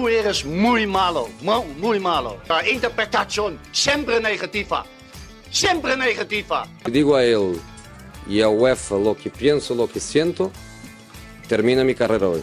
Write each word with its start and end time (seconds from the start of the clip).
tú 0.00 0.08
eres 0.08 0.44
muy 0.46 0.86
malo, 0.86 1.28
muy 1.78 2.00
malo. 2.00 2.38
La 2.48 2.66
interpretación 2.66 3.58
siempre 3.70 4.18
negativa, 4.18 4.84
siempre 5.50 5.94
negativa. 5.94 6.66
Digo 6.86 7.16
a 7.16 7.22
él 7.22 7.60
y 8.26 8.40
a 8.40 8.48
UEFA 8.48 8.96
lo 8.96 9.14
que 9.14 9.28
pienso, 9.28 9.74
lo 9.74 9.86
que 9.88 10.00
siento, 10.00 10.50
termina 11.48 11.84
mi 11.84 11.94
carrera 11.94 12.28
hoy. 12.28 12.42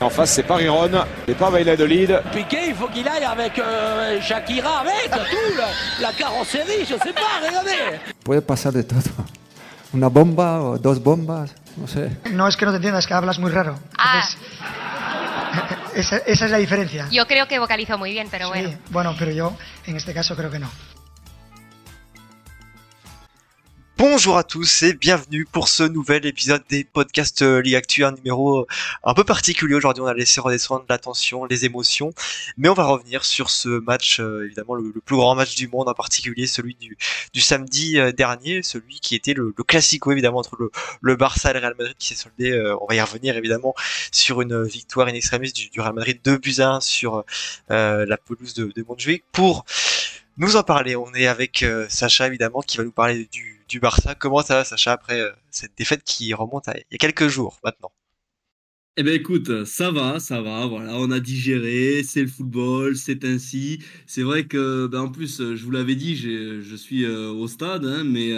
En 0.00 0.10
face, 0.10 0.34
c'est 0.36 0.42
pas 0.42 0.56
Riron, 0.56 0.90
c'est 1.26 1.36
pas 1.36 1.50
Valladolid. 1.50 2.10
Piqué, 2.32 2.68
il 2.68 2.74
faut 2.74 2.88
qu'il 2.88 3.06
aille 3.06 3.24
avec 3.24 3.56
euh, 3.58 4.20
Shakira, 4.20 4.80
avec 4.80 5.10
tout, 5.10 5.56
la, 5.56 6.08
la 6.08 6.12
carrosserie, 6.14 6.84
je 6.84 6.96
sais 6.96 7.12
pas, 7.12 7.46
regardez. 7.46 8.00
Puede 8.24 8.40
pasar 8.42 8.72
de 8.72 8.82
todo. 8.82 9.00
Una 9.92 10.08
bomba 10.08 10.60
o 10.62 10.78
dos 10.78 10.98
bombas, 11.00 11.54
no 11.76 11.86
sé. 11.86 12.10
No 12.32 12.48
es 12.48 12.56
que 12.56 12.64
no 12.64 12.72
te 12.72 12.78
entiendas, 12.78 13.06
que 13.06 13.14
hablas 13.14 13.38
muy 13.38 13.50
raro. 13.52 13.78
Ah. 13.96 14.14
Entonces, 14.14 14.38
esa, 15.94 16.18
esa 16.18 16.44
es 16.46 16.50
la 16.50 16.58
diferencia. 16.58 17.08
Yo 17.10 17.26
creo 17.26 17.46
que 17.48 17.58
vocalizo 17.58 17.98
muy 17.98 18.12
bien, 18.12 18.28
pero 18.30 18.46
Sí, 18.52 18.60
bueno. 18.62 18.78
bueno, 18.90 19.16
pero 19.18 19.30
yo 19.32 19.56
en 19.86 19.96
este 19.96 20.12
caso 20.14 20.34
creo 20.36 20.50
que 20.50 20.58
no. 20.58 20.70
Bonjour 23.98 24.38
à 24.38 24.42
tous 24.42 24.82
et 24.82 24.94
bienvenue 24.94 25.44
pour 25.44 25.68
ce 25.68 25.82
nouvel 25.82 26.24
épisode 26.26 26.62
des 26.68 26.82
podcasts 26.82 27.42
euh, 27.42 27.60
Ligue 27.60 27.74
Actu, 27.74 28.04
un 28.04 28.12
numéro 28.12 28.60
euh, 28.60 28.66
un 29.04 29.12
peu 29.12 29.22
particulier 29.22 29.74
aujourd'hui. 29.74 30.02
On 30.02 30.06
a 30.06 30.14
laissé 30.14 30.40
redescendre 30.40 30.84
l'attention, 30.88 31.44
les 31.44 31.66
émotions, 31.66 32.12
mais 32.56 32.68
on 32.68 32.74
va 32.74 32.84
revenir 32.84 33.24
sur 33.24 33.50
ce 33.50 33.68
match, 33.68 34.18
euh, 34.18 34.46
évidemment 34.46 34.74
le, 34.74 34.92
plus 35.04 35.16
grand 35.16 35.34
match 35.34 35.54
du 35.54 35.68
monde, 35.68 35.88
en 35.88 35.94
particulier 35.94 36.46
celui 36.46 36.74
du, 36.74 37.40
samedi 37.40 37.98
dernier, 38.16 38.62
celui 38.62 38.98
qui 38.98 39.14
était 39.14 39.34
le, 39.34 39.54
le 39.56 39.64
classico 39.64 40.10
évidemment 40.10 40.38
entre 40.38 40.56
le, 41.02 41.16
Barça 41.16 41.50
et 41.50 41.52
le 41.52 41.60
Real 41.60 41.74
Madrid 41.78 41.94
qui 41.98 42.08
s'est 42.08 42.22
soldé. 42.22 42.74
on 42.80 42.86
va 42.86 42.94
y 42.94 43.00
revenir 43.00 43.36
évidemment 43.36 43.74
sur 44.10 44.40
une 44.40 44.64
victoire 44.64 45.08
in 45.08 45.14
extremis 45.14 45.52
du, 45.52 45.80
Real 45.80 45.92
Madrid 45.92 46.18
2 46.24 46.38
buts 46.38 46.60
à 46.60 46.70
1 46.76 46.80
sur 46.80 47.24
la 47.68 48.16
pelouse 48.16 48.54
de, 48.54 48.72
de 48.74 48.84
Montjuic 48.88 49.24
pour 49.32 49.64
nous 50.42 50.56
en 50.56 50.64
parler. 50.64 50.96
On 50.96 51.14
est 51.14 51.28
avec 51.28 51.62
euh, 51.62 51.86
Sacha 51.88 52.26
évidemment 52.26 52.60
qui 52.60 52.76
va 52.76 52.84
nous 52.84 52.92
parler 52.92 53.28
du, 53.30 53.80
Barça. 53.80 54.14
Comment 54.14 54.42
ça 54.42 54.56
va 54.56 54.64
Sacha 54.64 54.92
après 54.92 55.18
euh, 55.18 55.30
cette 55.50 55.72
défaite 55.78 56.02
qui 56.04 56.34
remonte 56.34 56.68
à 56.68 56.76
il 56.76 56.84
y 56.90 56.94
a 56.96 56.98
quelques 56.98 57.28
jours 57.28 57.58
maintenant? 57.64 57.90
Eh 58.98 59.02
ben 59.02 59.14
écoute, 59.14 59.64
ça 59.64 59.90
va, 59.90 60.20
ça 60.20 60.42
va, 60.42 60.66
voilà, 60.66 60.94
on 60.96 61.10
a 61.10 61.18
digéré, 61.18 62.02
c'est 62.02 62.20
le 62.20 62.26
football, 62.26 62.94
c'est 62.94 63.24
ainsi. 63.24 63.82
C'est 64.06 64.20
vrai 64.20 64.44
que, 64.44 64.86
ben 64.88 65.00
en 65.00 65.08
plus, 65.10 65.38
je 65.54 65.64
vous 65.64 65.70
l'avais 65.70 65.94
dit, 65.94 66.14
je 66.14 66.76
suis 66.76 67.06
euh, 67.06 67.30
au 67.30 67.48
stade, 67.48 67.86
hein, 67.86 68.04
mais, 68.04 68.32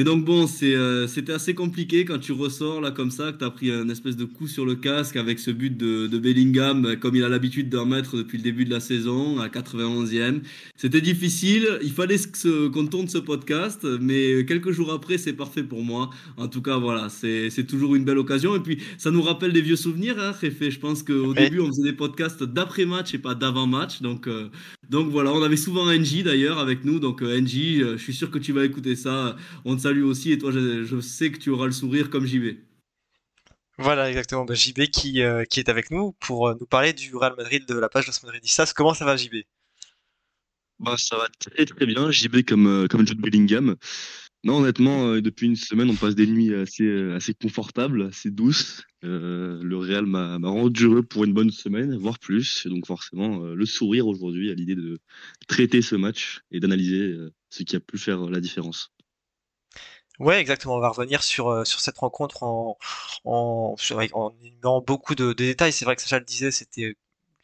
mais 0.00 0.04
donc 0.04 0.24
bon, 0.24 0.46
c'est, 0.46 0.74
euh, 0.74 1.06
c'était 1.06 1.34
assez 1.34 1.54
compliqué 1.54 2.06
quand 2.06 2.18
tu 2.18 2.32
ressors 2.32 2.80
là 2.80 2.90
comme 2.90 3.10
ça, 3.10 3.32
que 3.32 3.38
tu 3.38 3.44
as 3.44 3.50
pris 3.50 3.70
un 3.70 3.86
espèce 3.90 4.16
de 4.16 4.24
coup 4.24 4.48
sur 4.48 4.64
le 4.64 4.74
casque 4.74 5.16
avec 5.16 5.38
ce 5.38 5.50
but 5.50 5.76
de, 5.76 6.06
de 6.06 6.18
Bellingham, 6.18 6.86
euh, 6.86 6.96
comme 6.96 7.16
il 7.16 7.22
a 7.22 7.28
l'habitude 7.28 7.68
d'en 7.68 7.84
mettre 7.84 8.16
depuis 8.16 8.38
le 8.38 8.42
début 8.42 8.64
de 8.64 8.70
la 8.70 8.80
saison, 8.80 9.38
à 9.40 9.48
91e. 9.48 10.40
C'était 10.74 11.02
difficile, 11.02 11.78
il 11.82 11.92
fallait 11.92 12.16
qu'on 12.72 12.86
tourne 12.86 13.08
ce 13.08 13.18
podcast, 13.18 13.84
mais 14.00 14.46
quelques 14.46 14.70
jours 14.70 14.90
après, 14.90 15.18
c'est 15.18 15.34
parfait 15.34 15.64
pour 15.64 15.82
moi. 15.82 16.08
En 16.38 16.48
tout 16.48 16.62
cas, 16.62 16.78
voilà, 16.78 17.10
c'est 17.10 17.50
c'est 17.50 17.66
toujours 17.66 17.94
une 17.94 18.04
belle 18.04 18.16
occasion. 18.16 18.56
Et 18.56 18.60
puis, 18.60 18.78
ça 18.96 19.10
nous 19.10 19.20
rappelle 19.20 19.52
des 19.52 19.60
vieux 19.60 19.76
souvenirs, 19.76 20.18
hein, 20.18 20.32
Réfé. 20.32 20.70
Je 20.70 20.80
pense 20.80 21.02
qu'au 21.02 21.34
début, 21.34 21.60
on 21.60 21.66
faisait 21.66 21.82
des 21.82 21.92
podcasts 21.92 22.42
d'après-match 22.42 23.12
et 23.12 23.18
pas 23.18 23.34
d'avant-match. 23.34 24.00
Donc, 24.00 24.28
euh, 24.28 24.48
donc 24.90 25.08
voilà, 25.08 25.32
on 25.32 25.42
avait 25.42 25.56
souvent 25.56 25.86
NJ 25.86 26.24
d'ailleurs 26.24 26.58
avec 26.58 26.84
nous. 26.84 27.00
Donc, 27.00 27.22
euh, 27.22 27.40
NJ, 27.40 27.80
euh, 27.80 27.96
je 27.96 28.02
suis 28.02 28.12
sûr 28.12 28.30
que 28.30 28.38
tu 28.38 28.52
vas 28.52 28.64
écouter 28.64 28.96
ça. 28.96 29.36
On 29.64 29.76
te 29.76 29.82
salue 29.82 30.02
aussi. 30.02 30.32
Et 30.32 30.38
toi, 30.38 30.50
je, 30.50 30.84
je 30.84 31.00
sais 31.00 31.30
que 31.30 31.38
tu 31.38 31.48
auras 31.50 31.66
le 31.66 31.72
sourire 31.72 32.10
comme 32.10 32.26
JB. 32.26 32.56
Voilà 33.80 34.10
exactement. 34.10 34.44
Bah, 34.44 34.52
JB 34.52 34.88
qui, 34.92 35.22
euh, 35.22 35.44
qui 35.44 35.58
est 35.58 35.70
avec 35.70 35.90
nous 35.90 36.12
pour 36.20 36.48
euh, 36.48 36.54
nous 36.60 36.66
parler 36.66 36.92
du 36.92 37.16
Real 37.16 37.34
Madrid 37.34 37.66
de 37.66 37.74
la 37.78 37.88
page 37.88 38.06
Los 38.06 38.20
Madridistas. 38.22 38.74
Comment 38.76 38.92
ça 38.92 39.06
va 39.06 39.16
JB 39.16 39.36
Bah, 40.80 40.96
ça 40.98 41.16
va 41.16 41.28
très 41.38 41.64
très 41.64 41.86
bien, 41.86 42.10
JB 42.10 42.42
comme, 42.46 42.66
euh, 42.66 42.88
comme 42.88 43.06
Jude 43.06 43.22
Bellingham. 43.22 43.76
Non, 44.42 44.58
honnêtement, 44.60 45.06
euh, 45.06 45.20
depuis 45.20 45.46
une 45.46 45.56
semaine, 45.56 45.90
on 45.90 45.94
passe 45.94 46.14
des 46.14 46.26
nuits 46.26 46.54
assez, 46.54 46.84
euh, 46.84 47.18
confortables, 47.42 48.04
assez 48.04 48.30
douces. 48.30 48.84
Euh, 49.04 49.60
le 49.62 49.76
Real 49.76 50.06
m'a 50.06 50.38
rendu 50.38 50.84
heureux 50.84 51.02
pour 51.02 51.24
une 51.24 51.34
bonne 51.34 51.50
semaine, 51.50 51.94
voire 51.96 52.18
plus. 52.18 52.66
Donc 52.66 52.86
forcément, 52.86 53.40
le 53.40 53.66
sourire 53.66 54.06
aujourd'hui 54.06 54.50
à 54.50 54.54
l'idée 54.54 54.74
de 54.74 54.98
traiter 55.46 55.82
ce 55.82 55.94
match 55.94 56.40
et 56.50 56.60
d'analyser 56.60 57.14
ce 57.50 57.62
qui 57.64 57.76
a 57.76 57.80
pu 57.80 57.98
faire 57.98 58.30
la 58.30 58.40
différence. 58.40 58.92
Ouais, 60.18 60.40
exactement. 60.40 60.76
On 60.76 60.80
va 60.80 60.90
revenir 60.90 61.22
sur, 61.22 61.66
cette 61.66 61.98
rencontre 61.98 62.42
en, 62.42 62.78
en, 63.24 63.76
beaucoup 64.86 65.14
de, 65.14 65.28
de 65.28 65.32
détails. 65.32 65.72
C'est 65.72 65.84
vrai 65.84 65.96
que 65.96 66.02
Sacha 66.02 66.18
le 66.18 66.24
disait, 66.24 66.50
c'était 66.50 66.94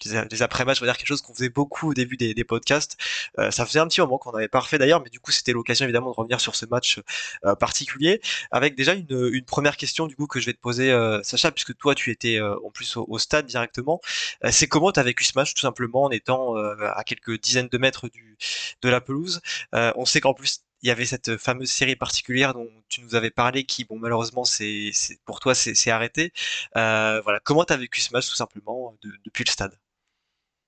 les 0.04 0.42
après-matchs, 0.42 0.78
on 0.80 0.84
va 0.84 0.92
dire 0.92 0.98
quelque 0.98 1.08
chose 1.08 1.22
qu'on 1.22 1.34
faisait 1.34 1.48
beaucoup 1.48 1.90
au 1.90 1.94
début 1.94 2.16
des, 2.16 2.34
des 2.34 2.44
podcasts. 2.44 2.96
Euh, 3.38 3.50
ça 3.50 3.66
faisait 3.66 3.80
un 3.80 3.86
petit 3.86 4.00
moment 4.00 4.18
qu'on 4.18 4.32
n'avait 4.32 4.48
pas 4.48 4.60
refait 4.60 4.78
d'ailleurs, 4.78 5.02
mais 5.02 5.10
du 5.10 5.20
coup 5.20 5.32
c'était 5.32 5.52
l'occasion 5.52 5.84
évidemment 5.84 6.10
de 6.10 6.16
revenir 6.16 6.40
sur 6.40 6.54
ce 6.54 6.66
match 6.66 7.00
euh, 7.44 7.54
particulier, 7.54 8.20
avec 8.50 8.74
déjà 8.76 8.94
une, 8.94 9.06
première 9.46 9.76
question 9.76 10.06
du 10.06 10.16
coup 10.16 10.26
que 10.26 10.40
je 10.40 10.46
vais 10.46 10.52
te 10.52 10.60
poser, 10.60 10.90
euh, 10.90 11.22
Sacha, 11.22 11.52
puisque 11.52 11.76
toi 11.76 11.94
tu 11.94 12.10
étais 12.10 12.40
en 12.40 12.70
plus 12.70 12.96
au, 12.96 13.18
stade 13.18 13.46
directement. 13.46 14.00
C'est 14.50 14.66
comment 14.68 14.92
tu 14.92 15.00
as 15.00 15.02
vécu 15.02 15.24
ce 15.24 15.32
match 15.36 15.54
tout 15.54 15.60
simplement 15.62 16.04
en 16.04 16.10
étant 16.10 16.56
à 16.56 17.02
quelques 17.04 17.40
dizaines 17.40 17.68
de 17.68 17.78
mètres 17.78 18.08
du, 18.08 18.36
de 18.82 18.88
la 18.88 19.00
pelouse? 19.00 19.40
On 19.72 20.04
sait 20.04 20.20
qu'en 20.20 20.34
plus 20.34 20.60
il 20.82 20.88
y 20.88 20.90
avait 20.90 21.06
cette 21.06 21.36
fameuse 21.38 21.70
série 21.70 21.96
particulière 21.96 22.54
dont 22.54 22.68
tu 22.88 23.00
nous 23.00 23.14
avais 23.14 23.30
parlé, 23.30 23.64
qui 23.64 23.84
bon 23.84 23.98
malheureusement 23.98 24.44
c'est 24.44 24.92
pour 25.24 25.40
toi 25.40 25.54
c'est 25.54 25.90
arrêté. 25.90 26.32
Voilà, 26.74 27.40
comment 27.44 27.64
tu 27.64 27.72
as 27.72 27.76
vécu 27.76 28.00
ce 28.00 28.12
match 28.12 28.28
tout 28.28 28.36
simplement 28.36 28.96
de- 29.02 29.12
depuis 29.24 29.44
le 29.44 29.50
stade? 29.50 29.78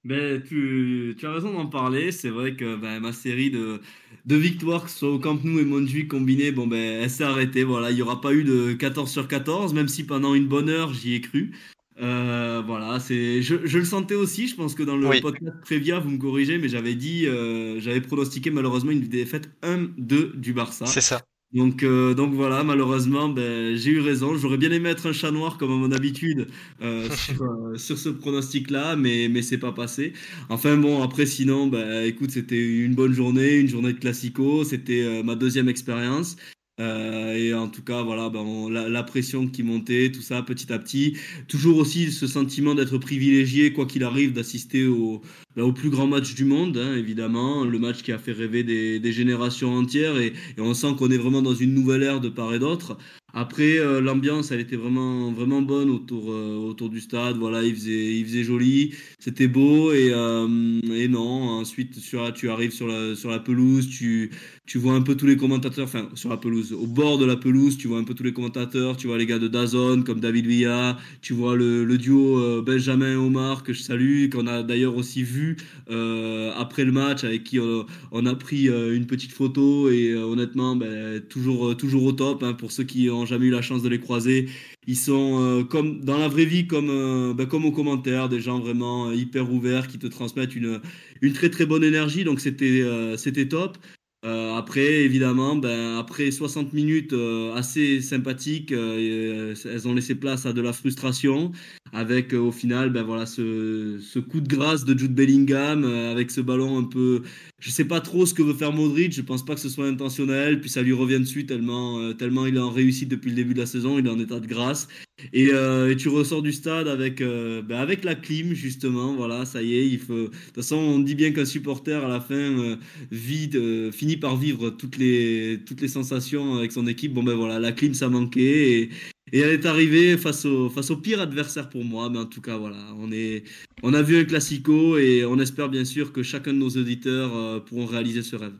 Ben, 0.04 0.42
tu, 0.42 1.14
tu 1.18 1.26
as 1.26 1.32
raison 1.32 1.52
d'en 1.52 1.66
parler. 1.66 2.12
C'est 2.12 2.30
vrai 2.30 2.56
que 2.56 2.76
ben, 2.76 3.00
ma 3.00 3.12
série 3.12 3.50
de, 3.50 3.80
de 4.24 4.36
victoires, 4.36 4.84
que 4.84 4.90
ce 4.90 4.98
soit 4.98 5.10
au 5.12 5.18
Camp 5.18 5.42
Nou 5.44 5.58
et 5.58 5.64
Montjuic 5.64 6.08
combinées, 6.08 6.52
bon, 6.52 6.66
ben, 6.66 7.02
elle 7.02 7.10
s'est 7.10 7.24
arrêtée. 7.24 7.64
Voilà, 7.64 7.90
il 7.90 7.96
n'y 7.96 8.02
aura 8.02 8.20
pas 8.20 8.32
eu 8.32 8.44
de 8.44 8.72
14 8.74 9.10
sur 9.10 9.28
14, 9.28 9.74
même 9.74 9.88
si 9.88 10.04
pendant 10.06 10.34
une 10.34 10.46
bonne 10.46 10.68
heure, 10.70 10.94
j'y 10.94 11.14
ai 11.14 11.20
cru. 11.20 11.52
Euh, 12.00 12.62
voilà, 12.64 13.00
c'est, 13.00 13.42
je, 13.42 13.66
je 13.66 13.78
le 13.78 13.84
sentais 13.84 14.14
aussi. 14.14 14.46
Je 14.48 14.54
pense 14.54 14.74
que 14.74 14.84
dans 14.84 14.96
le 14.96 15.08
Oui. 15.08 15.20
podcast 15.20 15.56
Prévia, 15.62 15.98
vous 15.98 16.10
me 16.10 16.18
corrigez, 16.18 16.56
mais 16.58 16.68
j'avais 16.68 16.94
dit, 16.94 17.26
euh, 17.26 17.80
j'avais 17.80 18.00
pronostiqué 18.00 18.50
malheureusement 18.50 18.92
une 18.92 19.00
défaite 19.08 19.50
1-2 19.62 20.32
du 20.36 20.52
Barça. 20.52 20.86
C'est 20.86 21.00
ça. 21.00 21.22
Donc, 21.52 21.82
euh, 21.82 22.12
donc 22.12 22.34
voilà, 22.34 22.62
malheureusement, 22.62 23.28
ben, 23.30 23.74
j'ai 23.74 23.92
eu 23.92 24.00
raison. 24.00 24.36
J'aurais 24.36 24.58
bien 24.58 24.70
aimé 24.70 24.90
être 24.90 25.06
un 25.08 25.12
chat 25.14 25.30
noir 25.30 25.56
comme 25.56 25.70
à 25.72 25.76
mon 25.76 25.92
habitude 25.92 26.46
euh, 26.82 27.08
sur, 27.10 27.42
euh, 27.42 27.76
sur 27.78 27.96
ce 27.96 28.10
pronostic-là, 28.10 28.96
mais, 28.96 29.28
mais 29.30 29.40
c'est 29.40 29.56
pas 29.58 29.72
passé. 29.72 30.12
Enfin 30.50 30.76
bon, 30.76 31.02
après 31.02 31.24
sinon, 31.24 31.66
ben, 31.66 32.04
écoute, 32.04 32.32
c'était 32.32 32.58
une 32.58 32.94
bonne 32.94 33.14
journée, 33.14 33.56
une 33.56 33.68
journée 33.68 33.94
de 33.94 33.98
classico. 33.98 34.62
C'était 34.64 35.02
euh, 35.02 35.22
ma 35.22 35.36
deuxième 35.36 35.70
expérience. 35.70 36.36
Euh, 36.80 37.34
et 37.34 37.54
en 37.54 37.68
tout 37.68 37.82
cas, 37.82 38.02
voilà, 38.02 38.28
ben, 38.30 38.40
on- 38.40 38.68
la, 38.68 38.88
la 38.88 39.02
pression 39.02 39.48
qui 39.48 39.62
montait, 39.64 40.12
tout 40.12 40.22
ça, 40.22 40.42
petit 40.42 40.72
à 40.72 40.78
petit. 40.78 41.16
Toujours 41.48 41.76
aussi 41.78 42.12
ce 42.12 42.26
sentiment 42.28 42.74
d'être 42.74 42.98
privilégié, 42.98 43.72
quoi 43.72 43.84
qu'il 43.86 44.04
arrive, 44.04 44.32
d'assister 44.32 44.86
au, 44.86 45.20
ben, 45.56 45.64
au 45.64 45.72
plus 45.72 45.90
grand 45.90 46.06
match 46.06 46.34
du 46.34 46.44
monde, 46.44 46.76
hein, 46.76 46.94
évidemment. 46.96 47.64
Le 47.64 47.78
match 47.78 48.02
qui 48.02 48.12
a 48.12 48.18
fait 48.18 48.32
rêver 48.32 48.62
des, 48.62 49.00
des 49.00 49.12
générations 49.12 49.74
entières. 49.74 50.16
Et, 50.18 50.28
et 50.56 50.60
on 50.60 50.72
sent 50.74 50.94
qu'on 50.98 51.10
est 51.10 51.18
vraiment 51.18 51.42
dans 51.42 51.54
une 51.54 51.74
nouvelle 51.74 52.02
ère 52.04 52.20
de 52.20 52.28
part 52.28 52.54
et 52.54 52.58
d'autre. 52.60 52.96
Après, 53.34 53.78
euh, 53.78 54.00
l'ambiance, 54.00 54.50
elle 54.52 54.60
était 54.60 54.76
vraiment, 54.76 55.30
vraiment 55.32 55.60
bonne 55.60 55.90
autour, 55.90 56.30
euh, 56.32 56.56
autour 56.56 56.88
du 56.88 57.00
stade. 57.00 57.36
Voilà, 57.36 57.62
il 57.62 57.74
faisait, 57.74 58.16
il 58.18 58.24
faisait 58.24 58.42
joli, 58.44 58.94
c'était 59.18 59.48
beau. 59.48 59.92
Et, 59.92 60.10
euh, 60.12 60.80
et 60.94 61.08
non, 61.08 61.58
ensuite, 61.60 61.98
sur, 61.98 62.32
tu 62.32 62.48
arrives 62.50 62.70
sur 62.72 62.86
la, 62.88 63.14
sur 63.14 63.30
la 63.30 63.38
pelouse, 63.38 63.88
tu, 63.90 64.30
tu 64.68 64.76
vois 64.78 64.92
un 64.92 65.00
peu 65.00 65.14
tous 65.16 65.26
les 65.26 65.36
commentateurs, 65.38 65.84
enfin, 65.86 66.10
sur 66.14 66.28
la 66.28 66.36
pelouse, 66.36 66.74
au 66.74 66.86
bord 66.86 67.16
de 67.16 67.24
la 67.24 67.36
pelouse, 67.36 67.78
tu 67.78 67.88
vois 67.88 67.98
un 67.98 68.04
peu 68.04 68.12
tous 68.14 68.22
les 68.22 68.34
commentateurs. 68.34 68.98
Tu 68.98 69.06
vois 69.06 69.16
les 69.16 69.24
gars 69.24 69.38
de 69.38 69.48
Dazon, 69.48 70.02
comme 70.02 70.20
David 70.20 70.46
Villa. 70.46 70.98
Tu 71.22 71.32
vois 71.32 71.56
le, 71.56 71.84
le 71.84 71.96
duo 71.96 72.38
euh, 72.38 72.60
Benjamin-Omar, 72.62 73.62
que 73.64 73.72
je 73.72 73.80
salue, 73.80 74.28
qu'on 74.28 74.46
a 74.46 74.62
d'ailleurs 74.62 74.94
aussi 74.96 75.22
vu 75.22 75.56
euh, 75.90 76.52
après 76.54 76.84
le 76.84 76.92
match, 76.92 77.24
avec 77.24 77.44
qui 77.44 77.58
on, 77.58 77.86
on 78.12 78.26
a 78.26 78.34
pris 78.34 78.68
euh, 78.68 78.94
une 78.94 79.06
petite 79.06 79.32
photo. 79.32 79.88
Et 79.90 80.10
euh, 80.12 80.24
honnêtement, 80.24 80.76
ben, 80.76 81.20
toujours, 81.28 81.70
euh, 81.70 81.74
toujours 81.74 82.04
au 82.04 82.12
top. 82.12 82.42
hein, 82.42 82.52
pour 82.52 82.70
ceux 82.70 82.84
qui 82.84 83.08
ont 83.08 83.24
jamais 83.24 83.46
eu 83.46 83.50
la 83.50 83.62
chance 83.62 83.82
de 83.82 83.88
les 83.88 84.00
croiser, 84.00 84.48
ils 84.86 84.96
sont 84.96 85.38
euh, 85.42 85.64
comme 85.64 86.00
dans 86.04 86.18
la 86.18 86.28
vraie 86.28 86.44
vie, 86.44 86.66
comme, 86.66 86.90
euh, 86.90 87.32
ben, 87.34 87.46
comme 87.46 87.64
aux 87.64 87.72
commentaires, 87.72 88.28
des 88.28 88.40
gens 88.40 88.60
vraiment 88.60 89.08
euh, 89.08 89.14
hyper 89.14 89.50
ouverts 89.50 89.88
qui 89.88 89.98
te 89.98 90.06
transmettent 90.06 90.54
une, 90.54 90.80
une 91.22 91.32
très 91.32 91.48
très 91.48 91.64
bonne 91.64 91.84
énergie. 91.84 92.24
Donc 92.24 92.40
c'était 92.40 92.82
euh, 92.82 93.16
c'était 93.16 93.48
top. 93.48 93.78
Euh, 94.24 94.56
après, 94.56 94.82
évidemment, 95.04 95.54
ben, 95.54 95.96
après 95.96 96.32
60 96.32 96.72
minutes 96.72 97.12
euh, 97.12 97.54
assez 97.54 98.00
sympathiques, 98.00 98.72
euh, 98.72 99.52
euh, 99.52 99.54
elles 99.64 99.86
ont 99.86 99.94
laissé 99.94 100.16
place 100.16 100.44
à 100.44 100.52
de 100.52 100.60
la 100.60 100.72
frustration, 100.72 101.52
avec 101.92 102.34
euh, 102.34 102.38
au 102.38 102.52
final, 102.52 102.90
ben, 102.90 103.02
voilà, 103.02 103.26
ce, 103.26 104.18
coup 104.18 104.40
de 104.40 104.48
grâce 104.48 104.84
de 104.84 104.98
Jude 104.98 105.14
Bellingham, 105.14 105.84
euh, 105.84 106.12
avec 106.12 106.30
ce 106.30 106.40
ballon 106.40 106.78
un 106.78 106.84
peu... 106.84 107.22
Je 107.60 107.70
sais 107.70 107.84
pas 107.84 108.00
trop 108.00 108.24
ce 108.24 108.34
que 108.34 108.42
veut 108.42 108.54
faire 108.54 108.72
Modric, 108.72 109.12
je 109.12 109.22
pense 109.22 109.44
pas 109.44 109.54
que 109.54 109.60
ce 109.60 109.68
soit 109.68 109.86
intentionnel, 109.86 110.60
puis 110.60 110.70
ça 110.70 110.82
lui 110.82 110.92
revient 110.92 111.18
dessus 111.18 111.44
tellement, 111.44 111.98
euh, 111.98 112.12
tellement 112.12 112.46
il 112.46 112.58
en 112.58 112.70
réussite 112.70 113.08
depuis 113.08 113.30
le 113.30 113.36
début 113.36 113.54
de 113.54 113.58
la 113.58 113.66
saison, 113.66 113.98
il 113.98 114.06
est 114.06 114.10
en 114.10 114.20
état 114.20 114.38
de 114.38 114.46
grâce. 114.46 114.86
Et, 115.32 115.48
euh, 115.52 115.94
tu 115.96 116.08
ressors 116.08 116.42
du 116.42 116.52
stade 116.52 116.86
avec, 116.86 117.20
ben 117.20 117.76
avec 117.76 118.04
la 118.04 118.14
clim, 118.14 118.54
justement. 118.54 119.14
Voilà, 119.14 119.44
ça 119.44 119.62
y 119.62 119.74
est. 119.74 119.88
Il 119.88 119.98
faut... 119.98 120.14
De 120.14 120.26
toute 120.26 120.54
façon, 120.54 120.76
on 120.76 121.00
dit 121.00 121.16
bien 121.16 121.32
qu'un 121.32 121.44
supporter, 121.44 122.04
à 122.04 122.08
la 122.08 122.20
fin, 122.20 122.78
vit, 123.10 123.50
finit 123.92 124.16
par 124.16 124.36
vivre 124.36 124.70
toutes 124.70 124.96
les, 124.96 125.60
toutes 125.66 125.80
les 125.80 125.88
sensations 125.88 126.56
avec 126.58 126.70
son 126.70 126.86
équipe. 126.86 127.14
Bon, 127.14 127.24
ben 127.24 127.34
voilà, 127.34 127.58
la 127.58 127.72
clim, 127.72 127.94
ça 127.94 128.08
manquait. 128.08 128.90
Et 129.32 129.40
elle 129.40 129.50
est 129.50 129.66
arrivée 129.66 130.16
face 130.16 130.44
au, 130.44 130.68
face 130.70 130.90
au 130.90 130.96
pire 130.96 131.20
adversaire 131.20 131.68
pour 131.68 131.84
moi. 131.84 132.10
Mais 132.10 132.18
en 132.18 132.26
tout 132.26 132.40
cas, 132.40 132.56
voilà, 132.56 132.76
on, 132.96 133.10
est, 133.12 133.44
on 133.82 133.94
a 133.94 134.02
vu 134.02 134.18
un 134.18 134.24
classico 134.24 134.98
et 134.98 135.24
on 135.24 135.38
espère 135.38 135.68
bien 135.68 135.84
sûr 135.84 136.12
que 136.12 136.22
chacun 136.22 136.52
de 136.52 136.58
nos 136.58 136.70
auditeurs 136.70 137.34
euh, 137.36 137.60
pourront 137.60 137.86
réaliser 137.86 138.22
ce 138.22 138.36
rêve. 138.36 138.54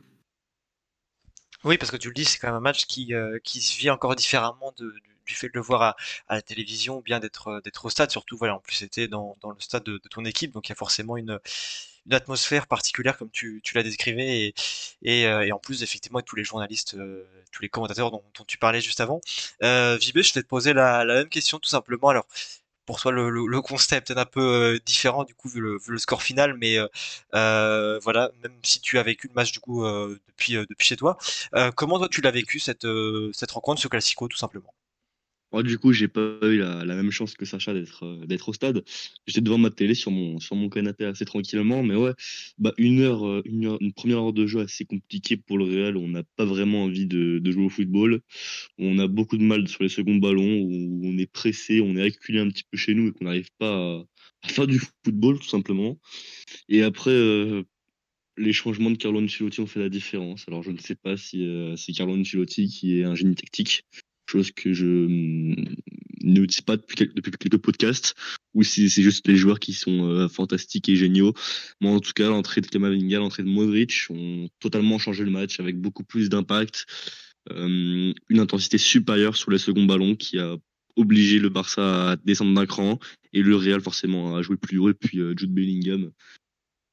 Oui, 1.63 1.77
parce 1.77 1.91
que 1.91 1.97
tu 1.97 2.07
le 2.07 2.13
dis, 2.13 2.25
c'est 2.25 2.37
quand 2.39 2.47
même 2.47 2.55
un 2.55 2.61
match 2.61 2.85
qui, 2.85 3.13
euh, 3.13 3.37
qui 3.43 3.61
se 3.61 3.77
vit 3.77 3.89
encore 3.89 4.15
différemment 4.15 4.73
du, 4.77 5.35
fait 5.35 5.47
de 5.47 5.53
le 5.55 5.61
voir 5.61 5.81
à, 5.81 5.95
à 6.27 6.35
la 6.35 6.41
télévision 6.41 6.97
ou 6.97 7.01
bien 7.01 7.19
d'être 7.19 7.61
au 7.83 7.89
stade. 7.89 8.11
Surtout, 8.11 8.37
voilà, 8.37 8.55
en 8.55 8.59
plus 8.59 8.75
c'était 8.75 9.07
dans, 9.07 9.37
dans 9.41 9.51
le 9.51 9.59
stade 9.59 9.83
de, 9.83 9.93
de 9.93 10.09
ton 10.09 10.25
équipe, 10.25 10.53
donc 10.53 10.67
il 10.67 10.71
y 10.71 10.73
a 10.73 10.75
forcément 10.75 11.17
une, 11.17 11.39
une 12.09 12.15
atmosphère 12.15 12.67
particulière 12.67 13.17
comme 13.17 13.29
tu, 13.29 13.61
l'as 13.75 13.83
décrivé 13.83 14.53
et, 15.03 15.27
euh, 15.27 15.45
et, 15.45 15.51
en 15.51 15.59
plus 15.59 15.83
effectivement 15.83 16.21
tous 16.21 16.35
les 16.35 16.43
journalistes, 16.43 16.95
euh, 16.95 17.23
tous 17.51 17.61
les 17.61 17.69
commentateurs 17.69 18.11
dont, 18.11 18.23
tu 18.47 18.57
parlais 18.57 18.81
juste 18.81 18.99
avant. 18.99 19.21
Euh, 19.63 19.97
Vibé, 19.97 20.23
je 20.23 20.33
vais 20.33 20.41
te 20.41 20.47
poser 20.47 20.73
la, 20.73 21.05
même 21.05 21.29
question 21.29 21.59
tout 21.59 21.69
simplement. 21.69 22.09
Alors 22.09 22.25
pour 22.85 22.99
toi 22.99 23.11
le, 23.11 23.29
le, 23.29 23.45
le 23.45 23.61
constat 23.61 23.97
est 23.97 24.11
un 24.11 24.25
peu 24.25 24.41
euh, 24.41 24.79
différent 24.83 25.23
du 25.23 25.35
coup 25.35 25.47
vu 25.49 25.61
le, 25.61 25.77
vu 25.77 25.91
le 25.91 25.99
score 25.99 26.23
final, 26.23 26.55
mais 26.55 26.79
euh, 26.79 26.87
euh, 27.35 27.99
voilà, 27.99 28.31
même 28.41 28.57
si 28.63 28.81
tu 28.81 28.97
as 28.97 29.03
vécu 29.03 29.27
le 29.27 29.33
match 29.35 29.51
du 29.51 29.59
coup 29.59 29.83
depuis 29.83 30.53
depuis 30.53 30.87
chez 30.87 30.97
toi, 30.97 31.17
comment 31.75 31.99
toi 31.99 32.09
tu 32.09 32.21
l'as 32.21 32.31
vécu 32.31 32.59
cette 32.59 32.87
cette 33.33 33.51
rencontre, 33.51 33.81
ce 33.81 33.87
classico 33.87 34.27
tout 34.27 34.37
simplement? 34.37 34.73
Moi, 35.51 35.63
du 35.63 35.79
coup, 35.79 35.93
j'ai 35.93 36.07
pas 36.07 36.37
eu 36.43 36.57
la, 36.57 36.85
même 36.85 37.09
chance 37.11 37.33
que 37.33 37.45
Sacha 37.45 37.73
d'être 37.73 38.05
euh, 38.05 38.25
d'être 38.27 38.49
au 38.49 38.53
stade. 38.53 38.83
J'étais 39.25 39.41
devant 39.41 39.57
ma 39.57 39.71
télé 39.71 39.95
sur 39.95 40.11
mon 40.11 40.39
sur 40.39 40.55
mon 40.55 40.69
canapé 40.69 41.05
assez 41.05 41.25
tranquillement, 41.25 41.81
mais 41.81 41.95
ouais, 41.95 42.13
bah 42.59 42.73
une 42.77 42.99
heure, 42.99 43.27
euh, 43.27 43.41
une 43.45 43.65
heure, 43.65 43.77
une 43.81 43.93
première 43.93 44.19
heure 44.19 44.33
de 44.33 44.45
jeu 44.45 44.59
assez 44.61 44.85
compliquée 44.85 45.37
pour 45.37 45.57
le 45.57 45.65
Real. 45.65 45.97
On 45.97 46.07
n'a 46.07 46.23
pas 46.35 46.45
vraiment 46.45 46.83
envie 46.83 47.07
de, 47.07 47.39
de 47.39 47.51
jouer 47.51 47.65
au 47.65 47.69
football. 47.69 48.21
On 48.77 48.99
a 48.99 49.07
beaucoup 49.07 49.37
de 49.37 49.43
mal 49.43 49.67
sur 49.67 49.83
les 49.83 49.89
seconds 49.89 50.17
ballons 50.17 50.61
où 50.61 51.01
on 51.03 51.17
est 51.17 51.31
pressé, 51.31 51.81
on 51.81 51.95
est 51.95 52.03
acculé 52.03 52.39
un 52.39 52.49
petit 52.49 52.63
peu 52.69 52.77
chez 52.77 52.93
nous 52.93 53.07
et 53.09 53.11
qu'on 53.11 53.25
n'arrive 53.25 53.49
pas 53.57 54.05
à, 54.43 54.47
faire 54.47 54.67
du 54.67 54.79
football 55.03 55.39
tout 55.39 55.49
simplement. 55.49 55.99
Et 56.69 56.83
après. 56.83 57.11
Euh, 57.11 57.63
les 58.37 58.53
changements 58.53 58.89
de 58.89 58.95
Carlo 58.95 59.21
Ancelotti 59.21 59.59
ont 59.59 59.67
fait 59.67 59.81
la 59.81 59.89
différence. 59.89 60.45
Alors 60.47 60.63
je 60.63 60.71
ne 60.71 60.77
sais 60.77 60.95
pas 60.95 61.17
si 61.17 61.45
c'est 61.75 61.91
Carlo 61.91 62.17
Ancelotti 62.17 62.69
qui 62.69 62.97
est 62.97 63.03
un 63.03 63.13
génie 63.13 63.35
tactique, 63.35 63.83
chose 64.29 64.51
que 64.51 64.73
je 64.73 64.85
mm, 64.85 65.75
ne 66.23 66.45
dis 66.45 66.61
pas 66.61 66.77
depuis 66.77 66.95
quelques, 66.95 67.57
podcasts, 67.57 68.15
où 68.53 68.63
c'est 68.63 68.87
juste 68.87 69.27
les 69.27 69.35
joueurs 69.35 69.59
qui 69.59 69.73
sont 69.73 70.05
euh, 70.05 70.27
fantastiques 70.27 70.89
et 70.89 70.95
géniaux. 70.95 71.33
Moi, 71.81 71.91
en 71.91 71.99
tout 71.99 72.13
cas, 72.13 72.29
l'entrée 72.29 72.61
de 72.61 72.67
Kamavinga, 72.67 73.19
l'entrée 73.19 73.43
de 73.43 73.49
Modric 73.49 74.05
ont 74.09 74.49
totalement 74.59 74.99
changé 74.99 75.23
le 75.23 75.31
match 75.31 75.59
avec 75.59 75.77
beaucoup 75.79 76.03
plus 76.03 76.29
d'impact, 76.29 76.85
euh, 77.51 78.13
une 78.29 78.39
intensité 78.39 78.77
supérieure 78.77 79.35
sur 79.35 79.51
les 79.51 79.57
seconds 79.57 79.85
ballons 79.85 80.15
qui 80.15 80.39
a 80.39 80.55
obligé 80.95 81.39
le 81.39 81.49
Barça 81.49 82.11
à 82.11 82.15
descendre 82.17 82.53
d'un 82.53 82.65
cran 82.65 82.99
et 83.31 83.41
le 83.41 83.55
Real 83.55 83.81
forcément 83.81 84.35
à 84.35 84.41
jouer 84.41 84.57
plus 84.57 84.77
haut 84.79 84.89
et 84.89 84.93
puis 84.93 85.19
euh, 85.19 85.33
Jude 85.37 85.53
Bellingham 85.53 86.11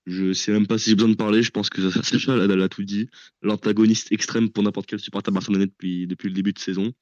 je 0.07 0.33
sais 0.33 0.53
même 0.53 0.67
pas 0.67 0.79
si 0.79 0.91
j'ai 0.91 0.97
besoin 0.97 1.11
de 1.11 1.17
parler. 1.17 1.43
Je 1.43 1.51
pense 1.51 1.69
que 1.69 1.91
Sacha 2.03 2.37
l'a 2.37 2.69
tout 2.69 2.85
dit. 2.85 3.09
L'antagoniste 3.43 4.13
extrême 4.13 4.49
pour 4.51 4.63
n'importe 4.63 4.87
quel 4.87 5.01
supporter 5.01 5.33
barcelonais 5.33 5.67
depuis, 5.67 6.07
depuis 6.07 6.29
le 6.29 6.35
début 6.35 6.53
de 6.53 6.59
saison. 6.59 6.93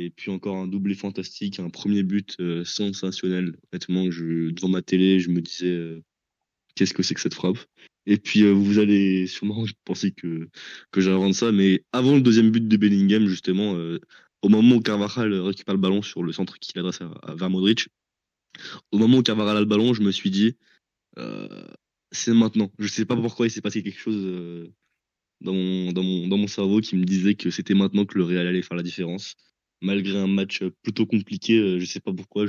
Et 0.00 0.10
puis 0.10 0.30
encore 0.30 0.56
un 0.56 0.68
doublé 0.68 0.94
fantastique, 0.94 1.58
un 1.58 1.70
premier 1.70 2.04
but 2.04 2.36
euh, 2.38 2.64
sensationnel. 2.64 3.56
Honnêtement, 3.72 4.04
devant 4.04 4.68
ma 4.68 4.80
télé, 4.80 5.18
je 5.18 5.28
me 5.28 5.40
disais 5.40 5.66
euh, 5.66 6.04
qu'est-ce 6.76 6.94
que 6.94 7.02
c'est 7.02 7.14
que 7.14 7.20
cette 7.20 7.34
frappe? 7.34 7.58
Et 8.06 8.16
puis 8.16 8.42
euh, 8.44 8.52
vous 8.52 8.78
allez 8.78 9.26
sûrement 9.26 9.64
penser 9.84 10.12
que 10.12 10.48
que 10.92 11.00
j'invente 11.00 11.34
ça, 11.34 11.50
mais 11.50 11.84
avant 11.90 12.14
le 12.14 12.20
deuxième 12.20 12.52
but 12.52 12.68
de 12.68 12.76
Bellingham, 12.76 13.26
justement, 13.26 13.72
au 14.42 14.48
moment 14.48 14.76
où 14.76 14.80
Carvajal 14.80 15.34
récupère 15.34 15.74
le 15.74 15.80
ballon 15.80 16.00
sur 16.00 16.22
le 16.22 16.32
centre 16.32 16.60
qu'il 16.60 16.78
adresse 16.78 17.00
à, 17.00 17.34
vers 17.34 17.50
Modric, 17.50 17.88
au 18.92 18.98
moment 18.98 19.18
où 19.18 19.22
Carvajal 19.22 19.56
a 19.56 19.60
le 19.60 19.66
ballon, 19.66 19.94
je 19.94 20.02
me 20.02 20.12
suis 20.12 20.30
dit 20.30 20.54
c'est 22.12 22.34
maintenant. 22.34 22.70
Je 22.78 22.86
sais 22.86 23.04
pas 23.04 23.16
pourquoi 23.16 23.48
il 23.48 23.50
s'est 23.50 23.62
passé 23.62 23.82
quelque 23.82 23.98
chose 23.98 24.70
dans 25.40 25.54
mon 25.54 25.92
dans 25.92 26.04
mon 26.04 26.28
dans 26.28 26.38
mon 26.38 26.46
cerveau 26.46 26.80
qui 26.80 26.94
me 26.94 27.04
disait 27.04 27.34
que 27.34 27.50
c'était 27.50 27.74
maintenant 27.74 28.06
que 28.06 28.16
le 28.16 28.22
Real 28.22 28.46
allait 28.46 28.62
faire 28.62 28.76
la 28.76 28.84
différence 28.84 29.34
malgré 29.80 30.18
un 30.18 30.26
match 30.26 30.62
plutôt 30.82 31.06
compliqué. 31.06 31.58
Euh, 31.58 31.80
je 31.80 31.84
sais 31.84 32.00
pas 32.00 32.12
pourquoi, 32.12 32.46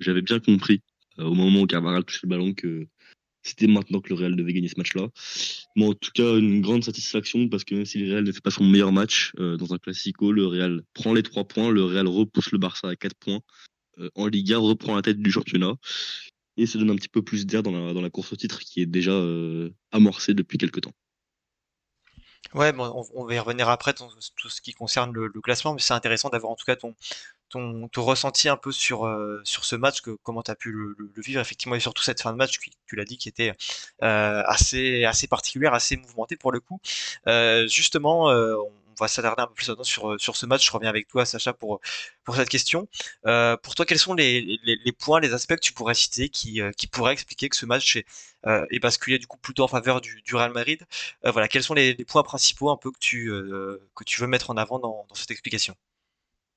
j'avais 0.00 0.22
bien 0.22 0.40
compris 0.40 0.80
euh, 1.18 1.24
au 1.24 1.34
moment 1.34 1.62
où 1.62 1.66
Carvajal 1.66 2.04
touchait 2.04 2.20
le 2.24 2.28
ballon 2.28 2.54
que 2.54 2.86
c'était 3.42 3.66
maintenant 3.66 4.00
que 4.00 4.08
le 4.08 4.14
Real 4.14 4.36
devait 4.36 4.54
gagner 4.54 4.68
ce 4.68 4.78
match-là. 4.78 5.08
Mais 5.76 5.86
en 5.86 5.92
tout 5.92 6.10
cas, 6.14 6.36
une 6.36 6.62
grande 6.62 6.84
satisfaction 6.84 7.48
parce 7.48 7.64
que 7.64 7.74
même 7.74 7.84
si 7.84 7.98
le 7.98 8.12
Real 8.12 8.24
ne 8.24 8.32
pas 8.32 8.50
son 8.50 8.64
meilleur 8.64 8.92
match 8.92 9.32
euh, 9.38 9.56
dans 9.56 9.74
un 9.74 9.78
classico, 9.78 10.32
le 10.32 10.46
Real 10.46 10.82
prend 10.94 11.12
les 11.12 11.22
trois 11.22 11.44
points, 11.44 11.70
le 11.70 11.84
Real 11.84 12.08
repousse 12.08 12.52
le 12.52 12.58
Barça 12.58 12.88
à 12.88 12.96
quatre 12.96 13.16
points. 13.16 13.40
En 14.16 14.26
Liga, 14.26 14.58
reprend 14.58 14.96
la 14.96 15.02
tête 15.02 15.20
du 15.20 15.30
championnat 15.30 15.76
et 16.56 16.66
se 16.66 16.78
donne 16.78 16.90
un 16.90 16.96
petit 16.96 17.08
peu 17.08 17.22
plus 17.22 17.46
d'air 17.46 17.62
dans 17.62 17.70
la, 17.70 17.94
dans 17.94 18.00
la 18.00 18.10
course 18.10 18.32
au 18.32 18.36
titre 18.36 18.58
qui 18.58 18.80
est 18.80 18.86
déjà 18.86 19.22
amorcée 19.92 20.34
depuis 20.34 20.58
quelques 20.58 20.80
temps. 20.80 20.94
Ouais, 22.52 22.72
on, 22.78 23.24
va 23.24 23.34
y 23.34 23.38
revenir 23.38 23.68
après, 23.68 23.94
tout 23.94 24.10
ce 24.48 24.60
qui 24.60 24.74
concerne 24.74 25.12
le, 25.12 25.28
classement, 25.40 25.74
mais 25.74 25.80
c'est 25.80 25.94
intéressant 25.94 26.28
d'avoir 26.28 26.52
en 26.52 26.56
tout 26.56 26.66
cas 26.66 26.76
ton, 26.76 26.94
ressenti 27.96 28.48
un 28.48 28.56
peu 28.56 28.70
sur, 28.70 29.06
euh, 29.06 29.40
ce 29.44 29.76
match, 29.76 30.02
comment 30.22 30.42
tu 30.42 30.50
as 30.50 30.54
pu 30.54 30.70
le, 30.72 30.96
vivre, 31.16 31.40
effectivement, 31.40 31.74
et 31.74 31.80
surtout 31.80 32.02
cette 32.02 32.20
fin 32.20 32.32
de 32.32 32.36
match, 32.36 32.58
qui, 32.58 32.70
tu 32.86 32.96
l'as 32.96 33.04
dit, 33.04 33.16
qui 33.16 33.28
était 33.28 33.54
euh, 34.02 34.42
assez, 34.46 35.04
assez 35.04 35.26
particulière, 35.26 35.74
assez 35.74 35.96
mouvementée 35.96 36.36
pour 36.36 36.52
le 36.52 36.60
coup. 36.60 36.80
Euh, 37.26 37.66
justement, 37.66 38.26
on 38.26 38.83
va 38.98 39.08
s'attarder 39.08 39.42
un 39.42 39.46
peu 39.46 39.54
plus 39.54 39.70
sur, 39.82 40.20
sur 40.20 40.36
ce 40.36 40.46
match. 40.46 40.66
Je 40.66 40.72
reviens 40.72 40.90
avec 40.90 41.08
toi, 41.08 41.24
Sacha, 41.24 41.52
pour, 41.52 41.80
cette 42.34 42.48
question. 42.48 42.88
Euh, 43.26 43.56
pour 43.56 43.74
toi, 43.74 43.84
quels 43.86 43.98
sont 43.98 44.14
les, 44.14 44.58
points, 44.98 45.20
les 45.20 45.32
aspects 45.34 45.54
que 45.56 45.60
tu 45.60 45.72
pourrais 45.72 45.94
citer 45.94 46.28
qui, 46.28 46.60
euh, 46.60 46.70
pourraient 46.92 47.12
expliquer 47.12 47.48
que 47.48 47.56
ce 47.56 47.66
match 47.66 47.96
est, 47.96 48.06
euh, 48.46 48.66
basculé 48.80 49.18
du 49.18 49.26
coup 49.26 49.38
plutôt 49.38 49.64
en 49.64 49.68
faveur 49.68 50.00
du, 50.00 50.22
Real 50.32 50.52
Madrid? 50.52 50.84
Euh, 51.24 51.30
Voilà, 51.30 51.48
quels 51.48 51.62
sont 51.62 51.74
les, 51.74 51.94
points 52.04 52.22
principaux 52.22 52.70
un 52.70 52.76
peu 52.76 52.90
que 52.90 52.98
tu, 52.98 53.28
euh, 53.30 53.80
veux 54.18 54.26
mettre 54.26 54.50
en 54.50 54.56
avant 54.56 54.78
dans 54.78 55.06
cette 55.14 55.30
explication? 55.30 55.74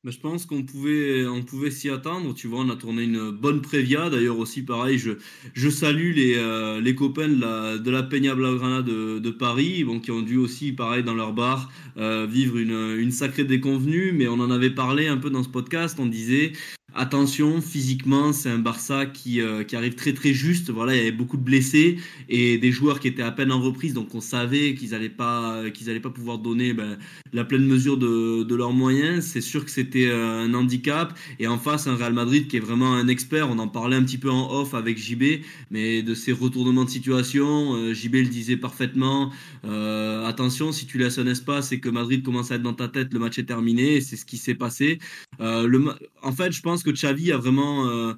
Mais 0.04 0.12
je 0.12 0.20
pense 0.20 0.46
qu'on 0.46 0.64
pouvait, 0.64 1.26
on 1.26 1.44
pouvait 1.44 1.72
s'y 1.72 1.90
attendre. 1.90 2.34
Tu 2.34 2.48
vois, 2.48 2.60
on 2.60 2.70
a 2.70 2.76
tourné 2.76 3.04
une 3.04 3.32
bonne 3.32 3.62
prévia. 3.62 4.10
D'ailleurs 4.10 4.38
aussi, 4.40 4.62
pareil, 4.64 4.98
je, 4.98 5.12
je 5.54 5.70
salue 5.70 6.14
les, 6.16 6.36
euh, 6.38 6.80
les 6.80 6.96
copains 6.96 7.28
de 7.28 7.42
la, 7.42 7.78
de 7.78 7.92
la 7.92 8.04
Peña 8.04 8.36
de, 8.36 9.20
de 9.20 9.30
Paris, 9.32 9.84
bon, 9.84 10.00
qui 10.00 10.12
ont 10.12 10.22
dû 10.22 10.38
aussi, 10.38 10.72
pareil, 10.72 11.04
dans 11.04 11.16
leur 11.16 11.34
bar, 11.34 11.72
euh, 11.98 12.28
vivre 12.30 12.58
une, 12.58 12.96
une 13.00 13.12
sacrée 13.12 13.44
déconvenue. 13.44 14.12
Mais 14.14 14.28
on 14.28 14.40
en 14.40 14.52
avait 14.52 14.70
parlé 14.70 15.08
un 15.08 15.18
peu 15.18 15.30
dans 15.30 15.44
ce 15.44 15.50
podcast. 15.50 15.98
On 16.00 16.06
disait, 16.06 16.54
attention, 16.94 17.62
physiquement, 17.62 18.34
c'est 18.34 18.50
un 18.50 18.60
Barça 18.60 19.06
qui, 19.06 19.42
euh, 19.42 19.64
qui 19.64 19.76
arrive 19.76 19.96
très 19.96 20.14
très 20.14 20.34
juste. 20.34 20.70
Voilà, 20.70 20.96
il 20.96 20.98
y 20.98 21.02
avait 21.02 21.12
beaucoup 21.12 21.38
de 21.38 21.44
blessés 21.44 21.98
et 22.30 22.58
des 22.58 22.72
joueurs 22.72 23.00
qui 23.00 23.08
étaient 23.08 23.24
à 23.24 23.32
peine 23.32 23.52
en 23.52 23.62
reprise, 23.62 23.94
donc 23.94 24.14
on 24.16 24.22
savait 24.22 24.74
qu'ils 24.76 24.92
n'allaient 24.92 25.10
pas 25.10 25.64
pas 26.02 26.10
pouvoir 26.10 26.38
donner 26.40 26.74
ben, 26.74 26.98
la 27.34 27.44
pleine 27.44 27.66
mesure 27.66 27.98
de, 27.98 28.44
de 28.44 28.56
leurs 28.56 28.74
moyens. 28.74 29.26
C'est 29.26 29.42
sûr 29.42 29.66
que 29.66 29.72
c'était 29.72 30.08
euh, 30.08 30.44
un 30.44 30.54
handicap. 30.54 31.18
Et 31.40 31.48
en 31.48 31.58
face, 31.58 31.88
un 31.88 31.96
Real 31.96 32.14
Madrid 32.14 32.48
qui 32.48 32.58
est 32.58 32.60
vraiment 32.60 32.94
un 32.94 33.08
expert. 33.08 33.50
On 33.50 33.60
en 33.60 33.68
parlait 33.68 33.96
un 33.96 34.04
petit 34.04 34.18
peu 34.18 34.30
en 34.30 34.52
off 34.52 34.74
avec 34.74 34.98
JB, 34.98 35.42
mais 35.72 36.02
de 36.04 36.14
ces 36.14 36.32
retournements 36.32 36.86
de 36.86 36.90
situation, 36.90 37.76
euh, 37.76 37.94
JB 37.94 38.16
le 38.16 38.26
disait 38.26 38.58
parfaitement. 38.58 39.32
Euh, 39.66 40.26
attention, 40.26 40.72
si 40.72 40.86
tu 40.86 40.98
laisses 40.98 41.20
un 41.20 41.28
espace 41.28 41.72
et 41.72 41.80
que 41.80 41.90
Madrid 41.90 42.24
commence 42.24 42.52
à 42.52 42.56
être 42.56 42.64
dans 42.64 42.74
ta 42.74 42.88
tête, 42.88 43.14
le 43.14 43.20
match 43.20 43.38
est 43.40 43.46
terminé. 43.46 44.02
C'est 44.02 44.16
ce 44.16 44.26
qui 44.26 44.38
s'est 44.38 44.56
passé. 44.56 45.00
En 45.40 46.32
fait, 46.32 46.52
je 46.52 46.62
pense 46.62 46.77
que 46.84 46.96
Xavi 46.96 47.32
a 47.32 47.38
vraiment 47.38 47.88
euh, 47.88 48.14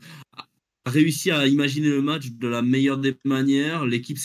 réussi 0.85 1.31
à 1.31 1.47
imaginer 1.47 1.89
le 1.89 2.01
match 2.01 2.31
de 2.31 2.47
la 2.47 2.61
meilleure 2.61 2.97
des 2.97 3.15
manières. 3.25 3.85
L'équipe 3.85 4.17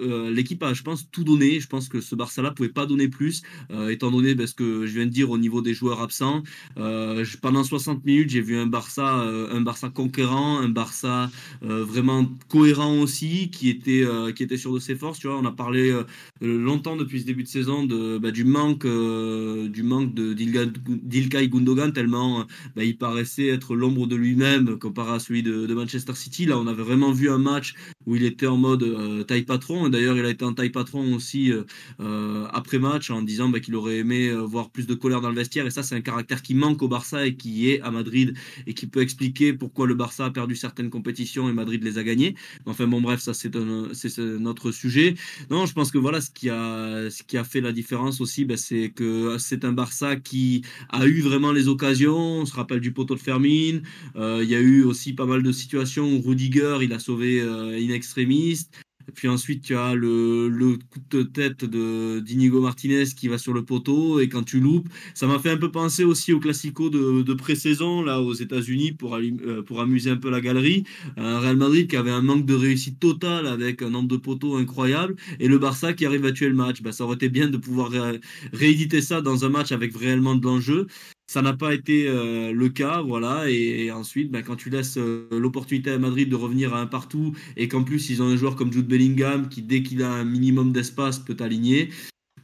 euh, 0.00 0.30
l'équipe 0.30 0.62
a, 0.62 0.72
je 0.72 0.82
pense, 0.82 1.10
tout 1.10 1.24
donné. 1.24 1.60
Je 1.60 1.68
pense 1.68 1.88
que 1.88 2.00
ce 2.00 2.14
Barça-là 2.14 2.50
pouvait 2.50 2.68
pas 2.68 2.86
donner 2.86 3.08
plus, 3.08 3.42
euh, 3.70 3.88
étant 3.88 4.10
donné 4.10 4.34
parce 4.34 4.54
que 4.54 4.86
je 4.86 4.94
viens 4.94 5.06
de 5.06 5.10
dire 5.10 5.30
au 5.30 5.38
niveau 5.38 5.62
des 5.62 5.74
joueurs 5.74 6.00
absents. 6.00 6.42
Euh, 6.78 7.24
pendant 7.42 7.62
60 7.62 8.04
minutes, 8.04 8.30
j'ai 8.30 8.40
vu 8.40 8.56
un 8.56 8.66
Barça, 8.66 9.06
un 9.06 9.60
Barça 9.60 9.90
conquérant, 9.90 10.58
un 10.58 10.68
Barça 10.68 11.30
vraiment 11.62 12.26
cohérent 12.48 12.98
aussi, 12.98 13.50
qui 13.50 13.68
était, 13.68 14.04
qui 14.34 14.42
était 14.42 14.56
sûr 14.56 14.72
de 14.72 14.78
ses 14.78 14.94
forces. 14.94 15.18
Tu 15.18 15.26
vois, 15.26 15.38
on 15.38 15.44
a 15.44 15.52
parlé 15.52 15.94
longtemps 16.40 16.96
depuis 16.96 17.20
ce 17.20 17.26
début 17.26 17.42
de 17.42 17.48
saison 17.48 17.84
bah, 18.20 18.30
du 18.30 18.44
manque, 18.44 18.86
du 18.86 19.82
manque 19.82 20.14
de 20.14 20.32
d'Ilkay 20.32 21.48
Gundogan 21.48 21.92
tellement 21.92 22.46
bah, 22.76 22.84
il 22.84 22.96
paraissait 22.96 23.46
être 23.46 23.74
l'ombre 23.74 24.06
de 24.06 24.16
lui-même 24.16 24.78
comparé 24.78 25.12
à 25.12 25.18
celui 25.18 25.42
de 25.42 25.72
Manchester 25.74 25.97
City. 26.16 26.46
Là, 26.46 26.58
on 26.58 26.66
avait 26.66 26.82
vraiment 26.82 27.12
vu 27.12 27.30
un 27.30 27.38
match 27.38 27.74
où 28.06 28.16
il 28.16 28.24
était 28.24 28.46
en 28.46 28.56
mode 28.56 28.82
euh, 28.82 29.24
taille 29.24 29.42
patron. 29.42 29.86
Et 29.86 29.90
d'ailleurs, 29.90 30.16
il 30.16 30.24
a 30.24 30.30
été 30.30 30.44
en 30.44 30.54
taille 30.54 30.70
patron 30.70 31.14
aussi 31.14 31.52
euh, 31.52 31.64
euh, 32.00 32.46
après 32.52 32.78
match 32.78 33.10
en 33.10 33.22
disant 33.22 33.48
bah, 33.48 33.60
qu'il 33.60 33.74
aurait 33.74 33.98
aimé 33.98 34.32
voir 34.32 34.70
plus 34.70 34.86
de 34.86 34.94
colère 34.94 35.20
dans 35.20 35.30
le 35.30 35.34
vestiaire. 35.34 35.66
Et 35.66 35.70
ça, 35.70 35.82
c'est 35.82 35.94
un 35.94 36.00
caractère 36.00 36.42
qui 36.42 36.54
manque 36.54 36.82
au 36.82 36.88
Barça 36.88 37.26
et 37.26 37.36
qui 37.36 37.70
est 37.70 37.80
à 37.82 37.90
Madrid 37.90 38.34
et 38.66 38.74
qui 38.74 38.86
peut 38.86 39.00
expliquer 39.00 39.52
pourquoi 39.52 39.86
le 39.86 39.94
Barça 39.94 40.26
a 40.26 40.30
perdu 40.30 40.56
certaines 40.56 40.90
compétitions 40.90 41.48
et 41.48 41.52
Madrid 41.52 41.82
les 41.82 41.98
a 41.98 42.02
gagnées. 42.02 42.34
Enfin 42.66 42.86
bon, 42.86 43.00
bref, 43.00 43.20
ça 43.20 43.34
c'est 43.34 43.54
notre 43.54 44.70
sujet. 44.70 45.14
Non, 45.50 45.66
je 45.66 45.72
pense 45.72 45.90
que 45.90 45.98
voilà 45.98 46.20
ce 46.20 46.30
qui 46.30 46.48
a, 46.50 47.44
fait 47.44 47.60
la 47.60 47.72
différence 47.72 48.20
aussi, 48.20 48.44
bah, 48.44 48.56
c'est 48.56 48.90
que 48.94 49.36
c'est 49.38 49.64
un 49.64 49.72
Barça 49.72 50.16
qui 50.16 50.62
a 50.90 51.06
eu 51.06 51.20
vraiment 51.20 51.52
les 51.52 51.68
occasions. 51.68 52.16
On 52.16 52.46
se 52.46 52.54
rappelle 52.54 52.80
du 52.80 52.92
poteau 52.92 53.14
de 53.14 53.20
Fermin. 53.20 53.80
Euh, 54.16 54.40
il 54.42 54.48
y 54.48 54.54
a 54.54 54.60
eu 54.60 54.82
aussi 54.82 55.12
pas 55.12 55.26
mal 55.26 55.42
de 55.42 55.52
situations 55.52 55.87
où 55.96 56.20
Rudiger, 56.20 56.78
il 56.82 56.92
a 56.92 56.98
sauvé 56.98 57.40
euh, 57.40 57.76
in 57.78 57.90
extremis. 57.92 58.68
Puis 59.14 59.26
ensuite, 59.26 59.62
tu 59.64 59.74
as 59.74 59.94
le, 59.94 60.76
coup 60.90 60.98
de 61.10 61.22
tête 61.22 61.64
d'Inigo 61.64 62.60
Martinez 62.60 63.04
qui 63.16 63.28
va 63.28 63.38
sur 63.38 63.54
le 63.54 63.64
poteau 63.64 64.20
et 64.20 64.28
quand 64.28 64.42
tu 64.42 64.60
loupes, 64.60 64.88
ça 65.14 65.26
m'a 65.26 65.38
fait 65.38 65.48
un 65.50 65.56
peu 65.56 65.70
penser 65.70 66.04
aussi 66.04 66.32
au 66.34 66.40
classico 66.40 66.90
de, 66.90 67.22
de 67.22 67.34
pré-saison 67.34 68.02
là 68.02 68.20
aux 68.20 68.34
États-Unis 68.34 68.92
pour, 68.92 69.16
euh, 69.16 69.62
pour 69.62 69.80
amuser 69.80 70.10
un 70.10 70.16
peu 70.16 70.28
la 70.30 70.42
galerie. 70.42 70.84
Un 71.16 71.38
Real 71.40 71.56
Madrid 71.56 71.88
qui 71.88 71.96
avait 71.96 72.10
un 72.10 72.20
manque 72.20 72.44
de 72.44 72.54
réussite 72.54 72.98
totale 73.00 73.46
avec 73.46 73.80
un 73.80 73.88
nombre 73.90 74.08
de 74.08 74.16
poteaux 74.18 74.56
incroyable 74.56 75.16
et 75.40 75.48
le 75.48 75.58
Barça 75.58 75.94
qui 75.94 76.04
arrive 76.04 76.26
à 76.26 76.32
tuer 76.32 76.48
le 76.48 76.54
match. 76.54 76.82
Bah, 76.82 76.92
ça 76.92 77.04
aurait 77.04 77.16
été 77.16 77.30
bien 77.30 77.48
de 77.48 77.56
pouvoir 77.56 77.90
ré- 77.90 78.20
rééditer 78.52 79.00
ça 79.00 79.22
dans 79.22 79.44
un 79.44 79.48
match 79.48 79.72
avec 79.72 79.96
réellement 79.96 80.34
de 80.34 80.44
l'enjeu. 80.44 80.86
Ça 81.30 81.42
n'a 81.42 81.52
pas 81.52 81.74
été 81.74 82.08
euh, 82.08 82.52
le 82.52 82.68
cas, 82.70 83.02
voilà. 83.02 83.50
Et, 83.50 83.90
ensuite, 83.92 84.30
ben, 84.30 84.42
quand 84.42 84.56
tu 84.56 84.70
laisses 84.70 84.96
euh, 84.96 85.28
l'opportunité 85.30 85.90
à 85.90 85.98
Madrid 85.98 86.26
de 86.26 86.34
revenir 86.34 86.74
à 86.74 86.80
un 86.80 86.86
partout 86.86 87.34
et 87.58 87.68
qu'en 87.68 87.84
plus 87.84 88.08
ils 88.08 88.22
ont 88.22 88.26
un 88.28 88.36
joueur 88.36 88.56
comme 88.56 88.72
Jude 88.72 88.88
Bellingham 88.88 89.50
qui, 89.50 89.60
dès 89.60 89.82
qu'il 89.82 90.02
a 90.02 90.10
un 90.10 90.24
minimum 90.24 90.72
d'espace, 90.72 91.18
peut 91.18 91.36
aligner. 91.40 91.90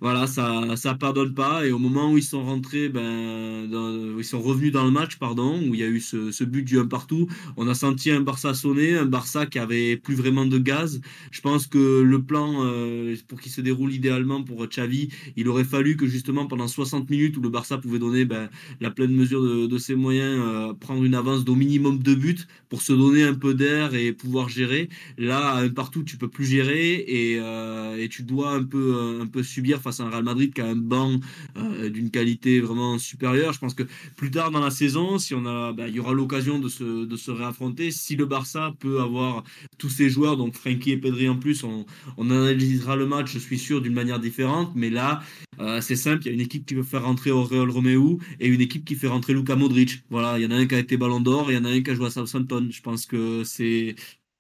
Voilà, 0.05 0.27
ça, 0.27 0.77
ça 0.77 0.93
pardonne 0.95 1.33
pas. 1.33 1.67
Et 1.67 1.73
au 1.73 1.79
moment 1.79 2.13
où 2.13 2.19
ils 2.19 2.23
sont 2.23 2.45
rentrés, 2.45 2.91
ben, 2.91 3.67
ils 4.19 4.23
sont 4.25 4.39
revenus 4.43 4.71
dans 4.71 4.85
le 4.85 4.91
match, 4.91 5.17
pardon, 5.17 5.59
où 5.67 5.73
il 5.75 5.81
y 5.81 5.83
a 5.83 5.87
eu 5.87 5.99
ce, 5.99 6.31
ce 6.31 6.45
but 6.45 6.63
du 6.63 6.79
un 6.79 6.87
partout, 6.87 7.27
on 7.57 7.67
a 7.69 7.75
senti 7.75 8.11
un 8.11 8.21
Barça 8.21 8.53
sonner, 8.53 8.99
un 8.99 9.07
Barça 9.07 9.47
qui 9.47 9.59
avait 9.59 9.97
plus 9.97 10.15
vraiment 10.15 10.45
de 10.45 10.59
gaz. 10.59 11.01
Je 11.31 11.41
pense 11.41 11.67
que 11.67 12.03
le 12.03 12.23
plan 12.23 12.67
euh, 12.67 13.17
pour 13.29 13.41
qu'il 13.41 13.51
se 13.51 13.63
déroule 13.63 13.95
idéalement 13.95 14.43
pour 14.43 14.67
Xavi, 14.67 15.09
il 15.37 15.49
aurait 15.49 15.65
fallu 15.65 15.97
que 15.97 16.07
justement 16.07 16.47
pendant 16.47 16.69
60 16.69 17.09
minutes 17.09 17.39
où 17.39 17.41
le 17.41 17.49
Barça 17.49 17.79
pouvait 17.79 17.99
donner 17.99 18.27
ben, 18.27 18.51
la 18.83 18.91
pleine 18.91 19.13
mesure 19.15 19.43
de, 19.43 19.67
de 19.67 19.79
ses 19.79 19.95
moyens, 19.95 20.39
euh, 20.39 20.75
prendre 20.75 21.03
une 21.03 21.15
avance 21.15 21.47
d'au 21.47 21.55
minimum 21.55 21.99
deux 21.99 22.15
buts 22.15 22.45
pour 22.69 22.83
se 22.83 22.93
donner 22.93 23.23
un 23.23 23.35
peu 23.35 23.55
d'air 23.55 23.95
et 23.95 24.13
pouvoir 24.13 24.51
gérer. 24.51 24.91
Là, 25.17 25.57
un 25.57 25.71
partout, 25.71 26.03
tu 26.05 26.19
peux 26.19 26.29
plus 26.29 26.45
gérer 26.45 26.97
et, 27.09 27.39
euh, 27.41 27.97
et 27.97 28.11
tu 28.11 28.23
dois 28.23 28.53
un 28.53 28.65
peu, 28.65 29.19
un 29.23 29.27
peu 29.27 29.43
subir 29.43 29.81
face 29.81 29.94
à 30.01 30.05
un 30.05 30.11
Real 30.11 30.25
Madrid 30.25 30.53
qui 30.53 30.61
a 30.61 30.67
un 30.67 30.77
banc 30.77 31.21
euh, 31.57 31.91
d'une 31.91 32.11
qualité 32.11 32.61
vraiment 32.61 32.99
supérieure. 32.99 33.53
Je 33.53 33.59
pense 33.59 33.75
que 33.75 33.85
plus 34.17 34.31
tard 34.31 34.51
dans 34.51 34.61
la 34.61 34.71
saison, 34.71 35.19
si 35.19 35.35
on 35.35 35.47
a, 35.47 35.73
ben, 35.73 35.87
il 35.89 35.95
y 35.95 36.01
aura 36.01 36.13
l'occasion 36.13 36.59
de 36.59 36.69
se, 36.69 37.05
de 37.05 37.17
se 37.17 37.31
réaffronter. 37.31 37.91
Si 37.91 38.17
le 38.17 38.27
Barça 38.27 38.75
peut 38.79 39.01
avoir 39.01 39.45
tous 39.79 39.91
ses 39.91 40.09
joueurs, 40.09 40.37
donc 40.37 40.55
Frankie 40.55 40.93
et 40.93 40.97
Pedri 40.97 41.29
en 41.29 41.37
plus, 41.37 41.65
on, 41.65 41.85
analysera 42.19 42.97
le 42.97 43.07
match, 43.07 43.33
je 43.33 43.39
suis 43.39 43.59
sûr, 43.59 43.81
d'une 43.81 43.93
manière 43.93 44.19
différente. 44.19 44.73
Mais 44.75 44.91
là, 44.91 45.23
euh, 45.61 45.81
c'est 45.81 45.97
simple, 45.97 46.23
il 46.25 46.27
y 46.27 46.31
a 46.31 46.33
une 46.33 46.41
équipe 46.41 46.67
qui 46.67 46.75
veut 46.75 46.83
faire 46.83 47.05
rentrer 47.05 47.31
Aurel 47.31 47.69
Romeu 47.71 47.95
et 48.41 48.49
une 48.49 48.61
équipe 48.61 48.85
qui 48.85 48.95
fait 48.95 49.09
rentrer 49.09 49.35
Luka 49.35 49.57
Modric. 49.57 50.03
Voilà, 50.11 50.39
il 50.39 50.43
y 50.43 50.47
en 50.47 50.51
a 50.51 50.57
un 50.57 50.67
qui 50.67 50.75
a 50.75 50.79
été 50.79 50.97
Ballon 50.97 51.21
d'Or 51.21 51.51
il 51.51 51.55
y 51.55 51.59
en 51.59 51.65
a 51.65 51.71
un 51.71 51.83
qui 51.83 51.91
a 51.91 51.95
joué 51.95 52.07
à 52.07 52.11
Southampton. 52.11 52.69
Je 52.71 52.81
pense 52.81 53.07
que 53.07 53.45
c'est 53.45 53.95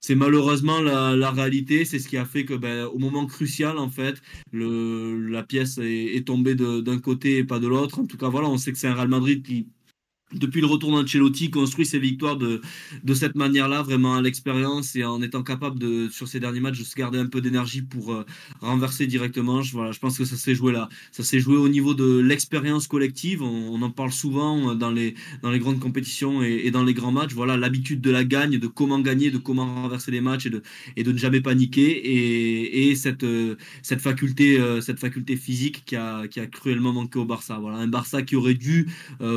c'est 0.07 0.17
malheureusement 0.17 0.83
la, 0.83 1.17
la 1.17 1.31
réalité, 1.31 1.87
c'est 1.87 1.99
ce 1.99 2.09
qui 2.09 2.19
a 2.19 2.27
fait 2.27 2.45
que 2.45 2.53
ben, 2.53 2.85
au 2.85 2.99
moment 2.99 3.25
crucial 3.25 3.79
en 3.79 3.89
fait, 3.89 4.21
le, 4.53 5.29
la 5.31 5.43
pièce 5.43 5.79
est, 5.79 6.17
est 6.17 6.27
tombée 6.27 6.55
d'un 6.55 6.99
côté 6.99 7.39
et 7.39 7.45
pas 7.45 7.59
de 7.59 7.69
l'autre. 7.69 8.01
En 8.01 8.07
tout 8.07 8.19
cas, 8.19 8.29
voilà, 8.29 8.49
on 8.51 8.59
sait 8.59 8.71
que 8.71 8.77
c'est 8.77 8.87
un 8.87 8.93
Real 8.95 9.09
Madrid 9.09 9.43
qui 9.43 9.67
depuis 10.35 10.61
le 10.61 10.67
retour 10.67 10.91
d'Ancelotti, 10.91 11.51
construit 11.51 11.87
ses 11.87 11.99
victoires 11.99 12.37
de, 12.37 12.61
de 13.03 13.15
cette 13.15 13.35
manière-là, 13.35 13.83
vraiment 13.83 14.17
à 14.17 14.23
l'expérience 14.23 14.97
et 14.97 15.05
en 15.05 15.23
étant 15.23 15.43
capable 15.43 15.79
de, 15.79 16.09
sur 16.11 16.29
ces 16.29 16.41
derniers 16.41 16.61
matchs, 16.61 16.79
de 16.79 16.85
se 16.85 16.95
garder 16.95 17.19
un 17.19 17.27
peu 17.27 17.41
d'énergie 17.41 17.83
pour 17.83 18.13
euh, 18.13 18.25
renverser 18.61 19.07
directement. 19.07 19.63
Je, 19.63 19.73
voilà, 19.73 19.93
je 19.93 19.99
pense 19.99 20.19
que 20.19 20.25
ça 20.25 20.37
s'est 20.37 20.55
joué 20.55 20.73
là. 20.73 20.89
Ça 21.13 21.23
s'est 21.23 21.41
joué 21.41 21.57
au 21.57 21.69
niveau 21.69 21.95
de 21.95 22.19
l'expérience 22.19 22.87
collective. 22.87 23.43
On, 23.43 23.83
en 23.83 23.91
parle 23.91 24.13
souvent 24.13 24.71
euh, 24.71 24.75
dans 24.75 24.91
les, 24.91 25.15
dans 25.43 25.51
les 25.51 25.59
grandes 25.59 25.81
compétitions 25.81 26.43
et, 26.43 26.71
dans 26.71 26.85
les 26.85 26.95
grands 26.95 27.13
matchs. 27.13 27.33
Voilà, 27.35 27.57
l'habitude 27.57 28.01
de 28.01 28.11
la 28.11 28.25
gagne, 28.25 28.59
de 28.59 28.67
comment 28.67 29.01
gagner, 29.01 29.31
de 29.31 29.39
comment 29.39 29.83
renverser 29.83 30.11
les 30.11 30.21
matchs 30.21 30.47
et 30.47 30.51
de, 30.51 30.63
et 30.97 31.03
de 31.03 31.13
ne 31.13 31.19
jamais 31.19 31.41
paniquer. 31.41 31.91
Et, 31.91 32.91
et 32.91 32.95
cette, 32.95 33.25
euh, 33.25 33.57
cette, 33.83 34.01
faculté, 34.01 34.59
cette 34.81 34.99
faculté 34.99 35.37
physique 35.37 35.85
qui 35.85 35.97
a, 35.97 36.27
qui 36.29 36.41
a 36.41 36.47
cruellement 36.47 36.93
manqué 36.93 37.19
au 37.19 37.25
Barça. 37.25 37.59
Voilà, 37.59 37.79
un 37.79 37.89
Barça 37.89 38.23
qui 38.23 38.37
aurait 38.37 38.55
dû 38.55 38.89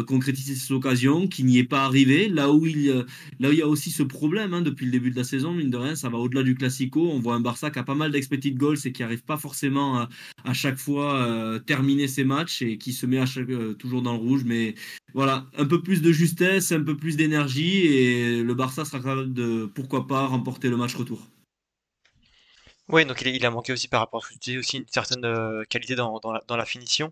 concrétiser 0.08 0.56
ses 0.56 0.74
occasions, 0.74 0.87
qui 1.30 1.44
n'y 1.44 1.60
est 1.60 1.64
pas 1.64 1.84
arrivé. 1.86 2.30
Là 2.30 2.52
où 2.52 2.66
il, 2.66 3.06
là 3.40 3.50
il 3.52 3.58
y 3.58 3.62
a 3.62 3.68
aussi 3.68 3.92
ce 3.92 4.04
problème 4.04 4.54
hein, 4.54 4.62
depuis 4.62 4.86
le 4.86 4.92
début 4.92 5.12
de 5.12 5.16
la 5.16 5.24
saison, 5.24 5.54
mine 5.54 5.70
de 5.70 5.78
rien, 5.78 5.96
ça 5.96 6.10
va 6.10 6.18
au-delà 6.18 6.44
du 6.44 6.56
classico. 6.56 7.10
On 7.10 7.20
voit 7.20 7.36
un 7.36 7.40
Barça 7.40 7.72
qui 7.72 7.80
a 7.80 7.84
pas 7.84 7.96
mal 7.96 8.12
d'expected 8.12 8.58
goals 8.58 8.78
et 8.86 8.92
qui 8.92 9.04
arrive 9.04 9.24
pas 9.24 9.38
forcément 9.38 9.98
à, 9.98 10.10
à 10.44 10.54
chaque 10.54 10.78
fois 10.78 11.16
euh, 11.16 11.60
terminer 11.60 12.08
ses 12.08 12.24
matchs 12.24 12.62
et 12.62 12.78
qui 12.78 12.94
se 12.94 13.06
met 13.06 13.20
à 13.20 13.26
chaque, 13.26 13.50
euh, 13.50 13.74
toujours 13.74 14.02
dans 14.02 14.14
le 14.14 14.20
rouge. 14.20 14.44
Mais 14.46 14.76
voilà, 15.14 15.48
un 15.58 15.66
peu 15.66 15.82
plus 15.82 16.02
de 16.02 16.12
justesse, 16.12 16.72
un 16.72 16.84
peu 16.84 16.96
plus 16.98 17.18
d'énergie 17.18 17.88
et 17.88 18.44
le 18.44 18.54
Barça 18.54 18.86
sera 18.86 19.00
capable 19.00 19.34
de, 19.34 19.66
pourquoi 19.74 20.08
pas, 20.08 20.26
remporter 20.28 20.70
le 20.70 20.78
match 20.78 20.96
retour. 20.96 21.28
Oui, 22.90 23.06
donc 23.06 23.22
il, 23.22 23.46
a- 23.46 23.52
manqué 23.52 23.74
aussi 23.74 23.90
par 23.90 24.00
rapport 24.00 24.24
à 24.24 24.28
ce 24.28 24.34
que 24.34 24.40
tu 24.40 24.52
dis 24.52 24.58
aussi 24.58 24.78
une 24.78 24.88
certaine 24.88 25.26
euh, 25.26 25.64
qualité 25.66 25.96
dans, 25.96 26.20
dans 26.20 26.56
la, 26.56 26.66
finition. 26.66 27.12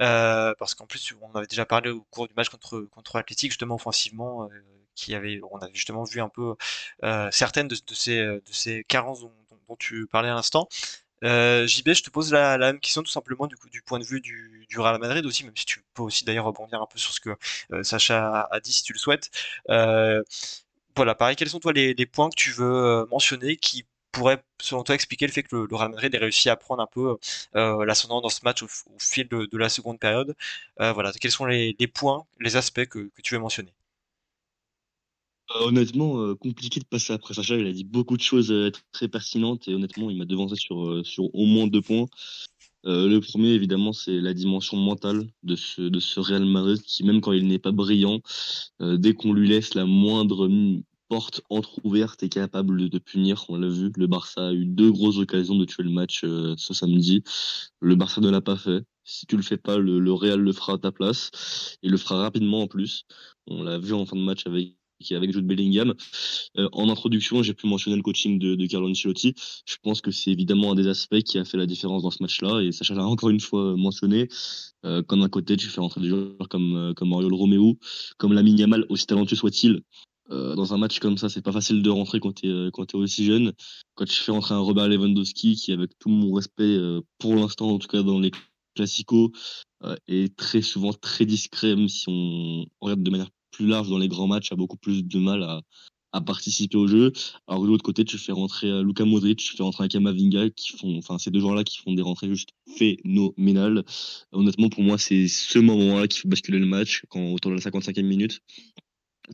Euh, 0.00 0.54
parce 0.58 0.74
qu'en 0.74 0.86
plus, 0.86 1.14
on 1.20 1.34
avait 1.34 1.48
déjà 1.48 1.66
parlé 1.66 1.90
au 1.90 2.02
cours 2.10 2.28
du 2.28 2.34
match 2.34 2.48
contre, 2.48 2.82
contre 2.92 3.16
l'Athletic, 3.16 3.50
justement 3.50 3.74
offensivement, 3.74 4.44
euh, 4.44 4.48
qui 4.94 5.14
avait, 5.16 5.40
on 5.50 5.58
avait 5.58 5.74
justement 5.74 6.04
vu 6.04 6.20
un 6.20 6.28
peu 6.28 6.54
certaines 7.32 7.68
de, 7.68 7.76
ces, 7.92 8.18
de 8.24 8.42
ces 8.52 8.84
carences 8.84 9.20
dont, 9.20 9.32
tu 9.78 10.06
parlais 10.06 10.28
à 10.28 10.34
l'instant. 10.34 10.68
JB, 11.22 11.92
je 11.92 12.02
te 12.04 12.10
pose 12.10 12.32
la, 12.32 12.56
la 12.56 12.72
même 12.72 12.80
question 12.80 13.02
tout 13.02 13.10
simplement 13.10 13.46
du, 13.48 13.56
coup, 13.56 13.68
du 13.68 13.82
point 13.82 13.98
de 13.98 14.04
vue 14.04 14.20
du, 14.20 14.66
Real 14.76 14.98
Madrid 15.00 15.26
aussi, 15.26 15.44
même 15.44 15.56
si 15.56 15.64
tu 15.66 15.82
peux 15.94 16.02
aussi 16.02 16.24
d'ailleurs 16.24 16.44
rebondir 16.44 16.80
un 16.80 16.86
peu 16.86 16.98
sur 16.98 17.12
ce 17.12 17.20
que 17.20 17.36
Sacha 17.82 18.42
a, 18.50 18.60
dit 18.60 18.72
si 18.72 18.84
tu 18.84 18.92
le 18.92 18.98
souhaites. 18.98 19.30
Voilà, 20.96 21.14
pareil, 21.14 21.36
quels 21.36 21.50
sont 21.50 21.60
toi 21.60 21.72
les, 21.72 22.06
points 22.06 22.30
que 22.30 22.36
tu 22.36 22.52
veux 22.52 23.06
mentionner 23.10 23.56
qui 23.56 23.86
pourraient, 24.16 24.42
selon 24.60 24.82
toi, 24.82 24.94
expliquer 24.94 25.26
le 25.26 25.32
fait 25.32 25.42
que 25.42 25.56
le, 25.56 25.76
Real 25.76 25.90
Madrid 25.90 26.14
ait 26.14 26.18
réussi 26.18 26.48
à 26.48 26.56
prendre 26.56 26.82
un 26.82 26.86
peu 26.86 27.16
euh, 27.56 27.84
l'ascendant 27.84 28.20
dans 28.20 28.28
ce 28.28 28.40
match 28.44 28.62
au, 28.62 28.68
fil 28.98 29.28
de, 29.28 29.56
la 29.56 29.68
seconde 29.68 29.98
période? 29.98 30.34
Euh, 30.80 30.92
voilà, 30.92 31.12
quels 31.12 31.30
sont 31.30 31.46
les, 31.46 31.74
points, 31.92 32.24
les 32.40 32.56
aspects 32.56 32.86
que, 32.86 33.10
tu 33.22 33.34
veux 33.34 33.40
mentionner? 33.40 33.72
Euh, 35.54 35.66
honnêtement, 35.68 36.18
euh, 36.20 36.34
compliqué 36.34 36.80
de 36.80 36.86
passer 36.86 37.12
après 37.12 37.34
Sacha. 37.34 37.56
Il 37.56 37.66
a 37.66 37.72
dit 37.72 37.84
beaucoup 37.84 38.16
de 38.16 38.22
choses 38.22 38.50
euh, 38.50 38.72
très 38.92 39.06
pertinentes 39.08 39.68
et 39.68 39.74
honnêtement, 39.74 40.10
il 40.10 40.18
m'a 40.18 40.24
devancé 40.24 40.56
sur, 40.56 40.88
euh, 40.88 41.02
au 41.18 41.44
moins 41.46 41.68
deux 41.68 41.82
points. 41.82 42.06
Euh, 42.86 43.08
le 43.08 43.20
premier, 43.20 43.50
évidemment, 43.50 43.92
c'est 43.92 44.20
la 44.20 44.32
dimension 44.32 44.76
mentale 44.76 45.28
de 45.42 45.56
ce, 45.56 46.20
Real 46.20 46.44
Madrid 46.44 46.80
qui, 46.82 47.04
même 47.04 47.20
quand 47.20 47.32
il 47.32 47.46
n'est 47.46 47.58
pas 47.58 47.72
brillant, 47.72 48.20
euh, 48.80 48.96
dès 48.96 49.12
qu'on 49.14 49.32
lui 49.32 49.48
laisse 49.48 49.74
la 49.74 49.86
moindre 49.86 50.48
porte 51.08 51.42
entrouverte, 51.50 52.22
est 52.22 52.28
capable 52.28 52.88
de, 52.88 52.98
punir. 52.98 53.44
On 53.48 53.56
l'a 53.56 53.68
vu, 53.68 53.92
le 53.96 54.06
Barça 54.06 54.48
a 54.48 54.52
eu 54.52 54.66
deux 54.66 54.90
grosses 54.90 55.18
occasions 55.18 55.56
de 55.56 55.64
tuer 55.64 55.82
le 55.82 55.90
match 55.90 56.22
euh, 56.24 56.54
ce 56.58 56.74
samedi. 56.74 57.22
Le 57.80 57.94
Barça 57.94 58.20
ne 58.20 58.30
l'a 58.30 58.40
pas 58.40 58.56
fait. 58.56 58.84
Si 59.04 59.26
tu 59.26 59.36
le 59.36 59.42
fais 59.42 59.56
pas, 59.56 59.78
le, 59.78 60.00
le 60.00 60.12
Real 60.12 60.40
le 60.40 60.52
fera 60.52 60.74
à 60.74 60.78
ta 60.78 60.92
place. 60.92 61.76
Il 61.82 61.90
le 61.92 61.96
fera 61.96 62.20
rapidement 62.20 62.62
en 62.62 62.66
plus. 62.66 63.04
On 63.46 63.62
l'a 63.62 63.78
vu 63.78 63.92
en 63.92 64.04
fin 64.06 64.16
de 64.16 64.22
match 64.22 64.46
avec 64.46 64.76
avec 65.10 65.32
Jude 65.32 65.46
Bellingham. 65.46 65.94
Euh, 66.58 66.68
en 66.72 66.88
introduction, 66.88 67.42
j'ai 67.42 67.54
pu 67.54 67.66
mentionner 67.66 67.96
le 67.96 68.02
coaching 68.02 68.38
de, 68.38 68.54
de 68.54 68.66
Carlo 68.66 68.88
Ancelotti. 68.88 69.34
Je 69.66 69.76
pense 69.82 70.00
que 70.00 70.10
c'est 70.10 70.30
évidemment 70.30 70.72
un 70.72 70.74
des 70.74 70.88
aspects 70.88 71.20
qui 71.20 71.38
a 71.38 71.44
fait 71.44 71.58
la 71.58 71.66
différence 71.66 72.02
dans 72.02 72.10
ce 72.10 72.22
match-là. 72.22 72.62
Et 72.62 72.72
Sacha 72.72 72.94
l'a 72.94 73.04
encore 73.04 73.30
une 73.30 73.40
fois 73.40 73.76
mentionné. 73.76 74.28
Euh, 74.84 75.02
quand 75.06 75.16
d'un 75.16 75.28
côté, 75.28 75.56
tu 75.56 75.68
fais 75.68 75.80
rentrer 75.80 76.00
des 76.00 76.08
joueurs 76.08 76.48
comme, 76.48 76.76
euh, 76.76 76.94
comme 76.94 77.12
Oriol 77.12 77.34
Romeo, 77.34 77.78
comme 78.18 78.32
Lamine 78.32 78.58
Yamal, 78.58 78.86
aussi 78.88 79.06
talentueux 79.06 79.36
soit-il. 79.36 79.82
Euh, 80.30 80.54
dans 80.54 80.74
un 80.74 80.78
match 80.78 80.98
comme 80.98 81.18
ça, 81.18 81.28
c'est 81.28 81.42
pas 81.42 81.52
facile 81.52 81.82
de 81.82 81.90
rentrer 81.90 82.20
quand 82.20 82.32
t'es 82.32 82.48
euh, 82.48 82.70
quand 82.72 82.86
t'es 82.86 82.96
aussi 82.96 83.24
jeune. 83.24 83.52
Quand 83.94 84.04
tu 84.04 84.14
fais 84.14 84.32
rentrer 84.32 84.54
un 84.54 84.60
Robert 84.60 84.88
Lewandowski, 84.88 85.54
qui 85.56 85.72
avec 85.72 85.90
tout 85.98 86.08
mon 86.08 86.32
respect 86.32 86.64
euh, 86.64 87.00
pour 87.18 87.34
l'instant, 87.36 87.70
en 87.70 87.78
tout 87.78 87.88
cas 87.88 88.02
dans 88.02 88.18
les 88.18 88.32
classicos, 88.74 89.30
euh, 89.84 89.96
est 90.08 90.34
très 90.36 90.62
souvent 90.62 90.92
très 90.92 91.26
discret, 91.26 91.76
même 91.76 91.88
si 91.88 92.04
on, 92.08 92.66
regarde 92.80 93.02
de 93.02 93.10
manière 93.10 93.30
plus 93.52 93.66
large 93.66 93.88
dans 93.88 93.98
les 93.98 94.08
grands 94.08 94.26
matchs, 94.26 94.52
a 94.52 94.56
beaucoup 94.56 94.76
plus 94.76 95.04
de 95.04 95.18
mal 95.18 95.42
à, 95.42 95.60
à 96.12 96.20
participer 96.20 96.76
au 96.76 96.88
jeu. 96.88 97.12
Alors 97.46 97.62
de 97.62 97.68
l'autre 97.68 97.84
côté, 97.84 98.04
tu 98.04 98.18
fais 98.18 98.32
rentrer 98.32 98.82
Luka 98.82 99.04
Modric, 99.04 99.38
tu 99.38 99.56
fais 99.56 99.62
rentrer 99.62 99.84
un 99.84 99.88
Kamavinga 99.88 100.50
qui 100.50 100.76
font, 100.76 100.98
enfin 100.98 101.18
ces 101.18 101.30
deux 101.30 101.40
joueurs-là 101.40 101.64
qui 101.64 101.78
font 101.78 101.92
des 101.92 102.02
rentrées 102.02 102.28
juste 102.28 102.50
phénoménales. 102.76 103.84
Honnêtement, 104.32 104.68
pour 104.68 104.82
moi, 104.82 104.98
c'est 104.98 105.28
ce 105.28 105.58
moment-là 105.60 106.08
qui 106.08 106.20
fait 106.20 106.28
basculer 106.28 106.58
le 106.58 106.66
match 106.66 107.04
quand 107.08 107.32
autour 107.32 107.52
de 107.52 107.56
la 107.56 107.62
55e 107.62 108.02
minute. 108.02 108.42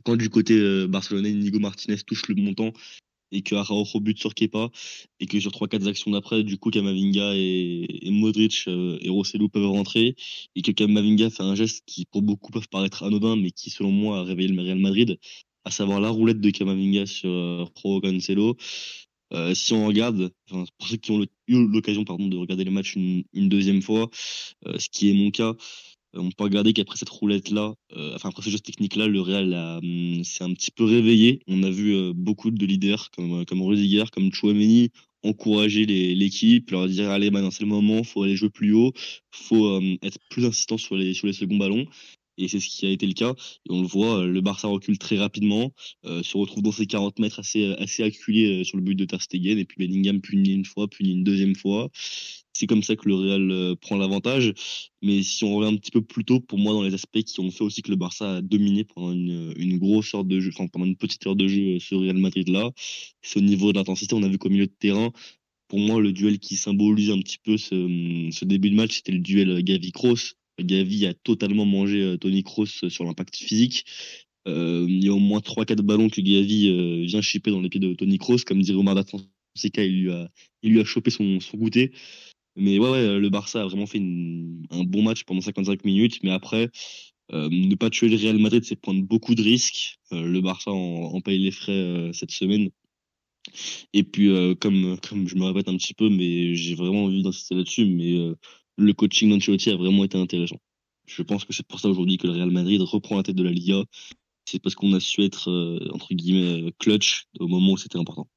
Quand 0.03 0.15
du 0.15 0.29
côté 0.29 0.55
euh, 0.55 0.87
barcelonais, 0.87 1.33
Nigo 1.33 1.59
Martinez 1.59 1.97
touche 2.05 2.27
le 2.27 2.35
montant 2.35 2.73
et 3.33 3.41
que 3.41 3.55
Araujo 3.55 3.99
bute 3.99 4.19
sur 4.19 4.33
Kepa 4.33 4.69
et 5.19 5.25
que 5.25 5.39
sur 5.39 5.51
3-4 5.51 5.87
actions 5.87 6.11
d'après, 6.11 6.43
du 6.43 6.57
coup, 6.57 6.69
Kamavinga 6.69 7.33
et, 7.35 8.07
et 8.07 8.11
Modric 8.11 8.65
euh, 8.67 8.97
et 9.01 9.09
Rosselló 9.09 9.49
peuvent 9.49 9.65
rentrer 9.65 10.15
et 10.55 10.61
que 10.61 10.71
Kamavinga 10.71 11.29
fait 11.29 11.43
un 11.43 11.55
geste 11.55 11.83
qui 11.85 12.05
pour 12.05 12.21
beaucoup 12.21 12.51
peuvent 12.51 12.69
paraître 12.69 13.03
anodin 13.03 13.35
mais 13.35 13.51
qui 13.51 13.69
selon 13.69 13.91
moi 13.91 14.19
a 14.19 14.23
réveillé 14.23 14.49
le 14.49 14.61
Real 14.61 14.79
Madrid, 14.79 15.17
à 15.65 15.71
savoir 15.71 15.99
la 15.99 16.09
roulette 16.09 16.39
de 16.39 16.49
Kamavinga 16.49 17.05
sur 17.05 17.29
euh, 17.29 17.65
Pro 17.75 17.99
Cancelo. 17.99 18.55
Euh, 19.33 19.55
si 19.55 19.73
on 19.73 19.87
regarde, 19.87 20.31
pour 20.47 20.87
ceux 20.87 20.97
qui 20.97 21.09
ont 21.09 21.25
eu 21.47 21.67
l'occasion 21.67 22.03
de 22.03 22.37
regarder 22.37 22.63
les 22.63 22.69
matchs 22.69 22.95
une, 22.95 23.49
deuxième 23.49 23.81
fois, 23.81 24.07
ce 24.77 24.89
qui 24.89 25.09
est 25.09 25.13
mon 25.13 25.31
cas, 25.31 25.55
on 26.13 26.31
peut 26.31 26.43
regarder 26.43 26.73
qu'après 26.73 26.97
cette 26.97 27.09
roulette-là, 27.09 27.73
euh, 27.95 28.15
enfin 28.15 28.29
après 28.29 28.43
ce 28.43 28.49
geste 28.49 28.65
technique-là, 28.65 29.07
le 29.07 29.21
Real 29.21 29.53
hum, 29.53 30.23
s'est 30.23 30.43
un 30.43 30.53
petit 30.53 30.71
peu 30.71 30.83
réveillé. 30.85 31.41
On 31.47 31.63
a 31.63 31.69
vu 31.69 31.95
euh, 31.95 32.13
beaucoup 32.15 32.51
de 32.51 32.65
leaders 32.65 33.09
comme 33.11 33.45
comme 33.45 33.61
Rudiger, 33.61 34.05
comme 34.11 34.31
Chouameni 34.33 34.91
encourager 35.23 35.85
l'équipe, 35.85 36.69
leur 36.71 36.87
dire 36.87 37.09
allez 37.09 37.31
maintenant 37.31 37.51
c'est 37.51 37.63
le 37.63 37.69
moment, 37.69 38.03
faut 38.03 38.23
aller 38.23 38.35
jouer 38.35 38.49
plus 38.49 38.73
haut, 38.73 38.91
faut 39.31 39.67
euh, 39.67 39.97
être 40.01 40.17
plus 40.29 40.45
insistant 40.45 40.77
sur 40.77 40.95
les 40.95 41.13
sur 41.13 41.27
les 41.27 41.33
seconds 41.33 41.57
ballons. 41.57 41.85
Et 42.37 42.47
c'est 42.47 42.59
ce 42.59 42.67
qui 42.67 42.85
a 42.85 42.89
été 42.89 43.05
le 43.05 43.13
cas. 43.13 43.33
Et 43.67 43.71
on 43.71 43.81
le 43.81 43.87
voit, 43.87 44.25
le 44.25 44.41
Barça 44.41 44.67
recule 44.67 44.97
très 44.97 45.17
rapidement, 45.17 45.71
euh, 46.05 46.23
se 46.23 46.37
retrouve 46.37 46.63
dans 46.63 46.71
ses 46.71 46.87
40 46.87 47.19
mètres 47.19 47.39
assez, 47.39 47.73
assez 47.73 48.03
acculé 48.03 48.63
sur 48.63 48.77
le 48.77 48.83
but 48.83 48.95
de 48.95 49.05
Ter 49.05 49.19
et 49.33 49.65
puis 49.65 49.77
Bellingham 49.77 50.21
punit 50.21 50.53
une 50.53 50.65
fois, 50.65 50.87
punit 50.87 51.13
une 51.13 51.23
deuxième 51.23 51.55
fois. 51.55 51.89
C'est 52.53 52.67
comme 52.67 52.83
ça 52.83 52.95
que 52.95 53.07
le 53.07 53.15
Real 53.15 53.51
euh, 53.51 53.75
prend 53.75 53.97
l'avantage. 53.97 54.53
Mais 55.01 55.23
si 55.23 55.43
on 55.43 55.55
revient 55.55 55.73
un 55.73 55.77
petit 55.77 55.91
peu 55.91 56.01
plus 56.03 56.23
tôt, 56.23 56.39
pour 56.39 56.59
moi, 56.59 56.73
dans 56.73 56.83
les 56.83 56.93
aspects 56.93 57.23
qui 57.23 57.39
ont 57.39 57.49
fait 57.49 57.63
aussi 57.63 57.81
que 57.81 57.89
le 57.89 57.97
Barça 57.97 58.37
a 58.37 58.41
dominé 58.41 58.83
pendant 58.83 59.11
une, 59.11 59.53
une 59.57 59.77
grosse 59.79 60.13
heure 60.13 60.23
de 60.23 60.39
jeu, 60.39 60.51
enfin 60.53 60.67
pendant 60.67 60.85
une 60.85 60.95
petite 60.95 61.25
heure 61.25 61.35
de 61.35 61.47
jeu, 61.47 61.79
ce 61.79 61.95
Real 61.95 62.17
Madrid-là, 62.17 62.71
c'est 63.21 63.39
au 63.39 63.41
niveau 63.41 63.71
de 63.71 63.77
l'intensité. 63.77 64.15
On 64.15 64.23
a 64.23 64.27
vu 64.27 64.37
qu'au 64.37 64.49
milieu 64.49 64.67
de 64.67 64.73
terrain, 64.77 65.11
pour 65.67 65.79
moi, 65.79 65.99
le 65.99 66.11
duel 66.13 66.39
qui 66.39 66.55
symbolise 66.55 67.09
un 67.09 67.19
petit 67.19 67.39
peu 67.43 67.57
ce, 67.57 68.29
ce 68.31 68.45
début 68.45 68.69
de 68.69 68.75
match, 68.75 68.97
c'était 68.97 69.13
le 69.13 69.19
duel 69.19 69.63
Gavi-Kroos 69.63 70.35
Gavi 70.59 71.05
a 71.05 71.13
totalement 71.13 71.65
mangé 71.65 72.01
euh, 72.01 72.17
Tony 72.17 72.43
Kroos 72.43 72.89
sur 72.89 73.03
l'impact 73.05 73.35
physique. 73.35 73.85
Euh, 74.47 74.85
il 74.87 75.03
y 75.03 75.09
a 75.09 75.13
au 75.13 75.19
moins 75.19 75.39
3-4 75.39 75.81
ballons 75.81 76.09
que 76.09 76.21
Gavi 76.21 76.69
euh, 76.69 77.05
vient 77.05 77.21
chipper 77.21 77.51
dans 77.51 77.61
les 77.61 77.69
pieds 77.69 77.79
de 77.79 77.93
Tony 77.93 78.17
Kroos. 78.17 78.43
Comme 78.45 78.61
dirait 78.61 78.77
Omar 78.77 78.95
Fonseca, 79.05 79.83
il 79.83 80.03
lui 80.03 80.11
a, 80.11 80.29
il 80.61 80.73
lui 80.73 80.81
a 80.81 80.85
chopé 80.85 81.11
son, 81.11 81.39
son 81.39 81.57
goûter. 81.57 81.91
Mais 82.55 82.77
ouais, 82.77 82.89
ouais, 82.89 83.19
le 83.19 83.29
Barça 83.29 83.61
a 83.61 83.65
vraiment 83.65 83.87
fait 83.87 83.99
un 83.99 84.83
bon 84.83 85.01
match 85.01 85.23
pendant 85.23 85.41
55 85.41 85.83
minutes. 85.85 86.19
Mais 86.23 86.31
après, 86.31 86.69
euh, 87.31 87.49
ne 87.49 87.75
pas 87.75 87.89
tuer 87.89 88.09
le 88.09 88.17
Real 88.17 88.37
Madrid, 88.37 88.63
c'est 88.63 88.75
prendre 88.75 89.01
beaucoup 89.03 89.35
de 89.35 89.41
risques. 89.41 89.97
Euh, 90.11 90.25
le 90.25 90.41
Barça 90.41 90.71
en, 90.71 91.21
paye 91.21 91.39
les 91.39 91.51
frais 91.51 91.71
euh, 91.71 92.13
cette 92.13 92.31
semaine. 92.31 92.69
Et 93.93 94.03
puis, 94.03 94.29
comme, 94.61 94.97
comme 95.01 95.27
je 95.27 95.35
me 95.35 95.43
répète 95.45 95.67
un 95.67 95.75
petit 95.75 95.93
peu, 95.93 96.09
mais 96.09 96.55
j'ai 96.55 96.75
vraiment 96.75 97.05
envie 97.05 97.23
d'insister 97.23 97.55
là-dessus, 97.55 97.85
mais 97.85 98.17
le 98.77 98.93
coaching 98.93 99.29
d'Ancelotti 99.29 99.69
a 99.69 99.75
vraiment 99.75 100.03
été 100.03 100.17
intéressant. 100.17 100.57
Je 101.05 101.21
pense 101.21 101.45
que 101.45 101.53
c'est 101.53 101.67
pour 101.67 101.79
ça 101.79 101.89
aujourd'hui 101.89 102.17
que 102.17 102.27
le 102.27 102.33
Real 102.33 102.51
Madrid 102.51 102.81
reprend 102.81 103.17
la 103.17 103.23
tête 103.23 103.35
de 103.35 103.43
la 103.43 103.51
Liga. 103.51 103.83
C'est 104.45 104.59
parce 104.59 104.75
qu'on 104.75 104.93
a 104.93 104.99
su 104.99 105.23
être, 105.23 105.49
entre 105.93 106.13
guillemets, 106.13 106.71
clutch 106.79 107.25
au 107.39 107.47
moment 107.47 107.73
où 107.73 107.77
c'était 107.77 107.97
important. 107.97 108.27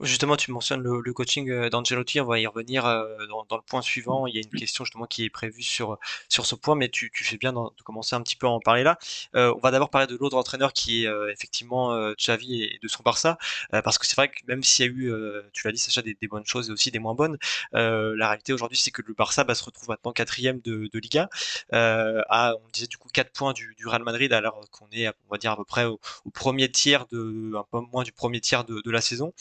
Justement, 0.00 0.36
tu 0.36 0.52
mentionnes 0.52 0.80
le, 0.80 1.00
le 1.00 1.12
coaching 1.12 1.50
euh, 1.50 1.70
d'Angelotti, 1.70 2.20
on 2.20 2.24
va 2.24 2.38
y 2.38 2.46
revenir 2.46 2.86
euh, 2.86 3.26
dans, 3.26 3.44
dans, 3.48 3.56
le 3.56 3.62
point 3.62 3.82
suivant. 3.82 4.28
Il 4.28 4.34
y 4.34 4.38
a 4.38 4.40
une 4.40 4.58
question 4.58 4.84
justement 4.84 5.06
qui 5.06 5.24
est 5.24 5.30
prévue 5.30 5.62
sur, 5.62 5.98
sur 6.28 6.46
ce 6.46 6.54
point, 6.54 6.76
mais 6.76 6.88
tu, 6.88 7.10
tu 7.10 7.24
fais 7.24 7.36
bien 7.36 7.52
de 7.52 7.82
commencer 7.82 8.14
un 8.14 8.22
petit 8.22 8.36
peu 8.36 8.46
à 8.46 8.50
en 8.50 8.60
parler 8.60 8.84
là. 8.84 8.96
Euh, 9.34 9.52
on 9.56 9.58
va 9.58 9.72
d'abord 9.72 9.90
parler 9.90 10.06
de 10.06 10.16
l'autre 10.16 10.36
entraîneur 10.36 10.72
qui 10.72 11.02
est 11.02 11.08
euh, 11.08 11.32
effectivement 11.32 11.94
euh, 11.94 12.14
Xavi 12.14 12.62
et 12.62 12.78
de 12.80 12.86
son 12.86 13.02
Barça, 13.02 13.38
parce 13.70 13.98
que 13.98 14.06
c'est 14.06 14.14
vrai 14.14 14.28
que 14.28 14.36
même 14.46 14.62
s'il 14.62 14.86
y 14.86 14.88
a 14.88 14.92
eu, 14.92 15.12
tu 15.52 15.66
l'as 15.66 15.72
dit 15.72 15.78
Sacha, 15.78 16.02
des, 16.02 16.16
des, 16.20 16.28
bonnes 16.28 16.46
choses 16.46 16.68
et 16.68 16.72
aussi 16.72 16.90
des 16.90 16.98
moins 16.98 17.14
bonnes, 17.14 17.38
la 17.72 18.28
réalité 18.28 18.52
aujourd'hui 18.52 18.78
c'est 18.78 18.90
que 18.90 19.02
le 19.06 19.14
Barça 19.14 19.44
bah, 19.44 19.54
se 19.54 19.64
retrouve 19.64 19.88
maintenant 19.88 20.12
quatrième 20.12 20.60
de, 20.60 20.88
de 20.92 20.98
Liga, 20.98 21.28
à 21.72 22.54
on 22.62 22.68
disait 22.72 22.86
du 22.86 22.98
coup 22.98 23.08
4 23.12 23.32
points 23.32 23.52
du, 23.52 23.74
du 23.76 23.86
Real 23.86 24.02
Madrid 24.02 24.32
alors 24.32 24.60
qu'on 24.70 24.88
est 24.92 25.08
on 25.08 25.30
va 25.30 25.38
dire 25.38 25.52
à 25.52 25.56
peu 25.56 25.64
près 25.64 25.84
au, 25.84 26.00
au, 26.24 26.30
premier 26.30 26.70
tiers 26.70 27.06
de, 27.06 27.52
un 27.56 27.64
peu 27.70 27.80
moins 27.92 28.04
du 28.04 28.12
premier 28.12 28.40
tiers 28.40 28.64
de, 28.64 28.80
de 28.84 28.90
la 28.90 29.00
saison. 29.00 29.32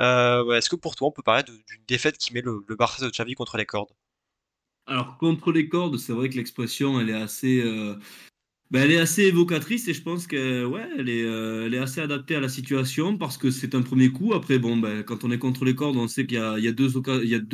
Euh, 0.00 0.05
Est-ce 0.54 0.68
que 0.68 0.76
pour 0.76 0.96
toi, 0.96 1.08
on 1.08 1.12
peut 1.12 1.22
parler 1.22 1.42
d'une 1.42 1.84
défaite 1.86 2.18
qui 2.18 2.32
met 2.32 2.42
le, 2.42 2.64
le 2.66 2.76
Barça 2.76 3.04
de 3.04 3.10
Xavi 3.10 3.34
contre 3.34 3.56
les 3.56 3.66
cordes? 3.66 3.92
Alors, 4.86 5.18
contre 5.18 5.52
les 5.52 5.68
cordes, 5.68 5.98
c'est 5.98 6.12
vrai 6.12 6.28
que 6.28 6.36
l'expression, 6.36 7.00
elle 7.00 7.10
est 7.10 7.22
assez... 7.22 7.60
Euh... 7.60 7.98
Ben, 8.72 8.82
elle 8.82 8.90
est 8.90 8.98
assez 8.98 9.22
évocatrice 9.22 9.86
et 9.86 9.94
je 9.94 10.02
pense 10.02 10.26
que 10.26 10.64
ouais, 10.64 10.88
euh, 10.98 11.66
elle 11.66 11.74
est 11.74 11.78
assez 11.78 12.00
adaptée 12.00 12.34
à 12.34 12.40
la 12.40 12.48
situation 12.48 13.16
parce 13.16 13.38
que 13.38 13.52
c'est 13.52 13.76
un 13.76 13.82
premier 13.82 14.08
coup. 14.10 14.34
Après, 14.34 14.58
bon, 14.58 14.76
ben, 14.76 15.04
quand 15.04 15.22
on 15.22 15.30
est 15.30 15.38
contre 15.38 15.64
les 15.64 15.76
cordes, 15.76 15.96
on 15.96 16.08
sait 16.08 16.26
qu'il 16.26 16.36
y 16.36 16.40
a, 16.40 16.72
deux, 16.72 16.90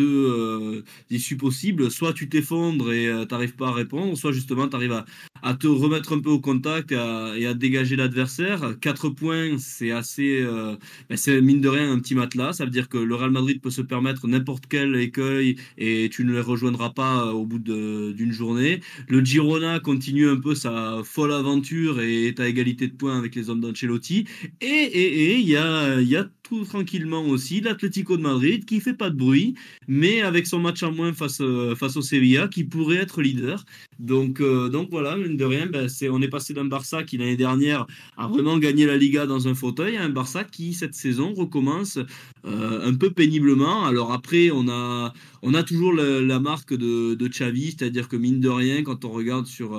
euh, 0.09 0.83
issues 1.11 1.37
possibles. 1.37 1.91
Soit 1.91 2.15
tu 2.15 2.31
t'effondres 2.31 2.91
et 2.95 3.09
euh, 3.09 3.27
t'arrives 3.27 3.57
pas 3.57 3.69
à 3.69 3.73
répondre, 3.73 4.17
soit 4.17 4.33
justement 4.33 4.69
tu 4.69 4.75
arrives 4.75 5.05
à, 5.43 5.55
te 5.55 5.67
remettre 5.67 6.15
un 6.15 6.21
peu 6.21 6.31
au 6.31 6.41
contact 6.41 6.93
et 6.93 6.97
à, 6.97 7.35
et 7.37 7.45
à 7.45 7.53
dégager 7.53 7.95
l'adversaire. 7.97 8.75
Quatre 8.81 9.11
points, 9.11 9.59
c'est 9.59 9.91
assez, 9.91 10.41
euh, 10.41 10.77
ben, 11.11 11.17
c'est 11.19 11.43
mine 11.43 11.61
de 11.61 11.69
rien 11.69 11.93
un 11.93 11.99
petit 11.99 12.15
matelas. 12.15 12.55
Ça 12.55 12.65
veut 12.65 12.71
dire 12.71 12.89
que 12.89 12.97
le 12.97 13.15
Real 13.15 13.31
Madrid 13.33 13.61
peut 13.61 13.71
se 13.71 13.83
permettre 13.83 14.27
n'importe 14.29 14.65
quel 14.67 14.97
écueil 14.97 15.57
et 15.77 16.09
tu 16.11 16.25
ne 16.25 16.33
les 16.33 16.41
rejoindras 16.41 16.91
pas 16.91 17.35
au 17.35 17.45
bout 17.45 17.59
d'une 17.59 18.33
journée. 18.33 18.81
Le 19.09 19.23
Girona 19.23 19.79
continue 19.79 20.27
un 20.31 20.41
peu 20.41 20.55
sa 20.55 21.02
folle 21.05 21.33
aventure 21.33 22.01
et 22.01 22.29
est 22.29 22.41
à 22.41 22.49
égalité 22.49 22.87
de 22.89 22.95
points 22.95 23.19
avec 23.19 23.35
les 23.35 23.51
hommes 23.51 23.61
d'Ancelotti. 23.61 24.27
Et 24.61 24.67
il 24.67 25.01
et, 25.01 25.33
et, 25.33 25.41
y, 25.41 25.57
a, 25.57 26.01
y 26.01 26.17
a 26.17 26.29
tout 26.43 26.65
tranquillement 26.65 27.25
aussi 27.27 27.61
l'Atlético 27.61 28.17
de 28.17 28.23
Madrid 28.23 28.65
qui 28.65 28.81
fait 28.81 28.95
pas 28.95 29.11
de 29.11 29.17
bruit, 29.17 29.55
mais 29.89 30.21
avec 30.21 30.47
son 30.47 30.59
match 30.59 30.83
en 30.83 30.93
moins 30.93 31.13
face, 31.13 31.43
face 31.77 31.97
au 31.97 32.03
Sevilla 32.03 32.49
qui 32.49 32.65
pourrait 32.65 32.97
être 32.97 33.23
leader. 33.23 33.65
Donc, 33.99 34.41
euh, 34.41 34.69
donc 34.69 34.89
voilà, 34.91 35.17
mine 35.17 35.37
de 35.37 35.45
rien, 35.45 35.67
ben, 35.67 35.89
on 36.11 36.21
est 36.21 36.29
passé 36.29 36.53
d'un 36.53 36.65
Barça 36.65 37.05
qui 37.05 37.17
l'année 37.17 37.37
dernière 37.37 37.87
a 38.17 38.27
vraiment 38.27 38.59
gagné 38.59 38.85
la 38.87 38.97
Liga 38.97 39.27
dans 39.27 39.49
un 39.49 39.55
fauteuil 39.55 39.97
à 39.97 40.03
un 40.03 40.09
Barça 40.09 40.45
qui 40.45 40.75
cette 40.75 40.95
saison 40.95 41.33
recommence 41.35 41.99
euh, 42.45 42.89
un 42.89 42.95
peu 42.95 43.11
péniblement. 43.11 43.85
Alors 43.85 44.13
après, 44.13 44.51
on 44.51 44.69
a, 44.69 45.13
on 45.43 45.55
a 45.55 45.63
toujours 45.63 45.93
la, 45.93 46.21
la 46.21 46.41
marque 46.41 46.75
de, 46.75 47.15
de 47.15 47.29
Xavi, 47.29 47.71
c'est-à-dire 47.71 48.09
que 48.09 48.17
mine 48.17 48.41
de 48.41 48.49
rien, 48.49 48.83
quand 48.83 49.05
on 49.05 49.11
regarde 49.11 49.47
sur... 49.47 49.75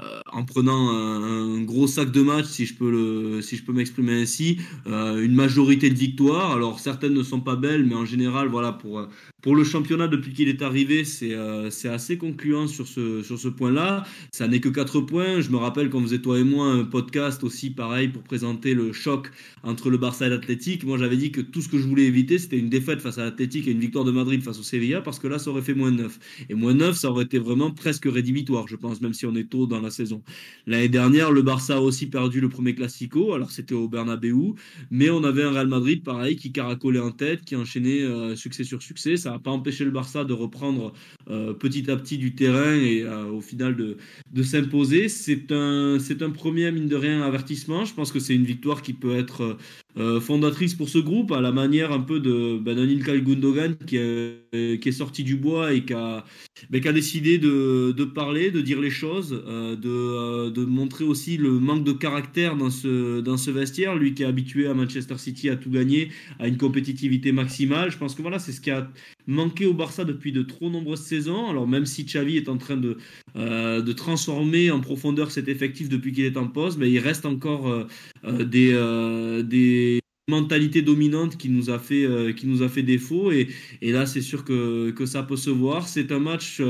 Euh, 0.00 0.04
euh, 0.04 0.20
en 0.32 0.44
prenant 0.44 0.90
un, 0.90 1.58
un, 1.58 1.62
gros 1.62 1.86
sac 1.86 2.10
de 2.10 2.22
match, 2.22 2.46
si 2.46 2.66
je 2.66 2.74
peux 2.74 2.90
le, 2.90 3.42
si 3.42 3.56
je 3.56 3.64
peux 3.64 3.72
m'exprimer 3.72 4.22
ainsi, 4.22 4.58
euh, 4.86 5.22
une 5.22 5.34
majorité 5.34 5.88
de 5.88 5.94
victoires. 5.94 6.52
Alors 6.52 6.80
certaines 6.80 7.14
ne 7.14 7.22
sont 7.22 7.40
pas 7.40 7.56
belles, 7.56 7.84
mais 7.84 7.94
en 7.94 8.04
général, 8.04 8.48
voilà, 8.48 8.72
pour 8.72 9.06
pour 9.44 9.54
le 9.54 9.62
championnat 9.62 10.08
depuis 10.08 10.32
qu'il 10.32 10.48
est 10.48 10.62
arrivé, 10.62 11.04
c'est 11.04 11.34
euh, 11.34 11.68
assez 11.84 12.16
concluant 12.16 12.66
sur 12.66 12.88
ce 12.88 13.22
sur 13.22 13.38
ce 13.38 13.48
point-là. 13.48 14.04
Ça 14.32 14.48
n'est 14.48 14.58
que 14.58 14.70
4 14.70 15.02
points. 15.02 15.42
Je 15.42 15.50
me 15.50 15.58
rappelle 15.58 15.90
quand 15.90 16.00
faisait 16.00 16.20
toi 16.20 16.38
et 16.38 16.44
moi 16.44 16.68
un 16.68 16.84
podcast 16.84 17.44
aussi 17.44 17.68
pareil 17.68 18.08
pour 18.08 18.22
présenter 18.22 18.72
le 18.72 18.94
choc 18.94 19.30
entre 19.62 19.90
le 19.90 19.98
Barça 19.98 20.28
et 20.28 20.30
l'Athletic. 20.30 20.82
Moi, 20.84 20.96
j'avais 20.96 21.18
dit 21.18 21.30
que 21.30 21.42
tout 21.42 21.60
ce 21.60 21.68
que 21.68 21.76
je 21.78 21.86
voulais 21.86 22.04
éviter, 22.04 22.38
c'était 22.38 22.58
une 22.58 22.70
défaite 22.70 23.02
face 23.02 23.18
à 23.18 23.24
l'Athletic 23.24 23.68
et 23.68 23.72
une 23.72 23.80
victoire 23.80 24.06
de 24.06 24.12
Madrid 24.12 24.42
face 24.42 24.58
au 24.58 24.62
Sevilla 24.62 25.02
parce 25.02 25.18
que 25.18 25.26
là, 25.28 25.38
ça 25.38 25.50
aurait 25.50 25.60
fait 25.60 25.74
moins 25.74 25.90
9. 25.90 26.18
Et 26.48 26.54
moins 26.54 26.72
9, 26.72 26.96
ça 26.96 27.10
aurait 27.10 27.24
été 27.24 27.38
vraiment 27.38 27.70
presque 27.70 28.06
rédhibitoire, 28.06 28.66
je 28.66 28.76
pense, 28.76 29.02
même 29.02 29.12
si 29.12 29.26
on 29.26 29.34
est 29.34 29.50
tôt 29.50 29.66
dans 29.66 29.82
la 29.82 29.90
saison. 29.90 30.22
L'année 30.66 30.88
dernière, 30.88 31.32
le 31.32 31.42
Barça 31.42 31.76
a 31.76 31.80
aussi 31.80 32.06
perdu 32.06 32.40
le 32.40 32.48
premier 32.48 32.74
Classico, 32.74 33.34
alors 33.34 33.50
c'était 33.50 33.74
au 33.74 33.88
Bernabeu, 33.88 34.54
mais 34.90 35.10
on 35.10 35.22
avait 35.22 35.42
un 35.42 35.50
Real 35.50 35.68
Madrid 35.68 36.02
pareil 36.02 36.36
qui 36.36 36.50
caracolait 36.50 36.98
en 36.98 37.10
tête, 37.10 37.44
qui 37.44 37.56
enchaînait 37.56 38.00
euh, 38.00 38.36
succès 38.36 38.64
sur 38.64 38.82
succès. 38.82 39.18
Ça 39.18 39.33
pas 39.38 39.50
empêché 39.50 39.84
le 39.84 39.90
Barça 39.90 40.24
de 40.24 40.32
reprendre 40.32 40.92
euh, 41.30 41.52
petit 41.52 41.90
à 41.90 41.96
petit 41.96 42.18
du 42.18 42.34
terrain 42.34 42.74
et 42.74 43.02
euh, 43.02 43.26
au 43.26 43.40
final 43.40 43.76
de, 43.76 43.96
s'imposer. 44.42 45.08
C'est 45.08 45.52
un, 45.52 45.98
c'est 45.98 46.22
un 46.22 46.30
premier, 46.30 46.70
mine 46.72 46.88
de 46.88 46.96
rien, 46.96 47.22
avertissement. 47.22 47.84
Je 47.84 47.94
pense 47.94 48.12
que 48.12 48.20
c'est 48.20 48.34
une 48.34 48.44
victoire 48.44 48.82
qui 48.82 48.92
peut 48.92 49.16
être 49.16 49.56
euh, 49.96 50.20
fondatrice 50.20 50.74
pour 50.74 50.88
ce 50.88 50.98
groupe, 50.98 51.30
à 51.32 51.40
la 51.40 51.52
manière 51.52 51.92
un 51.92 52.00
peu 52.00 52.20
de 52.20 52.58
ben, 52.58 52.74
Gundogan 52.76 53.76
qui 53.86 53.96
est, 53.96 54.80
qui 54.80 54.88
est 54.88 54.92
sorti 54.92 55.22
du 55.22 55.36
bois 55.36 55.72
et 55.72 55.84
qui 55.84 55.92
a, 55.92 56.24
ben, 56.70 56.80
qui 56.80 56.88
a 56.88 56.92
décidé 56.92 57.38
de, 57.38 57.92
de 57.92 58.04
parler, 58.04 58.50
de 58.50 58.60
dire 58.60 58.80
les 58.80 58.90
choses, 58.90 59.42
euh, 59.46 59.76
de, 59.76 59.88
euh, 59.88 60.50
de 60.50 60.64
montrer 60.64 61.04
aussi 61.04 61.36
le 61.36 61.50
manque 61.60 61.84
de 61.84 61.92
caractère 61.92 62.56
dans 62.56 62.70
ce, 62.70 63.20
dans 63.20 63.36
ce 63.36 63.50
vestiaire. 63.50 63.94
Lui 63.94 64.14
qui 64.14 64.22
est 64.22 64.26
habitué 64.26 64.66
à 64.66 64.74
Manchester 64.74 65.18
City 65.18 65.48
à 65.48 65.56
tout 65.56 65.70
gagner, 65.70 66.10
à 66.38 66.48
une 66.48 66.56
compétitivité 66.56 67.32
maximale. 67.32 67.90
Je 67.90 67.98
pense 67.98 68.14
que 68.14 68.22
voilà, 68.22 68.38
c'est 68.38 68.52
ce 68.52 68.60
qui 68.60 68.70
a 68.70 68.90
manqué 69.26 69.66
au 69.66 69.74
Barça 69.74 70.04
depuis 70.04 70.32
de 70.32 70.42
trop 70.42 70.70
nombreuses 70.70 71.00
saisons. 71.00 71.48
Alors 71.48 71.66
même 71.66 71.86
si 71.86 72.04
Xavi 72.04 72.36
est 72.36 72.48
en 72.48 72.58
train 72.58 72.76
de, 72.76 72.98
euh, 73.36 73.80
de 73.80 73.92
transformer 73.92 74.70
en 74.70 74.80
profondeur 74.80 75.30
cet 75.30 75.48
effectif 75.48 75.88
depuis 75.88 76.12
qu'il 76.12 76.24
est 76.24 76.36
en 76.36 76.46
poste, 76.46 76.78
mais 76.78 76.90
il 76.90 76.98
reste 76.98 77.26
encore 77.26 77.68
euh, 77.68 77.84
euh, 77.84 77.86
des, 78.32 78.72
euh, 78.72 79.42
des 79.42 80.00
mentalités 80.28 80.82
dominantes 80.82 81.36
qui 81.36 81.48
nous 81.50 81.70
a 81.70 81.78
fait, 81.78 82.04
euh, 82.04 82.32
qui 82.32 82.46
nous 82.46 82.62
a 82.62 82.68
fait 82.68 82.82
défaut. 82.82 83.30
Et, 83.32 83.48
et 83.82 83.92
là, 83.92 84.06
c'est 84.06 84.22
sûr 84.22 84.44
que, 84.44 84.90
que 84.90 85.06
ça 85.06 85.22
peut 85.22 85.36
se 85.36 85.50
voir. 85.50 85.88
C'est 85.88 86.12
un 86.12 86.18
match 86.18 86.60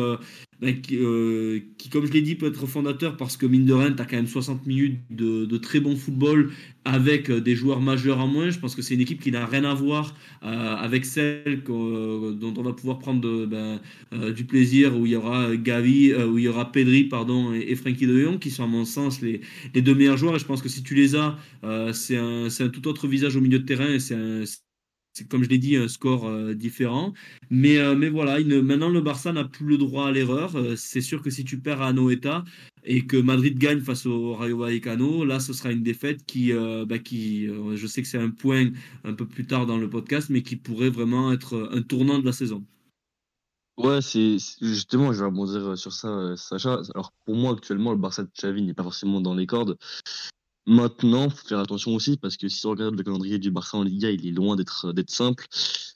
qui, 0.72 0.96
euh, 0.96 1.60
qui, 1.78 1.88
comme 1.88 2.06
je 2.06 2.12
l'ai 2.12 2.22
dit, 2.22 2.34
peut 2.34 2.46
être 2.46 2.66
fondateur 2.66 3.16
parce 3.16 3.36
que 3.36 3.46
mine 3.46 3.64
de 3.64 3.72
rien, 3.72 3.92
tu 3.92 4.00
as 4.00 4.04
quand 4.04 4.16
même 4.16 4.26
60 4.26 4.66
minutes 4.66 5.00
de, 5.10 5.56
très 5.58 5.80
bon 5.80 5.96
football 5.96 6.50
avec 6.84 7.30
euh, 7.30 7.40
des 7.40 7.54
joueurs 7.54 7.80
majeurs 7.80 8.18
en 8.20 8.26
moins. 8.26 8.50
Je 8.50 8.58
pense 8.58 8.74
que 8.74 8.82
c'est 8.82 8.94
une 8.94 9.00
équipe 9.00 9.20
qui 9.20 9.30
n'a 9.30 9.46
rien 9.46 9.64
à 9.64 9.74
voir 9.74 10.14
euh, 10.42 10.76
avec 10.76 11.04
celle 11.04 11.62
dont 11.64 12.54
on 12.56 12.62
va 12.62 12.72
pouvoir 12.72 12.98
prendre 12.98 13.46
ben, 13.46 13.80
du 14.32 14.44
plaisir, 14.44 14.98
où 14.98 15.06
il 15.06 15.12
y 15.12 15.16
aura 15.16 15.56
Gavi, 15.56 16.14
où 16.14 16.38
il 16.38 16.44
y 16.44 16.48
aura 16.48 16.72
Pedri 16.72 17.04
pardon, 17.04 17.52
et, 17.52 17.70
et 17.70 17.76
Frankie 17.76 18.06
de 18.06 18.20
Jong, 18.20 18.38
qui 18.38 18.50
sont 18.50 18.64
à 18.64 18.68
mon 18.68 18.84
sens 18.84 19.20
les, 19.20 19.40
deux 19.74 19.94
meilleurs 19.94 20.16
joueurs. 20.16 20.36
Et 20.36 20.38
je 20.38 20.44
pense 20.44 20.62
que 20.62 20.68
si 20.68 20.82
tu 20.82 20.94
les 20.94 21.14
as, 21.16 21.36
c'est 21.92 22.16
un, 22.16 22.48
tout 22.72 22.88
autre 22.88 23.06
visage 23.06 23.36
au 23.36 23.40
milieu 23.40 23.58
de 23.58 23.66
terrain 23.66 23.98
c'est 25.14 25.28
comme 25.28 25.44
je 25.44 25.48
l'ai 25.48 25.58
dit, 25.58 25.76
un 25.76 25.88
score 25.88 26.26
euh, 26.26 26.54
différent. 26.54 27.14
Mais, 27.48 27.78
euh, 27.78 27.94
mais 27.94 28.08
voilà, 28.08 28.40
maintenant 28.42 28.88
le 28.88 29.00
Barça 29.00 29.32
n'a 29.32 29.44
plus 29.44 29.64
le 29.66 29.78
droit 29.78 30.08
à 30.08 30.12
l'erreur. 30.12 30.56
Euh, 30.56 30.74
c'est 30.76 31.00
sûr 31.00 31.22
que 31.22 31.30
si 31.30 31.44
tu 31.44 31.58
perds 31.58 31.80
à 31.82 31.88
Anoeta 31.88 32.44
et 32.82 33.06
que 33.06 33.16
Madrid 33.16 33.56
gagne 33.56 33.80
face 33.80 34.06
au 34.06 34.34
Rayo 34.34 34.58
Vallecano, 34.58 35.24
là 35.24 35.38
ce 35.38 35.52
sera 35.52 35.70
une 35.70 35.84
défaite 35.84 36.26
qui, 36.26 36.52
bah, 36.86 36.98
qui 36.98 37.46
je 37.46 37.86
sais 37.86 38.02
que 38.02 38.08
c'est 38.08 38.18
un 38.18 38.28
point 38.28 38.70
un 39.04 39.14
peu 39.14 39.26
plus 39.26 39.46
tard 39.46 39.64
dans 39.64 39.78
le 39.78 39.88
podcast, 39.88 40.28
mais 40.28 40.42
qui 40.42 40.56
pourrait 40.56 40.90
vraiment 40.90 41.32
être 41.32 41.70
un 41.72 41.80
tournant 41.80 42.18
de 42.18 42.26
la 42.26 42.32
saison. 42.32 42.62
Ouais, 43.78 44.02
c'est 44.02 44.36
justement, 44.60 45.12
je 45.12 45.20
vais 45.20 45.24
rebondir 45.24 45.78
sur 45.78 45.92
ça, 45.92 46.36
Sacha. 46.36 46.82
Alors 46.94 47.12
pour 47.24 47.36
moi 47.36 47.52
actuellement, 47.54 47.92
le 47.92 47.98
Barça 47.98 48.22
de 48.22 48.30
Xavi 48.36 48.62
n'est 48.62 48.74
pas 48.74 48.82
forcément 48.82 49.22
dans 49.22 49.34
les 49.34 49.46
cordes. 49.46 49.78
Maintenant, 50.66 51.28
faut 51.28 51.46
faire 51.46 51.58
attention 51.58 51.94
aussi 51.94 52.16
parce 52.16 52.36
que 52.38 52.48
si 52.48 52.64
on 52.66 52.70
regarde 52.70 52.96
le 52.96 53.02
calendrier 53.02 53.38
du 53.38 53.50
Barça 53.50 53.76
en 53.76 53.82
Liga, 53.82 54.10
il 54.10 54.26
est 54.26 54.30
loin 54.30 54.56
d'être 54.56 54.92
d'être 54.92 55.10
simple. 55.10 55.46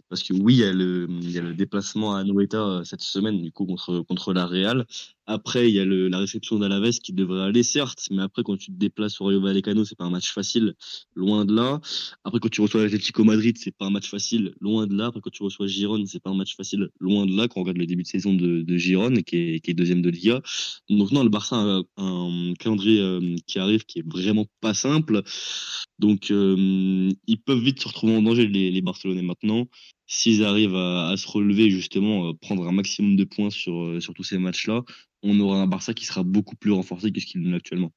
Parce 0.08 0.22
que 0.22 0.32
oui, 0.34 0.54
il 0.54 0.60
y 0.60 0.64
a 0.64 0.72
le, 0.72 1.54
déplacement 1.54 2.14
à 2.14 2.24
Noeta 2.24 2.58
euh, 2.58 2.84
cette 2.84 3.02
semaine, 3.02 3.42
du 3.42 3.52
coup, 3.52 3.66
contre, 3.66 4.00
contre 4.00 4.32
la 4.32 4.46
Real. 4.46 4.86
Après, 5.30 5.68
il 5.68 5.74
y 5.74 5.78
a 5.78 5.84
la 5.84 6.18
réception 6.20 6.58
d'Alaves 6.58 7.00
qui 7.00 7.12
devrait 7.12 7.42
aller, 7.42 7.62
certes, 7.62 8.08
mais 8.10 8.22
après, 8.22 8.42
quand 8.42 8.56
tu 8.56 8.72
te 8.72 8.78
déplaces 8.78 9.20
au 9.20 9.26
Rayo 9.26 9.42
Vallecano, 9.42 9.84
c'est 9.84 9.94
pas 9.94 10.06
un 10.06 10.10
match 10.10 10.32
facile, 10.32 10.74
loin 11.14 11.44
de 11.44 11.54
là. 11.54 11.82
Après, 12.24 12.40
quand 12.40 12.48
tu 12.48 12.62
reçois 12.62 12.82
l'Atlético 12.82 13.24
Madrid, 13.24 13.54
c'est 13.58 13.76
pas 13.76 13.84
un 13.84 13.90
match 13.90 14.08
facile, 14.08 14.54
loin 14.62 14.86
de 14.86 14.96
là. 14.96 15.08
Après, 15.08 15.20
quand 15.20 15.30
tu 15.30 15.42
reçois 15.42 15.66
Giron, 15.66 16.02
c'est 16.06 16.22
pas 16.22 16.30
un 16.30 16.34
match 16.34 16.56
facile, 16.56 16.88
loin 16.98 17.26
de 17.26 17.36
là, 17.36 17.46
quand 17.46 17.60
on 17.60 17.64
regarde 17.64 17.76
le 17.76 17.84
début 17.84 18.04
de 18.04 18.08
saison 18.08 18.32
de, 18.32 18.62
de 18.62 19.20
qui 19.20 19.60
est, 19.62 19.74
deuxième 19.74 20.00
de 20.00 20.08
Liga. 20.08 20.40
Donc, 20.88 21.12
non, 21.12 21.22
le 21.22 21.28
Barça 21.28 21.56
a 21.56 21.82
un, 22.02 22.54
calendrier 22.58 23.02
euh, 23.02 23.36
qui 23.46 23.58
arrive 23.58 23.84
qui 23.84 23.98
est 23.98 24.10
vraiment 24.10 24.46
pas 24.62 24.72
simple. 24.72 25.22
Donc, 25.98 26.30
euh, 26.30 27.10
ils 27.26 27.38
peuvent 27.38 27.62
vite 27.62 27.82
se 27.82 27.88
retrouver 27.88 28.16
en 28.16 28.22
danger, 28.22 28.46
les 28.46 28.80
Barcelonais 28.80 29.20
maintenant 29.20 29.68
s'ils 30.08 30.42
arrivent 30.44 30.74
à, 30.74 31.14
se 31.16 31.28
relever 31.28 31.70
justement, 31.70 32.30
euh, 32.30 32.32
prendre 32.34 32.66
un 32.66 32.72
maximum 32.72 33.16
de 33.16 33.24
points 33.24 33.50
sur, 33.50 33.80
euh, 33.84 34.00
sur 34.00 34.14
tous 34.14 34.24
ces 34.24 34.38
matchs-là, 34.38 34.82
on 35.22 35.38
aura 35.40 35.60
un 35.60 35.66
Barça 35.68 35.94
qui 35.94 36.06
sera 36.06 36.24
beaucoup 36.24 36.56
plus 36.56 36.72
renforcé 36.72 37.12
que 37.12 37.20
ce 37.20 37.26
qu'il 37.26 37.46
est 37.46 37.54
actuellement. 37.54 37.92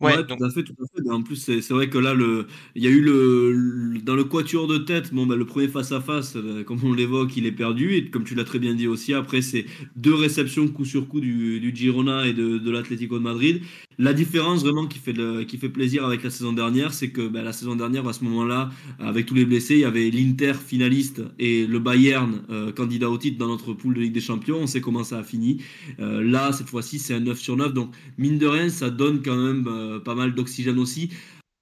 Ouais, 0.00 0.24
tout 0.28 0.44
à 0.44 0.48
fait, 0.50 0.62
tout 0.62 0.74
à 0.80 0.86
fait. 0.86 1.10
En 1.10 1.22
plus, 1.24 1.34
c'est 1.36 1.70
vrai 1.70 1.90
que 1.90 1.98
là, 1.98 2.14
le, 2.14 2.46
il 2.76 2.84
y 2.84 2.86
a 2.86 2.90
eu 2.90 3.00
le, 3.00 3.98
dans 4.04 4.14
le 4.14 4.22
quatuor 4.22 4.68
de 4.68 4.78
tête, 4.78 5.12
bon, 5.12 5.26
bah, 5.26 5.34
le 5.34 5.44
premier 5.44 5.66
face 5.66 5.90
à 5.90 6.00
face, 6.00 6.36
comme 6.66 6.78
on 6.84 6.92
l'évoque, 6.92 7.36
il 7.36 7.46
est 7.46 7.52
perdu. 7.52 7.94
Et 7.96 8.08
comme 8.08 8.22
tu 8.22 8.36
l'as 8.36 8.44
très 8.44 8.60
bien 8.60 8.74
dit 8.74 8.86
aussi, 8.86 9.12
après, 9.12 9.42
c'est 9.42 9.66
deux 9.96 10.14
réceptions 10.14 10.68
coup 10.68 10.84
sur 10.84 11.08
coup 11.08 11.18
du, 11.20 11.58
du 11.58 11.74
Girona 11.74 12.28
et 12.28 12.32
de, 12.32 12.58
de 12.58 12.70
l'Atlético 12.70 13.18
de 13.18 13.24
Madrid. 13.24 13.60
La 13.98 14.12
différence 14.12 14.62
vraiment 14.62 14.86
qui 14.86 15.00
fait, 15.00 15.14
qui 15.48 15.58
fait 15.58 15.68
plaisir 15.68 16.04
avec 16.04 16.22
la 16.22 16.30
saison 16.30 16.52
dernière, 16.52 16.94
c'est 16.94 17.10
que 17.10 17.26
bah, 17.26 17.42
la 17.42 17.52
saison 17.52 17.74
dernière, 17.74 18.06
à 18.06 18.12
ce 18.12 18.22
moment-là, 18.22 18.70
avec 19.00 19.26
tous 19.26 19.34
les 19.34 19.44
blessés, 19.46 19.74
il 19.74 19.80
y 19.80 19.84
avait 19.84 20.10
l'Inter 20.10 20.52
finaliste 20.64 21.22
et 21.40 21.66
le 21.66 21.80
Bayern 21.80 22.42
euh, 22.50 22.70
candidat 22.70 23.10
au 23.10 23.18
titre 23.18 23.38
dans 23.38 23.48
notre 23.48 23.72
poule 23.72 23.94
de 23.94 24.00
Ligue 24.00 24.12
des 24.12 24.20
Champions. 24.20 24.58
On 24.60 24.66
sait 24.68 24.80
comment 24.80 25.02
ça 25.02 25.18
a 25.18 25.24
fini. 25.24 25.60
Euh, 26.00 26.22
là, 26.22 26.52
cette 26.52 26.68
fois-ci, 26.68 26.98
c'est 26.98 27.14
un 27.14 27.20
9 27.20 27.38
sur 27.38 27.56
9. 27.56 27.72
Donc, 27.74 27.94
mine 28.16 28.38
de 28.38 28.46
rien, 28.46 28.68
ça 28.68 28.90
donne 28.90 29.22
quand 29.22 29.36
même 29.36 29.66
euh, 29.68 29.87
pas 30.04 30.14
mal 30.14 30.34
d'oxygène 30.34 30.78
aussi. 30.78 31.10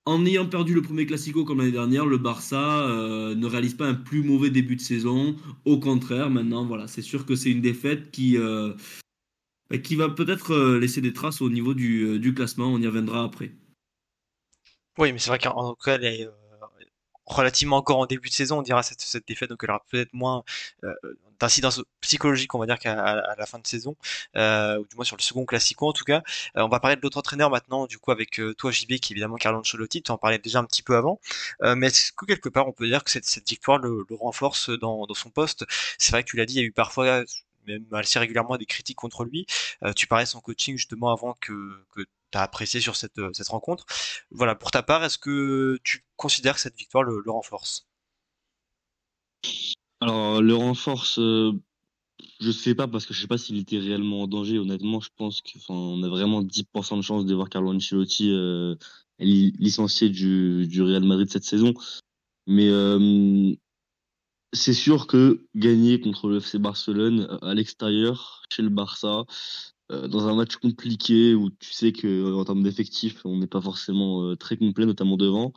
En 0.05 0.25
ayant 0.25 0.47
perdu 0.47 0.73
le 0.73 0.83
premier 0.83 1.05
Classico 1.05 1.45
comme 1.45 1.59
l'année 1.59 1.73
dernière, 1.73 2.07
le 2.07 2.17
Barça 2.17 2.87
ne 2.89 3.47
réalise 3.47 3.75
pas 3.75 3.89
un 3.89 3.95
plus 3.95 4.23
mauvais 4.23 4.51
début 4.51 4.77
de 4.77 4.81
saison. 4.81 5.35
Au 5.65 5.81
contraire, 5.81 6.31
maintenant, 6.31 6.65
voilà, 6.65 6.87
c'est 6.87 7.03
sûr 7.03 7.27
que 7.27 7.35
c'est 7.35 7.51
une 7.51 7.61
défaite 7.61 8.13
qui, 8.13 8.39
qui 9.83 9.97
va 9.97 10.09
peut-être 10.09 10.53
euh, 10.53 10.79
laisser 10.79 11.01
des 11.01 11.13
traces 11.13 11.41
au 11.41 11.51
niveau 11.51 11.75
du, 11.75 12.03
euh, 12.03 12.19
du, 12.19 12.35
classement. 12.35 12.67
On 12.67 12.81
y 12.81 12.87
reviendra 12.87 13.25
après. 13.25 13.53
Oui, 14.99 15.13
mais 15.13 15.19
c'est 15.19 15.31
vrai 15.31 15.39
qu'en 15.39 15.75
tout 15.75 15.83
cas, 15.85 15.99
euh, 15.99 16.31
relativement 17.27 17.77
encore 17.77 17.99
en 17.99 18.07
début 18.07 18.29
de 18.29 18.35
saison, 18.35 18.59
on 18.59 18.63
dira 18.63 18.83
cette, 18.83 19.01
cette 19.01 19.27
défaite, 19.27 19.51
donc 19.51 19.61
elle 19.63 19.71
aura 19.71 19.85
peut-être 19.91 20.13
moins 20.15 20.45
d'incidence 21.41 21.83
psychologique, 22.01 22.55
on 22.55 22.59
va 22.59 22.67
dire, 22.67 22.79
qu'à 22.79 22.95
la 23.37 23.47
fin 23.47 23.59
de 23.59 23.67
saison, 23.67 23.97
ou 24.35 24.87
du 24.89 24.97
moins 24.97 25.05
sur 25.05 25.17
le 25.17 25.23
second 25.23 25.45
classico 25.45 25.89
en 25.89 25.93
tout 25.93 26.05
cas. 26.05 26.23
on 26.55 26.69
va 26.69 26.81
parler 26.81 26.97
de 26.97 27.01
l'autre 27.03 27.19
entraîneur 27.19 27.51
maintenant, 27.51 27.87
du 27.87 27.99
coup 27.99 28.11
avec 28.11 28.41
toi 28.57 28.71
JB, 28.71 28.95
qui 28.99 29.13
est 29.13 29.15
évidemment 29.15 29.37
Carlo 29.37 29.59
Ancelotti, 29.61 30.03
tu 30.03 30.11
en 30.13 30.19
parlais 30.19 30.39
déjà 30.39 30.61
un 30.61 30.65
petit 30.65 30.83
peu 30.83 30.97
avant, 30.97 31.21
mais 31.63 31.89
est-ce 31.89 32.13
que 32.13 32.25
quelque 32.27 32.49
part 32.49 32.69
on 32.69 32.73
peut 32.73 32.87
dire 32.87 33.05
que 33.05 33.11
cette, 33.11 33.27
cette 33.27 33.49
victoire 33.49 33.79
le, 33.79 34.07
le 34.09 34.17
renforce 34.17 34.71
dans, 34.71 35.07
dans, 35.07 35.15
son 35.15 35.31
poste? 35.31 35.65
C'est 35.99 36.13
vrai 36.13 36.25
que 36.25 36.31
tu 36.31 36.37
l'as 36.37 36.47
dit, 36.47 36.55
il 36.55 36.61
y 36.61 36.63
a 36.63 36.67
eu 36.67 36.73
parfois 36.73 37.25
même 37.67 37.87
assez 37.93 38.19
régulièrement 38.19 38.57
des 38.57 38.67
critiques 38.67 38.97
contre 38.97 39.25
lui. 39.25 39.47
Euh, 39.83 39.93
tu 39.93 40.07
parlais 40.07 40.25
de 40.25 40.29
son 40.29 40.41
coaching 40.41 40.77
justement 40.77 41.13
avant 41.13 41.35
que, 41.41 41.53
que 41.95 42.03
as 42.35 42.43
apprécié 42.43 42.81
sur 42.81 42.97
cette, 42.97 43.19
euh, 43.19 43.31
cette 43.33 43.49
rencontre. 43.49 43.87
Voilà, 44.31 44.55
pour 44.55 44.71
ta 44.71 44.83
part, 44.83 45.05
est-ce 45.05 45.19
que 45.19 45.79
tu 45.85 46.05
considères 46.17 46.55
que 46.55 46.61
cette 46.61 46.77
victoire 46.77 47.03
le, 47.03 47.23
renforce? 47.31 47.87
Alors, 50.01 50.43
le 50.43 50.55
renforce, 50.55 51.19
euh, 51.19 51.53
je 52.41 52.51
sais 52.51 52.75
pas 52.75 52.89
parce 52.89 53.07
que 53.07 53.15
je 53.15 53.21
sais 53.21 53.27
pas 53.27 53.39
s'il 53.39 53.59
était 53.59 53.79
réellement 53.79 54.23
en 54.23 54.27
danger. 54.27 54.59
Honnêtement, 54.59 55.01
je 55.01 55.11
pense 55.17 55.41
qu'on 55.41 56.03
a 56.03 56.09
vraiment 56.09 56.43
10% 56.43 56.97
de 56.97 57.03
chance 57.03 57.27
de 57.27 57.35
voir 57.35 57.49
Carlo 57.49 57.75
Ancelotti 57.75 58.33
licencié 59.19 60.11
du, 60.11 60.67
du 60.67 60.83
Real 60.83 61.05
Madrid 61.05 61.31
cette 61.31 61.45
saison. 61.45 61.73
Mais 62.47 62.71
c'est 64.57 64.75
sûr 64.75 65.07
que 65.07 65.47
gagner 65.55 66.01
contre 66.01 66.29
le 66.29 66.39
FC 66.39 66.59
Barcelone 66.59 67.29
euh, 67.31 67.39
à 67.43 67.55
l'extérieur, 67.55 68.43
chez 68.51 68.63
le 68.63 68.69
Barça, 68.69 69.25
euh, 69.93 70.09
dans 70.09 70.29
un 70.29 70.35
match 70.35 70.57
compliqué 70.57 71.35
où 71.35 71.51
tu 71.51 71.73
sais 71.73 71.93
que 71.93 72.35
en 72.35 72.45
termes 72.45 72.63
d'effectifs, 72.63 73.25
on 73.25 73.39
n'est 73.39 73.47
pas 73.47 73.61
forcément 73.61 74.23
euh, 74.25 74.37
très 74.37 74.57
complet, 74.57 74.87
notamment 74.87 75.17
devant, 75.17 75.53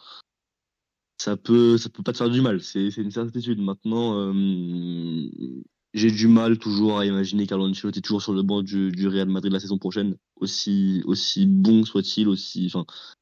ça 1.18 1.38
peut, 1.38 1.78
ça 1.78 1.90
peut 1.90 2.04
pas 2.04 2.14
te 2.14 2.18
faire 2.18 2.30
du 2.30 2.42
mal. 2.42 2.62
C'est, 2.62 2.90
une 2.98 3.12
certitude. 3.12 3.60
Maintenant, 3.60 4.34
j'ai 5.94 6.12
du 6.12 6.28
mal 6.28 6.60
toujours 6.60 7.00
à 7.00 7.06
imaginer 7.06 7.48
Carlo 7.48 7.68
Ancelotti 7.68 8.02
toujours 8.02 8.22
sur 8.22 8.34
le 8.34 8.44
banc 8.44 8.62
du, 8.62 9.08
Real 9.08 9.28
Madrid 9.28 9.52
la 9.52 9.60
saison 9.60 9.78
prochaine, 9.78 10.16
aussi, 10.36 11.02
aussi 11.06 11.46
bon 11.48 11.84
soit-il, 11.84 12.28
aussi, 12.28 12.72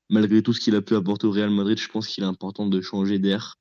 malgré 0.10 0.44
tout 0.44 0.54
ce 0.54 0.60
qu'il 0.60 0.76
a 0.76 0.82
pu 0.82 0.96
apporter 0.96 1.28
au 1.28 1.32
Real 1.32 1.50
Madrid, 1.50 1.78
je 1.78 1.88
pense 1.88 2.08
qu'il 2.08 2.24
est 2.24 2.28
important 2.28 2.68
de 2.68 2.82
changer 2.82 3.20
d'air 3.20 3.56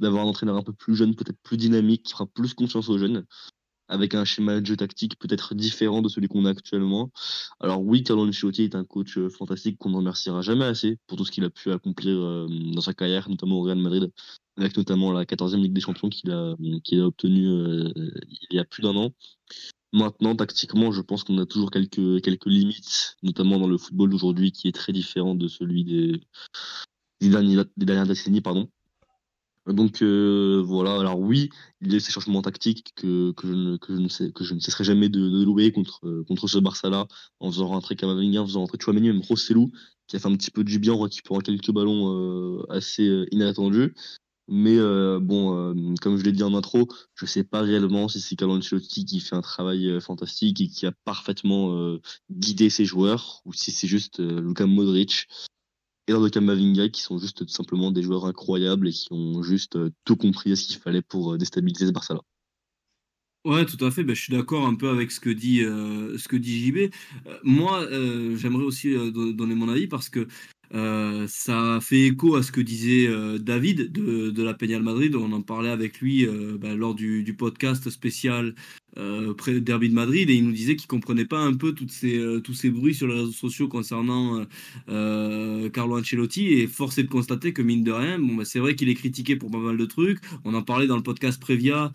d'avoir 0.00 0.24
un 0.24 0.28
entraîneur 0.28 0.56
un 0.56 0.62
peu 0.62 0.72
plus 0.72 0.94
jeune, 0.94 1.16
peut-être 1.16 1.38
plus 1.42 1.56
dynamique, 1.56 2.04
qui 2.04 2.12
fera 2.12 2.26
plus 2.26 2.54
confiance 2.54 2.88
aux 2.88 2.98
jeunes, 2.98 3.24
avec 3.88 4.14
un 4.14 4.24
schéma 4.24 4.60
de 4.60 4.66
jeu 4.66 4.76
tactique 4.76 5.18
peut-être 5.18 5.54
différent 5.54 6.02
de 6.02 6.08
celui 6.08 6.28
qu'on 6.28 6.44
a 6.44 6.50
actuellement. 6.50 7.10
Alors 7.60 7.82
oui, 7.82 8.02
Carlo 8.02 8.26
Ancelotti 8.26 8.64
est 8.64 8.74
un 8.74 8.84
coach 8.84 9.16
euh, 9.18 9.28
fantastique 9.28 9.78
qu'on 9.78 9.90
ne 9.90 9.96
remerciera 9.96 10.42
jamais 10.42 10.64
assez 10.64 10.98
pour 11.06 11.16
tout 11.18 11.24
ce 11.24 11.32
qu'il 11.32 11.44
a 11.44 11.50
pu 11.50 11.72
accomplir 11.72 12.16
euh, 12.18 12.46
dans 12.74 12.80
sa 12.80 12.94
carrière, 12.94 13.28
notamment 13.28 13.56
au 13.56 13.62
Real 13.62 13.78
Madrid, 13.78 14.12
avec 14.58 14.76
notamment 14.76 15.12
la 15.12 15.24
14e 15.24 15.56
Ligue 15.56 15.72
des 15.72 15.80
Champions 15.80 16.08
qu'il 16.08 16.30
a, 16.30 16.54
qu'il 16.84 17.00
a 17.00 17.06
obtenue 17.06 17.48
euh, 17.48 17.90
il 18.50 18.56
y 18.56 18.58
a 18.58 18.64
plus 18.64 18.82
d'un 18.82 18.96
an. 18.96 19.12
Maintenant, 19.92 20.36
tactiquement, 20.36 20.92
je 20.92 21.00
pense 21.00 21.24
qu'on 21.24 21.38
a 21.38 21.46
toujours 21.46 21.70
quelques, 21.70 22.20
quelques 22.22 22.46
limites, 22.46 23.16
notamment 23.22 23.58
dans 23.58 23.68
le 23.68 23.78
football 23.78 24.10
d'aujourd'hui, 24.10 24.52
qui 24.52 24.68
est 24.68 24.72
très 24.72 24.92
différent 24.92 25.34
de 25.34 25.48
celui 25.48 25.84
des, 25.84 26.20
des, 27.22 27.30
des 27.30 27.86
dernières 27.86 28.06
décennies. 28.06 28.42
Pardon. 28.42 28.68
Donc 29.72 30.02
euh, 30.02 30.62
voilà, 30.64 30.98
alors 30.98 31.18
oui, 31.18 31.50
il 31.80 31.92
y 31.92 31.96
a 31.96 32.00
ces 32.00 32.10
changements 32.10 32.42
tactiques 32.42 32.92
que, 32.96 33.34
je, 33.42 33.52
ne, 33.52 33.76
que, 33.76 33.92
ne 33.92 34.54
ne 34.54 34.60
cesserai 34.60 34.84
jamais 34.84 35.08
de, 35.08 35.44
louer 35.44 35.72
contre, 35.72 36.06
euh, 36.06 36.24
contre 36.26 36.48
ce 36.48 36.58
Barça-là, 36.58 37.06
en 37.40 37.50
faisant 37.50 37.66
rentrer 37.66 37.94
Camavinga, 37.94 38.40
en 38.40 38.46
faisant 38.46 38.60
rentrer 38.60 38.78
Chouameni, 38.80 39.08
même 39.08 39.20
Rossellou, 39.20 39.70
qui 40.06 40.16
a 40.16 40.18
fait 40.18 40.28
un 40.28 40.36
petit 40.36 40.50
peu 40.50 40.64
du 40.64 40.78
bien 40.78 40.94
en 40.94 41.00
récupérant 41.00 41.40
quelques 41.40 41.70
ballons 41.70 42.14
euh, 42.14 42.66
assez 42.70 43.26
inattendus. 43.30 43.94
Mais 44.50 44.78
bon, 45.20 45.74
comme 46.00 46.16
je 46.16 46.24
l'ai 46.24 46.32
dit 46.32 46.42
en 46.42 46.54
intro, 46.54 46.88
je 47.14 47.26
sais 47.26 47.44
pas 47.44 47.60
réellement 47.60 48.08
si 48.08 48.18
c'est 48.18 48.34
Carlo 48.34 48.58
qui 48.58 49.20
fait 49.20 49.36
un 49.36 49.42
travail 49.42 50.00
fantastique 50.00 50.62
et 50.62 50.68
qui 50.68 50.86
a 50.86 50.92
parfaitement 51.04 51.98
guidé 52.30 52.70
ses 52.70 52.86
joueurs, 52.86 53.42
ou 53.44 53.52
si 53.52 53.72
c'est 53.72 53.86
juste 53.86 54.20
Luka 54.20 54.64
Modric 54.64 55.28
et 56.08 56.12
dans 56.12 56.20
le 56.20 56.30
Kamavinga 56.30 56.88
qui 56.88 57.02
sont 57.02 57.18
juste 57.18 57.48
simplement 57.48 57.90
des 57.90 58.02
joueurs 58.02 58.24
incroyables 58.24 58.88
et 58.88 58.92
qui 58.92 59.08
ont 59.10 59.42
juste 59.42 59.76
euh, 59.76 59.90
tout 60.04 60.16
compris 60.16 60.52
à 60.52 60.56
ce 60.56 60.66
qu'il 60.66 60.78
fallait 60.78 61.02
pour 61.02 61.34
euh, 61.34 61.38
déstabiliser 61.38 61.86
ce 61.86 61.92
Barça-là. 61.92 62.20
Ouais, 63.44 63.66
tout 63.66 63.82
à 63.84 63.90
fait. 63.90 64.04
Ben, 64.04 64.16
je 64.16 64.22
suis 64.22 64.32
d'accord 64.32 64.66
un 64.66 64.74
peu 64.74 64.88
avec 64.88 65.10
ce 65.10 65.20
que 65.20 65.30
dit, 65.30 65.62
euh, 65.62 66.16
ce 66.16 66.28
que 66.28 66.36
dit 66.36 66.66
JB. 66.66 66.92
moi, 67.44 67.86
j'aimerais 68.36 68.64
aussi 68.64 68.94
donner 68.94 69.54
mon 69.54 69.68
avis 69.68 69.86
parce 69.86 70.08
que 70.08 70.26
ça 70.70 71.78
fait 71.80 72.06
écho 72.08 72.36
à 72.36 72.42
ce 72.42 72.52
que 72.52 72.60
disait 72.60 73.08
David 73.38 73.92
de, 73.92 74.30
de 74.30 74.42
la 74.42 74.54
Peña 74.54 74.80
Madrid. 74.80 75.14
On 75.14 75.32
en 75.32 75.40
parlait 75.40 75.70
avec 75.70 76.00
lui 76.00 76.26
ben, 76.26 76.76
lors 76.76 76.94
du, 76.94 77.34
podcast 77.38 77.88
spécial 77.88 78.54
euh, 78.96 79.34
près 79.34 79.60
Derby 79.60 79.90
de 79.90 79.94
Madrid 79.94 80.30
et 80.30 80.34
il 80.34 80.44
nous 80.44 80.52
disait 80.52 80.74
qu'il 80.74 80.88
comprenait 80.88 81.26
pas 81.26 81.38
un 81.38 81.54
peu 81.54 81.72
toutes 81.72 81.90
ces, 81.90 82.16
euh, 82.16 82.40
tous 82.40 82.54
ces 82.54 82.70
bruits 82.70 82.94
sur 82.94 83.06
les 83.06 83.14
réseaux 83.14 83.32
sociaux 83.32 83.68
concernant 83.68 84.44
euh, 84.88 85.68
Carlo 85.68 85.98
Ancelotti 85.98 86.54
et 86.54 86.66
force 86.66 86.96
est 86.98 87.02
de 87.02 87.08
constater 87.08 87.52
que 87.52 87.60
mine 87.60 87.84
de 87.84 87.92
rien, 87.92 88.18
bon, 88.18 88.34
bah, 88.34 88.44
c'est 88.44 88.58
vrai 88.58 88.74
qu'il 88.74 88.88
est 88.88 88.94
critiqué 88.94 89.36
pour 89.36 89.50
pas 89.50 89.58
mal 89.58 89.76
de 89.76 89.84
trucs. 89.84 90.18
On 90.44 90.54
en 90.54 90.62
parlait 90.62 90.86
dans 90.86 90.96
le 90.96 91.02
podcast 91.02 91.40
Previa 91.40 91.92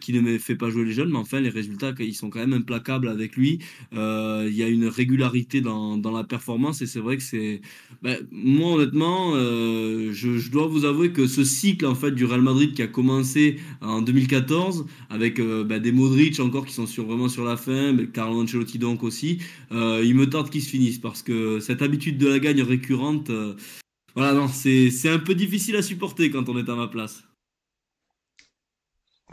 qui 0.00 0.12
ne 0.12 0.38
fait 0.38 0.54
pas 0.54 0.70
jouer 0.70 0.84
les 0.84 0.92
jeunes, 0.92 1.10
mais 1.10 1.18
enfin 1.18 1.40
les 1.40 1.48
résultats 1.48 1.92
ils 1.98 2.14
sont 2.14 2.30
quand 2.30 2.40
même 2.40 2.52
implacables 2.52 3.08
avec 3.08 3.34
lui. 3.36 3.58
Il 3.92 4.54
y 4.54 4.62
a 4.62 4.68
une 4.68 4.86
régularité 4.86 5.60
dans, 5.60 5.96
dans 5.96 6.12
la 6.12 6.24
performance 6.24 6.82
et 6.82 6.86
c'est 6.86 7.00
vrai 7.00 7.16
que 7.16 7.22
c'est 7.22 7.60
bah, 8.02 8.16
moi 8.30 8.74
honnêtement, 8.74 9.32
je, 9.32 10.50
dois 10.50 10.66
vous 10.66 10.84
avouer 10.84 11.12
que 11.12 11.26
ce 11.26 11.44
cycle 11.44 11.86
en 11.86 11.94
fait 11.94 12.12
du 12.12 12.24
Real 12.24 12.42
Madrid 12.42 12.74
qui 12.74 12.82
a 12.82 12.86
commencé 12.86 13.56
en 13.80 14.02
2014 14.02 14.86
avec 15.08 15.40
bah, 15.40 15.78
des 15.78 15.92
Modric 16.10 16.40
encore 16.40 16.66
qui 16.66 16.74
sont 16.74 16.86
sur, 16.86 17.06
vraiment 17.06 17.28
sur 17.28 17.44
la 17.44 17.56
fin, 17.56 17.92
mais 17.92 18.06
Carlo 18.08 18.42
Ancelotti 18.42 18.78
donc 18.78 19.02
aussi. 19.02 19.38
Euh, 19.72 20.02
il 20.04 20.14
me 20.14 20.28
tente 20.28 20.50
qu'ils 20.50 20.62
se 20.62 20.70
finissent 20.70 20.98
parce 20.98 21.22
que 21.22 21.60
cette 21.60 21.82
habitude 21.82 22.18
de 22.18 22.26
la 22.26 22.38
gagne 22.38 22.62
récurrente, 22.62 23.30
euh, 23.30 23.54
voilà, 24.14 24.34
non, 24.34 24.48
c'est 24.48 24.90
c'est 24.90 25.08
un 25.08 25.18
peu 25.18 25.34
difficile 25.34 25.76
à 25.76 25.82
supporter 25.82 26.30
quand 26.30 26.48
on 26.48 26.58
est 26.58 26.68
à 26.68 26.74
ma 26.74 26.88
place. 26.88 27.22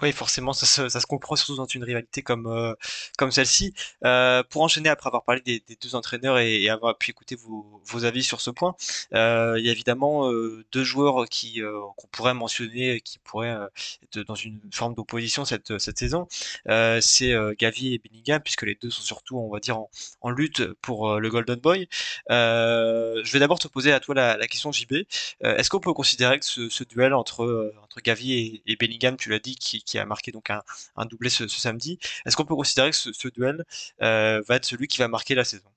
Oui, 0.04 0.12
forcément, 0.12 0.54
ça 0.54 0.68
se, 0.68 0.90
ça 0.90 1.00
se 1.00 1.08
comprend 1.08 1.36
surtout 1.36 1.56
dans 1.56 1.66
une 1.66 1.84
rivalité 1.84 2.22
comme 2.22 2.46
euh, 2.46 2.76
comme 3.18 3.32
celle-ci. 3.32 3.74
Euh, 4.06 4.44
pour 4.44 4.62
enchaîner, 4.62 4.90
après 4.90 5.08
avoir 5.08 5.24
parlé 5.24 5.42
des, 5.42 5.64
des 5.68 5.76
deux 5.76 5.96
entraîneurs 5.96 6.38
et, 6.38 6.62
et 6.62 6.70
avoir 6.70 6.96
pu 7.00 7.10
écouter 7.10 7.36
vos, 7.36 7.82
vos 7.84 8.06
avis 8.06 8.24
sur 8.24 8.40
ce 8.40 8.52
point, 8.52 8.76
euh, 9.16 9.56
il 9.58 9.66
y 9.66 9.70
a 9.70 9.72
évidemment 9.72 10.32
euh, 10.32 10.64
deux 10.72 10.84
joueurs 10.84 11.26
qui 11.28 11.64
euh, 11.64 11.80
qu'on 11.98 12.08
pourrait 12.10 12.36
mentionner, 12.36 13.02
qui 13.02 13.18
pourraient 13.18 13.58
être 14.04 14.20
dans 14.28 14.36
une 14.36 14.60
forme 14.72 14.94
d'opposition 14.94 15.46
cette 15.46 15.80
cette 15.80 15.98
saison. 15.98 16.28
C'est 17.02 17.34
Gavi 17.58 17.96
et 17.96 17.98
Bellingham, 18.00 18.42
puisque 18.42 18.64
les 18.64 18.76
deux 18.76 18.90
sont 18.92 19.02
surtout, 19.02 19.38
on 19.38 19.50
va 19.50 19.60
dire, 19.60 19.80
en, 20.22 20.30
lutte 20.30 20.74
pour 20.82 21.20
le 21.20 21.30
Golden 21.30 21.60
Boy. 21.60 21.88
Je 22.30 23.32
vais 23.32 23.40
d'abord 23.40 23.60
te 23.60 23.68
poser 23.68 23.92
à 23.94 24.00
toi 24.00 24.14
la, 24.16 24.38
la 24.38 24.48
question 24.48 24.72
JB. 24.72 24.94
Est-ce 25.42 25.70
qu'on 25.70 25.80
peut 25.80 25.94
considérer 25.94 26.40
que 26.40 26.46
ce, 26.46 26.70
ce 26.70 26.84
duel 26.84 27.14
entre 27.14 27.74
entre 27.84 28.02
Gavi 28.02 28.34
et, 28.34 28.62
et 28.72 28.76
Bellingham, 28.76 29.18
tu 29.18 29.30
l'as 29.30 29.40
dit, 29.40 29.56
qui, 29.56 29.82
qui 29.88 29.98
a 29.98 30.06
marqué 30.06 30.32
donc 30.32 30.52
un, 30.52 31.06
doublé 31.06 31.30
ce, 31.30 31.48
samedi. 31.48 31.98
Est-ce 32.26 32.36
qu'on 32.36 32.46
peut 32.46 32.56
considérer 32.56 32.92
que 32.92 32.96
ce, 32.96 33.28
duel 33.30 33.66
euh, 34.04 34.42
va 34.48 34.58
être 34.58 34.66
celui 34.66 34.88
qui 34.88 35.00
va 35.00 35.08
marquer 35.08 35.34
la 35.34 35.44
saison? 35.44 35.70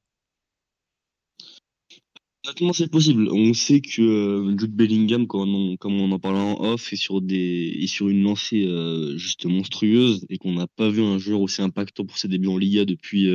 Honnêtement, 2.44 2.72
c'est 2.72 2.90
possible. 2.90 3.28
On 3.30 3.52
sait 3.52 3.80
que 3.80 4.00
euh, 4.00 4.58
Jude 4.58 4.74
Bellingham, 4.74 5.26
comme 5.26 5.54
on, 5.54 6.12
en 6.12 6.18
parlait 6.18 6.40
en 6.40 6.72
off, 6.72 6.92
est 6.92 6.96
sur 6.96 7.20
des, 7.20 7.84
sur 7.86 8.08
une 8.08 8.22
lancée 8.22 8.64
euh, 8.66 9.16
juste 9.16 9.44
monstrueuse 9.46 10.26
et 10.28 10.38
qu'on 10.38 10.54
n'a 10.54 10.66
pas 10.66 10.88
vu 10.88 11.02
un 11.02 11.18
joueur 11.18 11.40
aussi 11.40 11.62
impactant 11.62 12.04
pour 12.04 12.18
ses 12.18 12.28
débuts 12.28 12.48
en 12.48 12.56
Liga 12.56 12.84
depuis 12.84 13.28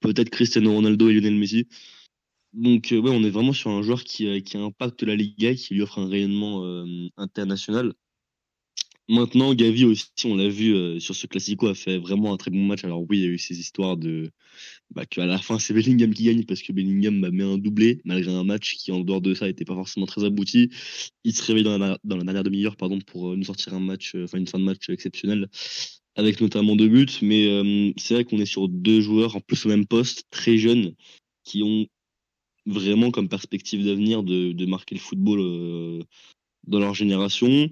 peut-être 0.00 0.30
Cristiano 0.30 0.72
Ronaldo 0.72 1.08
et 1.08 1.14
Lionel 1.14 1.36
Messi. 1.36 1.68
Donc 2.54 2.88
ouais, 2.90 3.10
on 3.10 3.22
est 3.22 3.30
vraiment 3.30 3.52
sur 3.52 3.70
un 3.70 3.82
joueur 3.82 4.02
qui, 4.02 4.42
qui 4.42 4.56
impacte 4.56 5.02
la 5.02 5.14
Liga, 5.14 5.54
qui 5.54 5.74
lui 5.74 5.82
offre 5.82 5.98
un 5.98 6.08
rayonnement 6.08 6.64
international. 7.18 7.92
Maintenant, 9.08 9.54
Gavi 9.54 9.84
aussi, 9.84 10.06
on 10.24 10.36
l'a 10.36 10.48
vu 10.48 10.74
euh, 10.74 10.98
sur 10.98 11.14
ce 11.14 11.26
Classico, 11.26 11.68
a 11.68 11.74
fait 11.74 11.98
vraiment 11.98 12.32
un 12.32 12.36
très 12.36 12.50
bon 12.50 12.64
match. 12.64 12.84
Alors 12.84 13.04
oui, 13.08 13.18
il 13.18 13.24
y 13.24 13.26
a 13.26 13.28
eu 13.30 13.38
ces 13.38 13.58
histoires 13.58 13.96
de 13.96 14.32
bah, 14.90 15.04
qu'à 15.06 15.26
la 15.26 15.38
fin, 15.38 15.58
c'est 15.58 15.74
Bellingham 15.74 16.12
qui 16.14 16.24
gagne 16.24 16.44
parce 16.44 16.62
que 16.62 16.72
Bellingham 16.72 17.20
bah, 17.20 17.30
met 17.30 17.44
un 17.44 17.58
doublé, 17.58 18.00
malgré 18.04 18.32
un 18.32 18.44
match 18.44 18.76
qui, 18.76 18.92
en 18.92 19.00
dehors 19.00 19.20
de 19.20 19.34
ça, 19.34 19.46
n'était 19.46 19.64
pas 19.64 19.74
forcément 19.74 20.06
très 20.06 20.24
abouti. 20.24 20.70
Il 21.24 21.34
se 21.34 21.42
réveille 21.44 21.64
dans 21.64 21.78
la, 21.78 21.98
dernière 22.04 22.44
demi-heure 22.44 22.76
pardon, 22.76 22.98
pour 23.00 23.32
euh, 23.32 23.36
nous 23.36 23.44
sortir 23.44 23.74
un 23.74 23.80
match, 23.80 24.14
euh, 24.14 24.24
enfin 24.24 24.38
une 24.38 24.46
fin 24.46 24.58
de 24.58 24.64
match 24.64 24.88
exceptionnelle, 24.88 25.48
avec 26.14 26.40
notamment 26.40 26.76
deux 26.76 26.88
buts. 26.88 27.06
Mais 27.22 27.46
euh, 27.46 27.92
c'est 27.96 28.14
vrai 28.14 28.24
qu'on 28.24 28.38
est 28.38 28.46
sur 28.46 28.68
deux 28.68 29.00
joueurs, 29.00 29.36
en 29.36 29.40
plus 29.40 29.66
au 29.66 29.68
même 29.68 29.86
poste, 29.86 30.24
très 30.30 30.56
jeunes, 30.56 30.94
qui 31.44 31.62
ont 31.62 31.86
vraiment 32.66 33.10
comme 33.10 33.28
perspective 33.28 33.84
d'avenir 33.84 34.22
de, 34.22 34.52
de 34.52 34.66
marquer 34.66 34.94
le 34.96 35.00
football 35.00 36.02
dans 36.66 36.78
leur 36.78 36.94
génération. 36.94 37.70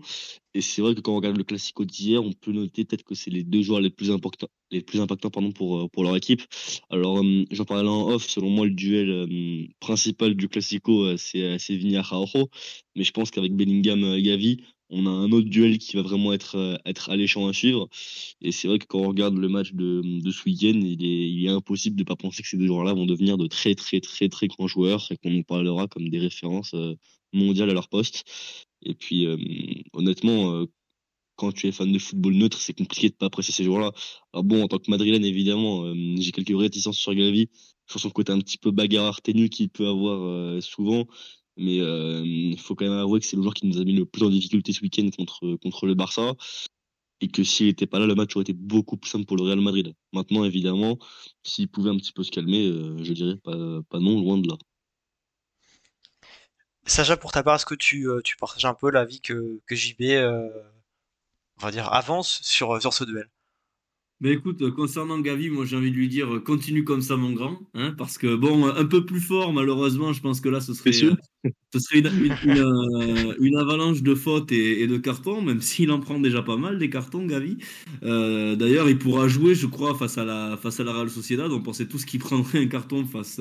Et 0.55 0.61
c'est 0.61 0.83
vrai 0.83 0.95
que 0.95 1.01
quand 1.01 1.13
on 1.13 1.17
regarde 1.17 1.37
le 1.37 1.43
Classico 1.43 1.85
d'hier, 1.85 2.23
on 2.23 2.33
peut 2.33 2.53
noter 2.53 2.85
peut-être 2.85 3.03
que 3.03 3.17
c'est 3.17 3.31
les 3.31 3.43
deux 3.43 3.63
joueurs 3.63 3.81
les 3.81 3.91
plus 3.91 4.13
importants, 4.13 4.49
les 4.71 4.83
plus 4.83 5.01
impactants 5.01 5.31
pardon, 5.31 5.51
pour, 5.51 5.79
euh, 5.79 5.89
pour 5.89 6.05
leur 6.05 6.15
équipe. 6.17 6.43
Alors, 6.91 7.19
euh, 7.19 7.45
j'en 7.51 7.65
parlais 7.65 7.89
en 7.89 8.09
off, 8.11 8.29
selon 8.29 8.51
moi, 8.51 8.65
le 8.67 8.73
duel 8.73 9.11
euh, 9.11 9.67
principal 9.81 10.35
du 10.37 10.49
Classico, 10.49 11.17
c'est 11.17 11.59
c'est 11.59 11.97
Araujo. 11.97 12.49
Mais 12.95 13.03
je 13.05 13.11
pense 13.11 13.31
qu'avec 13.33 13.53
Bellingham 13.55 14.21
Gavi, 14.21 14.59
on 14.91 15.07
a 15.07 15.11
un 15.11 15.33
autre 15.33 15.49
duel 15.49 15.79
qui 15.79 15.97
va 15.97 16.03
vraiment 16.03 16.33
être, 16.33 16.79
être 16.85 17.11
alléchant 17.11 17.49
à 17.49 17.53
suivre. 17.53 17.89
Et 18.41 18.53
c'est 18.53 18.69
vrai 18.69 18.79
que 18.79 18.87
quand 18.87 19.01
on 19.01 19.09
regarde 19.09 19.37
le 19.37 19.49
match 19.49 19.73
de, 19.73 20.03
de 20.21 20.31
ce 20.31 20.45
week-end, 20.45 20.79
il 20.81 21.05
est, 21.05 21.31
il 21.31 21.47
est 21.47 21.49
impossible 21.49 21.97
de 21.97 22.03
ne 22.03 22.07
pas 22.07 22.17
penser 22.17 22.43
que 22.43 22.49
ces 22.49 22.57
deux 22.59 22.67
joueurs-là 22.67 22.95
vont 22.95 23.07
devenir 23.07 23.39
de 23.39 23.49
très, 23.49 23.75
très, 23.75 24.01
très, 24.01 24.29
très 24.29 24.47
grands 24.47 24.69
joueurs 24.69 25.07
et 25.11 25.17
qu'on 25.17 25.31
nous 25.31 25.43
parlera 25.43 25.89
comme 25.89 26.09
des 26.09 26.19
références 26.19 26.77
mondiales 27.35 27.71
à 27.71 27.75
leur 27.75 27.89
poste. 27.89 28.25
Et 28.85 28.95
puis, 28.95 29.27
euh, 29.27 29.37
honnêtement, 29.93 30.53
euh, 30.53 30.67
quand 31.37 31.53
tu 31.53 31.67
es 31.67 31.73
fan 31.73 31.91
de 31.93 31.99
football 31.99 32.35
neutre, 32.35 32.61
c'est 32.61 32.75
compliqué 32.75 33.09
de 33.09 33.15
pas 33.15 33.27
apprécier 33.27 33.53
ces 33.55 33.65
joueurs-là. 33.65 33.93
Alors 34.33 34.45
bon, 34.45 34.63
en 34.63 34.69
tant 34.69 34.79
que 34.79 34.91
Madrilène, 34.91 35.25
évidemment, 35.25 35.85
euh, 35.87 35.95
j'ai 36.19 36.33
quelques 36.33 36.59
réticences 36.59 36.99
sur 36.99 37.15
Gavi, 37.15 37.49
sur 37.89 38.01
son 38.01 38.11
côté 38.11 38.33
un 38.33 38.39
petit 38.41 38.59
peu 38.59 38.71
bagarreur 38.71 39.21
ténu 39.23 39.49
qu'il 39.49 39.69
peut 39.71 39.89
avoir 39.89 40.63
souvent. 40.63 41.07
Mais 41.57 41.77
il 41.77 42.59
faut 42.59 42.75
quand 42.75 42.87
même 42.87 42.95
avouer 42.95 43.21
que 43.21 43.27
c'est 43.27 43.37
le 43.37 43.43
joueur 43.43 43.55
qui 43.55 43.67
nous 43.67 43.79
a 43.79 43.85
mis 43.85 43.93
le 43.93 44.07
plus 44.07 44.25
en 44.25 44.31
difficulté 44.31 44.73
ce 44.73 44.81
week-end 44.81 45.09
contre, 45.17 45.57
contre 45.63 45.87
le 45.87 45.95
Barça. 45.95 46.35
Et 47.21 47.29
que 47.29 47.45
s'il 47.45 47.67
n'était 47.67 47.87
pas 47.87 47.99
là, 47.99 48.07
le 48.07 48.15
match 48.15 48.35
aurait 48.37 48.43
été 48.43 48.53
beaucoup 48.53 48.97
plus 48.97 49.11
simple 49.11 49.25
pour 49.27 49.37
le 49.37 49.45
Real 49.45 49.61
Madrid. 49.61 49.95
Maintenant, 50.13 50.45
évidemment, 50.45 50.99
s'il 51.45 51.69
pouvait 51.69 51.91
un 51.91 51.97
petit 51.97 52.13
peu 52.13 52.23
se 52.23 52.31
calmer, 52.31 52.67
je 53.03 53.13
dirais 53.13 53.37
pas, 53.37 53.83
pas 53.91 54.01
non, 54.01 54.21
loin 54.21 54.39
de 54.39 54.49
là. 54.49 54.57
Sacha, 56.87 57.17
pour 57.19 57.31
ta 57.33 57.43
part, 57.43 57.57
est-ce 57.57 57.67
que 57.67 57.75
tu, 57.75 58.09
euh, 58.09 58.21
tu 58.23 58.37
partages 58.37 58.65
un 58.65 58.73
peu 58.75 58.91
l'avis 58.91 59.21
que, 59.21 59.61
que 59.67 59.75
JB, 59.75 60.03
euh, 60.13 60.49
va 61.59 61.71
dire, 61.73 61.93
avance 61.93 62.41
sur, 62.43 62.81
sur 62.81 62.95
ce 62.95 63.05
duel? 63.05 63.29
Mais 64.21 64.33
écoute, 64.33 64.63
euh, 64.63 64.71
concernant 64.71 65.19
Gavi, 65.21 65.51
moi 65.51 65.65
j'ai 65.67 65.77
envie 65.77 65.91
de 65.91 65.97
lui 65.97 66.09
dire 66.09 66.35
euh, 66.37 66.41
continue 66.41 66.85
comme 66.85 67.03
ça 67.03 67.17
mon 67.17 67.33
grand, 67.33 67.59
hein, 67.75 67.95
parce 67.99 68.17
que 68.17 68.35
bon, 68.37 68.67
euh, 68.67 68.73
un 68.77 68.85
peu 68.87 69.05
plus 69.05 69.21
fort 69.21 69.53
malheureusement, 69.53 70.13
je 70.13 70.21
pense 70.21 70.41
que 70.41 70.49
là 70.49 70.61
ce 70.61 70.73
serait, 70.73 70.93
sûr? 70.93 71.15
euh, 71.45 71.51
ce 71.75 71.81
serait 71.81 71.99
une, 72.01 72.07
une, 72.25 72.39
une, 72.45 73.37
une 73.41 73.57
avalanche 73.59 74.03
de 74.03 74.15
fautes 74.15 74.53
et, 74.53 74.83
et 74.83 74.87
de 74.87 74.97
cartons, 74.99 75.43
même 75.43 75.61
s'il 75.63 75.91
en 75.91 76.01
prend 76.01 76.19
déjà 76.21 76.43
pas 76.43 76.57
mal 76.57 76.79
des 76.79 76.89
cartons, 76.91 77.27
Gavi. 77.27 77.59
Euh, 78.05 78.57
d'ailleurs, 78.57 78.89
il 78.89 78.99
pourra 78.99 79.29
jouer, 79.29 79.55
je 79.55 79.67
crois, 79.67 79.95
face 79.95 80.17
à 80.19 80.25
la, 80.25 80.57
face 80.57 80.81
à 80.81 80.85
la 80.85 80.93
Real 80.93 81.11
Sociedad. 81.11 81.51
On 81.53 81.61
pensait 81.61 81.87
tous 81.89 82.05
qu'il 82.05 82.21
prendrait 82.21 82.61
un 82.61 82.67
carton 82.69 83.05
face, 83.07 83.41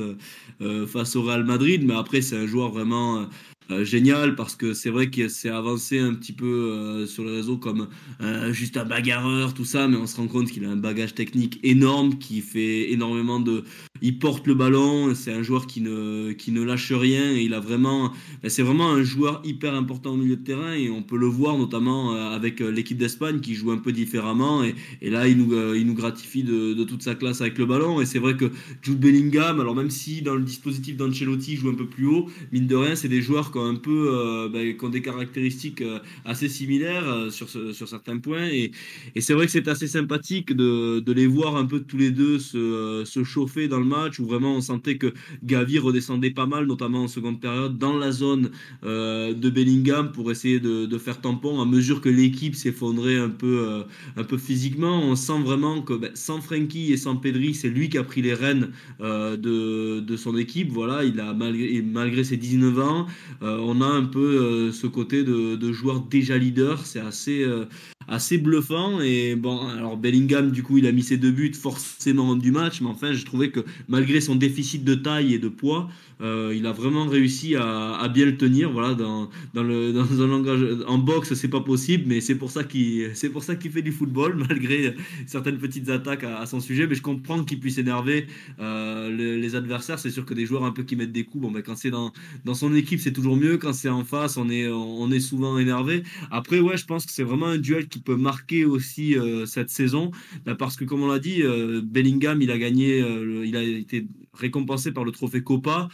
euh, 0.62 0.88
face 0.88 1.16
au 1.16 1.22
Real 1.24 1.44
Madrid, 1.46 1.84
mais 1.86 1.94
après 1.96 2.22
c'est 2.22 2.38
un 2.38 2.48
joueur 2.48 2.72
vraiment 2.72 3.28
euh, 3.72 3.86
génial 3.86 4.36
parce 4.36 4.56
que 4.56 4.74
c'est 4.74 4.90
vrai 4.90 5.10
qu'il 5.10 5.30
s'est 5.30 5.50
avancé 5.50 6.00
un 6.00 6.14
petit 6.14 6.34
peu 6.34 6.46
euh, 6.46 7.06
sur 7.06 7.24
les 7.24 7.32
réseaux 7.32 7.58
comme 7.58 7.88
euh, 8.22 8.52
juste 8.52 8.78
un 8.78 8.86
bagarreur, 8.86 9.54
tout 9.54 9.66
ça, 9.66 9.88
mais 9.88 9.98
on 9.98 10.06
se 10.08 10.18
rend 10.18 10.28
compte 10.28 10.52
qu'il 10.52 10.66
a 10.66 10.70
un 10.70 10.76
bagage 10.76 11.16
technique 11.16 11.60
énorme, 11.64 12.18
qui 12.18 12.42
fait 12.42 12.92
énormément 12.92 13.40
de... 13.40 13.64
Il 14.02 14.20
porte 14.20 14.48
le 14.48 14.54
ballon, 14.54 15.16
c'est 15.16 15.32
un 15.32 15.44
joueur 15.44 15.66
qui 15.66 15.80
ne, 15.80 16.34
qui 16.34 16.52
ne 16.52 16.62
lâche 16.62 16.92
rien, 16.92 17.32
et 17.32 17.44
il 17.44 17.54
a 17.54 17.60
vraiment... 17.60 18.12
ben, 18.42 18.50
C'est 18.50 18.64
vraiment 18.64 18.90
un 18.92 19.04
joueur 19.04 19.42
hyper 19.46 19.74
important 19.76 20.12
au 20.12 20.18
milieu 20.18 20.36
de 20.36 20.44
terrain, 20.44 20.74
et 20.74 20.90
on 20.90 21.02
peut 21.02 21.18
le 21.18 21.28
voir 21.28 21.58
notamment 21.58 22.14
avec 22.14 22.60
l'équipe 22.60 22.98
d'Espagne 22.98 23.40
qui 23.40 23.56
joue 23.56 23.72
un 23.72 23.78
peu 23.78 23.94
différemment, 23.94 24.64
et, 24.64 24.76
et 25.02 25.10
là 25.10 25.28
il 25.28 25.38
nous, 25.38 25.54
il 25.74 25.86
nous 25.86 25.94
gratifie 25.94 26.44
de, 26.44 26.74
de 26.74 26.84
toute 26.84 27.02
sa 27.02 27.16
classe 27.16 27.40
avec 27.40 27.58
le 27.58 27.66
ballon, 27.66 28.02
et 28.02 28.06
c'est 28.06 28.20
vrai 28.20 28.36
que 28.36 28.52
Jude 28.82 29.00
Bellingham, 29.00 29.62
alors 29.62 29.76
même 29.76 29.90
si 29.90 30.22
dans 30.22 30.36
le 30.36 30.44
dispositif 30.44 30.98
d'Ancelotti 30.98 31.54
il 31.54 31.58
joue 31.58 31.70
un 31.70 31.76
peu 31.76 31.88
plus 31.88 32.08
haut, 32.08 32.30
mine 32.52 32.68
de 32.68 32.76
rien, 32.76 32.96
c'est 32.96 33.08
des 33.08 33.22
joueurs 33.22 33.52
qui 33.54 33.60
ont 33.60 33.66
un 33.66 33.76
peu, 33.76 34.10
euh, 34.12 34.74
ont 34.84 34.90
des 34.90 35.02
caractéristiques 35.02 35.82
euh, 35.82 36.00
assez 36.26 36.50
similaires 36.50 37.08
euh, 37.08 37.30
sur, 37.30 37.50
sur 37.50 37.88
certains 37.88 38.18
points. 38.18 38.48
Et, 38.48 38.72
et 39.16 39.22
c'est 39.22 39.34
vrai 39.34 39.46
que 39.46 39.52
c'est 39.52 39.68
assez 39.68 39.88
sympathique 39.88 40.52
de, 40.54 41.00
de 41.00 41.14
les 41.14 41.28
voir 41.28 41.56
un 41.56 41.66
peu 41.66 41.80
tous 41.80 41.98
les 41.98 42.12
deux 42.12 42.40
se, 42.40 42.58
euh, 42.58 43.06
se 43.06 43.24
chauffer 43.24 43.68
dans 43.68 43.80
le 43.80 43.86
match, 43.86 44.20
où 44.20 44.26
vraiment 44.26 44.56
on 44.56 44.62
sentait 44.62 44.98
que 44.98 45.14
Gavi 45.44 45.80
redescendait 45.80 46.32
pas 46.32 46.46
mal, 46.46 46.66
notamment 46.66 47.04
en 47.04 47.08
seconde 47.08 47.40
période, 47.40 47.78
dans 47.78 47.98
la 47.98 48.12
zone 48.12 48.52
de 48.84 49.50
Bellingham 49.50 50.12
pour 50.12 50.32
essayer 50.32 50.60
de, 50.60 50.98
faire 50.98 51.22
tampon 51.22 51.62
à 51.62 51.66
mesure 51.66 52.02
que 52.02 52.10
l'équipe 52.10 52.56
s'effondrait 52.56 53.18
un 53.18 53.30
peu, 53.30 53.84
un 54.16 54.24
peu 54.24 54.38
physiquement. 54.38 55.02
On 55.02 55.16
sent 55.16 55.42
vraiment 55.44 55.82
que 55.82 55.94
ben, 55.94 56.12
sans 56.14 56.42
Frenkie 56.42 56.92
et 56.94 56.98
sans 56.98 57.16
Pedri, 57.16 57.54
c'est 57.54 57.70
lui 57.70 57.90
qui 57.90 57.98
a 57.98 58.04
pris 58.04 58.22
les 58.22 58.34
rênes 58.34 58.70
de, 59.00 60.00
de 60.00 60.18
son 60.18 60.38
équipe. 60.38 60.70
Voilà, 60.72 61.04
il 61.04 61.20
a 61.20 61.34
malgré, 61.34 61.82
malgré 61.82 62.24
ses 62.24 62.38
19 62.38 62.80
ans, 62.80 63.08
on 63.44 63.82
a 63.82 63.86
un 63.86 64.06
peu 64.06 64.20
euh, 64.20 64.72
ce 64.72 64.88
côté 64.88 65.24
de, 65.24 65.56
de 65.56 65.72
joueur 65.72 66.02
déjà 66.02 66.38
leader. 66.38 66.86
C'est 66.86 67.00
assez, 67.00 67.44
euh, 67.44 67.66
assez 68.08 68.38
bluffant. 68.38 69.02
Et 69.02 69.36
bon, 69.36 69.68
alors 69.68 69.98
Bellingham, 69.98 70.52
du 70.52 70.64
coup, 70.64 70.78
il 70.78 70.88
a 70.88 70.92
mis 70.92 71.04
ses 71.04 71.18
deux 71.18 71.32
buts 71.32 71.54
forcément 71.54 72.36
du 72.36 72.52
match, 72.52 72.82
mais 72.82 72.90
enfin, 72.90 73.14
je 73.14 73.26
trouvais 73.26 73.50
que 73.50 73.62
malgré 73.88 74.22
son 74.22 74.36
déficit 74.36 74.84
de 74.84 74.96
taille 74.96 75.34
et 75.34 75.40
de 75.40 75.50
poids, 75.50 75.90
euh, 76.22 76.54
il 76.56 76.66
a 76.66 76.72
vraiment 76.72 77.08
réussi 77.08 77.56
à, 77.56 78.08
bien 78.14 78.26
le 78.26 78.38
tenir. 78.38 78.72
Voilà, 78.72 78.94
dans, 78.94 79.30
dans, 79.54 79.64
le, 79.64 79.92
dans 79.94 80.22
un 80.22 80.28
langage 80.28 80.66
en 80.88 80.98
boxe, 80.98 81.34
c'est 81.34 81.50
pas 81.50 81.62
possible, 81.62 82.06
mais 82.08 82.22
c'est 82.22 82.36
pour 82.36 82.52
ça 82.52 82.64
qu'il 82.64 83.12
c'est 83.16 83.30
pour 83.30 83.44
ça 83.44 83.56
qu'il 83.56 83.72
fait 83.72 83.82
du 83.82 83.92
football 83.92 84.36
malgré 84.50 84.96
certaines 85.26 85.58
petites 85.58 85.90
attaques 85.90 86.24
à, 86.24 86.46
son 86.46 86.60
sujet. 86.60 86.88
Mais 86.88 86.96
je 86.96 87.02
comprends 87.02 87.44
qu'il 87.44 87.60
puisse 87.60 87.78
énerver 87.78 88.28
euh, 88.60 89.16
les, 89.16 89.38
les, 89.40 89.56
adversaires. 89.56 90.00
C'est 90.00 90.12
sûr 90.12 90.26
que 90.26 90.34
des 90.34 90.46
joueurs 90.46 90.64
un 90.64 90.72
peu 90.72 90.84
qui 90.84 90.96
mettent 90.96 91.12
des 91.12 91.26
coups, 91.26 91.44
bon, 91.44 91.52
ben, 91.52 91.62
quand 91.62 91.76
c'est 91.76 91.92
dans, 91.92 92.14
dans 92.46 92.54
son 92.54 92.74
équipe, 92.76 93.00
c'est 93.00 93.14
toujours 93.14 93.36
mieux. 93.36 93.58
Quand 93.58 93.74
c'est 93.74 93.90
en 93.90 94.04
face, 94.04 94.38
on 94.38 94.50
est 94.50 94.68
on 94.68 95.12
est 95.12 95.20
souvent 95.20 95.58
énervé. 95.58 96.04
Après, 96.32 96.60
ouais, 96.60 96.78
je 96.78 96.86
pense 96.86 97.06
que 97.06 97.12
c'est 97.12 97.24
vraiment 97.24 97.48
un 97.48 97.58
duel 97.58 97.88
qui 97.94 98.00
peut 98.00 98.16
marquer 98.16 98.66
aussi 98.66 99.16
euh, 99.16 99.46
cette 99.46 99.70
saison, 99.70 100.10
parce 100.58 100.76
que 100.76 100.84
comme 100.84 101.04
on 101.04 101.08
l'a 101.08 101.20
dit, 101.20 101.44
euh, 101.44 101.80
Bellingham, 101.84 102.42
il 102.42 102.50
a 102.50 102.58
gagné, 102.58 103.02
euh, 103.02 103.46
il 103.46 103.56
a 103.56 103.62
été 103.62 104.08
récompensé 104.34 104.92
par 104.92 105.04
le 105.04 105.12
trophée 105.12 105.44
Copa. 105.44 105.90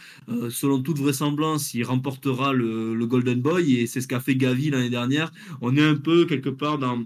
Selon 0.48 0.80
toute 0.80 0.98
vraisemblance, 0.98 1.74
il 1.74 1.84
remportera 1.84 2.54
le, 2.54 2.94
le 2.94 3.06
Golden 3.06 3.42
Boy 3.42 3.74
et 3.76 3.86
c'est 3.86 4.00
ce 4.00 4.08
qu'a 4.08 4.18
fait 4.18 4.34
Gavi 4.34 4.70
l'année 4.70 4.88
dernière. 4.88 5.30
On 5.60 5.76
est 5.76 5.82
un 5.82 5.96
peu 5.96 6.24
quelque 6.24 6.48
part 6.48 6.78
dans 6.78 7.04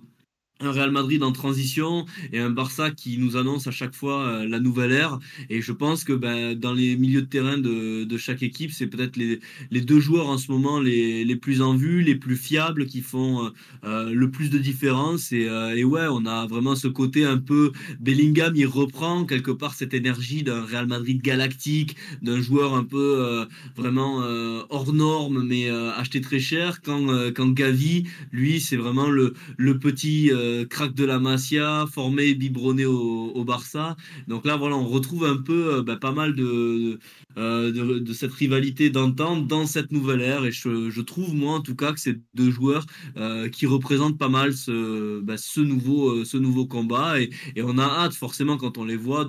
un 0.61 0.71
Real 0.71 0.93
Madrid 0.93 1.23
en 1.25 1.33
transition 1.33 2.07
et 2.33 2.39
un 2.39 2.51
Barça 2.51 2.93
qui 2.93 3.19
nous 3.19 3.37
annonce 3.37 3.67
à 3.67 3.73
chaque 3.73 3.95
fois 3.95 4.23
euh, 4.23 4.49
la 4.49 4.61
nouvelle 4.61 4.93
ère. 4.93 5.19
Et 5.51 5.61
je 5.61 5.73
pense 5.73 6.05
que 6.05 6.13
ben, 6.13 6.55
dans 6.55 6.73
les 6.73 6.97
milieux 6.97 7.23
de 7.23 7.27
terrain 7.27 7.59
de, 7.59 8.05
de 8.05 8.17
chaque 8.17 8.43
équipe, 8.43 8.71
c'est 8.71 8.87
peut-être 8.87 9.17
les, 9.17 9.41
les, 9.73 9.81
deux 9.81 9.99
joueurs 9.99 10.29
en 10.29 10.39
ce 10.39 10.53
moment 10.53 10.79
les, 10.79 11.25
les, 11.25 11.37
plus 11.37 11.61
en 11.61 11.75
vue, 11.75 12.03
les 12.03 12.15
plus 12.15 12.37
fiables, 12.37 12.87
qui 12.87 13.01
font 13.01 13.51
euh, 13.83 14.13
le 14.13 14.31
plus 14.31 14.49
de 14.49 14.59
différence. 14.59 15.33
Et, 15.33 15.49
euh, 15.49 15.75
et, 15.75 15.83
ouais, 15.83 16.07
on 16.09 16.25
a 16.25 16.47
vraiment 16.47 16.77
ce 16.77 16.87
côté 16.87 17.25
un 17.25 17.39
peu 17.39 17.73
Bellingham, 17.99 18.53
il 18.55 18.67
reprend 18.67 19.25
quelque 19.25 19.51
part 19.51 19.75
cette 19.75 19.93
énergie 19.93 20.45
d'un 20.45 20.65
Real 20.65 20.87
Madrid 20.87 21.21
galactique, 21.21 21.97
d'un 22.23 22.41
joueur 22.41 22.75
un 22.75 22.85
peu 22.85 23.17
euh, 23.19 23.45
vraiment 23.77 24.23
euh, 24.23 24.63
hors 24.71 24.93
norme, 24.93 25.43
mais 25.45 25.69
acheté 25.69 26.21
très 26.21 26.39
cher. 26.39 26.81
Quand, 26.83 27.07
quand 27.35 27.49
Gavi, 27.49 28.05
lui, 28.33 28.61
c'est 28.61 28.77
vraiment 28.77 29.11
le, 29.11 29.35
le 29.57 29.79
petit 29.79 30.31
euh, 30.45 30.54
crack 30.69 30.95
de 30.95 31.05
la 31.05 31.19
Masia, 31.19 31.87
formé 31.93 32.25
et 32.29 32.35
biberonné 32.35 32.87
au, 32.87 33.45
Barça. 33.45 33.97
Donc 34.27 34.47
là, 34.47 34.57
voilà, 34.57 34.77
on 34.77 34.87
retrouve 34.87 35.27
un 35.27 35.37
peu 35.37 35.75
euh, 35.75 35.83
bah, 35.83 35.97
pas 35.97 36.13
mal 36.13 36.35
de, 36.35 36.99
euh, 37.37 37.73
de, 37.73 37.99
de, 37.99 38.13
cette 38.13 38.33
rivalité 38.33 38.91
d'antan 38.91 39.37
dans 39.37 39.67
cette 39.67 39.91
nouvelle 39.91 40.21
ère. 40.21 40.45
Et 40.45 40.53
je, 40.53 40.89
je, 40.89 41.01
trouve, 41.01 41.35
moi, 41.35 41.55
en 41.55 41.61
tout 41.61 41.75
cas, 41.75 41.93
que 41.93 41.99
c'est 41.99 42.21
deux 42.35 42.51
joueurs 42.51 42.87
euh, 43.17 43.49
qui 43.49 43.67
représentent 43.67 44.19
pas 44.19 44.29
mal 44.29 44.55
ce, 44.55 45.21
bah, 45.21 45.37
ce, 45.37 45.61
nouveau, 45.61 46.11
euh, 46.11 46.25
ce 46.25 46.37
nouveau 46.37 46.67
combat. 46.67 47.21
Et, 47.21 47.31
et, 47.57 47.63
on 47.63 47.77
a 47.79 47.85
hâte, 47.85 48.15
forcément, 48.15 48.57
quand 48.57 48.79
on 48.79 48.85
les 48.85 48.97
voit, 48.97 49.27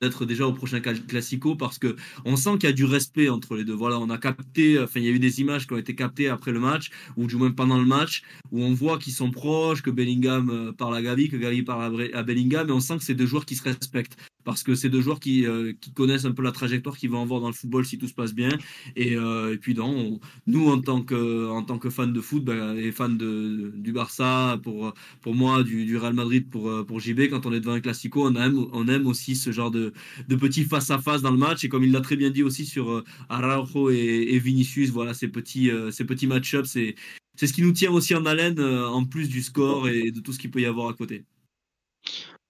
d'être 0.00 0.24
déjà 0.24 0.46
au 0.46 0.52
prochain 0.52 0.80
Classico 0.80 1.56
parce 1.56 1.78
que 1.78 1.96
on 2.24 2.36
sent 2.36 2.52
qu'il 2.60 2.68
y 2.68 2.72
a 2.72 2.74
du 2.74 2.84
respect 2.84 3.28
entre 3.28 3.56
les 3.56 3.64
deux. 3.64 3.74
Voilà, 3.74 3.98
on 3.98 4.10
a 4.10 4.18
capté, 4.18 4.78
enfin, 4.78 5.00
il 5.00 5.06
y 5.06 5.08
a 5.08 5.12
eu 5.12 5.18
des 5.18 5.40
images 5.40 5.66
qui 5.66 5.72
ont 5.72 5.78
été 5.78 5.94
captées 5.96 6.28
après 6.28 6.52
le 6.52 6.60
match, 6.60 6.90
ou 7.16 7.26
du 7.26 7.36
moins 7.36 7.50
pendant 7.50 7.78
le 7.78 7.86
match, 7.86 8.22
où 8.52 8.62
on 8.62 8.72
voit 8.72 8.98
qu'ils 8.98 9.14
sont 9.14 9.30
proches, 9.30 9.82
que 9.82 9.90
Bellingham 9.90 10.41
euh, 10.50 10.72
parle 10.72 10.96
à 10.96 11.02
Gavi, 11.02 11.28
que 11.28 11.36
Gavi 11.36 11.62
parle 11.62 12.10
à 12.12 12.22
Bellingham, 12.22 12.68
et 12.68 12.72
on 12.72 12.80
sent 12.80 12.98
que 12.98 13.04
c'est 13.04 13.14
deux 13.14 13.26
joueurs 13.26 13.46
qui 13.46 13.56
se 13.56 13.62
respectent 13.62 14.16
parce 14.44 14.62
que 14.62 14.74
c'est 14.74 14.88
deux 14.88 15.00
joueurs 15.00 15.20
qui, 15.20 15.46
euh, 15.46 15.72
qui, 15.80 15.92
connaissent 15.92 16.24
un 16.24 16.32
peu 16.32 16.42
la 16.42 16.52
trajectoire 16.52 16.96
qu'ils 16.96 17.10
vont 17.10 17.22
avoir 17.22 17.40
dans 17.40 17.48
le 17.48 17.54
football 17.54 17.84
si 17.84 17.98
tout 17.98 18.08
se 18.08 18.14
passe 18.14 18.34
bien. 18.34 18.50
Et, 18.96 19.16
euh, 19.16 19.54
et 19.54 19.58
puis 19.58 19.74
non, 19.74 19.88
on, 19.88 20.20
nous 20.46 20.68
en 20.68 20.80
tant 20.80 21.02
que 21.02 21.48
en 21.48 21.62
tant 21.62 21.78
que 21.78 21.90
fans 21.90 22.06
de 22.06 22.20
foot 22.20 22.44
bah, 22.44 22.74
et 22.76 22.92
fans 22.92 23.08
de, 23.08 23.72
du 23.76 23.92
Barça 23.92 24.58
pour 24.62 24.94
pour 25.20 25.34
moi 25.34 25.62
du, 25.62 25.96
Real 25.96 26.14
Madrid 26.14 26.48
pour 26.50 26.84
pour 26.86 27.00
JB 27.00 27.28
quand 27.30 27.46
on 27.46 27.52
est 27.52 27.60
devant 27.60 27.72
un 27.72 27.80
classico, 27.80 28.26
on 28.26 28.34
aime 28.34 28.66
on 28.72 28.88
aime 28.88 29.06
aussi 29.06 29.36
ce 29.36 29.52
genre 29.52 29.70
de 29.70 29.92
de 30.28 30.36
petits 30.36 30.64
face 30.64 30.90
à 30.90 30.98
face 30.98 31.22
dans 31.22 31.30
le 31.30 31.38
match 31.38 31.64
et 31.64 31.68
comme 31.68 31.84
il 31.84 31.92
l'a 31.92 32.00
très 32.00 32.16
bien 32.16 32.30
dit 32.30 32.42
aussi 32.42 32.66
sur 32.66 33.04
Araujo 33.28 33.90
et, 33.90 34.38
Vinicius, 34.38 34.90
voilà 34.90 35.14
ces 35.14 35.28
petits 35.28 35.70
ces 35.90 36.04
petits 36.04 36.26
match-ups, 36.26 36.68
c'est 36.68 36.94
c'est 37.36 37.46
ce 37.46 37.52
qui 37.52 37.62
nous 37.62 37.72
tient 37.72 37.90
aussi 37.90 38.14
en 38.14 38.26
haleine 38.26 38.58
euh, 38.58 38.86
en 38.86 39.04
plus 39.04 39.28
du 39.28 39.42
score 39.42 39.88
et 39.88 40.10
de 40.10 40.20
tout 40.20 40.32
ce 40.32 40.38
qu'il 40.38 40.50
peut 40.50 40.60
y 40.60 40.66
avoir 40.66 40.88
à 40.88 40.94
côté. 40.94 41.24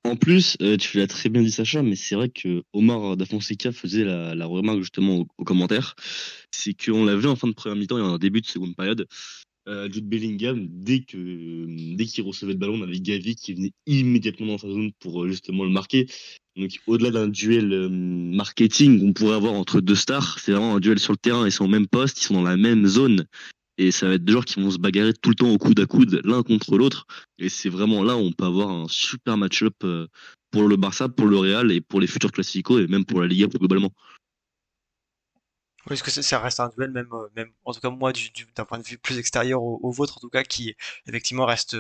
En 0.05 0.16
plus, 0.16 0.57
euh, 0.61 0.77
tu 0.77 0.99
l'as 0.99 1.07
très 1.07 1.29
bien 1.29 1.42
dit 1.42 1.53
Sacha, 1.53 1.83
mais 1.83 1.95
c'est 1.95 2.16
vrai 2.16 2.29
que 2.29 2.64
Omar 2.73 3.16
Da 3.16 3.25
Fonseca 3.25 3.71
faisait 3.71 4.05
la, 4.05 4.47
remarque 4.47 4.81
justement 4.81 5.18
aux, 5.18 5.27
aux 5.38 5.45
commentaires, 5.45 5.95
c'est 6.51 6.75
qu'on 6.75 7.05
l'a 7.05 7.14
vu 7.14 7.29
en 7.29 7.37
fin 7.37 7.47
de 7.47 7.53
première 7.53 7.77
mi-temps 7.77 7.99
et 7.99 8.03
en 8.03 8.18
début 8.18 8.40
de 8.40 8.47
seconde 8.47 8.75
période. 8.75 9.07
Euh, 9.68 9.88
Jude 9.88 10.09
Bellingham, 10.09 10.66
dès 10.68 11.03
que 11.03 11.95
dès 11.95 12.05
qu'il 12.07 12.25
recevait 12.25 12.55
le 12.55 12.59
ballon, 12.59 12.81
on 12.81 12.83
avait 12.83 12.99
Gavi 12.99 13.37
qui 13.37 13.55
venait 13.55 13.71
immédiatement 13.87 14.47
dans 14.47 14.59
sa 14.59 14.68
zone 14.68 14.90
pour 14.99 15.29
justement 15.29 15.62
le 15.62 15.71
marquer. 15.71 16.09
Donc 16.57 16.73
au-delà 16.88 17.12
d'un 17.12 17.29
duel 17.29 17.88
marketing 17.88 19.01
qu'on 19.01 19.12
pourrait 19.12 19.37
avoir 19.37 19.53
entre 19.53 19.81
deux 19.81 19.95
stars, 19.95 20.40
c'est 20.40 20.51
vraiment 20.51 20.75
un 20.75 20.81
duel 20.81 20.99
sur 20.99 21.12
le 21.12 21.16
terrain. 21.16 21.47
Ils 21.47 21.53
sont 21.53 21.66
au 21.66 21.68
même 21.68 21.87
poste, 21.87 22.21
ils 22.21 22.25
sont 22.25 22.35
dans 22.35 22.42
la 22.42 22.57
même 22.57 22.87
zone. 22.87 23.25
Et 23.78 23.90
ça 23.90 24.06
va 24.06 24.14
être 24.14 24.24
deux 24.24 24.32
joueurs 24.32 24.44
qui 24.44 24.61
vont 24.61 24.70
se 24.70 24.78
bagarrer 24.78 25.12
tout 25.14 25.30
le 25.30 25.35
temps 25.35 25.50
au 25.50 25.58
coude 25.58 25.80
à 25.80 25.87
coude, 25.87 26.20
l'un 26.24 26.42
contre 26.42 26.76
l'autre. 26.76 27.06
Et 27.38 27.48
c'est 27.48 27.68
vraiment 27.68 28.02
là 28.02 28.16
où 28.16 28.20
on 28.20 28.32
peut 28.32 28.44
avoir 28.44 28.70
un 28.70 28.87
super 28.88 29.37
match-up 29.37 29.74
pour 30.50 30.68
le 30.68 30.76
Barça, 30.76 31.08
pour 31.08 31.26
le 31.26 31.38
Real 31.38 31.72
et 31.72 31.80
pour 31.80 32.00
les 32.00 32.06
futurs 32.06 32.32
classicos 32.32 32.80
et 32.80 32.87
même 32.87 33.04
pour 33.04 33.20
la 33.20 33.26
Liga 33.26 33.46
globalement. 33.46 33.92
Oui, 35.87 35.96
parce 35.98 36.02
que 36.02 36.11
ça 36.11 36.38
reste 36.38 36.61
un 36.61 36.68
duel, 36.68 36.92
même, 36.92 37.08
même 37.35 37.50
en 37.64 37.72
tout 37.72 37.80
cas 37.80 37.90
moi, 37.90 38.12
d'un 38.54 38.64
point 38.64 38.78
de 38.78 38.85
vue 38.85 38.98
plus 38.98 39.18
extérieur 39.18 39.62
au, 39.62 39.90
vôtre, 39.90 40.18
en 40.18 40.20
tout 40.20 40.28
cas, 40.28 40.44
qui 40.44 40.76
effectivement 41.06 41.44
reste 41.44 41.76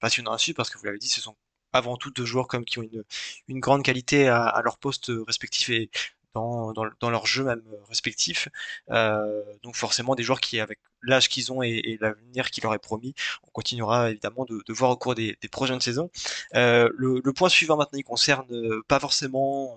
passionnant 0.00 0.32
à 0.32 0.38
suivre, 0.38 0.56
parce 0.56 0.70
que 0.70 0.78
vous 0.78 0.86
l'avez 0.86 0.98
dit, 0.98 1.08
ce 1.08 1.20
sont 1.20 1.36
avant 1.74 1.96
tout 1.96 2.10
deux 2.10 2.24
joueurs 2.24 2.48
comme 2.48 2.64
qui 2.64 2.78
ont 2.78 2.82
une, 2.82 3.04
une 3.48 3.60
grande 3.60 3.82
qualité 3.82 4.28
à, 4.28 4.44
à 4.44 4.62
leur 4.62 4.78
poste 4.78 5.12
respectif 5.26 5.68
et 5.68 5.90
dans, 6.34 7.10
leur 7.10 7.26
jeu 7.26 7.44
même 7.44 7.62
respectif. 7.88 8.48
Euh, 8.90 9.42
donc 9.62 9.76
forcément 9.76 10.14
des 10.14 10.22
joueurs 10.22 10.40
qui, 10.40 10.60
avec 10.60 10.78
l'âge 11.02 11.28
qu'ils 11.28 11.52
ont 11.52 11.62
et, 11.62 11.98
l'avenir 12.00 12.50
qui 12.50 12.60
leur 12.60 12.74
est 12.74 12.78
promis, 12.78 13.14
on 13.46 13.50
continuera 13.50 14.10
évidemment 14.10 14.44
de, 14.44 14.72
voir 14.72 14.90
au 14.90 14.96
cours 14.96 15.14
des, 15.14 15.36
prochaines 15.50 15.80
saisons. 15.80 16.10
Euh, 16.54 16.88
le, 16.96 17.32
point 17.32 17.48
suivant 17.48 17.76
maintenant, 17.76 17.98
il 17.98 18.04
concerne 18.04 18.46
pas 18.88 19.00
forcément... 19.00 19.76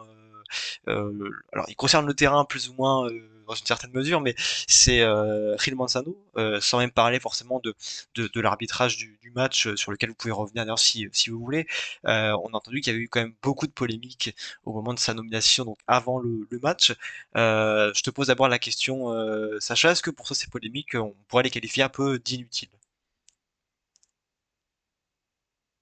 Euh, 0.87 0.91
euh 0.91 1.31
alors 1.51 1.65
il 1.69 1.75
concerne 1.75 2.05
le 2.05 2.13
terrain 2.13 2.45
plus 2.45 2.69
ou 2.69 2.73
moins 2.73 3.09
euh, 3.09 3.34
dans 3.45 3.55
une 3.55 3.65
certaine 3.65 3.91
mesure, 3.91 4.21
mais 4.21 4.35
c'est 4.67 5.01
euh, 5.01 5.57
Gil 5.57 5.75
Manzano, 5.75 6.17
euh, 6.37 6.59
sans 6.61 6.79
même 6.79 6.91
parler 6.91 7.19
forcément 7.19 7.59
de, 7.63 7.73
de, 8.15 8.41
l'arbitrage 8.41 8.97
du, 8.97 9.19
match 9.35 9.75
sur 9.75 9.91
lequel 9.91 10.09
vous 10.09 10.15
pouvez 10.15 10.31
revenir 10.31 10.63
d'ailleurs 10.63 10.79
si, 10.79 11.09
si 11.11 11.29
vous 11.29 11.39
voulez. 11.39 11.67
Euh, 12.05 12.31
on 12.43 12.53
a 12.53 12.57
entendu 12.57 12.79
qu'il 12.79 12.93
y 12.93 12.95
avait 12.95 13.03
eu 13.03 13.09
quand 13.09 13.19
même 13.19 13.35
beaucoup 13.41 13.67
de 13.67 13.71
polémiques 13.71 14.33
au 14.63 14.71
moment 14.73 14.93
de 14.93 14.99
sa 14.99 15.13
nomination, 15.13 15.65
donc 15.65 15.77
avant 15.87 16.19
le, 16.19 16.47
le 16.49 16.59
match. 16.59 16.93
Euh, 17.35 17.91
je 17.93 18.01
te 18.01 18.09
pose 18.09 18.27
d'abord 18.27 18.47
la 18.47 18.59
question, 18.59 19.11
euh, 19.11 19.59
Sacha, 19.59 19.91
est-ce 19.91 20.01
que 20.01 20.11
pour 20.11 20.27
ça 20.27 20.35
ces 20.35 20.47
polémiques, 20.47 20.95
on 20.95 21.13
pourrait 21.27 21.43
les 21.43 21.49
qualifier 21.49 21.83
un 21.83 21.89
peu 21.89 22.19
d'inutiles? 22.19 22.69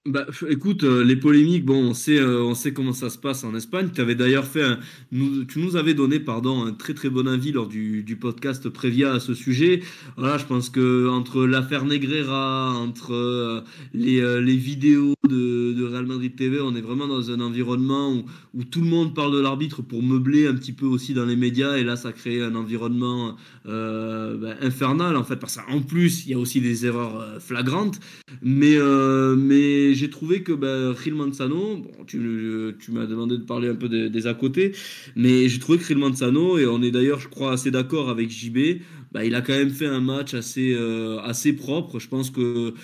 Bah, 0.06 0.26
écoute, 0.50 0.84
euh, 0.84 1.02
les 1.02 1.16
polémiques, 1.16 1.64
bon, 1.64 1.76
on 1.76 1.94
sait, 1.94 2.18
euh, 2.18 2.42
on 2.42 2.54
sait 2.54 2.74
comment 2.74 2.92
ça 2.92 3.08
se 3.08 3.16
passe 3.16 3.42
en 3.42 3.54
Espagne. 3.54 3.88
Tu 3.94 4.02
avais 4.02 4.14
d'ailleurs 4.14 4.44
fait, 4.44 4.62
un, 4.62 4.78
nous, 5.12 5.44
tu 5.46 5.60
nous 5.60 5.76
avais 5.76 5.94
donné, 5.94 6.20
pardon, 6.20 6.62
un 6.66 6.72
très 6.72 6.92
très 6.92 7.08
bon 7.08 7.26
avis 7.26 7.52
lors 7.52 7.68
du, 7.68 8.04
podcast 8.20 8.68
Prévia 8.68 9.14
à 9.14 9.20
ce 9.20 9.32
sujet. 9.32 9.80
Voilà, 10.18 10.36
je 10.36 10.44
pense 10.44 10.68
que 10.68 11.08
entre 11.08 11.46
l'affaire 11.46 11.86
Negreira, 11.86 12.74
entre 12.74 13.14
euh, 13.14 13.62
les, 13.94 14.56
vidéos 14.56 15.14
de, 15.26 15.82
Real 15.86 16.04
Madrid 16.04 16.36
TV, 16.36 16.60
on 16.60 16.76
est 16.76 16.82
vraiment 16.82 17.06
dans 17.06 17.30
un 17.30 17.40
environnement 17.40 18.12
où, 18.12 18.26
où 18.52 18.62
tout 18.62 18.82
le 18.82 18.88
monde 18.88 19.14
parle 19.14 19.32
de 19.32 19.40
l'arbitre 19.40 19.80
pour 19.80 20.02
meubler 20.02 20.46
un 20.46 20.54
petit 20.54 20.74
peu 20.74 20.84
aussi 20.84 21.14
dans 21.14 21.24
les 21.24 21.36
médias. 21.36 21.78
Et 21.78 21.82
là, 21.82 21.96
ça 21.96 22.12
crée 22.12 22.42
un 22.42 22.54
environnement 22.56 23.36
bah, 23.64 24.54
infernal 24.60 25.16
en 25.16 25.24
fait, 25.24 25.36
parce 25.36 25.56
qu'en 25.56 25.80
plus, 25.80 26.26
il 26.26 26.32
y 26.32 26.34
a 26.34 26.38
aussi 26.38 26.60
des 26.60 26.84
erreurs 26.84 27.40
flagrantes. 27.40 28.00
Mais, 28.42 28.76
mais 29.36 29.93
j'ai 29.94 30.10
trouvé 30.10 30.42
que 30.42 30.52
bah, 30.52 30.94
Gil 31.02 31.14
Manzano, 31.14 31.76
bon, 31.76 32.04
tu, 32.06 32.18
tu 32.80 32.92
m'as 32.92 33.06
demandé 33.06 33.38
de 33.38 33.42
parler 33.42 33.68
un 33.68 33.74
peu 33.74 33.88
des, 33.88 34.26
à 34.26 34.34
côté, 34.34 34.72
mais 35.16 35.48
j'ai 35.48 35.58
trouvé 35.58 35.78
que 35.78 35.84
Gil 35.84 35.98
Manzano, 35.98 36.58
et 36.58 36.66
on 36.66 36.82
est 36.82 36.90
d'ailleurs, 36.90 37.20
je 37.20 37.28
crois, 37.28 37.52
assez 37.52 37.70
d'accord 37.70 38.10
avec 38.10 38.30
JB, 38.30 38.80
bah, 39.12 39.24
il 39.24 39.34
a 39.36 39.40
quand 39.42 39.52
même 39.52 39.70
fait 39.70 39.86
un 39.86 40.00
match 40.00 40.34
assez, 40.34 40.74
euh, 40.74 41.20
assez 41.20 41.52
propre. 41.54 42.00
Je 42.00 42.08
pense 42.08 42.30
que 42.30 42.74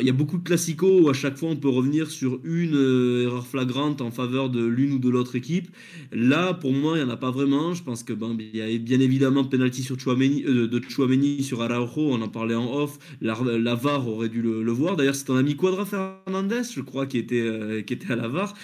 il 0.00 0.06
y 0.06 0.10
a 0.10 0.12
beaucoup 0.12 0.38
de 0.38 0.42
classicos 0.42 1.02
où 1.02 1.08
à 1.08 1.12
chaque 1.12 1.36
fois 1.36 1.50
on 1.50 1.56
peut 1.56 1.68
revenir 1.68 2.10
sur 2.10 2.40
une 2.44 2.74
euh, 2.74 3.24
erreur 3.24 3.46
flagrante 3.46 4.00
en 4.00 4.10
faveur 4.10 4.50
de 4.50 4.64
l'une 4.64 4.92
ou 4.92 4.98
de 4.98 5.08
l'autre 5.08 5.36
équipe. 5.36 5.68
Là, 6.12 6.54
pour 6.54 6.72
moi, 6.72 6.96
il 6.96 7.04
n'y 7.04 7.10
en 7.10 7.12
a 7.12 7.16
pas 7.16 7.30
vraiment. 7.30 7.74
Je 7.74 7.82
pense 7.82 8.02
que 8.02 8.12
ben, 8.12 8.36
il 8.38 8.56
y 8.56 8.62
a 8.62 8.78
bien 8.78 9.00
évidemment 9.00 9.44
penalty 9.44 9.82
sur 9.82 9.98
Chouameni, 9.98 10.44
euh, 10.46 10.66
de 10.66 10.80
Chouameni 10.88 11.42
sur 11.42 11.62
Araujo. 11.62 12.12
On 12.12 12.20
en 12.22 12.28
parlait 12.28 12.54
en 12.54 12.72
off. 12.72 12.98
La, 13.20 13.34
VAR 13.74 14.06
aurait 14.08 14.28
dû 14.28 14.42
le, 14.42 14.72
voir. 14.72 14.96
D'ailleurs, 14.96 15.14
c'est 15.14 15.24
ton 15.24 15.36
ami 15.36 15.56
Quadra 15.56 15.86
Fernandez, 15.86 16.62
je 16.74 16.80
crois, 16.80 17.06
qui 17.06 17.18
était, 17.18 17.40
euh, 17.40 17.82
qui 17.82 17.94
était 17.94 18.12
à 18.12 18.16
la 18.16 18.28
VAR. 18.28 18.54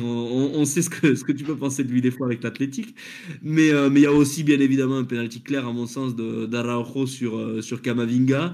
On, 0.00 0.64
sait 0.64 0.82
ce 0.82 0.90
que, 0.90 1.14
ce 1.14 1.24
que 1.24 1.32
tu 1.32 1.44
peux 1.44 1.56
penser 1.56 1.84
de 1.84 1.90
lui 1.90 2.00
des 2.00 2.10
fois 2.10 2.26
avec 2.26 2.42
l'athlétique. 2.42 2.94
Mais 3.42 3.70
euh, 3.70 3.90
mais 3.90 4.00
il 4.00 4.02
y 4.04 4.06
a 4.06 4.12
aussi 4.12 4.44
bien 4.44 4.60
évidemment 4.60 4.98
un 4.98 5.04
penalty 5.04 5.42
clair, 5.42 5.66
à 5.66 5.72
mon 5.72 5.86
sens, 5.86 6.14
d'Araujo 6.16 7.06
sur, 7.06 7.62
sur 7.62 7.82
Kamavinga. 7.82 8.52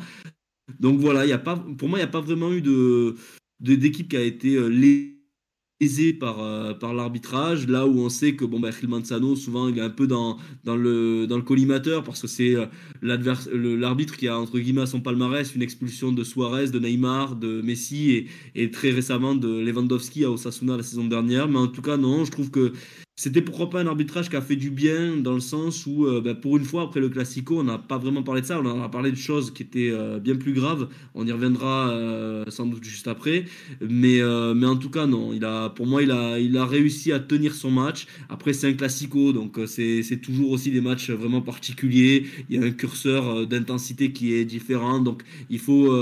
Donc 0.79 1.01
voilà, 1.01 1.27
y 1.27 1.33
a 1.33 1.39
pas, 1.39 1.57
pour 1.57 1.89
moi, 1.89 1.99
il 1.99 2.03
n'y 2.03 2.09
a 2.09 2.13
pas 2.13 2.21
vraiment 2.21 2.53
eu 2.53 2.63
de, 2.63 3.17
d'équipe 3.61 4.09
qui 4.09 4.17
a 4.17 4.23
été 4.23 4.55
euh, 4.55 4.69
lésée 4.69 6.13
par, 6.13 6.41
euh, 6.41 6.75
par 6.75 6.95
l'arbitrage, 6.95 7.67
là 7.67 7.87
où 7.87 8.01
on 8.01 8.09
sait 8.09 8.35
que 8.35 8.45
bon, 8.45 8.61
bah, 8.61 8.71
Gil 8.71 8.89
Manzano, 8.89 9.35
souvent, 9.37 9.69
il 9.69 9.79
est 9.79 9.83
un 9.83 9.91
peu 9.91 10.07
dans, 10.07 10.39
dans, 10.65 10.77
le, 10.77 11.27
dans 11.27 11.37
le 11.37 11.43
collimateur 11.43 12.05
parce 12.05 12.21
que 12.21 12.27
c'est 12.27 12.55
euh, 12.55 12.67
l'arbitre 13.03 14.17
qui 14.17 14.29
a, 14.29 14.39
entre 14.39 14.59
guillemets, 14.59 14.87
son 14.87 15.01
palmarès 15.01 15.55
une 15.55 15.63
expulsion 15.63 16.13
de 16.13 16.23
Suarez, 16.23 16.69
de 16.69 16.79
Neymar, 16.79 17.37
de 17.37 17.63
Messi 17.63 18.11
et, 18.13 18.27
et 18.55 18.71
très 18.71 18.91
récemment 18.91 19.35
de 19.35 19.49
Lewandowski 19.49 20.25
à 20.25 20.31
Osasuna 20.31 20.77
la 20.77 20.83
saison 20.83 21.07
dernière. 21.07 21.49
Mais 21.49 21.59
en 21.59 21.69
tout 21.69 21.83
cas, 21.83 21.97
non, 21.97 22.25
je 22.25 22.31
trouve 22.31 22.51
que 22.51 22.73
c'était 23.21 23.43
pourquoi 23.43 23.69
pas 23.69 23.83
un 23.83 23.87
arbitrage 23.87 24.31
qui 24.31 24.37
a 24.37 24.41
fait 24.41 24.57
du 24.57 24.71
bien 24.71 25.15
dans 25.19 25.35
le 25.35 25.41
sens 25.41 25.85
où, 25.85 26.07
euh, 26.07 26.23
bah, 26.23 26.35
pour 26.35 26.57
une 26.57 26.65
fois, 26.65 26.85
après 26.85 27.01
le 27.01 27.11
Classico, 27.11 27.61
on 27.61 27.65
n'a 27.65 27.77
pas 27.77 27.99
vraiment 27.99 28.23
parlé 28.23 28.41
de 28.41 28.47
ça, 28.47 28.59
on 28.59 28.83
a 28.83 28.89
parlé 28.89 29.11
de 29.11 29.17
choses 29.19 29.53
qui 29.53 29.63
étaient 29.63 29.91
euh, 29.93 30.19
bien 30.19 30.37
plus 30.37 30.55
graves. 30.55 30.89
On 31.15 31.27
y 31.27 31.31
reviendra 31.31 31.91
euh, 31.91 32.47
sans 32.49 32.65
doute 32.65 32.83
juste 32.83 33.09
après. 33.09 33.45
Mais, 33.83 34.21
mais 34.55 34.67
en 34.67 34.77
tout 34.77 34.89
cas, 34.89 35.05
non, 35.05 35.35
il 35.35 35.45
a, 35.45 35.69
pour 35.69 35.87
moi, 35.87 36.03
il 36.03 36.11
a, 36.13 36.39
il 36.39 36.57
a 36.57 36.65
réussi 36.65 37.13
à 37.13 37.21
tenir 37.21 37.53
son 37.55 37.71
match. 37.71 38.07
Après, 38.31 38.55
c'est 38.55 38.69
un 38.69 38.73
Classico, 38.73 39.35
donc 39.35 39.61
c'est 39.67 40.21
toujours 40.23 40.53
aussi 40.53 40.71
des 40.71 40.81
matchs 40.81 41.11
vraiment 41.11 41.43
particuliers. 41.43 42.25
Il 42.49 42.59
y 42.59 42.65
a 42.65 42.67
un 42.67 42.71
curseur 42.71 43.47
d'intensité 43.47 44.13
qui 44.13 44.33
est 44.33 44.47
différent, 44.47 44.99
donc 44.99 45.25
il 45.51 45.59
faut. 45.59 45.95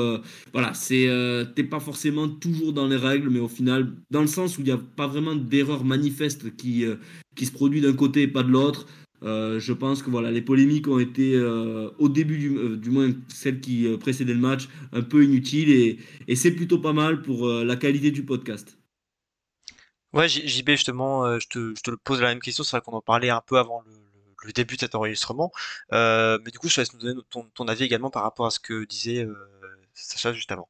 voilà, 0.53 0.73
c'est. 0.73 1.09
T'es 1.57 1.65
pas 1.65 1.81
forcément 1.81 2.29
toujours 2.29 2.73
dans 2.73 2.87
les 2.87 2.97
règles, 2.97 3.29
mais 3.29 3.41
au 3.41 3.49
final, 3.49 3.93
dans 4.13 4.21
le 4.21 4.29
sens 4.29 4.57
où 4.57 4.61
il 4.61 4.67
n'y 4.67 4.71
a 4.71 4.79
pas 4.79 5.09
vraiment 5.09 5.35
d'erreur 5.35 5.85
manifeste 5.85 6.55
qui, 6.57 6.85
qui 7.37 7.47
se 7.47 7.53
produit 7.53 7.81
d'un 7.81 7.95
côté 7.95 8.23
et 8.23 8.29
pas 8.29 8.43
de 8.43 8.51
l'autre. 8.51 8.87
Euh, 9.23 9.59
je 9.59 9.73
pense 9.73 10.03
que 10.03 10.11
voilà, 10.11 10.31
les 10.31 10.43
polémiques 10.43 10.87
ont 10.87 10.99
été 10.99 11.35
euh, 11.35 11.91
au 11.99 12.09
début 12.09 12.39
du, 12.39 12.57
euh, 12.57 12.77
du 12.77 12.91
moins 12.91 13.11
celles 13.29 13.61
qui 13.61 13.89
précédaient 13.99 14.35
le 14.35 14.41
match 14.41 14.69
un 14.93 15.03
peu 15.03 15.25
inutiles 15.25 15.99
et, 16.29 16.37
c'est 16.37 16.53
plutôt 16.53 16.79
pas 16.79 16.93
mal 16.93 17.23
pour 17.23 17.49
la 17.49 17.77
qualité 17.77 18.11
du 18.11 18.25
podcast. 18.25 18.79
Ouais, 20.13 20.29
JB, 20.29 20.71
justement, 20.71 21.39
je 21.39 21.47
te, 21.49 21.75
je 21.77 21.83
te 21.83 21.91
pose 21.91 22.21
la 22.21 22.29
même 22.29 22.41
question. 22.41 22.65
C'est 22.65 22.77
vrai 22.77 22.83
qu'on 22.85 22.97
en 22.97 23.03
parlait 23.03 23.31
un 23.31 23.43
peu 23.45 23.59
avant 23.59 23.83
le, 24.45 24.53
début 24.53 24.77
de 24.77 24.81
cet 24.81 24.95
enregistrement. 24.95 25.53
Mais 25.93 26.51
du 26.51 26.59
coup, 26.59 26.69
je 26.69 26.77
te 26.77 26.81
laisse 26.81 26.93
nous 26.95 27.01
donner 27.01 27.21
ton, 27.29 27.45
ton 27.55 27.69
avis 27.69 27.85
également 27.85 28.11
par 28.11 28.23
rapport 28.23 28.47
à 28.47 28.51
ce 28.51 28.61
que 28.61 28.85
disait 28.85 29.27
Sacha 29.95 30.33
juste 30.33 30.53
avant. 30.53 30.69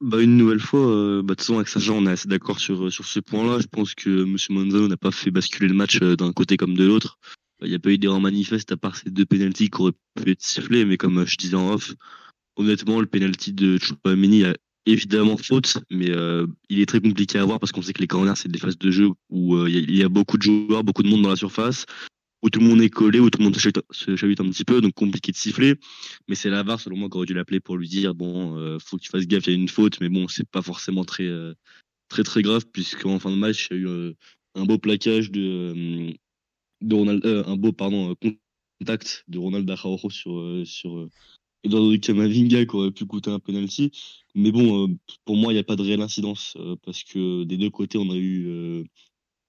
Bah, 0.00 0.22
une 0.22 0.36
nouvelle 0.36 0.60
fois, 0.60 0.80
euh, 0.80 1.22
bah, 1.22 1.34
de 1.34 1.34
toute 1.34 1.40
façon, 1.40 1.56
avec 1.56 1.68
Sacha, 1.68 1.92
on 1.92 2.06
est 2.06 2.10
assez 2.10 2.28
d'accord 2.28 2.58
sur, 2.58 2.90
sur 2.90 3.04
ce 3.04 3.20
point-là. 3.20 3.58
Je 3.60 3.66
pense 3.66 3.94
que 3.94 4.24
M. 4.24 4.36
Manzano 4.48 4.88
n'a 4.88 4.96
pas 4.96 5.10
fait 5.10 5.30
basculer 5.30 5.68
le 5.68 5.74
match 5.74 5.98
euh, 6.02 6.16
d'un 6.16 6.32
côté 6.32 6.56
comme 6.56 6.74
de 6.74 6.84
l'autre. 6.84 7.18
Il 7.62 7.68
n'y 7.68 7.74
a 7.74 7.78
pas 7.78 7.90
eu 7.90 7.98
d'erreur 7.98 8.20
manifeste 8.20 8.72
à 8.72 8.76
part 8.76 8.96
ces 8.96 9.10
deux 9.10 9.26
pénalties 9.26 9.68
qui 9.68 9.80
auraient 9.80 9.92
pu 10.14 10.30
être 10.30 10.42
sifflés, 10.42 10.84
mais 10.84 10.96
comme 10.96 11.18
euh, 11.18 11.26
je 11.26 11.36
disais 11.36 11.56
en 11.56 11.74
off, 11.74 11.92
honnêtement, 12.56 13.00
le 13.00 13.06
pénalty 13.06 13.52
de 13.52 13.78
Chouameni 13.78 14.44
a 14.44 14.54
évidemment 14.86 15.36
faute, 15.36 15.78
mais 15.90 16.10
euh, 16.10 16.46
il 16.68 16.80
est 16.80 16.86
très 16.86 17.00
compliqué 17.00 17.38
à 17.38 17.44
voir 17.44 17.60
parce 17.60 17.72
qu'on 17.72 17.82
sait 17.82 17.92
que 17.92 18.00
les 18.00 18.06
corners, 18.06 18.32
c'est 18.36 18.50
des 18.50 18.58
phases 18.58 18.78
de 18.78 18.90
jeu 18.90 19.10
où 19.28 19.56
euh, 19.56 19.68
il 19.68 19.94
y 19.94 20.02
a 20.02 20.08
beaucoup 20.08 20.38
de 20.38 20.42
joueurs, 20.42 20.84
beaucoup 20.84 21.02
de 21.02 21.08
monde 21.08 21.22
dans 21.22 21.28
la 21.28 21.36
surface, 21.36 21.84
où 22.42 22.50
tout 22.50 22.60
le 22.60 22.66
monde 22.66 22.80
est 22.80 22.90
collé, 22.90 23.20
où 23.20 23.30
tout 23.30 23.38
le 23.38 23.44
monde 23.44 23.56
se 23.56 24.16
chavite, 24.16 24.40
un 24.40 24.48
petit 24.48 24.64
peu, 24.64 24.80
donc 24.80 24.94
compliqué 24.94 25.32
de 25.32 25.36
siffler. 25.36 25.74
Mais 26.28 26.34
c'est 26.34 26.50
la 26.50 26.62
VAR, 26.62 26.80
selon 26.80 26.96
moi, 26.96 27.08
qui 27.08 27.16
aurait 27.16 27.26
dû 27.26 27.34
l'appeler 27.34 27.60
pour 27.60 27.76
lui 27.76 27.88
dire 27.88 28.14
bon, 28.14 28.56
euh, 28.56 28.78
faut 28.78 28.96
que 28.96 29.02
tu 29.02 29.10
fasses 29.10 29.26
gaffe, 29.26 29.46
il 29.46 29.50
y 29.50 29.56
a 29.56 29.58
une 29.58 29.68
faute, 29.68 30.00
mais 30.00 30.08
bon, 30.08 30.26
c'est 30.28 30.48
pas 30.48 30.62
forcément 30.62 31.04
très, 31.04 31.24
euh, 31.24 31.54
très, 32.08 32.22
très 32.22 32.42
grave, 32.42 32.64
puisqu'en 32.72 33.18
fin 33.18 33.30
de 33.30 33.36
match, 33.36 33.68
il 33.70 33.76
y 33.76 33.80
a 33.80 33.82
eu 33.82 33.88
euh, 33.88 34.12
un 34.54 34.64
beau 34.64 34.78
plaquage 34.78 35.30
de, 35.30 35.40
euh, 35.40 36.12
de 36.80 36.94
Ronald, 36.94 37.24
euh, 37.26 37.44
un 37.46 37.56
beau, 37.56 37.72
pardon, 37.72 38.12
euh, 38.12 38.30
contact 38.80 39.24
de 39.28 39.38
Ronald 39.38 39.70
Araujo 39.70 40.08
sur, 40.08 40.62
sur 40.64 41.08
Eduardo 41.62 41.98
Camavinga 41.98 42.64
qui 42.64 42.76
aurait 42.76 42.90
pu 42.90 43.04
coûter 43.04 43.30
un 43.30 43.38
penalty. 43.38 43.90
Mais 44.34 44.50
bon, 44.50 44.96
pour 45.26 45.36
moi, 45.36 45.52
il 45.52 45.56
n'y 45.56 45.60
a 45.60 45.64
pas 45.64 45.76
de 45.76 45.82
réelle 45.82 46.00
incidence, 46.00 46.56
parce 46.82 47.04
que 47.04 47.44
des 47.44 47.58
deux 47.58 47.68
côtés, 47.68 47.98
on 47.98 48.10
a 48.10 48.16
eu 48.16 48.86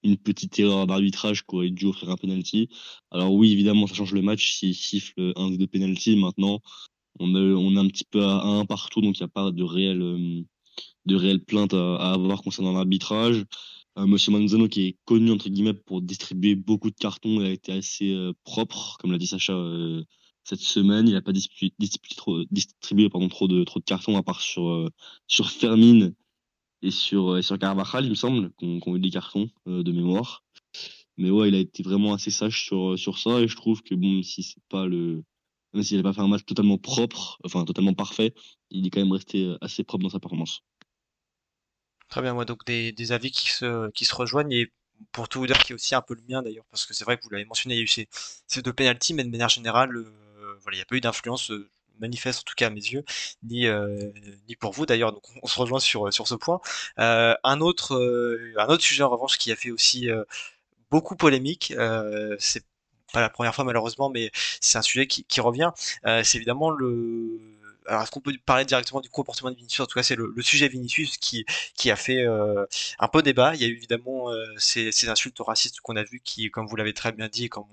une 0.04 0.16
petite 0.16 0.58
erreur 0.58 0.86
d'arbitrage 0.86 1.42
qui 1.42 1.54
aurait 1.54 1.70
dû 1.70 1.86
offrir 1.86 2.10
un 2.10 2.16
penalty. 2.16 2.68
Alors 3.10 3.32
oui, 3.32 3.52
évidemment, 3.52 3.86
ça 3.86 3.94
change 3.94 4.12
le 4.12 4.22
match 4.22 4.52
s'il 4.52 4.74
siffle 4.74 5.32
un 5.36 5.50
des 5.50 5.58
deux 5.58 5.66
penalty. 5.66 6.16
Maintenant, 6.16 6.60
on, 7.20 7.34
a, 7.34 7.38
on 7.38 7.76
est 7.76 7.78
un 7.78 7.88
petit 7.88 8.04
peu 8.04 8.22
à 8.24 8.42
un 8.42 8.64
partout, 8.64 9.00
donc 9.00 9.18
il 9.18 9.22
n'y 9.22 9.26
a 9.26 9.28
pas 9.28 9.50
de 9.50 9.62
réelle, 9.62 10.02
euh, 10.02 10.42
de 11.06 11.16
réelle 11.16 11.44
plainte 11.44 11.74
à, 11.74 12.12
avoir 12.12 12.42
concernant 12.42 12.72
l'arbitrage. 12.72 13.44
Euh, 13.98 14.06
Monsieur 14.06 14.32
Manzano, 14.32 14.68
qui 14.68 14.82
est 14.88 14.96
connu 15.04 15.30
entre 15.30 15.48
guillemets 15.50 15.74
pour 15.74 16.00
distribuer 16.00 16.54
beaucoup 16.54 16.90
de 16.90 16.96
cartons, 16.96 17.40
il 17.40 17.46
a 17.46 17.50
été 17.50 17.72
assez 17.72 18.12
euh, 18.12 18.32
propre, 18.44 18.96
comme 18.98 19.12
l'a 19.12 19.18
dit 19.18 19.26
Sacha 19.26 19.52
euh, 19.52 20.02
cette 20.44 20.60
semaine. 20.60 21.06
Il 21.08 21.12
n'a 21.12 21.22
pas 21.22 21.32
distribué, 21.32 21.74
distribué 22.50 23.04
trop, 23.08 23.10
pardon, 23.10 23.28
trop 23.28 23.48
de 23.48 23.64
trop 23.64 23.80
de 23.80 23.84
cartons 23.84 24.16
à 24.16 24.22
part 24.22 24.40
sur 24.40 24.88
sur 25.26 25.50
Fermin 25.50 26.12
et 26.82 26.90
sur 26.90 27.38
et 27.38 27.42
sur 27.42 27.58
Carvajal, 27.58 28.04
il 28.04 28.10
me 28.10 28.14
semble, 28.14 28.50
qu'on 28.52 28.80
qu'on 28.80 28.96
eu 28.96 29.00
des 29.00 29.10
cartons 29.10 29.50
euh, 29.68 29.82
de 29.82 29.92
mémoire. 29.92 30.44
Mais 31.16 31.30
ouais, 31.30 31.48
il 31.48 31.54
a 31.54 31.58
été 31.58 31.82
vraiment 31.82 32.14
assez 32.14 32.30
sage 32.30 32.64
sur 32.64 32.98
sur 32.98 33.18
ça 33.18 33.40
et 33.40 33.48
je 33.48 33.56
trouve 33.56 33.82
que 33.82 33.94
bon, 33.94 34.08
même 34.08 34.22
si 34.22 34.42
c'est 34.42 34.62
pas 34.68 34.86
le 34.86 35.22
même 35.72 35.82
s'il 35.82 35.96
n'a 35.96 36.02
pas 36.02 36.12
fait 36.12 36.20
un 36.20 36.28
match 36.28 36.44
totalement 36.44 36.78
propre, 36.78 37.38
enfin 37.44 37.64
totalement 37.64 37.94
parfait, 37.94 38.34
il 38.70 38.86
est 38.86 38.90
quand 38.90 39.00
même 39.00 39.12
resté 39.12 39.44
euh, 39.44 39.58
assez 39.60 39.84
propre 39.84 40.04
dans 40.04 40.10
sa 40.10 40.20
performance. 40.20 40.62
Très 42.08 42.20
bien, 42.20 42.34
moi, 42.34 42.44
donc 42.44 42.66
des, 42.66 42.92
des 42.92 43.12
avis 43.12 43.30
qui 43.30 43.50
se, 43.50 43.90
qui 43.92 44.04
se 44.04 44.14
rejoignent 44.14 44.52
et 44.52 44.70
pour 45.12 45.28
tout 45.28 45.40
vous 45.40 45.46
dire, 45.46 45.58
qui 45.58 45.72
est 45.72 45.74
aussi 45.74 45.94
un 45.94 46.02
peu 46.02 46.14
le 46.14 46.22
mien 46.28 46.42
d'ailleurs, 46.42 46.66
parce 46.70 46.86
que 46.86 46.94
c'est 46.94 47.04
vrai 47.04 47.16
que 47.16 47.24
vous 47.24 47.30
l'avez 47.30 47.44
mentionné, 47.44 47.74
il 47.74 47.78
y 47.78 47.80
a 47.80 47.84
eu 47.84 47.88
ces, 47.88 48.08
ces 48.46 48.62
deux 48.62 48.72
pénalties, 48.72 49.14
mais 49.14 49.24
de 49.24 49.30
manière 49.30 49.48
générale, 49.48 49.96
euh, 49.96 50.58
voilà, 50.60 50.76
il 50.76 50.78
n'y 50.78 50.82
a 50.82 50.84
pas 50.84 50.96
eu 50.96 51.00
d'influence 51.00 51.50
euh, 51.50 51.70
manifeste, 52.00 52.40
en 52.40 52.42
tout 52.44 52.54
cas 52.56 52.66
à 52.68 52.70
mes 52.70 52.80
yeux, 52.80 53.04
ni, 53.42 53.66
euh, 53.66 54.10
ni 54.48 54.56
pour 54.56 54.72
vous 54.72 54.86
d'ailleurs, 54.86 55.12
donc 55.12 55.22
on, 55.42 55.46
se 55.46 55.58
rejoint 55.58 55.80
sur, 55.80 56.12
sur 56.12 56.28
ce 56.28 56.34
point. 56.34 56.60
Euh, 56.98 57.34
un, 57.44 57.60
autre, 57.60 57.94
euh, 57.94 58.54
un 58.58 58.66
autre 58.66 58.82
sujet 58.82 59.02
en 59.02 59.10
revanche 59.10 59.38
qui 59.38 59.52
a 59.52 59.56
fait 59.56 59.70
aussi 59.70 60.10
euh, 60.10 60.24
beaucoup 60.90 61.16
polémique, 61.16 61.72
euh, 61.76 62.36
c'est 62.38 62.64
pas 63.12 63.20
la 63.20 63.30
première 63.30 63.54
fois 63.54 63.64
malheureusement, 63.64 64.10
mais 64.10 64.30
c'est 64.60 64.78
un 64.78 64.82
sujet 64.82 65.06
qui, 65.06 65.24
qui 65.24 65.40
revient, 65.40 65.70
euh, 66.06 66.22
c'est 66.24 66.38
évidemment 66.38 66.70
le 66.70 67.61
alors, 67.86 68.02
est-ce 68.02 68.10
qu'on 68.10 68.20
peut 68.20 68.32
parler 68.44 68.64
directement 68.64 69.00
du 69.00 69.08
comportement 69.08 69.50
de 69.50 69.56
Vinicius? 69.56 69.80
En 69.80 69.86
tout 69.86 69.94
cas, 69.94 70.02
c'est 70.02 70.16
le, 70.16 70.32
sujet 70.42 70.68
Vinicius 70.68 71.16
qui, 71.16 71.44
qui 71.74 71.90
a 71.90 71.96
fait 71.96 72.20
euh, 72.20 72.64
un 72.98 73.08
peu 73.08 73.22
débat. 73.22 73.54
Il 73.54 73.62
y 73.62 73.64
a 73.64 73.68
eu 73.68 73.76
évidemment 73.76 74.30
euh, 74.30 74.44
ces, 74.58 74.92
ces 74.92 75.08
insultes 75.08 75.38
racistes 75.40 75.80
qu'on 75.80 75.96
a 75.96 76.02
vues 76.02 76.20
qui, 76.20 76.50
comme 76.50 76.66
vous 76.66 76.76
l'avez 76.76 76.94
très 76.94 77.12
bien 77.12 77.28
dit, 77.28 77.48
comme 77.48 77.64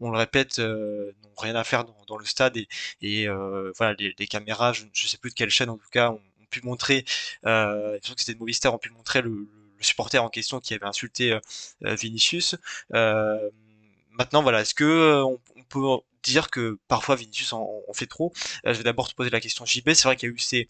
on, 0.00 0.10
le 0.10 0.18
répète, 0.18 0.58
euh, 0.58 1.12
n'ont 1.22 1.34
rien 1.38 1.54
à 1.54 1.64
faire 1.64 1.84
dans, 1.84 2.16
le 2.18 2.24
stade. 2.24 2.56
Et, 3.02 3.28
voilà, 3.76 3.94
les, 3.98 4.26
caméras, 4.26 4.72
je 4.72 4.84
ne 4.84 4.90
sais 4.94 5.18
plus 5.18 5.30
de 5.30 5.34
quelle 5.34 5.50
chaîne 5.50 5.70
en 5.70 5.78
tout 5.78 5.90
cas, 5.90 6.10
ont, 6.10 6.20
pu 6.48 6.62
montrer, 6.62 7.04
euh, 7.44 7.98
je 8.00 8.06
pense 8.06 8.14
que 8.14 8.20
c'était 8.20 8.34
de 8.34 8.38
Movistar, 8.38 8.72
ont 8.72 8.78
pu 8.78 8.90
montrer 8.90 9.20
le, 9.20 9.48
supporter 9.80 10.18
en 10.18 10.30
question 10.30 10.58
qui 10.58 10.74
avait 10.74 10.86
insulté 10.86 11.38
Vinicius. 11.82 12.56
Maintenant, 12.90 14.42
voilà, 14.42 14.62
est-ce 14.62 14.74
que 14.74 15.22
on, 15.22 15.38
on 15.56 15.62
peut 15.64 16.02
dire 16.30 16.50
que 16.50 16.78
parfois 16.88 17.16
Vinicius 17.16 17.52
en, 17.52 17.82
fait 17.94 18.06
trop. 18.06 18.32
Euh, 18.66 18.72
je 18.72 18.78
vais 18.78 18.84
d'abord 18.84 19.08
te 19.08 19.14
poser 19.14 19.30
la 19.30 19.40
question 19.40 19.64
JB. 19.64 19.90
C'est 19.94 20.04
vrai 20.04 20.16
qu'il 20.16 20.28
y 20.28 20.32
a 20.32 20.34
eu 20.34 20.38
ces 20.38 20.68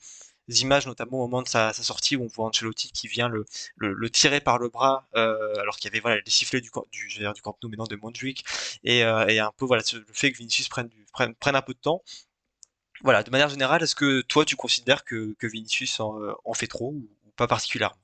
images, 0.48 0.86
notamment 0.86 1.18
au 1.18 1.28
moment 1.28 1.42
de 1.42 1.48
sa, 1.48 1.72
sortie, 1.72 2.16
où 2.16 2.24
on 2.24 2.26
voit 2.28 2.46
Ancelotti 2.46 2.92
qui 2.92 3.08
vient 3.08 3.28
le, 3.28 3.44
le, 3.76 4.10
tirer 4.10 4.40
par 4.40 4.58
le 4.58 4.68
bras, 4.68 5.08
euh, 5.16 5.54
alors 5.60 5.76
qu'il 5.76 5.90
y 5.90 5.92
avait 5.92 6.00
voilà 6.00 6.20
les 6.24 6.30
sifflets 6.30 6.60
du, 6.60 6.70
du, 6.92 7.08
du 7.08 7.42
Camp 7.42 7.56
Nou, 7.62 7.68
maintenant 7.68 7.86
de 7.86 7.96
Montjuic, 7.96 8.44
et, 8.84 9.04
euh, 9.04 9.26
et 9.26 9.40
un 9.40 9.52
peu 9.56 9.64
voilà 9.64 9.82
le 9.92 10.04
fait 10.12 10.32
que 10.32 10.38
Vinicius 10.38 10.68
prenne, 10.68 10.88
du, 10.88 11.04
prenne, 11.12 11.34
prenne 11.34 11.56
un 11.56 11.62
peu 11.62 11.74
de 11.74 11.78
temps. 11.78 12.02
Voilà, 13.02 13.22
de 13.22 13.30
manière 13.30 13.48
générale, 13.48 13.82
est-ce 13.82 13.94
que 13.94 14.22
toi 14.22 14.44
tu 14.44 14.56
considères 14.56 15.04
que, 15.04 15.34
Vinicius 15.42 16.00
en, 16.00 16.54
fait 16.54 16.66
trop 16.66 16.92
ou 16.92 17.08
pas 17.36 17.46
particulièrement? 17.46 17.96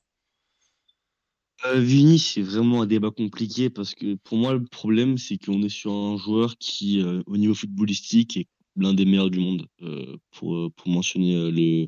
Euh, 1.65 1.81
Vini, 1.81 2.19
c'est 2.19 2.43
vraiment 2.43 2.83
un 2.83 2.87
débat 2.87 3.11
compliqué 3.11 3.71
parce 3.71 3.95
que 3.95 4.15
pour 4.25 4.37
moi, 4.39 4.53
le 4.55 4.65
problème, 4.65 5.17
c'est 5.17 5.39
qu'on 5.39 5.63
est 5.63 5.69
sur 5.69 5.93
un 5.93 6.17
joueur 6.17 6.57
qui, 6.59 7.01
euh, 7.01 7.23
au 7.27 7.37
niveau 7.37 7.55
footballistique, 7.55 8.37
est 8.37 8.49
l'un 8.77 8.95
des 8.95 9.05
meilleurs 9.05 9.31
du 9.31 9.39
monde, 9.39 9.67
euh, 9.83 10.17
pour, 10.33 10.73
pour 10.73 10.89
mentionner 10.89 11.51
le, 11.51 11.87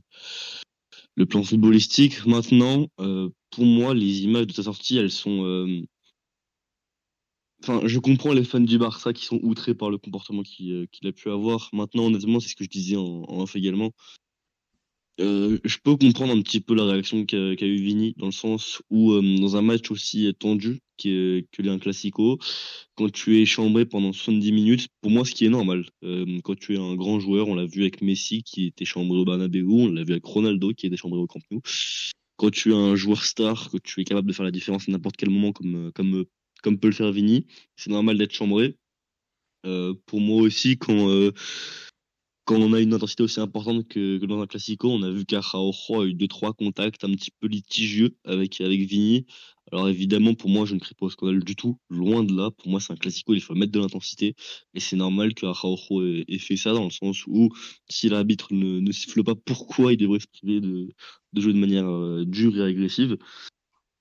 le 1.16 1.26
plan 1.26 1.42
footballistique. 1.42 2.24
Maintenant, 2.26 2.88
pour 3.50 3.64
moi, 3.64 3.94
les 3.94 4.22
images 4.22 4.46
de 4.46 4.52
sa 4.52 4.62
sortie, 4.62 4.96
elles 4.98 5.10
sont. 5.10 5.84
Enfin, 7.62 7.80
je 7.86 7.98
comprends 7.98 8.34
les 8.34 8.44
fans 8.44 8.60
du 8.60 8.78
Barça 8.78 9.14
qui 9.14 9.24
sont 9.24 9.40
outrés 9.42 9.74
par 9.74 9.90
le 9.90 9.96
comportement 9.96 10.42
qu'il 10.42 10.86
qu'il 10.92 11.08
a 11.08 11.12
pu 11.12 11.30
avoir. 11.30 11.70
Maintenant, 11.72 12.04
honnêtement, 12.06 12.38
c'est 12.38 12.50
ce 12.50 12.56
que 12.56 12.64
je 12.64 12.68
disais 12.68 12.96
en, 12.96 13.24
en 13.24 13.40
off 13.40 13.56
également. 13.56 13.90
Euh, 15.20 15.58
je 15.64 15.78
peux 15.78 15.96
comprendre 15.96 16.32
un 16.34 16.42
petit 16.42 16.60
peu 16.60 16.74
la 16.74 16.84
réaction 16.86 17.24
qu'a 17.24 17.54
qu'a 17.54 17.66
eu 17.66 17.76
Vini, 17.76 18.14
dans 18.16 18.26
le 18.26 18.32
sens 18.32 18.82
où, 18.90 19.12
euh, 19.12 19.38
dans 19.38 19.56
un 19.56 19.62
match 19.62 19.90
aussi 19.92 20.32
tendu 20.38 20.80
que, 20.98 21.44
que 21.52 21.68
un 21.68 21.78
classico, 21.78 22.38
quand 22.96 23.10
tu 23.12 23.40
es 23.40 23.46
chambré 23.46 23.86
pendant 23.86 24.12
70 24.12 24.52
minutes, 24.52 24.88
pour 25.00 25.12
moi, 25.12 25.24
ce 25.24 25.32
qui 25.32 25.44
est 25.46 25.50
normal, 25.50 25.86
euh, 26.02 26.40
quand 26.42 26.58
tu 26.58 26.74
es 26.74 26.78
un 26.78 26.94
grand 26.96 27.20
joueur, 27.20 27.48
on 27.48 27.54
l'a 27.54 27.66
vu 27.66 27.82
avec 27.82 28.02
Messi 28.02 28.42
qui 28.42 28.66
était 28.66 28.84
chambré 28.84 29.16
au 29.18 29.24
Bernabeu, 29.24 29.64
on 29.68 29.88
l'a 29.92 30.02
vu 30.02 30.12
avec 30.12 30.24
Ronaldo 30.24 30.72
qui 30.74 30.86
était 30.86 30.96
chambré 30.96 31.20
au 31.20 31.26
Camp 31.28 31.40
Nou. 31.50 31.60
Quand 32.36 32.50
tu 32.50 32.72
es 32.72 32.74
un 32.74 32.96
joueur 32.96 33.24
star, 33.24 33.70
que 33.70 33.78
tu 33.78 34.00
es 34.00 34.04
capable 34.04 34.26
de 34.28 34.32
faire 34.32 34.44
la 34.44 34.50
différence 34.50 34.88
à 34.88 34.92
n'importe 34.92 35.16
quel 35.16 35.30
moment, 35.30 35.52
comme, 35.52 35.92
comme, 35.94 36.24
comme 36.62 36.78
peut 36.80 36.88
le 36.88 36.94
faire 36.94 37.12
Vini, 37.12 37.46
c'est 37.76 37.90
normal 37.90 38.18
d'être 38.18 38.34
chambré. 38.34 38.76
Euh, 39.66 39.94
pour 40.06 40.20
moi 40.20 40.42
aussi, 40.42 40.76
quand, 40.76 41.08
euh, 41.08 41.32
quand 42.44 42.56
on 42.56 42.72
a 42.74 42.80
une 42.80 42.92
intensité 42.94 43.22
aussi 43.22 43.40
importante 43.40 43.88
que, 43.88 44.18
que 44.18 44.26
dans 44.26 44.40
un 44.40 44.46
classico, 44.46 44.90
on 44.90 45.02
a 45.02 45.10
vu 45.10 45.24
qu'Araujo 45.24 46.00
a 46.02 46.06
eu 46.06 46.14
deux 46.14 46.28
trois 46.28 46.52
contacts 46.52 47.04
un 47.04 47.10
petit 47.12 47.30
peu 47.40 47.46
litigieux 47.46 48.16
avec 48.24 48.60
avec 48.60 48.80
Vigny. 48.82 49.26
Alors 49.72 49.88
évidemment, 49.88 50.34
pour 50.34 50.50
moi, 50.50 50.66
je 50.66 50.74
ne 50.74 50.80
crée 50.80 50.94
pas 50.94 51.06
au 51.06 51.10
scandale 51.10 51.42
du 51.42 51.56
tout. 51.56 51.78
Loin 51.88 52.22
de 52.22 52.34
là. 52.36 52.50
Pour 52.50 52.68
moi, 52.68 52.80
c'est 52.80 52.92
un 52.92 52.96
classico, 52.96 53.32
il 53.34 53.40
faut 53.40 53.54
mettre 53.54 53.72
de 53.72 53.80
l'intensité. 53.80 54.34
Et 54.74 54.80
c'est 54.80 54.96
normal 54.96 55.34
que 55.34 55.46
ait, 55.46 56.24
ait 56.28 56.38
fait 56.38 56.56
ça 56.56 56.72
dans 56.74 56.84
le 56.84 56.90
sens 56.90 57.26
où 57.26 57.48
si 57.88 58.08
l'arbitre 58.10 58.52
ne, 58.52 58.80
ne 58.80 58.92
siffle 58.92 59.24
pas, 59.24 59.34
pourquoi 59.34 59.94
il 59.94 59.96
devrait 59.96 60.20
se 60.20 60.26
priver 60.26 60.60
de, 60.60 60.90
de 61.32 61.40
jouer 61.40 61.54
de 61.54 61.58
manière 61.58 61.88
euh, 61.88 62.24
dure 62.26 62.56
et 62.58 62.62
agressive? 62.62 63.16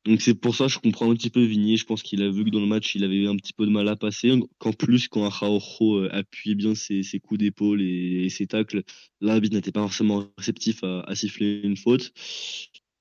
Donc 0.06 0.22
c'est 0.22 0.34
pour 0.34 0.54
ça 0.54 0.66
que 0.66 0.72
je 0.72 0.80
comprends 0.80 1.10
un 1.10 1.16
petit 1.16 1.30
peu 1.30 1.42
Vigny. 1.42 1.78
Je 1.78 1.86
pense 1.86 2.04
qu'il 2.04 2.22
a 2.24 2.30
vu 2.30 2.44
que 2.44 2.50
dans 2.50 2.60
le 2.60 2.66
match, 2.66 2.94
il 2.96 3.04
avait 3.06 3.16
eu 3.16 3.28
un 3.30 3.38
petit 3.38 3.54
peu 3.54 3.66
de 3.66 3.72
mal 3.72 3.88
à 3.88 3.96
passer. 3.96 4.38
Qu'en 4.58 4.74
plus, 4.74 5.08
quand 5.08 5.24
Araujo 5.24 5.98
euh, 6.00 6.10
appuyait 6.12 6.56
bien 6.56 6.76
ses, 6.76 7.04
coups 7.22 7.40
d'épaule 7.40 7.82
et, 7.82 8.28
ses 8.30 8.46
tacles, 8.46 8.84
l'arbitre 9.22 9.56
n'était 9.56 9.72
pas 9.72 9.82
forcément 9.82 10.26
réceptif 10.38 10.84
à, 10.84 11.02
à 11.02 11.16
siffler 11.16 11.62
une 11.64 11.78
faute. 11.78 12.12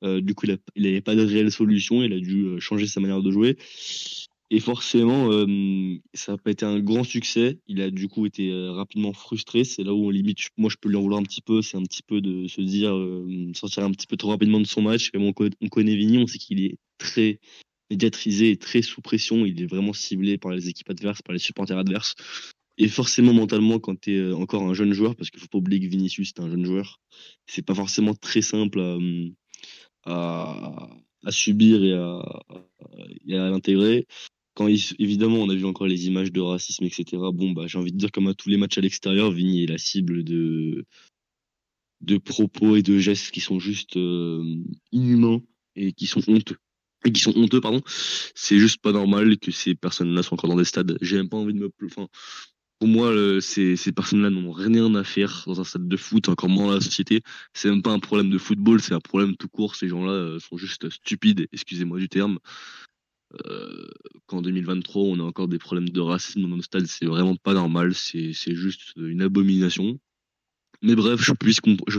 Euh, 0.04 0.20
du 0.20 0.34
coup, 0.34 0.46
il 0.46 0.82
n'avait 0.82 1.00
pas 1.00 1.14
de 1.14 1.24
réelle 1.24 1.50
solution. 1.50 2.02
Il 2.02 2.12
a 2.12 2.18
dû 2.20 2.44
euh, 2.44 2.60
changer 2.60 2.86
sa 2.86 3.00
manière 3.00 3.22
de 3.22 3.30
jouer. 3.30 3.56
Et 4.54 4.60
forcément, 4.60 5.32
euh, 5.32 5.46
ça 6.12 6.32
n'a 6.32 6.38
pas 6.38 6.50
été 6.50 6.66
un 6.66 6.78
grand 6.78 7.04
succès. 7.04 7.58
Il 7.68 7.80
a 7.80 7.90
du 7.90 8.08
coup 8.08 8.26
été 8.26 8.50
euh, 8.50 8.72
rapidement 8.72 9.14
frustré. 9.14 9.64
C'est 9.64 9.82
là 9.82 9.94
où 9.94 10.08
on 10.08 10.10
limite, 10.10 10.40
moi 10.58 10.68
je 10.68 10.76
peux 10.78 10.90
lui 10.90 10.96
en 10.96 11.00
vouloir 11.00 11.20
un 11.20 11.22
petit 11.22 11.40
peu. 11.40 11.62
C'est 11.62 11.78
un 11.78 11.82
petit 11.84 12.02
peu 12.02 12.20
de 12.20 12.46
se 12.48 12.60
dire, 12.60 12.94
euh, 12.94 13.50
sortir 13.54 13.82
un 13.82 13.90
petit 13.90 14.06
peu 14.06 14.18
trop 14.18 14.28
rapidement 14.28 14.60
de 14.60 14.66
son 14.66 14.82
match. 14.82 15.10
Mais 15.14 15.26
on, 15.26 15.32
connaît, 15.32 15.56
on 15.62 15.68
connaît 15.68 15.96
Vigny, 15.96 16.18
on 16.18 16.26
sait 16.26 16.36
qu'il 16.36 16.62
est 16.62 16.76
très 16.98 17.40
médiatrisé 17.90 18.50
et 18.50 18.58
très 18.58 18.82
sous 18.82 19.00
pression. 19.00 19.46
Il 19.46 19.62
est 19.62 19.64
vraiment 19.64 19.94
ciblé 19.94 20.36
par 20.36 20.52
les 20.52 20.68
équipes 20.68 20.90
adverses, 20.90 21.22
par 21.22 21.32
les 21.32 21.38
supporters 21.38 21.78
adverses. 21.78 22.14
Et 22.76 22.88
forcément, 22.88 23.32
mentalement, 23.32 23.78
quand 23.78 23.98
tu 23.98 24.18
es 24.18 24.32
encore 24.34 24.64
un 24.64 24.74
jeune 24.74 24.92
joueur, 24.92 25.16
parce 25.16 25.30
qu'il 25.30 25.40
faut 25.40 25.48
pas 25.48 25.58
oublier 25.58 25.80
que 25.80 25.90
Vinicius 25.90 26.28
est 26.36 26.40
un 26.42 26.50
jeune 26.50 26.66
joueur, 26.66 27.00
c'est 27.46 27.64
pas 27.64 27.74
forcément 27.74 28.12
très 28.14 28.42
simple 28.42 28.82
à 30.04 31.30
subir 31.30 31.82
et 31.82 31.94
à, 31.94 32.20
et 33.26 33.36
à 33.38 33.48
l'intégrer 33.48 34.06
quand 34.54 34.68
évidemment 34.68 35.38
on 35.38 35.48
a 35.48 35.54
vu 35.54 35.64
encore 35.64 35.86
les 35.86 36.06
images 36.06 36.32
de 36.32 36.40
racisme 36.40 36.84
etc 36.84 37.04
bon 37.32 37.52
bah 37.52 37.66
j'ai 37.66 37.78
envie 37.78 37.92
de 37.92 37.96
dire 37.96 38.10
comme 38.12 38.28
à 38.28 38.34
tous 38.34 38.48
les 38.48 38.56
matchs 38.56 38.78
à 38.78 38.80
l'extérieur 38.80 39.30
Vigny 39.30 39.64
est 39.64 39.68
la 39.68 39.78
cible 39.78 40.24
de 40.24 40.84
de 42.00 42.18
propos 42.18 42.76
et 42.76 42.82
de 42.82 42.98
gestes 42.98 43.30
qui 43.30 43.40
sont 43.40 43.58
juste 43.58 43.96
euh, 43.96 44.44
inhumains 44.90 45.40
et 45.76 45.92
qui 45.92 46.06
sont 46.06 46.22
honteux 46.28 46.56
et 47.04 47.12
qui 47.12 47.20
sont 47.20 47.36
honteux 47.36 47.60
pardon 47.60 47.82
c'est 47.86 48.58
juste 48.58 48.80
pas 48.82 48.92
normal 48.92 49.38
que 49.38 49.50
ces 49.50 49.74
personnes 49.74 50.14
là 50.14 50.22
soient 50.22 50.34
encore 50.34 50.50
dans 50.50 50.56
des 50.56 50.64
stades 50.64 50.98
j'ai 51.00 51.16
même 51.16 51.28
pas 51.28 51.38
envie 51.38 51.54
de 51.54 51.58
me 51.58 51.70
enfin 51.84 52.08
pour 52.82 52.88
moi, 52.88 53.14
ces, 53.40 53.76
ces 53.76 53.92
personnes-là 53.92 54.28
n'ont 54.28 54.50
rien 54.50 54.92
à 54.96 55.04
faire 55.04 55.44
dans 55.46 55.60
un 55.60 55.62
stade 55.62 55.86
de 55.86 55.96
foot, 55.96 56.28
encore 56.28 56.48
moins 56.48 56.66
dans 56.66 56.74
la 56.74 56.80
société. 56.80 57.22
C'est 57.54 57.70
même 57.70 57.80
pas 57.80 57.92
un 57.92 58.00
problème 58.00 58.28
de 58.28 58.38
football, 58.38 58.82
c'est 58.82 58.92
un 58.92 58.98
problème 58.98 59.36
tout 59.36 59.46
court. 59.46 59.76
Ces 59.76 59.86
gens-là 59.86 60.10
euh, 60.10 60.40
sont 60.40 60.56
juste 60.56 60.90
stupides, 60.90 61.46
excusez-moi 61.52 62.00
du 62.00 62.08
terme. 62.08 62.40
Qu'en 64.26 64.42
2023 64.42 65.02
on 65.02 65.20
a 65.20 65.22
encore 65.22 65.48
des 65.48 65.58
problèmes 65.58 65.88
de 65.88 66.00
racisme 66.00 66.42
dans 66.42 66.48
nos 66.48 66.62
stades, 66.62 66.86
c'est 66.86 67.06
vraiment 67.06 67.36
pas 67.36 67.54
normal, 67.54 67.94
c'est 67.94 68.32
juste 68.32 68.92
une 68.96 69.22
abomination. 69.22 69.98
Mais 70.82 70.96
bref, 70.96 71.20
je, 71.22 71.32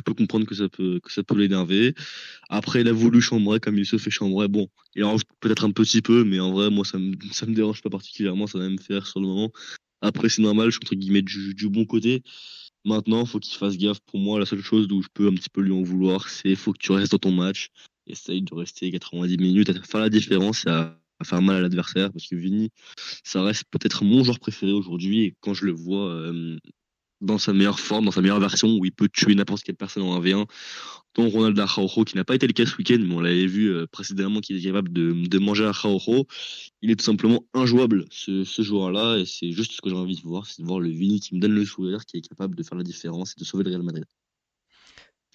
peux 0.02 0.14
comprendre 0.14 0.46
que 0.46 0.56
ça 0.56 0.68
peut, 0.68 1.00
que 1.02 1.12
ça 1.12 1.24
peut 1.24 1.38
l'énerver. 1.38 1.96
Après, 2.50 2.82
il 2.82 2.88
a 2.90 2.92
voulu 2.92 3.22
chambrer 3.22 3.62
comme 3.62 3.78
il 3.78 3.86
se 3.86 3.98
fait 3.98 4.12
chambrer. 4.12 4.50
Bon, 4.50 4.68
il 4.94 5.06
en 5.06 5.16
peut-être 5.40 5.64
un 5.64 5.72
petit 5.72 6.02
peu, 6.02 6.26
mais 6.26 6.42
en 6.42 6.52
vrai, 6.52 6.70
moi, 6.70 6.84
ça 6.84 7.00
me, 7.00 7.16
ça 7.32 7.46
me 7.46 7.56
dérange 7.56 7.82
pas 7.82 7.90
particulièrement, 7.90 8.46
ça 8.46 8.60
va 8.60 8.68
me 8.68 8.78
faire 8.78 9.08
sur 9.08 9.22
le 9.22 9.28
moment. 9.28 9.52
Après, 10.02 10.28
c'est 10.28 10.42
normal, 10.42 10.66
je 10.66 10.72
suis 10.72 10.80
entre 10.84 10.96
guillemets 10.96 11.22
du, 11.22 11.54
du 11.54 11.70
bon 11.70 11.86
côté. 11.86 12.24
Maintenant, 12.84 13.26
faut 13.26 13.40
qu'il 13.40 13.58
fasse 13.58 13.78
gaffe. 13.78 14.02
Pour 14.02 14.20
moi, 14.20 14.38
la 14.38 14.46
seule 14.46 14.62
chose 14.62 14.88
où 14.92 15.02
je 15.02 15.08
peux 15.14 15.28
un 15.28 15.34
petit 15.34 15.50
peu 15.50 15.62
lui 15.62 15.72
en 15.72 15.82
vouloir, 15.82 16.28
c'est 16.28 16.54
faut 16.56 16.74
que 16.74 16.80
tu 16.80 16.92
restes 16.92 17.14
dans 17.14 17.20
ton 17.20 17.32
match. 17.32 17.70
Essaye 18.06 18.42
de 18.42 18.54
rester 18.54 18.92
90 18.92 19.38
minutes 19.38 19.70
à 19.70 19.74
faire 19.84 20.02
la 20.02 20.10
différence 20.10 20.66
et 20.66 20.70
à 20.70 21.00
faire 21.24 21.42
mal 21.42 21.58
à 21.58 21.62
l'adversaire 21.62 22.12
parce 22.12 22.28
que 22.28 22.36
Vini, 22.36 22.70
ça 23.24 23.42
reste 23.44 23.66
peut-être 23.72 24.04
mon 24.04 24.24
joueur 24.24 24.40
préféré 24.40 24.72
aujourd'hui 24.72 25.36
quand 25.42 25.54
je 25.54 25.66
le 25.66 25.72
vois 25.72 26.32
dans 27.24 27.38
sa 27.38 27.54
meilleure 27.54 27.80
forme, 27.80 28.06
dans 28.06 28.12
sa 28.12 28.22
meilleure 28.22 28.40
version 28.40 28.78
où 28.78 28.86
il 28.86 28.92
peut 28.92 29.10
tuer 29.12 29.34
n'importe 29.34 29.64
quelle 29.64 29.76
personne 29.76 30.04
en 30.04 30.22
1v1, 30.22 30.46
dont 31.16 31.30
Ronald 31.30 31.58
Araujo 31.58 32.04
qui 32.04 32.16
n'a 32.18 32.26
pas 32.26 32.36
été 32.36 32.48
le 32.48 32.54
cas 32.54 32.66
ce 32.66 32.76
week-end, 32.78 33.00
mais 33.00 33.16
on 33.16 33.22
l'avait 33.22 33.48
vu 33.48 33.88
précédemment 33.88 34.42
qu'il 34.42 34.58
est 34.58 34.62
capable 34.62 34.92
de, 34.92 35.40
manger 35.40 35.66
Araujo, 35.66 36.28
il 36.82 36.92
est 36.92 36.96
tout 36.96 37.06
simplement 37.06 37.46
injouable 37.54 38.06
ce, 38.12 38.44
ce 38.44 38.62
joueur-là 38.62 39.18
et 39.18 39.26
c'est 39.26 39.52
juste 39.52 39.72
ce 39.72 39.82
que 39.82 39.90
j'ai 39.90 39.96
envie 39.96 40.18
de 40.18 40.22
voir, 40.22 40.46
c'est 40.46 40.62
de 40.62 40.68
voir 40.68 40.80
le 40.80 40.90
Vini 40.90 41.20
qui 41.20 41.36
me 41.36 41.40
donne 41.40 41.54
le 41.54 41.66
sourire, 41.66 42.06
qui 42.06 42.18
est 42.18 42.28
capable 42.28 42.56
de 42.56 42.64
faire 42.64 42.78
la 42.78 42.84
différence 42.84 43.32
et 43.32 43.40
de 43.40 43.46
sauver 43.46 43.64
le 43.64 43.72
Real 43.72 43.84
Madrid. 43.84 44.06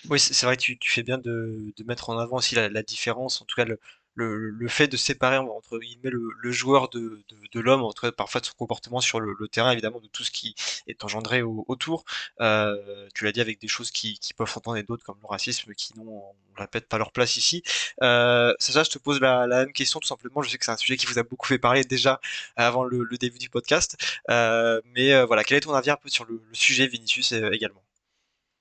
Oui, 0.08 0.20
c'est 0.20 0.46
vrai 0.46 0.56
tu, 0.56 0.78
fais 0.84 1.02
bien 1.02 1.18
de, 1.18 1.72
de, 1.76 1.84
mettre 1.84 2.10
en 2.10 2.18
avant 2.18 2.36
aussi 2.36 2.54
la, 2.54 2.68
la 2.68 2.84
différence, 2.84 3.42
en 3.42 3.44
tout 3.46 3.56
cas 3.56 3.64
le, 3.64 3.80
le, 4.18 4.50
le, 4.50 4.68
fait 4.68 4.88
de 4.88 4.96
séparer 4.96 5.38
entre 5.38 5.78
guillemets 5.78 6.10
le, 6.10 6.30
le 6.36 6.52
joueur 6.52 6.88
de, 6.90 7.22
de, 7.28 7.36
de 7.52 7.60
l'homme, 7.60 7.82
entre 7.82 8.10
parfois 8.10 8.40
de 8.40 8.46
son 8.46 8.54
comportement 8.54 9.00
sur 9.00 9.20
le, 9.20 9.34
le, 9.38 9.48
terrain, 9.48 9.70
évidemment, 9.72 10.00
de 10.00 10.08
tout 10.08 10.24
ce 10.24 10.30
qui 10.30 10.54
est 10.86 11.04
engendré 11.04 11.42
au, 11.42 11.64
autour. 11.68 12.04
Euh, 12.40 13.08
tu 13.14 13.24
l'as 13.24 13.32
dit 13.32 13.40
avec 13.40 13.60
des 13.60 13.68
choses 13.68 13.90
qui, 13.90 14.18
qui 14.18 14.34
peuvent 14.34 14.50
s'entendre 14.50 14.76
et 14.76 14.82
d'autres 14.82 15.04
comme 15.04 15.18
le 15.22 15.28
racisme 15.28 15.72
qui 15.74 15.96
n'ont, 15.98 16.22
on 16.58 16.60
répète, 16.60 16.88
pas 16.88 16.98
leur 16.98 17.12
place 17.12 17.36
ici. 17.36 17.62
Euh, 18.02 18.54
Sacha, 18.58 18.82
je 18.82 18.90
te 18.90 18.98
pose 18.98 19.20
la, 19.20 19.46
la, 19.46 19.64
même 19.64 19.72
question 19.72 20.00
tout 20.00 20.08
simplement. 20.08 20.42
Je 20.42 20.50
sais 20.50 20.58
que 20.58 20.64
c'est 20.64 20.72
un 20.72 20.76
sujet 20.76 20.96
qui 20.96 21.06
vous 21.06 21.18
a 21.18 21.22
beaucoup 21.22 21.46
fait 21.46 21.58
parler 21.58 21.84
déjà 21.84 22.20
avant 22.56 22.84
le, 22.84 23.04
le 23.04 23.18
début 23.18 23.38
du 23.38 23.50
podcast, 23.50 23.96
euh, 24.30 24.80
mais 24.94 25.12
euh, 25.14 25.26
voilà, 25.26 25.44
quel 25.44 25.58
est 25.58 25.62
ton 25.62 25.74
avis 25.74 25.90
un 25.90 25.96
peu 25.96 26.08
sur 26.08 26.24
le, 26.24 26.40
sujet 26.52 26.86
Vinicius 26.86 27.32
euh, 27.32 27.50
également? 27.52 27.82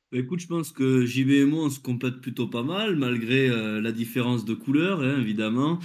Bah, 0.10 0.20
écoute, 0.20 0.40
je 0.40 0.48
pense 0.48 0.72
que 0.72 1.06
JB 1.06 1.32
et 1.32 1.44
moi, 1.44 1.66
on 1.66 1.70
se 1.70 1.82
complète 1.82 2.22
plutôt 2.22 2.48
pas 2.48 2.64
mal, 2.64 2.96
malgré 2.96 3.50
euh, 3.50 3.82
la 3.82 3.92
différence 3.92 4.46
de 4.46 4.54
couleur, 4.54 5.02
hein, 5.02 5.20
évidemment. 5.20 5.80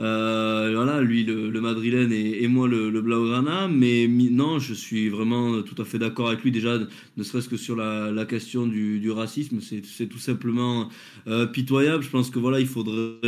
Euh, 0.00 0.72
voilà, 0.74 1.00
lui, 1.00 1.22
le, 1.22 1.60
madrilène, 1.60 2.10
et, 2.10 2.48
moi, 2.48 2.66
le, 2.66 2.90
blaugrana. 3.00 3.68
Mais 3.68 4.08
non, 4.08 4.58
je 4.58 4.74
suis 4.74 5.08
vraiment 5.08 5.62
tout 5.62 5.80
à 5.80 5.84
fait 5.84 6.00
d'accord 6.00 6.26
avec 6.26 6.42
lui, 6.42 6.50
déjà, 6.50 6.76
ne 7.16 7.22
serait-ce 7.22 7.48
que 7.48 7.56
sur 7.56 7.76
la, 7.76 8.24
question 8.24 8.66
du, 8.66 9.10
racisme. 9.12 9.60
C'est 9.60 10.08
tout 10.08 10.18
simplement 10.18 10.88
euh, 11.28 11.46
pitoyable. 11.46 12.02
Je 12.02 12.10
pense 12.10 12.30
que 12.30 12.40
voilà, 12.40 12.58
il 12.58 12.66
faudrait... 12.66 13.20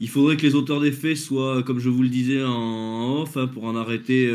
Il 0.00 0.08
faudrait 0.08 0.36
que 0.36 0.46
les 0.46 0.54
auteurs 0.54 0.80
des 0.80 0.92
faits 0.92 1.16
soient, 1.16 1.64
comme 1.64 1.80
je 1.80 1.88
vous 1.88 2.04
le 2.04 2.08
disais 2.08 2.44
en 2.44 3.22
off, 3.22 3.36
hein, 3.36 3.48
pour 3.48 3.64
en 3.64 3.74
arrêter, 3.74 4.32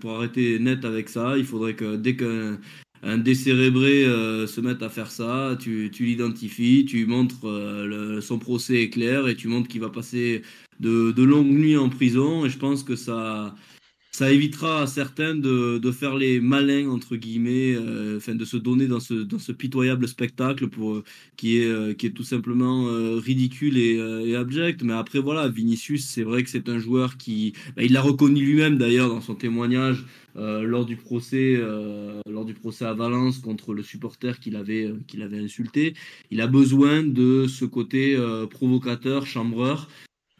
pour 0.00 0.12
arrêter 0.12 0.60
net 0.60 0.84
avec 0.84 1.08
ça. 1.08 1.36
Il 1.36 1.44
faudrait 1.44 1.74
que 1.74 1.96
dès 1.96 2.14
qu'un 2.14 2.60
un 3.02 3.18
décérébré 3.18 4.04
euh, 4.04 4.46
se 4.46 4.60
met 4.60 4.82
à 4.82 4.88
faire 4.88 5.10
ça, 5.10 5.56
tu, 5.60 5.90
tu 5.92 6.04
l'identifies, 6.04 6.84
tu 6.84 7.06
montres 7.06 7.46
euh, 7.46 8.20
son 8.20 8.38
procès 8.38 8.82
est 8.82 8.90
clair 8.90 9.28
et 9.28 9.36
tu 9.36 9.48
montres 9.48 9.68
qu'il 9.68 9.80
va 9.80 9.90
passer 9.90 10.42
de, 10.80 11.12
de, 11.12 11.22
longues 11.22 11.46
nuits 11.46 11.76
en 11.76 11.88
prison. 11.88 12.44
Et 12.46 12.50
je 12.50 12.58
pense 12.58 12.82
que 12.82 12.96
ça, 12.96 13.54
ça 14.16 14.32
évitera 14.32 14.80
à 14.80 14.86
certains 14.86 15.34
de, 15.34 15.76
de 15.76 15.92
faire 15.92 16.16
les 16.16 16.40
malins, 16.40 16.88
entre 16.88 17.16
guillemets, 17.16 17.74
euh, 17.74 18.18
de 18.26 18.44
se 18.46 18.56
donner 18.56 18.86
dans 18.86 18.98
ce, 18.98 19.12
dans 19.12 19.38
ce 19.38 19.52
pitoyable 19.52 20.08
spectacle 20.08 20.68
pour, 20.68 21.02
qui, 21.36 21.58
est, 21.58 21.66
euh, 21.66 21.92
qui 21.92 22.06
est 22.06 22.12
tout 22.12 22.24
simplement 22.24 22.88
euh, 22.88 23.16
ridicule 23.16 23.76
et, 23.76 24.34
abject. 24.34 24.82
Mais 24.82 24.94
après, 24.94 25.18
voilà, 25.18 25.48
Vinicius, 25.48 26.06
c'est 26.06 26.22
vrai 26.22 26.42
que 26.44 26.48
c'est 26.48 26.70
un 26.70 26.78
joueur 26.78 27.18
qui. 27.18 27.52
Bah, 27.76 27.82
il 27.82 27.92
l'a 27.92 28.00
reconnu 28.00 28.40
lui-même 28.40 28.78
d'ailleurs 28.78 29.10
dans 29.10 29.20
son 29.20 29.34
témoignage. 29.34 30.06
Euh, 30.36 30.62
lors 30.62 30.84
du 30.84 30.96
procès 30.96 31.54
euh, 31.56 32.20
lors 32.28 32.44
du 32.44 32.52
procès 32.52 32.84
à 32.84 32.92
Valence 32.92 33.38
contre 33.38 33.72
le 33.72 33.82
supporter 33.82 34.38
qu'il 34.38 34.56
avait 34.56 34.84
euh, 34.84 35.00
qu'il 35.06 35.22
avait 35.22 35.38
insulté 35.38 35.94
il 36.30 36.42
a 36.42 36.46
besoin 36.46 37.02
de 37.02 37.46
ce 37.46 37.64
côté 37.64 38.18
provocateur 38.50 39.26
chambreur 39.26 39.88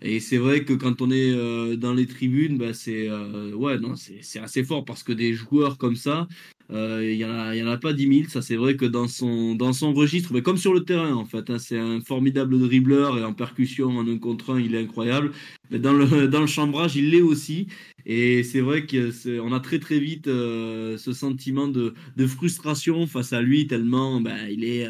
et 0.02 0.20
c'est 0.20 0.36
vrai 0.36 0.64
que 0.64 0.74
quand 0.74 1.00
on 1.00 1.10
est 1.10 1.32
euh, 1.32 1.76
dans 1.76 1.94
les 1.94 2.06
tribunes, 2.06 2.58
bah 2.58 2.74
c'est 2.74 3.08
euh, 3.08 3.52
ouais 3.54 3.78
non 3.78 3.94
c'est 3.96 4.38
assez 4.40 4.62
fort 4.64 4.84
parce 4.84 5.02
que 5.02 5.12
des 5.12 5.32
joueurs 5.32 5.78
comme 5.78 5.96
ça, 5.96 6.28
euh, 6.72 7.04
il 7.04 7.16
y 7.16 7.24
en 7.24 7.30
a 7.30 7.54
il 7.54 7.58
y 7.60 7.62
en 7.62 7.68
a 7.68 7.76
pas 7.76 7.92
dix 7.92 8.06
mille. 8.06 8.28
Ça 8.28 8.42
c'est 8.42 8.56
vrai 8.56 8.76
que 8.76 8.84
dans 8.84 9.08
son 9.08 9.54
dans 9.54 9.72
son 9.72 9.92
registre, 9.92 10.32
mais 10.32 10.42
comme 10.42 10.56
sur 10.56 10.74
le 10.74 10.84
terrain 10.84 11.14
en 11.14 11.24
fait, 11.24 11.50
hein, 11.50 11.58
c'est 11.58 11.78
un 11.78 12.00
formidable 12.00 12.58
dribbleur 12.58 13.18
et 13.18 13.24
en 13.24 13.32
percussion 13.32 13.88
en 13.98 14.06
un 14.08 14.18
contre 14.18 14.54
un, 14.54 14.60
il 14.60 14.74
est 14.74 14.82
incroyable. 14.82 15.32
Mais 15.70 15.78
dans 15.78 15.92
le 15.92 16.28
dans 16.28 16.40
le 16.40 16.46
chambrage, 16.46 16.96
il 16.96 17.10
l'est 17.10 17.22
aussi. 17.22 17.68
Et 18.08 18.44
c'est 18.44 18.60
vrai 18.60 18.86
qu'on 18.86 19.52
a 19.52 19.58
très 19.58 19.80
très 19.80 19.98
vite 19.98 20.28
euh, 20.28 20.96
ce 20.96 21.12
sentiment 21.12 21.66
de, 21.66 21.92
de, 22.16 22.26
frustration 22.28 23.04
face 23.08 23.32
à 23.32 23.42
lui 23.42 23.66
tellement 23.66 24.20
bah, 24.20 24.48
il, 24.48 24.62
est, 24.62 24.86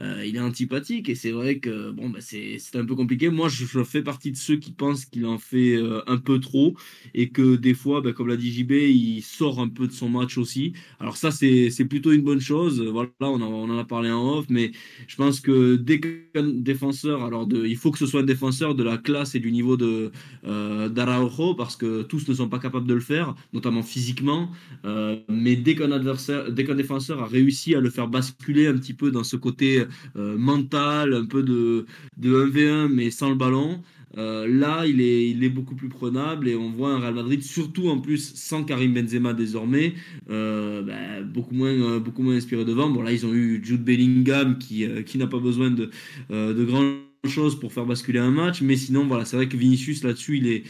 euh, 0.00 0.24
il 0.26 0.36
est 0.36 0.40
antipathique. 0.40 1.08
Et 1.08 1.14
c'est 1.14 1.30
vrai 1.30 1.60
que 1.60 1.90
bon, 1.92 2.10
bah, 2.10 2.18
c'est 2.20 2.58
un 2.74 2.84
peu 2.84 2.94
compliqué. 2.94 3.30
Moi, 3.30 3.48
je, 3.48 3.64
fais 3.84 4.02
partie 4.02 4.32
de 4.32 4.36
ceux 4.36 4.56
qui 4.56 4.72
pensent 4.72 5.06
qu'il 5.06 5.24
en 5.24 5.38
fait 5.38 5.76
euh, 5.76 6.02
un 6.06 6.18
peu 6.18 6.40
trop 6.40 6.76
et 7.14 7.30
que 7.30 7.56
des 7.56 7.72
fois, 7.72 8.02
bah, 8.02 8.12
comme 8.12 8.28
l'a 8.28 8.36
dit 8.36 8.52
JB, 8.52 8.72
il 8.72 9.22
sort 9.22 9.60
un 9.60 9.68
peu 9.68 9.86
de 9.86 9.92
son 9.92 10.10
match 10.10 10.36
aussi. 10.36 10.74
Alors 11.00 11.16
ça, 11.18 11.30
c'est 11.30 11.84
plutôt 11.84 12.12
une 12.12 12.22
bonne 12.22 12.40
chose. 12.40 12.80
Voilà, 12.80 13.10
on 13.20 13.40
en, 13.40 13.78
a 13.78 13.84
parlé 13.84 14.10
en 14.10 14.38
off, 14.38 14.46
mais 14.48 14.72
je 15.06 15.16
pense 15.16 15.40
que 15.40 15.76
dès 15.76 16.00
qu'un 16.00 16.44
défenseur, 16.44 17.24
alors 17.24 17.48
il 17.52 17.76
faut 17.76 17.90
que 17.90 17.98
ce 17.98 18.06
soit 18.06 18.20
un 18.20 18.24
défenseur 18.24 18.74
de 18.74 18.82
la 18.82 18.98
classe 18.98 19.34
et 19.34 19.40
du 19.40 19.52
niveau 19.52 19.76
de 19.76 20.10
euh, 20.46 20.88
d'Araujo, 20.88 21.54
parce 21.54 21.76
que 21.76 22.02
tous 22.02 22.28
ne 22.28 22.34
sont 22.34 22.48
pas 22.48 22.58
capables 22.58 22.86
de 22.86 22.94
le 22.94 23.00
faire, 23.00 23.34
notamment 23.52 23.82
physiquement. 23.82 24.50
Euh, 24.84 25.16
mais 25.28 25.56
dès 25.56 25.74
qu'un 25.74 25.92
adversaire, 25.92 26.50
dès 26.52 26.64
qu'un 26.64 26.74
défenseur 26.76 27.22
a 27.22 27.26
réussi 27.26 27.74
à 27.74 27.80
le 27.80 27.90
faire 27.90 28.08
basculer 28.08 28.66
un 28.66 28.74
petit 28.74 28.94
peu 28.94 29.10
dans 29.10 29.24
ce 29.24 29.36
côté 29.36 29.84
euh, 30.16 30.38
mental, 30.38 31.14
un 31.14 31.26
peu 31.26 31.42
de 31.42 31.86
de 32.16 32.46
1v1, 32.46 32.88
mais 32.88 33.10
sans 33.10 33.28
le 33.30 33.36
ballon. 33.36 33.82
Euh, 34.16 34.46
là, 34.48 34.86
il 34.86 35.00
est, 35.02 35.48
beaucoup 35.48 35.74
plus 35.74 35.88
prenable 35.88 36.48
et 36.48 36.56
on 36.56 36.70
voit 36.70 36.90
un 36.90 36.98
Real 36.98 37.14
Madrid, 37.14 37.42
surtout 37.42 37.88
en 37.88 37.98
plus 37.98 38.34
sans 38.34 38.64
Karim 38.64 38.94
Benzema 38.94 39.34
désormais, 39.34 39.94
euh, 40.30 40.82
bah, 40.82 41.22
beaucoup, 41.22 41.54
moins, 41.54 41.70
euh, 41.70 42.00
beaucoup 42.00 42.22
moins 42.22 42.36
inspiré 42.36 42.64
devant. 42.64 42.88
Bon, 42.88 43.02
là, 43.02 43.12
ils 43.12 43.26
ont 43.26 43.34
eu 43.34 43.60
Jude 43.62 43.84
Bellingham 43.84 44.58
qui, 44.58 44.86
qui 45.04 45.18
n'a 45.18 45.26
pas 45.26 45.38
besoin 45.38 45.70
de, 45.70 45.90
de 46.30 46.64
grand 46.64 46.94
chose 47.26 47.58
pour 47.58 47.72
faire 47.72 47.84
basculer 47.84 48.20
un 48.20 48.30
match 48.30 48.62
mais 48.62 48.76
sinon 48.76 49.04
voilà 49.04 49.24
c'est 49.24 49.36
vrai 49.36 49.48
que 49.48 49.56
Vinicius 49.56 50.04
là-dessus 50.04 50.38
il 50.38 50.46
est 50.46 50.62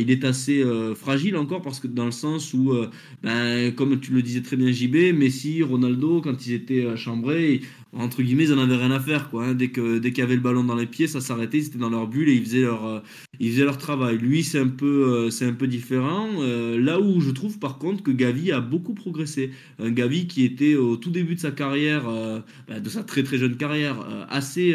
il 0.00 0.10
est 0.10 0.24
assez 0.24 0.64
fragile 0.94 1.36
encore 1.36 1.60
parce 1.60 1.80
que 1.80 1.86
dans 1.86 2.06
le 2.06 2.12
sens 2.12 2.54
où 2.54 2.72
ben, 3.22 3.70
comme 3.74 4.00
tu 4.00 4.12
le 4.12 4.22
disais 4.22 4.40
très 4.40 4.56
bien 4.56 4.72
JB 4.72 5.14
Messi 5.14 5.62
Ronaldo 5.62 6.22
quand 6.22 6.46
ils 6.46 6.54
étaient 6.54 6.96
chambrés 6.96 7.60
entre 7.98 8.22
guillemets 8.22 8.44
ils 8.44 8.52
en 8.52 8.58
avaient 8.58 8.76
rien 8.76 8.90
à 8.90 9.00
faire 9.00 9.30
quoi 9.30 9.46
hein. 9.46 9.54
dès 9.54 9.68
que 9.68 9.98
dès 9.98 10.10
qu'il 10.10 10.20
y 10.20 10.22
avait 10.22 10.36
le 10.36 10.40
ballon 10.40 10.64
dans 10.64 10.74
les 10.74 10.86
pieds 10.86 11.06
ça 11.06 11.20
s'arrêtait 11.20 11.58
ils 11.58 11.66
étaient 11.66 11.78
dans 11.78 11.90
leur 11.90 12.06
bulle 12.06 12.28
et 12.28 12.34
ils 12.34 12.44
faisaient 12.44 12.62
leur 12.62 12.84
euh, 12.84 13.00
ils 13.40 13.52
faisaient 13.52 13.64
leur 13.64 13.78
travail 13.78 14.18
lui 14.18 14.42
c'est 14.42 14.58
un 14.58 14.68
peu 14.68 15.30
euh, 15.30 15.46
un 15.46 15.52
peu 15.52 15.66
différent 15.66 16.26
Euh, 16.36 16.78
là 16.80 17.00
où 17.00 17.20
je 17.20 17.30
trouve 17.30 17.58
par 17.58 17.78
contre 17.78 18.02
que 18.02 18.10
Gavi 18.10 18.52
a 18.52 18.60
beaucoup 18.60 18.94
progressé 18.94 19.50
un 19.78 19.90
Gavi 19.90 20.26
qui 20.26 20.44
était 20.44 20.74
au 20.74 20.96
tout 20.96 21.10
début 21.10 21.34
de 21.34 21.40
sa 21.40 21.50
carrière 21.50 22.04
ben, 22.68 22.80
de 22.80 22.88
sa 22.88 23.02
très 23.02 23.22
très 23.22 23.38
jeune 23.38 23.56
carrière 23.56 23.96
assez 24.28 24.74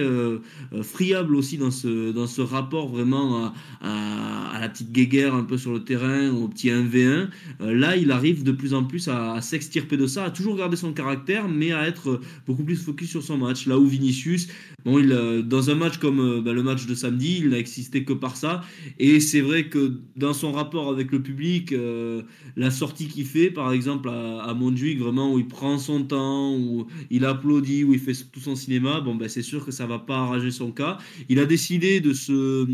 friable 0.81 1.35
aussi 1.35 1.57
dans 1.57 1.71
ce, 1.71 2.11
dans 2.11 2.27
ce 2.27 2.41
rapport 2.41 2.87
vraiment 2.89 3.53
à, 3.81 4.57
la 4.59 4.69
petite 4.69 4.91
guéguerre 4.91 5.33
un 5.33 5.43
peu 5.43 5.57
sur 5.57 5.73
le 5.73 5.83
terrain, 5.83 6.29
au 6.29 6.47
petit 6.47 6.69
1v1. 6.69 7.29
Euh, 7.61 7.73
là, 7.73 7.97
il 7.97 8.11
arrive 8.11 8.43
de 8.43 8.51
plus 8.51 8.73
en 8.73 8.83
plus 8.83 9.07
à, 9.07 9.33
à 9.33 9.41
s'extirper 9.41 9.97
de 9.97 10.07
ça, 10.07 10.25
à 10.25 10.29
toujours 10.31 10.55
garder 10.55 10.75
son 10.75 10.93
caractère, 10.93 11.47
mais 11.47 11.71
à 11.71 11.87
être 11.87 12.21
beaucoup 12.47 12.63
plus 12.63 12.75
focus 12.75 13.10
sur 13.11 13.23
son 13.23 13.37
match. 13.37 13.67
Là 13.67 13.77
où 13.77 13.85
Vinicius, 13.85 14.47
bon, 14.85 14.99
il, 14.99 15.11
euh, 15.11 15.41
dans 15.41 15.69
un 15.69 15.75
match 15.75 15.97
comme 15.97 16.19
euh, 16.19 16.41
bah, 16.41 16.53
le 16.53 16.63
match 16.63 16.85
de 16.85 16.95
samedi, 16.95 17.39
il 17.39 17.49
n'a 17.49 17.59
existé 17.59 18.03
que 18.03 18.13
par 18.13 18.35
ça. 18.35 18.61
Et 18.99 19.19
c'est 19.19 19.41
vrai 19.41 19.69
que 19.69 19.99
dans 20.15 20.33
son 20.33 20.51
rapport 20.51 20.89
avec 20.89 21.11
le 21.11 21.21
public, 21.21 21.73
euh, 21.73 22.23
la 22.55 22.71
sortie 22.71 23.07
qu'il 23.07 23.25
fait, 23.25 23.51
par 23.51 23.71
exemple 23.71 24.09
à, 24.09 24.41
à 24.43 24.53
Montjuic, 24.53 24.99
vraiment 24.99 25.33
où 25.33 25.39
il 25.39 25.47
prend 25.47 25.77
son 25.77 26.03
temps, 26.03 26.55
où 26.57 26.87
il 27.09 27.25
applaudit, 27.25 27.83
où 27.83 27.93
il 27.93 27.99
fait 27.99 28.13
tout 28.31 28.39
son 28.39 28.55
cinéma, 28.55 29.01
bon, 29.01 29.15
ben, 29.15 29.29
c'est 29.29 29.41
sûr 29.43 29.65
que 29.65 29.71
ça 29.71 29.85
va 29.85 29.99
pas 29.99 30.17
arranger 30.17 30.51
son 30.51 30.71
cas. 30.71 30.97
Il 31.29 31.39
a 31.39 31.45
décidé 31.45 31.99
de 31.99 32.13
se 32.13 32.65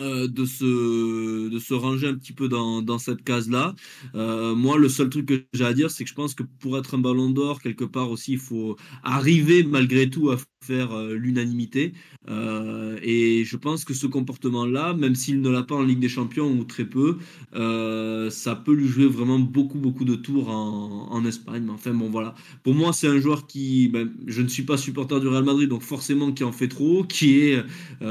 euh, 0.00 0.28
de 0.28 0.44
se 0.44 1.48
de 1.48 1.58
se 1.58 1.74
ranger 1.74 2.08
un 2.08 2.14
petit 2.14 2.32
peu 2.32 2.48
dans, 2.48 2.82
dans 2.82 2.98
cette 2.98 3.22
case 3.22 3.50
là 3.50 3.74
euh, 4.14 4.54
moi 4.54 4.78
le 4.78 4.88
seul 4.88 5.08
truc 5.10 5.26
que 5.26 5.44
j'ai 5.52 5.64
à 5.64 5.72
dire 5.74 5.90
c'est 5.90 6.04
que 6.04 6.10
je 6.10 6.14
pense 6.14 6.34
que 6.34 6.42
pour 6.42 6.78
être 6.78 6.94
un 6.94 6.98
ballon 6.98 7.30
d'or 7.30 7.60
quelque 7.60 7.84
part 7.84 8.10
aussi 8.10 8.32
il 8.32 8.38
faut 8.38 8.76
arriver 9.02 9.62
malgré 9.64 10.08
tout 10.10 10.30
à 10.30 10.36
euh, 10.74 11.14
l'unanimité. 11.14 11.92
Euh, 12.28 12.98
et 13.02 13.44
je 13.44 13.56
pense 13.56 13.84
que 13.84 13.94
ce 13.94 14.06
comportement 14.06 14.66
là 14.66 14.92
même 14.94 15.14
s'il 15.14 15.40
ne 15.40 15.48
l'a 15.48 15.62
pas 15.62 15.74
en 15.74 15.82
Ligue 15.82 16.00
des 16.00 16.08
Champions 16.08 16.50
ou 16.50 16.64
très 16.64 16.84
peu 16.84 17.16
euh, 17.54 18.28
ça 18.30 18.54
peut 18.54 18.74
lui 18.74 18.86
jouer 18.86 19.06
vraiment 19.06 19.38
beaucoup 19.38 19.78
beaucoup 19.78 20.04
de 20.04 20.14
tours 20.14 20.50
en, 20.50 21.24
Espagne. 21.24 21.64
Mais 21.64 21.72
enfin 21.72 21.92
bon 21.92 22.08
voilà. 22.08 22.34
Pour 22.62 22.74
moi 22.74 22.92
c'est 22.92 23.08
un 23.08 23.18
joueur 23.18 23.46
qui 23.46 23.88
ben, 23.88 24.10
je 24.26 24.42
ne 24.42 24.48
suis 24.48 24.62
pas 24.62 24.76
supporter 24.76 25.20
du 25.20 25.28
Real 25.28 25.44
Madrid 25.44 25.68
donc 25.68 25.82
forcément 25.82 26.32
qui 26.32 26.44
en 26.44 26.52
fait 26.52 26.68
trop 26.68 27.04
qui 27.04 27.40
est 27.40 27.62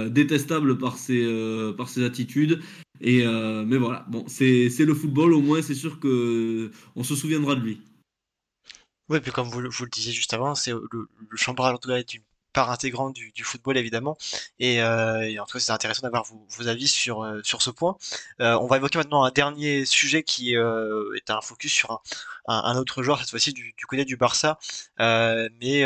détestable 0.09 0.77
par 0.77 0.97
ses 0.97 1.73
par 1.77 1.89
ses 1.89 2.03
attitudes. 2.03 2.59
Et 3.01 3.23
mais 3.65 3.77
voilà. 3.77 4.05
Bon 4.11 4.25
c'est 4.27 4.69
le 4.79 4.93
football 4.93 5.33
au 5.33 5.41
moins 5.41 5.61
c'est 5.61 5.75
sûr 5.75 5.99
que 5.99 6.71
on 6.95 7.03
se 7.03 7.15
souviendra 7.15 7.55
de 7.55 7.61
lui. 7.61 7.79
Oui, 9.09 9.19
puis 9.21 9.31
comme 9.31 9.49
vous, 9.49 9.61
vous 9.61 9.83
le 9.85 9.89
disiez 9.89 10.13
juste 10.13 10.33
avant, 10.35 10.53
c'est 10.53 10.71
le, 10.71 10.87
le 10.91 11.37
tout 11.79 11.87
cas 11.89 11.97
est 11.97 12.13
une 12.13 12.21
part 12.53 12.71
intégrante 12.71 13.13
du, 13.13 13.43
football 13.43 13.77
évidemment. 13.77 14.17
Et, 14.59 14.81
euh, 14.81 15.21
et 15.21 15.39
en 15.39 15.45
tout 15.45 15.53
cas, 15.53 15.59
c'est 15.59 15.71
intéressant 15.71 16.03
d'avoir 16.03 16.25
vos, 16.25 16.67
avis 16.67 16.87
sur, 16.87 17.23
euh, 17.23 17.41
sur 17.43 17.61
ce 17.61 17.69
point. 17.69 17.97
Euh, 18.41 18.57
on 18.59 18.67
va 18.67 18.77
évoquer 18.77 18.97
maintenant 18.97 19.23
un 19.23 19.31
dernier 19.31 19.85
sujet 19.85 20.23
qui 20.23 20.55
euh, 20.55 21.13
est 21.15 21.29
un 21.29 21.41
focus 21.41 21.71
sur 21.71 21.91
un, 21.91 22.01
un, 22.47 22.75
autre 22.77 23.03
joueur, 23.03 23.19
cette 23.19 23.29
fois-ci 23.29 23.53
du, 23.53 23.73
côté 23.87 24.05
du 24.05 24.17
Barça, 24.17 24.59
mais 24.97 25.83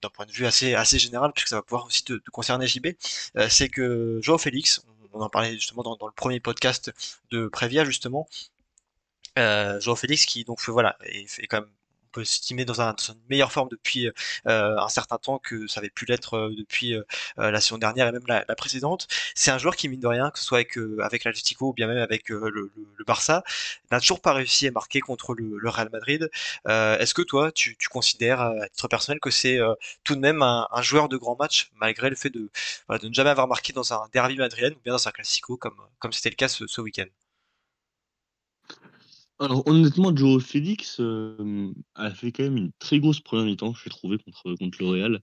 d'un 0.00 0.10
point 0.10 0.26
de 0.26 0.32
vue 0.32 0.46
assez, 0.46 0.74
assez 0.74 0.98
général, 0.98 1.32
puisque 1.32 1.48
ça 1.48 1.56
va 1.56 1.62
pouvoir 1.62 1.86
aussi 1.86 2.04
te, 2.04 2.18
concerner 2.30 2.66
JB. 2.66 2.88
C'est 3.48 3.68
que 3.68 4.20
Joao 4.22 4.38
Félix, 4.38 4.82
on, 5.12 5.20
en 5.20 5.28
parlait 5.28 5.54
justement 5.54 5.82
dans, 5.82 6.06
le 6.06 6.12
premier 6.12 6.40
podcast 6.40 6.92
de 7.30 7.48
Prévia 7.48 7.84
justement, 7.84 8.28
euh, 9.38 9.80
Joao 9.80 9.96
Félix 9.96 10.26
qui 10.26 10.44
donc 10.44 10.60
voilà 10.68 10.96
est, 11.04 11.38
est 11.38 11.46
quand 11.46 11.60
même 11.60 11.70
peut 12.08 12.24
s'estimer 12.24 12.64
dans, 12.64 12.74
dans 12.74 12.94
une 12.98 13.14
meilleure 13.30 13.52
forme 13.52 13.68
depuis 13.68 14.08
euh, 14.46 14.76
un 14.78 14.88
certain 14.88 15.18
temps 15.18 15.38
que 15.38 15.66
ça 15.66 15.80
avait 15.80 15.90
pu 15.90 16.04
l'être 16.06 16.34
euh, 16.34 16.54
depuis 16.56 16.94
euh, 16.94 17.02
la 17.36 17.60
saison 17.60 17.78
dernière 17.78 18.08
et 18.08 18.12
même 18.12 18.26
la, 18.26 18.44
précédente. 18.56 19.06
C'est 19.34 19.50
un 19.50 19.58
joueur 19.58 19.76
qui 19.76 19.88
mine 19.88 20.00
de 20.00 20.06
rien, 20.06 20.30
que 20.30 20.38
ce 20.38 20.44
soit 20.44 20.58
avec 20.58 20.76
euh, 20.78 20.98
avec 21.02 21.24
l'Atlético 21.24 21.68
ou 21.68 21.72
bien 21.72 21.86
même 21.86 21.98
avec 21.98 22.30
euh, 22.30 22.50
le, 22.50 22.70
Barça, 23.06 23.42
n'a 23.90 24.00
toujours 24.00 24.20
pas 24.20 24.34
réussi 24.34 24.68
à 24.68 24.70
marquer 24.70 25.00
contre 25.00 25.34
le, 25.34 25.58
Real 25.68 25.88
Madrid. 25.90 26.30
Euh, 26.66 26.98
Est-ce 26.98 27.14
que 27.14 27.22
toi, 27.22 27.52
tu, 27.52 27.76
considères 27.90 28.40
à 28.40 28.68
titre 28.68 28.88
personnel 28.88 29.18
que 29.20 29.30
c'est 29.30 29.58
euh, 29.58 29.74
tout 30.04 30.14
de 30.14 30.20
même 30.20 30.42
un, 30.42 30.66
joueur 30.82 31.08
de 31.08 31.16
grand 31.16 31.36
match 31.38 31.70
malgré 31.76 32.10
le 32.10 32.16
fait 32.16 32.30
de, 32.30 32.50
ne 32.90 33.12
jamais 33.12 33.30
avoir 33.30 33.48
marqué 33.48 33.72
dans 33.72 33.92
un 33.94 34.08
derby 34.12 34.36
madrilène 34.36 34.74
ou 34.74 34.80
bien 34.84 34.92
dans 34.92 35.08
un 35.08 35.10
classico 35.10 35.56
comme 35.56 36.12
c'était 36.12 36.30
le 36.30 36.36
cas 36.36 36.48
ce 36.48 36.80
week-end? 36.80 37.06
Alors 39.40 39.62
honnêtement, 39.68 40.14
Joe 40.14 40.44
Félix 40.44 40.98
euh, 40.98 41.72
a 41.94 42.10
fait 42.10 42.32
quand 42.32 42.42
même 42.42 42.56
une 42.56 42.72
très 42.80 42.98
grosse 42.98 43.20
première 43.20 43.46
mi-temps, 43.46 43.72
je 43.72 43.84
l'ai 43.84 43.90
trouvé 43.90 44.18
contre, 44.18 44.54
contre 44.56 44.82
le. 44.82 45.20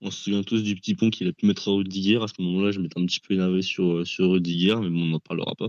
On 0.00 0.10
se 0.10 0.24
souvient 0.24 0.42
tous 0.42 0.62
du 0.62 0.74
petit 0.74 0.94
pont 0.94 1.10
qu'il 1.10 1.28
a 1.28 1.32
pu 1.32 1.44
mettre 1.44 1.68
à 1.68 1.72
Rudiger. 1.72 2.16
À 2.22 2.28
ce 2.28 2.40
moment-là, 2.40 2.70
je 2.70 2.80
m'étais 2.80 2.98
un 2.98 3.04
petit 3.04 3.20
peu 3.20 3.34
énervé 3.34 3.60
sur, 3.60 4.06
sur 4.06 4.30
Rudiger, 4.30 4.76
mais 4.76 4.86
on 4.86 5.06
n'en 5.06 5.20
parlera 5.20 5.54
pas. 5.54 5.68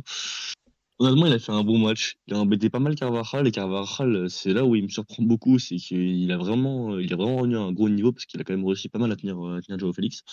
Honnêtement, 0.99 1.25
il 1.25 1.33
a 1.33 1.39
fait 1.39 1.51
un 1.51 1.63
bon 1.63 1.77
match. 1.77 2.15
Il 2.27 2.35
a 2.35 2.39
embêté 2.39 2.69
pas 2.69 2.79
mal 2.79 2.95
Carvajal, 2.95 3.47
et 3.47 3.51
Carvajal, 3.51 4.29
c'est 4.29 4.53
là 4.53 4.63
où 4.65 4.75
il 4.75 4.83
me 4.83 4.89
surprend 4.89 5.23
beaucoup, 5.23 5.59
c'est 5.59 5.77
qu'il 5.77 6.31
a 6.31 6.37
vraiment, 6.37 6.99
il 6.99 7.11
a 7.11 7.17
vraiment 7.17 7.43
un 7.43 7.71
gros 7.73 7.89
niveau 7.89 8.13
parce 8.13 8.25
qu'il 8.25 8.39
a 8.39 8.43
quand 8.45 8.53
même 8.53 8.65
réussi 8.65 8.87
pas 8.87 8.99
mal 8.99 9.11
à 9.11 9.15
tenir, 9.17 9.43
à 9.43 9.61
tenir 9.61 9.79
Joe 9.79 9.93
Félix. 9.93 10.23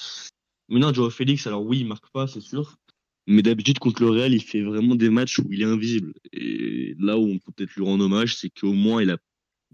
Maintenant, 0.69 0.93
Joe 0.93 1.13
Félix, 1.13 1.47
alors 1.47 1.65
oui, 1.65 1.81
il 1.81 1.87
marque 1.87 2.11
pas, 2.13 2.27
c'est 2.29 2.41
sûr. 2.41 2.77
Mais 3.27 3.43
d'habitude, 3.43 3.79
contre 3.79 4.03
le 4.03 4.11
Real, 4.11 4.33
il 4.33 4.43
fait 4.43 4.63
vraiment 4.63 4.95
des 4.95 5.11
matchs 5.11 5.39
où 5.39 5.47
il 5.51 5.63
est 5.63 5.67
invisible. 5.67 6.13
Et 6.33 6.95
là 6.99 7.19
où 7.19 7.27
on 7.27 7.39
peut 7.39 7.53
peut-être 7.57 7.75
lui 7.75 7.85
rendre 7.85 8.05
hommage, 8.05 8.37
c'est 8.37 8.51
qu'au 8.51 8.73
moins, 8.73 9.03
il 9.03 9.11
a, 9.11 9.19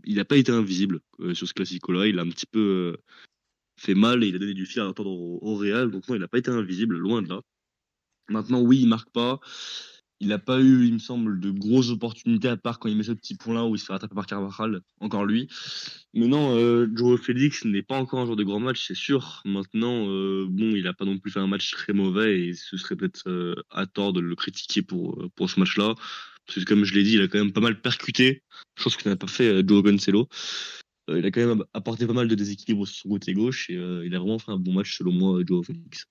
il 0.04 0.18
a 0.20 0.24
pas 0.24 0.36
été 0.36 0.52
invisible 0.52 1.00
euh, 1.20 1.34
sur 1.34 1.46
ce 1.46 1.52
classico-là. 1.52 2.06
Il 2.06 2.18
a 2.18 2.22
un 2.22 2.30
petit 2.30 2.46
peu 2.46 2.96
euh, 2.96 3.02
fait 3.78 3.94
mal 3.94 4.24
et 4.24 4.28
il 4.28 4.36
a 4.36 4.38
donné 4.38 4.54
du 4.54 4.64
fil 4.64 4.80
à 4.80 4.88
attendre 4.88 5.10
au, 5.10 5.38
au 5.42 5.56
Real. 5.56 5.90
Donc 5.90 6.08
non, 6.08 6.14
il 6.14 6.20
n'a 6.20 6.28
pas 6.28 6.38
été 6.38 6.50
invisible, 6.50 6.96
loin 6.96 7.20
de 7.20 7.28
là. 7.28 7.42
Maintenant, 8.28 8.62
oui, 8.62 8.80
il 8.80 8.88
marque 8.88 9.10
pas. 9.10 9.40
Il 10.22 10.28
n'a 10.28 10.38
pas 10.38 10.60
eu, 10.60 10.86
il 10.86 10.94
me 10.94 10.98
semble, 10.98 11.40
de 11.40 11.50
grosses 11.50 11.90
opportunités 11.90 12.48
à 12.48 12.56
part 12.56 12.78
quand 12.78 12.88
il 12.88 12.96
met 12.96 13.02
ce 13.02 13.12
petit 13.12 13.34
point-là 13.34 13.66
où 13.66 13.74
il 13.74 13.78
se 13.78 13.84
fait 13.84 13.92
rattraper 13.92 14.14
par 14.14 14.26
Carvajal, 14.26 14.80
encore 15.00 15.26
lui. 15.26 15.48
Mais 16.14 16.28
non, 16.28 16.56
euh, 16.56 16.88
Joe 16.94 17.20
Félix 17.20 17.64
n'est 17.64 17.82
pas 17.82 17.96
encore 17.98 18.20
un 18.20 18.24
joueur 18.24 18.36
de 18.36 18.44
grand 18.44 18.60
match, 18.60 18.86
c'est 18.86 18.94
sûr. 18.94 19.42
Maintenant, 19.44 20.08
euh, 20.08 20.46
bon, 20.48 20.74
il 20.74 20.84
n'a 20.84 20.94
pas 20.94 21.04
non 21.04 21.18
plus 21.18 21.30
fait 21.30 21.40
un 21.40 21.46
match 21.46 21.72
très 21.72 21.92
mauvais 21.92 22.40
et 22.40 22.54
ce 22.54 22.76
serait 22.76 22.96
peut-être 22.96 23.28
euh, 23.28 23.54
à 23.70 23.86
tort 23.86 24.12
de 24.12 24.20
le 24.20 24.34
critiquer 24.34 24.82
pour, 24.82 25.28
pour 25.34 25.50
ce 25.50 25.60
match-là. 25.60 25.94
Parce 26.46 26.58
que 26.58 26.64
comme 26.64 26.84
je 26.84 26.94
l'ai 26.94 27.02
dit, 27.02 27.14
il 27.14 27.22
a 27.22 27.28
quand 27.28 27.38
même 27.38 27.52
pas 27.52 27.60
mal 27.60 27.80
percuté, 27.80 28.42
chose 28.76 28.96
que 28.96 29.08
n'a 29.08 29.16
pas 29.16 29.26
fait 29.26 29.48
euh, 29.48 29.62
Joe 29.66 29.82
Cancelo. 29.82 30.28
Euh, 31.10 31.18
il 31.18 31.26
a 31.26 31.30
quand 31.30 31.44
même 31.44 31.64
apporté 31.72 32.06
pas 32.06 32.12
mal 32.12 32.28
de 32.28 32.34
déséquilibre 32.34 32.86
sur 32.86 33.02
son 33.02 33.08
côté 33.08 33.34
gauche 33.34 33.70
et 33.70 33.76
euh, 33.76 34.06
il 34.06 34.14
a 34.14 34.18
vraiment 34.18 34.38
fait 34.38 34.52
un 34.52 34.58
bon 34.58 34.72
match 34.72 34.96
selon 34.96 35.12
moi, 35.12 35.40
Joe 35.46 35.66
Félix. 35.66 36.06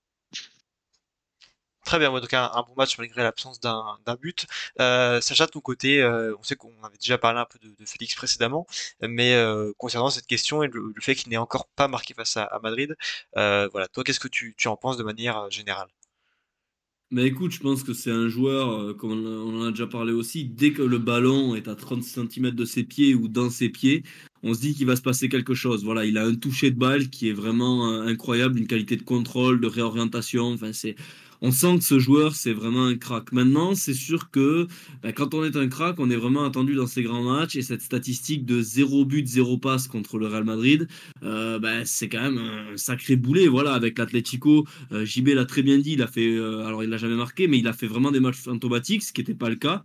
Très 1.85 1.97
bien, 1.97 2.11
donc 2.11 2.33
un, 2.33 2.43
un, 2.53 2.61
bon 2.61 2.73
match 2.77 2.97
malgré 2.99 3.23
l'absence 3.23 3.59
d'un 3.59 3.97
but. 4.21 4.45
Euh, 4.79 5.19
Sacha, 5.19 5.47
de 5.47 5.51
ton 5.51 5.61
côté, 5.61 6.01
euh, 6.01 6.35
on 6.39 6.43
sait 6.43 6.55
qu'on 6.55 6.71
avait 6.83 6.97
déjà 6.97 7.17
parlé 7.17 7.39
un 7.39 7.45
peu 7.45 7.57
de, 7.59 7.85
Félix 7.85 8.13
précédemment, 8.15 8.67
mais 9.01 9.33
euh, 9.33 9.73
concernant 9.77 10.11
cette 10.11 10.27
question 10.27 10.61
et 10.61 10.67
le, 10.67 10.93
fait 10.99 11.15
qu'il 11.15 11.29
n'ait 11.31 11.37
encore 11.37 11.67
pas 11.75 11.87
marqué 11.87 12.13
face 12.13 12.37
à, 12.37 12.59
Madrid, 12.61 12.95
voilà, 13.33 13.87
toi, 13.91 14.03
qu'est-ce 14.03 14.19
que 14.19 14.27
tu, 14.27 14.55
en 14.65 14.77
penses 14.77 14.97
de 14.97 15.03
manière 15.03 15.49
générale? 15.49 15.87
Mais 17.13 17.25
écoute, 17.25 17.51
je 17.51 17.59
pense 17.59 17.83
que 17.83 17.93
c'est 17.93 18.11
un 18.11 18.29
joueur, 18.29 18.95
comme 18.95 19.11
on 19.11 19.61
en 19.61 19.67
a 19.67 19.71
déjà 19.71 19.87
parlé 19.87 20.13
aussi, 20.13 20.45
dès 20.45 20.71
que 20.71 20.81
le 20.81 20.97
ballon 20.97 21.55
est 21.55 21.67
à 21.67 21.75
30 21.75 22.03
cm 22.03 22.51
de 22.51 22.63
ses 22.63 22.83
pieds 22.83 23.15
ou 23.15 23.27
dans 23.27 23.49
ses 23.49 23.67
pieds, 23.69 24.03
on 24.43 24.53
se 24.53 24.61
dit 24.61 24.73
qu'il 24.75 24.85
va 24.85 24.95
se 24.95 25.01
passer 25.01 25.27
quelque 25.27 25.53
chose. 25.53 25.83
Voilà, 25.83 26.05
il 26.05 26.17
a 26.17 26.25
un 26.25 26.35
toucher 26.35 26.71
de 26.71 26.77
balle 26.77 27.09
qui 27.09 27.27
est 27.27 27.33
vraiment 27.33 27.91
incroyable, 28.01 28.59
une 28.59 28.67
qualité 28.67 28.95
de 28.95 29.03
contrôle, 29.03 29.59
de 29.59 29.67
réorientation. 29.67 30.53
Enfin, 30.53 30.71
c'est 30.71 30.95
on 31.41 31.51
sent 31.51 31.79
que 31.79 31.83
ce 31.83 31.97
joueur, 31.97 32.35
c'est 32.35 32.53
vraiment 32.53 32.85
un 32.85 32.95
crack. 32.95 33.31
Maintenant, 33.31 33.73
c'est 33.73 33.95
sûr 33.95 34.29
que 34.29 34.67
bah, 35.01 35.11
quand 35.11 35.33
on 35.33 35.43
est 35.43 35.55
un 35.55 35.67
crack, 35.67 35.95
on 35.97 36.11
est 36.11 36.15
vraiment 36.15 36.43
attendu 36.43 36.75
dans 36.75 36.85
ces 36.85 37.01
grands 37.01 37.23
matchs. 37.23 37.55
Et 37.55 37.63
cette 37.63 37.81
statistique 37.81 38.45
de 38.45 38.61
0 38.61 39.05
but, 39.05 39.27
0 39.27 39.57
passe 39.57 39.87
contre 39.87 40.19
le 40.19 40.27
Real 40.27 40.43
Madrid, 40.43 40.87
euh, 41.23 41.57
bah, 41.57 41.83
c'est 41.83 42.09
quand 42.09 42.21
même 42.21 42.37
un 42.37 42.77
sacré 42.77 43.15
boulet. 43.15 43.47
Voilà, 43.47 43.73
avec 43.73 43.97
l'Atlético, 43.97 44.67
euh, 44.91 45.03
JB 45.03 45.29
l'a 45.29 45.45
très 45.45 45.63
bien 45.63 45.79
dit, 45.79 45.93
il 45.93 46.03
a 46.03 46.07
fait, 46.07 46.27
euh, 46.27 46.63
alors 46.65 46.83
il 46.83 46.91
l'a 46.91 46.97
jamais 46.97 47.15
marqué, 47.15 47.47
mais 47.47 47.57
il 47.57 47.67
a 47.67 47.73
fait 47.73 47.87
vraiment 47.87 48.11
des 48.11 48.19
matchs 48.19 48.37
fantomatiques, 48.37 49.01
ce 49.01 49.11
qui 49.11 49.21
n'était 49.21 49.33
pas 49.33 49.49
le 49.49 49.55
cas. 49.55 49.83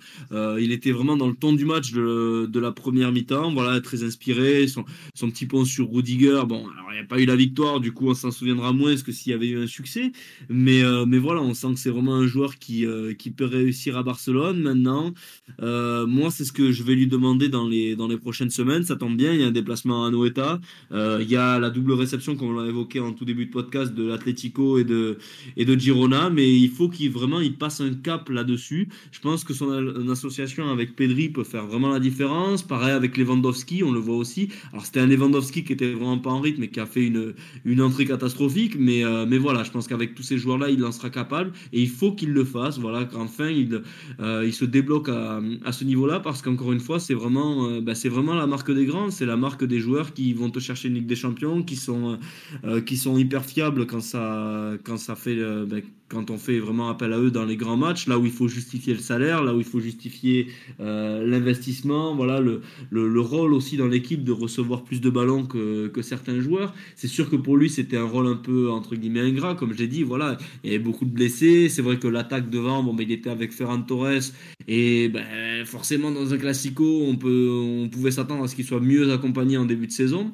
Il 0.58 0.72
était 0.72 0.92
vraiment 0.92 1.16
dans 1.16 1.28
le 1.28 1.34
ton 1.34 1.54
du 1.54 1.64
match 1.64 1.92
de, 1.92 2.58
la 2.58 2.72
première 2.72 3.12
mi-temps, 3.12 3.52
voilà, 3.54 3.80
très 3.80 4.04
inspiré, 4.04 4.66
son, 4.66 4.84
petit 5.30 5.46
pont 5.46 5.64
sur 5.64 5.90
Rudiger. 5.90 6.42
Bon, 6.46 6.68
alors 6.68 6.88
il 6.90 6.94
n'y 6.94 7.00
a 7.00 7.04
pas 7.04 7.18
eu 7.18 7.24
la 7.24 7.36
victoire, 7.36 7.80
du 7.80 7.92
coup 7.92 8.08
on 8.08 8.14
s'en 8.14 8.30
souviendra 8.30 8.72
moins 8.72 8.96
que 8.96 9.12
s'il 9.12 9.32
y 9.32 9.34
avait 9.34 9.48
eu 9.48 9.62
un 9.62 9.66
succès. 9.66 10.12
Mais, 10.48 10.82
mais 11.06 11.18
voilà, 11.18 11.42
on 11.46 11.54
sent 11.54 11.68
que 11.74 11.78
c'est 11.78 11.90
vraiment 11.90 12.14
un 12.14 12.26
joueur 12.26 12.58
qui, 12.58 12.84
euh, 12.84 13.14
qui 13.14 13.30
peut 13.30 13.44
réussir 13.44 13.96
à 13.96 14.02
Barcelone 14.02 14.60
maintenant. 14.60 15.14
Euh, 15.62 16.06
moi, 16.06 16.30
c'est 16.30 16.44
ce 16.44 16.52
que 16.52 16.72
je 16.72 16.82
vais 16.82 16.94
lui 16.94 17.06
demander 17.06 17.48
dans 17.48 17.66
les, 17.66 17.96
dans 17.96 18.08
les 18.08 18.18
prochaines 18.18 18.50
semaines. 18.50 18.82
Ça 18.82 18.96
tombe 18.96 19.16
bien, 19.16 19.32
il 19.32 19.40
y 19.40 19.44
a 19.44 19.46
un 19.46 19.52
déplacement 19.52 20.04
à 20.04 20.10
Noeta. 20.10 20.60
Euh, 20.92 21.18
il 21.22 21.30
y 21.30 21.36
a 21.36 21.58
la 21.58 21.70
double 21.70 21.92
réception, 21.92 22.36
comme 22.36 22.48
on 22.48 22.60
l'a 22.60 22.68
évoqué 22.68 23.00
en 23.00 23.12
tout 23.12 23.24
début 23.24 23.46
de 23.46 23.50
podcast, 23.50 23.94
de 23.94 24.04
l'Atlético 24.04 24.78
et 24.78 24.84
de, 24.84 25.18
et 25.56 25.64
de 25.64 25.78
Girona. 25.78 26.30
Mais 26.30 26.58
il 26.58 26.68
faut 26.70 26.88
qu'il 26.88 27.10
vraiment 27.10 27.40
il 27.40 27.56
passe 27.56 27.80
un 27.80 27.94
cap 27.94 28.28
là-dessus. 28.28 28.88
Je 29.12 29.20
pense 29.20 29.44
que 29.44 29.54
son 29.54 30.08
association 30.10 30.70
avec 30.70 30.96
Pedri 30.96 31.28
peut 31.28 31.44
faire 31.44 31.66
vraiment 31.66 31.90
la 31.90 32.00
différence. 32.00 32.62
Pareil 32.62 32.92
avec 32.92 33.16
Lewandowski, 33.16 33.82
on 33.84 33.92
le 33.92 34.00
voit 34.00 34.16
aussi. 34.16 34.48
Alors 34.72 34.84
c'était 34.84 35.00
un 35.00 35.06
Lewandowski 35.06 35.64
qui 35.64 35.72
était 35.72 35.92
vraiment 35.92 36.18
pas 36.18 36.30
en 36.30 36.40
rythme 36.40 36.64
et 36.64 36.68
qui 36.68 36.80
a 36.80 36.86
fait 36.86 37.06
une, 37.06 37.34
une 37.64 37.80
entrée 37.80 38.04
catastrophique. 38.04 38.76
Mais, 38.78 39.02
mais 39.28 39.38
voilà, 39.38 39.62
je 39.62 39.70
pense 39.70 39.86
qu'avec 39.86 40.14
tous 40.14 40.22
ces 40.22 40.38
joueurs-là, 40.38 40.70
il 40.70 40.84
en 40.84 40.92
sera 40.92 41.10
capable. 41.10 41.35
Et 41.72 41.82
il 41.82 41.88
faut 41.88 42.12
qu'il 42.12 42.32
le 42.32 42.44
fasse. 42.44 42.78
Voilà, 42.78 43.04
qu'enfin 43.04 43.48
il, 43.50 43.82
euh, 44.20 44.44
il 44.46 44.52
se 44.52 44.64
débloque 44.64 45.08
à, 45.08 45.40
à 45.64 45.72
ce 45.72 45.84
niveau-là. 45.84 46.20
Parce 46.20 46.42
qu'encore 46.42 46.72
une 46.72 46.80
fois, 46.80 47.00
c'est 47.00 47.14
vraiment, 47.14 47.68
euh, 47.68 47.80
bah, 47.80 47.94
c'est 47.94 48.08
vraiment 48.08 48.34
la 48.34 48.46
marque 48.46 48.72
des 48.72 48.86
grands. 48.86 49.10
C'est 49.10 49.26
la 49.26 49.36
marque 49.36 49.64
des 49.64 49.80
joueurs 49.80 50.12
qui 50.12 50.32
vont 50.32 50.50
te 50.50 50.58
chercher 50.58 50.88
une 50.88 50.94
Ligue 50.94 51.06
des 51.06 51.16
Champions, 51.16 51.62
qui 51.62 51.76
sont, 51.76 52.18
euh, 52.64 52.80
qui 52.80 52.96
sont 52.96 53.16
hyper 53.18 53.44
fiables 53.44 53.86
quand 53.86 54.00
ça, 54.00 54.72
quand 54.84 54.96
ça 54.96 55.14
fait, 55.16 55.36
bah, 55.66 55.76
quand 56.08 56.30
on 56.30 56.38
fait 56.38 56.58
vraiment 56.58 56.88
appel 56.88 57.12
à 57.12 57.18
eux 57.18 57.30
dans 57.30 57.44
les 57.44 57.56
grands 57.56 57.76
matchs, 57.76 58.06
là 58.06 58.18
où 58.18 58.24
il 58.24 58.32
faut 58.32 58.48
justifier 58.48 58.94
le 58.94 59.00
salaire, 59.00 59.42
là 59.42 59.54
où 59.54 59.58
il 59.58 59.64
faut 59.64 59.80
justifier 59.80 60.48
euh, 60.80 61.26
l'investissement, 61.26 62.14
voilà 62.14 62.40
le, 62.40 62.62
le, 62.90 63.08
le 63.08 63.20
rôle 63.20 63.52
aussi 63.52 63.76
dans 63.76 63.88
l'équipe 63.88 64.22
de 64.22 64.32
recevoir 64.32 64.84
plus 64.84 65.00
de 65.00 65.10
ballons 65.10 65.44
que, 65.46 65.88
que 65.88 66.02
certains 66.02 66.40
joueurs. 66.40 66.74
C'est 66.94 67.08
sûr 67.08 67.28
que 67.28 67.36
pour 67.36 67.56
lui 67.56 67.68
c'était 67.68 67.96
un 67.96 68.04
rôle 68.04 68.26
un 68.26 68.36
peu 68.36 68.70
entre 68.70 68.94
guillemets 68.94 69.20
ingrat, 69.20 69.54
comme 69.54 69.72
je 69.72 69.78
l'ai 69.78 69.88
dit, 69.88 70.02
voilà, 70.02 70.38
il 70.62 70.70
y 70.70 70.74
avait 70.74 70.82
beaucoup 70.82 71.04
de 71.04 71.10
blessés. 71.10 71.68
C'est 71.68 71.82
vrai 71.82 71.98
que 71.98 72.08
l'attaque 72.08 72.50
devant, 72.50 72.82
bon, 72.82 72.94
ben, 72.94 73.04
il 73.08 73.12
était 73.12 73.30
avec 73.30 73.52
Ferran 73.52 73.82
Torres 73.82 74.30
et 74.68 75.08
ben, 75.08 75.64
forcément 75.64 76.10
dans 76.10 76.32
un 76.32 76.38
classico, 76.38 77.02
on 77.06 77.16
peut, 77.16 77.48
on 77.50 77.88
pouvait 77.88 78.10
s'attendre 78.10 78.44
à 78.44 78.48
ce 78.48 78.54
qu'il 78.54 78.64
soit 78.64 78.80
mieux 78.80 79.12
accompagné 79.12 79.56
en 79.56 79.64
début 79.64 79.86
de 79.86 79.92
saison. 79.92 80.32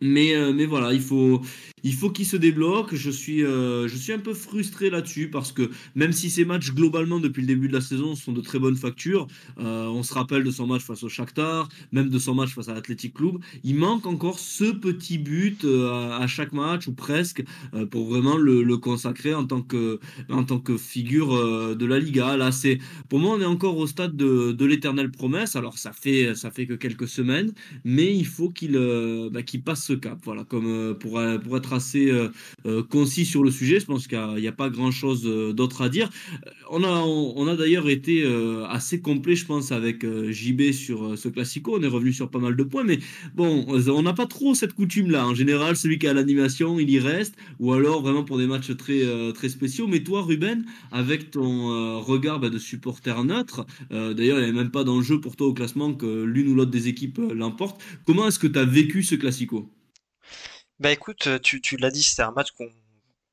Mais, 0.00 0.34
euh, 0.36 0.52
mais 0.52 0.64
voilà, 0.64 0.92
il 0.92 1.00
faut, 1.00 1.40
il 1.82 1.94
faut 1.94 2.10
qu'il 2.10 2.26
se 2.26 2.36
débloque. 2.36 2.94
Je 2.94 3.10
suis, 3.10 3.44
euh, 3.44 3.88
je 3.88 3.96
suis 3.96 4.12
un 4.12 4.18
peu 4.18 4.34
frustré 4.34 4.90
là-dessus 4.90 5.28
parce 5.30 5.52
que 5.52 5.70
même 5.94 6.12
si 6.12 6.30
ces 6.30 6.44
matchs 6.44 6.72
globalement 6.72 7.20
depuis 7.20 7.42
le 7.42 7.46
début 7.46 7.68
de 7.68 7.72
la 7.72 7.80
saison 7.80 8.14
sont 8.14 8.32
de 8.32 8.40
très 8.40 8.58
bonnes 8.58 8.76
factures, 8.76 9.26
euh, 9.58 9.86
on 9.86 10.02
se 10.02 10.14
rappelle 10.14 10.44
de 10.44 10.50
son 10.50 10.66
match 10.66 10.82
face 10.82 11.02
au 11.02 11.08
Shakhtar, 11.08 11.68
même 11.92 12.08
de 12.08 12.18
son 12.18 12.34
match 12.34 12.54
face 12.54 12.68
à 12.68 12.74
l'Athletic 12.74 13.14
Club, 13.14 13.38
il 13.64 13.76
manque 13.76 14.06
encore 14.06 14.38
ce 14.38 14.64
petit 14.64 15.18
but 15.18 15.64
euh, 15.64 16.18
à, 16.18 16.26
chaque 16.26 16.52
match 16.52 16.86
ou 16.88 16.92
presque 16.92 17.42
pour 17.90 18.06
vraiment 18.06 18.36
le, 18.36 18.76
consacrer 18.76 19.34
en 19.34 19.44
tant 19.44 19.62
que, 19.62 19.98
en 20.28 20.44
tant 20.44 20.60
que 20.60 20.76
figure 20.76 21.74
de 21.74 21.86
la 21.86 21.98
Liga. 21.98 22.36
Là, 22.36 22.52
c'est, 22.52 22.78
pour 23.08 23.18
moi, 23.18 23.34
on 23.36 23.40
est 23.40 23.46
encore 23.46 23.76
au 23.76 23.86
stade 23.86 24.14
de, 24.14 24.64
l'éternelle 24.64 25.10
promesse. 25.10 25.56
Alors 25.56 25.78
ça 25.78 25.92
fait, 25.92 26.34
ça 26.34 26.50
fait 26.50 26.66
que 26.66 26.74
quelques 26.74 27.08
semaines, 27.08 27.52
mais 27.84 28.14
il 28.14 28.26
faut 28.26 28.50
qu'il, 28.50 28.72
bah, 29.32 29.40
passe 29.64 29.84
ce 29.84 29.94
cap. 29.94 30.18
Voilà, 30.22 30.44
comme 30.44 30.94
pour, 31.00 31.20
pour 31.42 31.56
être 31.56 31.67
assez 31.72 32.10
euh, 32.10 32.28
euh, 32.66 32.82
concis 32.82 33.24
sur 33.24 33.42
le 33.42 33.50
sujet, 33.50 33.80
je 33.80 33.86
pense 33.86 34.06
qu'il 34.06 34.18
n'y 34.38 34.46
a, 34.48 34.52
pas 34.52 34.70
grand 34.70 34.90
chose 34.90 35.22
d'autre 35.54 35.82
à 35.82 35.88
dire. 35.88 36.10
Euh, 36.46 36.50
On 36.70 36.84
a, 37.46 37.52
a 37.52 37.56
d'ailleurs 37.56 37.88
été 37.88 38.22
euh, 38.24 38.66
assez 38.66 39.00
complet, 39.00 39.34
je 39.36 39.46
pense, 39.46 39.72
avec 39.72 40.04
euh, 40.04 40.30
JB 40.30 40.72
sur 40.72 41.04
euh, 41.04 41.16
ce 41.16 41.28
classico. 41.28 41.76
On 41.78 41.82
est 41.82 41.88
revenu 41.88 42.12
sur 42.12 42.30
pas 42.30 42.38
mal 42.38 42.56
de 42.56 42.62
points, 42.62 42.84
mais 42.84 42.98
bon, 43.34 43.66
on 43.68 44.02
n'a 44.02 44.12
pas 44.12 44.26
trop 44.26 44.54
cette 44.54 44.74
coutume-là. 44.74 45.26
En 45.26 45.34
général, 45.34 45.76
celui 45.76 45.98
qui 45.98 46.06
a 46.06 46.14
l'animation, 46.14 46.78
il 46.78 46.90
y 46.90 46.98
reste, 46.98 47.36
ou 47.58 47.72
alors 47.72 48.02
vraiment 48.02 48.24
pour 48.24 48.38
des 48.38 48.46
matchs 48.46 48.76
très, 48.76 49.02
euh, 49.02 49.32
spéciaux. 49.48 49.86
Mais 49.86 50.02
toi, 50.02 50.22
Ruben, 50.22 50.64
avec 50.90 51.30
ton 51.30 51.72
euh, 51.72 51.96
regard 51.98 52.40
bah, 52.40 52.50
de 52.50 52.58
supporter 52.58 53.24
neutre, 53.24 53.66
euh, 53.92 54.14
d'ailleurs, 54.14 54.38
il 54.38 54.42
n'y 54.42 54.48
avait 54.48 54.58
même 54.58 54.70
pas 54.70 54.84
d'enjeu 54.84 55.20
pour 55.20 55.36
toi 55.36 55.46
au 55.46 55.54
classement 55.54 55.94
que 55.94 56.24
l'une 56.24 56.48
ou 56.48 56.54
l'autre 56.54 56.70
des 56.70 56.88
équipes 56.88 57.18
euh, 57.18 57.34
l'emporte. 57.34 57.82
Comment 58.06 58.28
est-ce 58.28 58.38
que 58.38 58.46
tu 58.46 58.58
as 58.58 58.64
vécu 58.64 59.02
ce 59.02 59.14
classico? 59.14 59.70
Bah 60.80 60.92
écoute, 60.92 61.26
euh, 61.26 61.38
tu, 61.38 61.60
tu 61.60 61.76
l'as 61.76 61.90
dit, 61.90 62.02
c'était 62.02 62.22
un 62.22 62.30
match 62.32 62.52
qu'on 62.52 62.68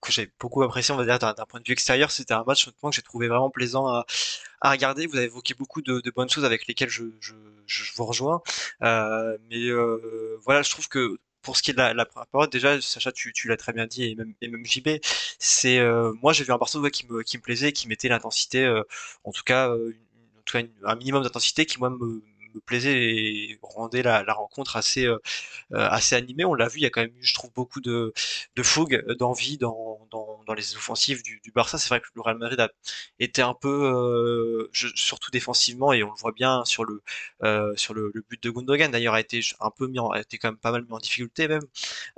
que 0.02 0.12
j'ai 0.12 0.32
beaucoup 0.40 0.62
apprécié, 0.62 0.94
on 0.94 0.98
va 0.98 1.06
dire, 1.06 1.18
d'un 1.20 1.34
point 1.48 1.60
de 1.60 1.66
vue 1.66 1.74
extérieur. 1.74 2.12
C'était 2.12 2.34
un 2.36 2.44
match 2.46 2.68
honnêtement, 2.68 2.92
que 2.92 2.96
j'ai 2.96 3.02
trouvé 3.02 3.28
vraiment 3.28 3.50
plaisant 3.50 3.88
à, 3.88 4.06
à 4.62 4.72
regarder. 4.72 5.08
Vous 5.08 5.16
avez 5.18 5.26
évoqué 5.26 5.56
beaucoup 5.56 5.82
de, 5.82 6.00
de 6.02 6.12
bonnes 6.12 6.30
choses 6.30 6.46
avec 6.46 6.68
lesquelles 6.68 6.90
je, 6.90 7.06
je, 7.20 7.34
je 7.68 7.92
vous 7.96 8.06
rejoins. 8.06 8.42
Euh, 8.84 9.38
mais 9.50 9.68
euh, 9.70 10.38
voilà, 10.44 10.62
je 10.64 10.70
trouve 10.70 10.88
que 10.90 11.18
pour 11.42 11.58
ce 11.58 11.64
qui 11.64 11.72
est 11.72 11.74
de 11.74 11.80
la, 11.80 11.94
la 11.96 12.06
première 12.06 12.28
période, 12.28 12.52
déjà, 12.52 12.80
Sacha, 12.82 13.12
tu, 13.12 13.34
tu 13.34 13.48
l'as 13.48 13.58
très 13.58 13.74
bien 13.74 13.88
dit, 13.88 14.04
et 14.06 14.16
même, 14.16 14.34
et 14.42 14.48
même 14.48 14.66
JB, 14.66 15.00
c'est 15.40 15.80
euh, 15.80 16.14
moi 16.22 16.34
j'ai 16.34 16.44
vu 16.44 16.52
un 16.54 16.58
Barcelone 16.60 16.86
ouais, 16.86 16.92
qui 16.92 17.08
me, 17.08 17.24
qui 17.24 17.38
me 17.38 17.42
plaisait, 17.44 17.72
qui 17.74 17.88
mettait 17.88 18.10
l'intensité, 18.10 18.64
euh, 18.66 18.84
en 19.24 19.32
tout 19.32 19.44
cas, 19.44 19.70
euh, 19.72 19.92
une- 19.92 20.40
en 20.40 20.42
tout 20.46 20.58
cas 20.60 20.64
un 20.86 20.96
minimum 20.96 21.24
d'intensité 21.24 21.66
qui 21.66 21.80
moi 21.80 21.90
me, 21.90 22.22
me 22.56 22.62
plaisait 22.62 22.98
et 22.98 23.60
rendait 23.62 24.04
la, 24.04 24.24
rencontre 24.34 24.76
assez 24.78 25.06
euh, 25.06 25.18
euh, 25.74 25.88
assez 25.90 26.16
animée. 26.16 26.46
On 26.46 26.54
l'a 26.54 26.68
vu, 26.68 26.80
il 26.80 26.84
y 26.84 26.86
a 26.86 26.90
quand 26.90 27.02
même 27.02 27.16
eu, 27.18 27.24
je 27.24 27.34
trouve, 27.34 27.52
beaucoup 27.54 27.82
de, 27.82 28.14
de 28.56 28.64
fougue, 28.64 29.04
d'envie 29.20 29.58
dans, 29.58 30.00
dans, 30.12 30.42
dans 30.46 30.54
les 30.54 30.76
offensives 30.76 31.24
du, 31.24 31.40
du 31.44 31.52
Barça. 31.52 31.78
C'est 31.78 31.90
vrai 31.90 32.02
que 32.02 32.08
le 32.16 32.22
Real 32.22 32.38
Madrid 32.38 32.60
a 32.60 32.70
été 33.20 33.42
un 33.42 33.54
peu, 33.54 33.70
euh, 33.70 34.70
surtout 34.96 35.32
défensivement, 35.32 35.94
et 35.94 36.04
on 36.04 36.10
le 36.10 36.18
voit 36.18 36.32
bien 36.32 36.64
sur 36.66 36.86
le 36.86 37.02
euh, 37.44 37.74
sur 37.76 37.94
le, 37.94 38.12
but 38.30 38.42
de 38.44 38.50
Gundogan. 38.50 38.92
D'ailleurs, 38.92 39.14
a 39.16 39.20
été 39.20 39.42
un 39.60 39.72
peu 39.72 39.88
mis, 39.88 40.00
en, 40.00 40.10
a 40.10 40.22
été 40.22 40.38
quand 40.38 40.50
même 40.50 40.58
pas 40.58 40.72
mal 40.72 40.84
mis 40.84 40.94
en 40.94 41.00
difficulté 41.00 41.48
même. 41.48 41.64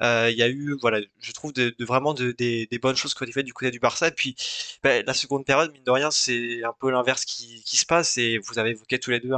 Euh, 0.01 0.29
il 0.31 0.38
y 0.38 0.43
a 0.43 0.49
eu, 0.49 0.77
voilà, 0.81 0.99
je 1.19 1.31
trouve 1.31 1.53
de, 1.53 1.75
vraiment 1.79 2.13
de- 2.13 2.31
des, 2.31 2.67
bonnes 2.81 2.95
choses 2.95 3.13
qui 3.13 3.23
ont 3.23 3.25
été 3.25 3.33
faites 3.33 3.45
du 3.45 3.53
côté 3.53 3.71
du 3.71 3.79
Barça. 3.79 4.07
Et 4.07 4.11
puis 4.11 4.35
ben, 4.83 5.03
la 5.05 5.13
seconde 5.13 5.45
période, 5.45 5.71
mine 5.73 5.83
de 5.83 5.91
rien, 5.91 6.11
c'est 6.11 6.63
un 6.63 6.73
peu 6.79 6.91
l'inverse 6.91 7.25
qui, 7.25 7.63
qui 7.63 7.77
se 7.77 7.85
passe. 7.85 8.17
Et 8.17 8.38
vous 8.39 8.59
avez 8.59 8.71
évoqué 8.71 8.99
tous 8.99 9.11
les 9.11 9.19
deux 9.19 9.33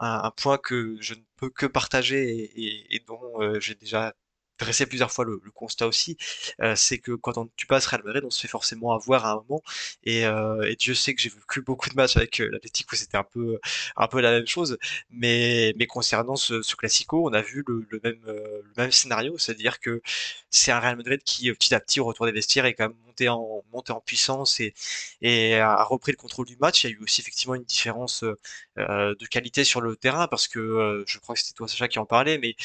un, 0.00 0.29
point 0.30 0.58
que 0.58 0.96
je 1.00 1.14
ne 1.14 1.20
peux 1.36 1.50
que 1.50 1.66
partager 1.66 2.50
et 2.94 3.00
dont 3.06 3.40
euh, 3.40 3.60
j'ai 3.60 3.74
déjà 3.74 4.14
dressé 4.64 4.86
plusieurs 4.86 5.12
fois 5.12 5.24
le, 5.24 5.40
constat 5.54 5.86
aussi, 5.86 6.16
euh, 6.62 6.74
c'est 6.76 6.98
que 6.98 7.12
quand 7.12 7.36
on, 7.38 7.48
tu 7.56 7.66
passes 7.66 7.86
Real 7.86 8.02
Madrid, 8.04 8.22
on 8.24 8.30
se 8.30 8.40
fait 8.40 8.48
forcément 8.48 8.92
avoir 8.92 9.26
à 9.26 9.32
un 9.32 9.34
moment. 9.36 9.62
Et, 10.04 10.26
euh, 10.26 10.62
et 10.62 10.76
Dieu 10.76 10.94
sait 10.94 11.14
que 11.14 11.20
j'ai 11.20 11.28
vécu 11.30 11.60
beaucoup 11.62 11.90
de 11.90 11.94
matchs 11.94 12.16
avec 12.16 12.40
euh, 12.40 12.48
l'Atlético 12.50 12.94
où 12.94 12.96
c'était 12.96 13.16
un 13.16 13.24
peu, 13.24 13.58
un 13.96 14.06
peu 14.08 14.20
la 14.20 14.30
même 14.32 14.46
chose. 14.46 14.78
Mais, 15.10 15.74
concernant 15.88 16.36
ce, 16.36 16.62
ce 16.62 16.76
classico, 16.76 17.28
on 17.28 17.32
a 17.32 17.42
vu 17.42 17.64
le, 17.66 17.86
le 17.90 18.00
même, 18.02 18.20
euh, 18.28 18.62
le 18.64 18.72
même 18.76 18.92
scénario, 18.92 19.36
c'est-à-dire 19.38 19.80
que 19.80 20.02
c'est 20.50 20.72
un 20.72 20.80
Real 20.80 20.96
Madrid 20.96 21.20
qui, 21.24 21.52
petit 21.52 21.74
à 21.74 21.80
petit, 21.80 22.00
au 22.00 22.04
retour 22.04 22.26
des 22.26 22.32
vestiaires, 22.32 22.64
est 22.66 22.74
quand 22.74 22.88
même 22.88 22.96
monté 23.06 23.28
en, 23.28 23.62
puissance 24.04 24.60
et, 24.60 25.54
a 25.58 25.84
repris 25.84 26.12
le 26.12 26.16
contrôle 26.16 26.46
du 26.46 26.56
match. 26.56 26.84
Il 26.84 26.90
y 26.90 26.92
a 26.92 26.96
eu 26.96 27.02
aussi 27.02 27.20
effectivement 27.20 27.54
une 27.54 27.64
différence 27.64 28.24
de 28.76 29.26
qualité 29.26 29.64
sur 29.64 29.80
le 29.80 29.96
terrain 29.96 30.26
parce 30.28 30.48
que 30.48 31.04
je 31.06 31.18
crois 31.18 31.34
que 31.34 31.40
c'était 31.40 31.54
toi 31.54 31.68
Sacha 31.68 31.88
qui 31.88 31.98
en 31.98 32.06
parlait, 32.06 32.38
mais 32.38 32.56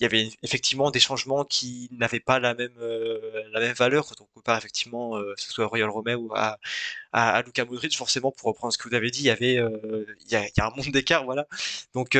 il 0.00 0.04
y 0.04 0.06
avait 0.06 0.30
effectivement 0.42 0.90
des 0.90 1.00
changements 1.00 1.44
qui 1.44 1.88
n'avaient 1.92 2.20
pas 2.20 2.38
la 2.38 2.54
même 2.54 2.74
euh, 2.80 3.18
la 3.52 3.60
même 3.60 3.74
valeur 3.74 4.06
quand 4.06 4.20
on 4.20 4.26
compare 4.26 4.56
effectivement 4.58 5.16
euh, 5.16 5.34
que 5.34 5.40
ce 5.40 5.50
soit 5.52 5.66
Royal 5.66 5.90
Romeo 5.90 6.18
ou 6.18 6.34
à, 6.34 6.58
à, 7.12 7.30
à 7.36 7.42
Luka 7.42 7.64
Modric 7.64 7.96
forcément 7.96 8.30
pour 8.30 8.48
reprendre 8.48 8.72
ce 8.72 8.78
que 8.78 8.88
vous 8.88 8.94
avez 8.94 9.10
dit 9.10 9.20
il 9.20 9.26
y 9.26 9.30
avait 9.30 9.58
euh, 9.58 10.06
il 10.26 10.30
y, 10.30 10.36
a, 10.36 10.66
un 10.66 10.70
monde 10.70 10.92
d'écart 10.92 11.24
voilà 11.24 11.46
donc 11.94 12.16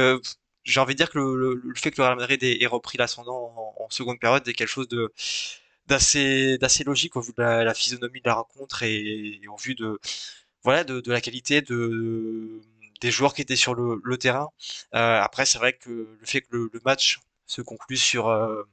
j'ai 0.65 0.81
envie 0.81 0.95
de 0.95 0.99
dire 0.99 1.11
que 1.11 1.19
le, 1.19 1.63
fait 1.77 1.91
que 1.91 2.01
le 2.01 2.05
Real 2.05 2.17
Madrid 2.17 2.43
ait, 2.43 2.67
repris 2.67 2.99
l'ascendant 2.99 3.75
en, 3.79 3.91
seconde 3.91 4.19
période 4.21 4.47
est 4.49 4.53
quelque 4.55 4.69
chose 4.69 4.89
de 4.89 5.13
d'assez 5.87 6.59
d'assez 6.59 6.85
logique 6.85 7.17
au 7.17 7.21
vu 7.21 7.33
de 7.37 7.43
la, 7.43 7.75
physionomie 7.75 8.21
de 8.21 8.29
la 8.29 8.35
rencontre 8.35 8.83
et, 8.83 9.41
au 9.49 9.57
vu 9.57 9.75
de 9.75 9.99
voilà 10.65 10.85
de, 10.85 11.03
la 11.13 11.21
qualité 11.21 11.63
de 11.63 12.61
des 13.01 13.11
joueurs 13.11 13.35
qui 13.35 13.43
étaient 13.43 13.57
sur 13.57 13.75
le, 13.75 14.19
terrain. 14.19 14.49
Après, 14.93 15.47
c'est 15.47 15.59
vrai 15.59 15.73
que 15.75 15.91
le 15.91 16.27
fait 16.27 16.41
que 16.43 16.49
le 16.51 16.81
match 16.85 17.21
se 17.49 17.63
conclut 17.63 17.97
sur 17.97 18.29
euh, 18.29 18.65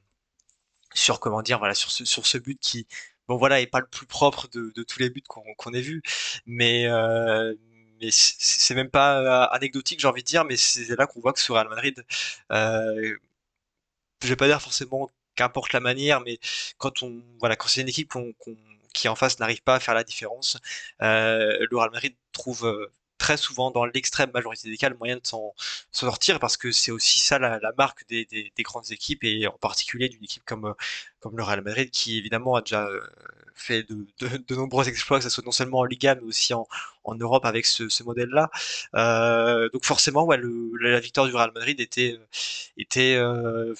sur 0.94 1.20
comment 1.20 1.42
dire 1.42 1.58
voilà 1.58 1.74
sur 1.74 1.90
ce 1.90 2.04
sur 2.04 2.26
ce 2.26 2.38
but 2.38 2.58
qui 2.60 2.86
bon 3.28 3.36
voilà 3.36 3.60
est 3.60 3.66
pas 3.66 3.80
le 3.80 3.86
plus 3.88 4.06
propre 4.06 4.48
de, 4.48 4.72
de 4.74 4.82
tous 4.84 5.00
les 5.00 5.10
buts 5.10 5.22
qu'on 5.28 5.42
qu'on 5.56 5.72
ait 5.74 5.80
vus, 5.82 6.02
mais 6.46 6.86
euh, 6.88 7.54
mais 8.00 8.10
c'est 8.12 8.74
même 8.74 8.90
pas 8.90 9.44
anecdotique 9.46 10.00
j'ai 10.00 10.08
envie 10.08 10.22
de 10.22 10.28
dire, 10.28 10.44
mais 10.44 10.56
c'est 10.56 10.96
là 10.96 11.06
qu'on 11.06 11.20
voit 11.20 11.32
que 11.32 11.40
sur 11.40 11.54
Real 11.54 11.68
Madrid, 11.68 12.04
euh, 12.52 13.16
je 14.22 14.28
vais 14.28 14.36
pas 14.36 14.46
dire 14.48 14.60
forcément 14.62 15.10
qu'importe 15.34 15.72
la 15.72 15.80
manière, 15.80 16.20
mais 16.20 16.38
quand 16.78 17.02
on 17.02 17.22
voilà 17.40 17.56
quand 17.56 17.68
c'est 17.68 17.80
une 17.82 17.88
équipe 17.88 18.14
qui 18.94 19.08
en 19.08 19.16
face 19.16 19.38
n'arrive 19.38 19.62
pas 19.62 19.76
à 19.76 19.80
faire 19.80 19.94
la 19.94 20.04
différence. 20.04 20.58
le 21.00 21.68
Real 21.76 21.90
Madrid 21.90 22.14
trouve 22.32 22.90
très 23.26 23.36
souvent 23.36 23.72
dans 23.72 23.84
l'extrême 23.84 24.30
majorité 24.32 24.70
des 24.70 24.76
cas 24.76 24.88
le 24.88 24.96
moyen 24.96 25.16
de 25.16 25.26
s'en 25.26 25.52
sortir 25.90 26.38
parce 26.38 26.56
que 26.56 26.70
c'est 26.70 26.92
aussi 26.92 27.18
ça 27.18 27.40
la, 27.40 27.58
marque 27.76 28.06
des, 28.08 28.52
grandes 28.60 28.92
équipes 28.92 29.24
et 29.24 29.48
en 29.48 29.58
particulier 29.58 30.08
d'une 30.08 30.22
équipe 30.22 30.44
comme 30.44 30.74
le 31.36 31.42
Real 31.42 31.60
Madrid 31.62 31.90
qui 31.90 32.18
évidemment 32.18 32.54
a 32.54 32.60
déjà 32.60 32.88
fait 33.54 33.82
de, 33.82 34.06
de, 34.20 34.54
nombreux 34.54 34.88
exploits 34.88 35.18
que 35.18 35.24
ce 35.24 35.30
soit 35.30 35.44
non 35.44 35.50
seulement 35.50 35.78
en 35.78 35.84
Liga 35.84 36.14
mais 36.14 36.22
aussi 36.22 36.54
en, 36.54 36.68
Europe 37.18 37.44
avec 37.46 37.66
ce, 37.66 38.02
modèle-là. 38.04 38.50
Euh, 38.94 39.68
donc 39.70 39.84
forcément, 39.84 40.24
ouais, 40.24 40.38
la 40.80 41.00
victoire 41.00 41.26
du 41.26 41.34
Real 41.34 41.50
Madrid 41.52 41.80
était 41.80 42.18
était 42.76 43.16
euh, 43.16 43.74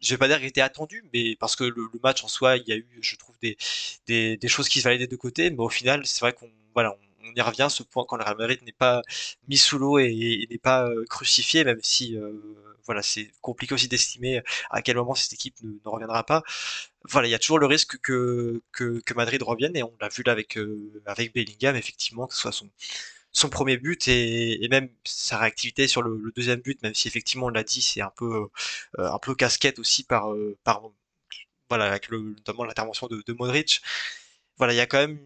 je 0.00 0.10
vais 0.10 0.18
pas 0.18 0.28
dire 0.28 0.38
qu'il 0.38 0.46
était 0.46 0.60
attendu, 0.60 1.04
mais 1.12 1.34
parce 1.36 1.56
que 1.56 1.64
le, 1.64 1.88
match 2.04 2.22
en 2.22 2.28
soi, 2.28 2.56
il 2.56 2.68
y 2.68 2.72
a 2.72 2.76
eu, 2.76 2.86
je 3.00 3.16
trouve, 3.16 3.36
des 3.40 4.38
choses 4.48 4.68
qui 4.68 4.78
se 4.80 4.84
valaient 4.84 4.98
des 4.98 5.06
deux 5.08 5.16
côtés, 5.16 5.50
mais 5.50 5.62
au 5.62 5.70
final, 5.70 6.06
c'est 6.06 6.20
vrai 6.20 6.32
qu'on 6.32 6.50
voilà, 6.74 6.92
on 6.92 7.05
y 7.34 7.40
revient, 7.40 7.68
ce 7.70 7.82
point 7.82 8.04
quand 8.06 8.16
le 8.16 8.24
Real 8.24 8.36
Madrid 8.36 8.60
n'est 8.62 8.72
pas 8.72 9.02
mis 9.48 9.56
sous 9.56 9.78
l'eau 9.78 9.98
et, 9.98 10.46
n'est 10.50 10.58
pas 10.58 10.88
euh, 10.88 11.04
crucifié, 11.08 11.64
même 11.64 11.80
si 11.82 12.16
euh, 12.16 12.32
voilà, 12.84 13.02
c'est 13.02 13.30
compliqué 13.40 13.74
aussi 13.74 13.88
d'estimer 13.88 14.42
à 14.70 14.82
quel 14.82 14.96
moment 14.96 15.14
cette 15.14 15.32
équipe 15.32 15.56
ne, 15.62 15.70
reviendra 15.84 16.24
pas. 16.24 16.42
Voilà, 17.04 17.28
il 17.28 17.30
y 17.30 17.34
a 17.34 17.38
toujours 17.38 17.58
le 17.58 17.66
risque 17.66 17.98
que, 18.00 18.62
que, 18.72 19.14
Madrid 19.14 19.42
revienne, 19.42 19.76
et 19.76 19.82
on 19.82 19.94
l'a 20.00 20.08
vu 20.08 20.22
là 20.24 20.32
avec, 20.32 20.56
euh, 20.58 21.02
avec 21.06 21.34
Bellingham, 21.34 21.76
effectivement, 21.76 22.26
que 22.26 22.34
ce 22.34 22.40
soit 22.40 22.52
son, 22.52 22.70
son 23.32 23.48
premier 23.48 23.76
but 23.76 24.08
et, 24.08 24.66
même 24.70 24.88
sa 25.04 25.38
réactivité 25.38 25.88
sur 25.88 26.02
le, 26.02 26.32
deuxième 26.36 26.60
but, 26.60 26.82
même 26.82 26.94
si 26.94 27.08
effectivement 27.08 27.46
on 27.46 27.50
l'a 27.50 27.64
dit, 27.64 27.82
c'est 27.82 28.00
un 28.00 28.12
peu 28.16 28.48
un 28.98 29.18
peu 29.18 29.34
casquette 29.34 29.78
aussi 29.78 30.04
par 30.04 30.32
par 30.64 30.82
voilà 31.68 31.86
avec 31.86 32.10
notamment 32.10 32.64
l'intervention 32.64 33.08
de, 33.08 33.22
de 33.26 33.32
Modric. 33.34 33.82
Voilà, 34.58 34.72
il 34.72 34.76
y 34.76 34.80
a 34.80 34.86
quand 34.86 34.98
même 34.98 35.18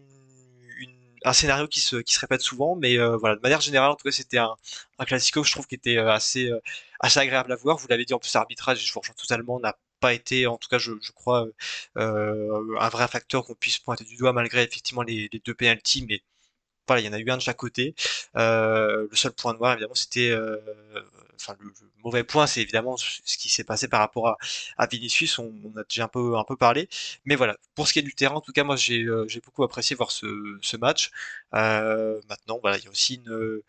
un 1.23 1.33
scénario 1.33 1.67
qui 1.67 1.81
se, 1.81 1.97
qui 1.97 2.13
se 2.13 2.19
répète 2.19 2.41
souvent, 2.41 2.75
mais 2.75 2.97
euh, 2.97 3.17
voilà, 3.17 3.35
de 3.35 3.41
manière 3.41 3.61
générale, 3.61 3.91
en 3.91 3.95
tout 3.95 4.03
cas, 4.03 4.11
c'était 4.11 4.37
un, 4.37 4.55
un 4.99 5.05
classico, 5.05 5.43
je 5.43 5.51
trouve, 5.51 5.67
qui 5.67 5.75
était 5.75 5.97
euh, 5.97 6.11
assez, 6.11 6.49
euh, 6.49 6.59
assez 6.99 7.19
agréable 7.19 7.51
à 7.51 7.55
voir. 7.55 7.77
Vous 7.77 7.87
l'avez 7.89 8.05
dit, 8.05 8.13
en 8.13 8.19
plus, 8.19 8.33
l'arbitrage, 8.33 8.85
je 8.85 8.93
vous 8.93 8.99
rejoins 8.99 9.15
totalement, 9.15 9.59
n'a 9.59 9.77
pas 9.99 10.13
été, 10.13 10.47
en 10.47 10.57
tout 10.57 10.67
cas, 10.67 10.79
je, 10.79 10.93
je 11.01 11.11
crois, 11.11 11.45
un 11.95 12.89
vrai 12.89 13.07
facteur 13.07 13.45
qu'on 13.45 13.53
puisse 13.55 13.77
pointer 13.77 14.03
du 14.03 14.17
doigt, 14.17 14.33
malgré 14.33 14.63
effectivement 14.63 15.03
les, 15.03 15.29
deux 15.45 15.53
penalties, 15.53 16.05
mais 16.09 16.21
voilà, 16.87 17.01
il 17.01 17.05
y 17.05 17.09
en 17.09 17.13
a 17.13 17.19
eu 17.19 17.29
un 17.29 17.37
de 17.37 17.41
chaque 17.41 17.57
côté. 17.57 17.95
le 18.35 19.09
seul 19.13 19.31
point 19.33 19.53
noir, 19.53 19.73
évidemment, 19.73 19.95
c'était 19.95 20.33
enfin 21.41 21.57
le, 21.59 21.71
mauvais 22.03 22.23
point, 22.23 22.47
c'est 22.47 22.61
évidemment 22.61 22.97
ce 22.97 23.37
qui 23.37 23.49
s'est 23.49 23.63
passé 23.63 23.87
par 23.87 23.99
rapport 23.99 24.27
à, 24.27 24.37
à 24.77 24.87
Vinicius. 24.87 25.39
On, 25.39 25.51
a 25.77 25.83
déjà 25.83 26.05
un 26.05 26.07
peu 26.07 26.37
un 26.37 26.43
peu 26.43 26.55
parlé, 26.55 26.89
mais 27.25 27.35
voilà. 27.35 27.57
Pour 27.75 27.87
ce 27.87 27.93
qui 27.93 27.99
est 27.99 28.03
du 28.03 28.13
terrain, 28.13 28.35
en 28.35 28.41
tout 28.41 28.51
cas, 28.51 28.63
moi 28.63 28.75
j'ai 28.75 29.03
euh, 29.03 29.27
beaucoup 29.45 29.63
apprécié 29.63 29.95
voir 29.95 30.11
ce, 30.11 30.57
ce 30.61 30.77
match. 30.77 31.11
Euh, 31.53 32.19
maintenant, 32.29 32.59
voilà, 32.61 32.77
il 32.77 32.83
y 32.83 32.87
a 32.87 32.91
aussi 32.91 33.15
une 33.15 33.61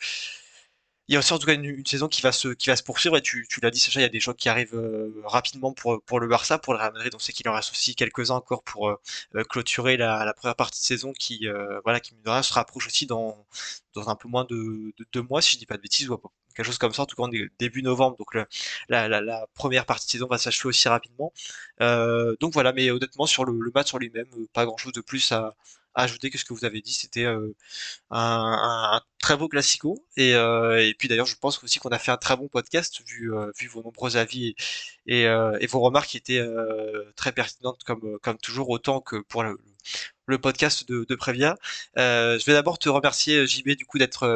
il 1.13 1.15
y 1.15 1.17
a 1.17 1.19
aussi 1.19 1.33
en 1.35 1.39
tout 1.39 1.47
cas 1.47 1.53
une, 1.55 1.85
saison 1.85 2.09
qui 2.09 2.23
va 2.23 2.33
se 2.33 2.49
qui 2.49 2.71
va 2.71 2.77
se 2.77 2.83
poursuivre 2.83 3.19
et 3.19 3.23
tu, 3.23 3.47
tu 3.49 3.61
l'as 3.61 3.71
dit 3.71 3.79
Sacha 3.79 4.01
il 4.01 4.03
y 4.03 4.07
a 4.07 4.09
des 4.09 4.21
choses 4.21 4.37
qui 4.39 4.49
arrivent 4.49 4.75
euh, 4.75 5.13
rapidement 5.25 5.73
pour 5.75 6.03
pour 6.05 6.21
le 6.21 6.27
Barça 6.27 6.59
pour 6.59 6.73
le 6.73 6.79
Real 6.79 6.93
Madrid 6.95 7.13
on 7.15 7.19
sait 7.19 7.35
qu'il 7.35 7.47
en 7.51 7.53
reste 7.53 7.71
aussi 7.73 7.95
quelques 7.95 8.31
uns 8.31 8.37
encore 8.37 8.63
pour 8.63 8.89
euh, 8.89 8.97
clôturer 9.51 9.99
la, 9.99 10.33
première 10.35 10.57
partie 10.57 10.81
de 10.81 10.85
saison 10.87 11.13
qui 11.13 11.47
voilà 11.85 12.01
qui 12.01 12.15
se 12.15 12.53
rapproche 12.55 12.87
aussi 12.87 13.07
dans 13.07 13.47
dans 13.95 14.09
un 14.09 14.17
peu 14.17 14.29
moins 14.29 14.45
de, 14.45 14.93
de 14.97 15.07
deux 15.13 15.23
mois 15.23 15.43
si 15.43 15.53
je 15.53 15.59
dis 15.59 15.67
pas 15.67 15.77
de 15.77 15.83
bêtises 15.83 16.09
ou 16.09 16.19
quelque 16.55 16.67
chose 16.67 16.79
comme 16.79 16.93
ça, 16.93 17.03
en 17.03 17.07
tout 17.07 17.17
cas 17.17 17.29
début 17.59 17.83
novembre. 17.83 18.17
Donc 18.17 18.35
la, 18.89 19.47
première 19.55 19.87
partie 19.87 20.07
de 20.07 20.11
saison 20.13 20.27
va 20.29 20.39
s'achever 20.39 20.69
aussi 20.69 20.89
rapidement. 20.89 21.33
Euh, 21.81 22.37
donc 22.41 22.53
voilà, 22.53 22.73
mais 22.73 22.91
honnêtement 22.91 23.27
sur 23.27 23.45
le, 23.45 23.59
le 23.59 23.71
match 23.75 23.93
en 23.95 23.99
lui-même, 23.99 24.29
euh, 24.37 24.47
pas 24.53 24.65
grand-chose 24.65 24.93
de 24.93 25.01
plus 25.01 25.33
à, 25.33 25.55
ajouter 25.95 26.31
que 26.31 26.39
ce 26.39 26.45
que 26.45 26.55
vous 26.55 26.65
avez 26.65 26.81
dit. 26.81 26.93
C'était 26.93 27.25
euh, 27.25 27.55
un, 28.11 29.01
très 29.21 29.37
beau 29.37 29.49
classico. 29.49 30.05
Et, 30.17 30.35
euh, 30.35 30.87
et 30.87 30.95
puis 30.95 31.09
d'ailleurs, 31.09 31.27
je 31.27 31.37
pense 31.37 31.63
aussi 31.63 31.79
qu'on 31.79 31.91
a 31.91 31.99
fait 31.99 32.11
un 32.13 32.17
très 32.17 32.37
bon 32.37 32.49
podcast 32.49 33.01
vu, 33.07 33.35
euh, 33.35 33.51
vos 33.71 33.83
nombreux 33.83 34.17
avis 34.17 34.55
et, 35.07 35.27
vos 35.67 35.81
remarques 35.81 36.09
qui 36.11 36.17
étaient 36.17 36.45
très 37.17 37.33
pertinentes 37.33 37.83
comme, 37.85 38.39
toujours, 38.43 38.71
autant 38.71 39.01
que 39.01 39.17
pour 39.17 39.43
le, 39.45 39.59
podcast 40.39 40.89
de, 40.89 41.05
de 41.07 41.15
Prévia. 41.15 41.57
Je 41.97 42.45
vais 42.45 42.53
d'abord 42.55 42.79
te 42.79 42.89
remercier 42.89 43.47
JB 43.47 43.71
du 43.71 43.85
coup 43.87 43.99
d'être 43.99 44.27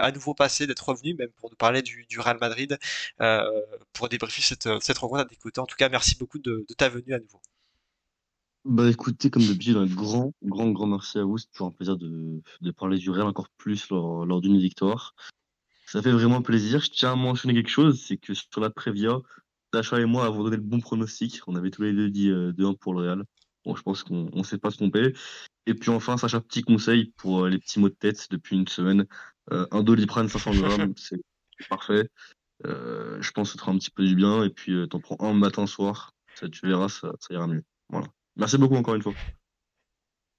à 0.00 0.10
nouveau 0.12 0.34
passé, 0.34 0.66
d'être 0.66 0.88
revenu 0.88 1.14
même 1.14 1.30
pour 1.30 1.50
nous 1.50 1.56
parler 1.56 1.82
du, 1.82 2.06
Real 2.18 2.38
Madrid, 2.40 2.78
pour 3.92 4.08
débriefer 4.08 4.42
cette, 4.42 4.98
rencontre 4.98 5.22
à 5.22 5.24
tes 5.26 5.36
côtés. 5.36 5.60
En 5.60 5.66
tout 5.66 5.76
cas, 5.76 5.88
merci 5.88 6.16
beaucoup 6.16 6.38
de 6.38 6.66
ta 6.76 6.88
venue 6.88 7.14
à 7.14 7.18
nouveau. 7.18 7.40
Bah 8.64 8.88
écoutez, 8.88 9.30
comme 9.30 9.42
d'habitude, 9.42 9.76
un 9.76 9.86
grand, 9.86 10.32
grand, 10.42 10.70
grand 10.70 10.86
merci 10.86 11.18
à 11.18 11.24
vous. 11.24 11.36
C'est 11.36 11.50
toujours 11.52 11.68
un 11.68 11.72
plaisir 11.72 11.96
de, 11.96 12.40
de 12.60 12.70
parler 12.70 12.98
du 12.98 13.10
Real 13.10 13.26
encore 13.26 13.50
plus 13.58 13.90
lors, 13.90 14.24
lors 14.24 14.40
d'une 14.40 14.58
victoire. 14.58 15.14
Ça 15.86 16.00
fait 16.00 16.12
vraiment 16.12 16.40
plaisir. 16.40 16.80
Je 16.80 16.90
tiens 16.90 17.12
à 17.12 17.16
mentionner 17.16 17.54
quelque 17.54 17.68
chose, 17.68 18.02
c'est 18.02 18.16
que 18.16 18.32
sur 18.32 18.60
la 18.60 18.70
Prévia, 18.70 19.18
Sacha 19.72 20.00
et 20.00 20.06
moi 20.06 20.24
avons 20.24 20.44
donné 20.44 20.56
le 20.56 20.62
bon 20.62 20.80
pronostic. 20.80 21.40
On 21.46 21.56
avait 21.56 21.70
tous 21.70 21.82
les 21.82 21.92
deux 21.92 22.10
dit 22.10 22.30
2-1 22.30 22.76
pour 22.78 22.94
le 22.94 23.02
Real. 23.02 23.24
Bon, 23.64 23.74
je 23.74 23.82
pense 23.82 24.02
qu'on 24.02 24.30
ne 24.32 24.42
s'est 24.42 24.58
pas 24.58 24.70
trompé. 24.70 25.12
Et 25.66 25.74
puis 25.74 25.90
enfin, 25.90 26.16
Sacha, 26.16 26.40
petit 26.40 26.62
conseil 26.62 27.12
pour 27.16 27.44
euh, 27.44 27.48
les 27.48 27.58
petits 27.58 27.80
mots 27.80 27.88
de 27.88 27.94
tête 27.94 28.28
depuis 28.30 28.56
une 28.56 28.68
semaine. 28.68 29.06
Euh, 29.52 29.66
un 29.70 29.82
doliprane 29.82 30.28
500 30.28 30.54
grammes, 30.54 30.94
c'est 30.96 31.20
parfait. 31.68 32.08
Euh, 32.66 33.20
je 33.20 33.30
pense 33.32 33.48
que 33.48 33.52
ça 33.52 33.58
te 33.58 33.60
fera 33.62 33.72
un 33.72 33.78
petit 33.78 33.90
peu 33.90 34.04
du 34.04 34.14
bien. 34.14 34.44
Et 34.44 34.50
puis, 34.50 34.72
euh, 34.72 34.86
t'en 34.86 35.00
prends 35.00 35.16
un 35.20 35.32
matin, 35.32 35.66
soir. 35.66 36.12
Ça, 36.34 36.48
tu 36.48 36.66
verras, 36.66 36.88
ça, 36.88 37.12
ça 37.20 37.34
ira 37.34 37.46
mieux. 37.46 37.62
Voilà. 37.88 38.08
Merci 38.36 38.58
beaucoup 38.58 38.76
encore 38.76 38.94
une 38.94 39.02
fois. 39.02 39.14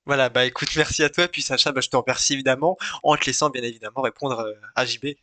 Voilà, 0.06 0.30
bah 0.30 0.46
écoute, 0.46 0.70
merci 0.76 1.04
à 1.04 1.10
toi. 1.10 1.28
Puis 1.28 1.42
Sacha, 1.42 1.72
bah, 1.72 1.82
je 1.82 1.90
te 1.90 1.96
remercie 1.96 2.34
évidemment, 2.34 2.78
en 3.04 3.16
te 3.16 3.26
laissant 3.26 3.50
bien 3.50 3.64
évidemment 3.64 4.02
répondre 4.02 4.40
euh, 4.40 4.54
à 4.76 4.86
JB. 4.86 5.16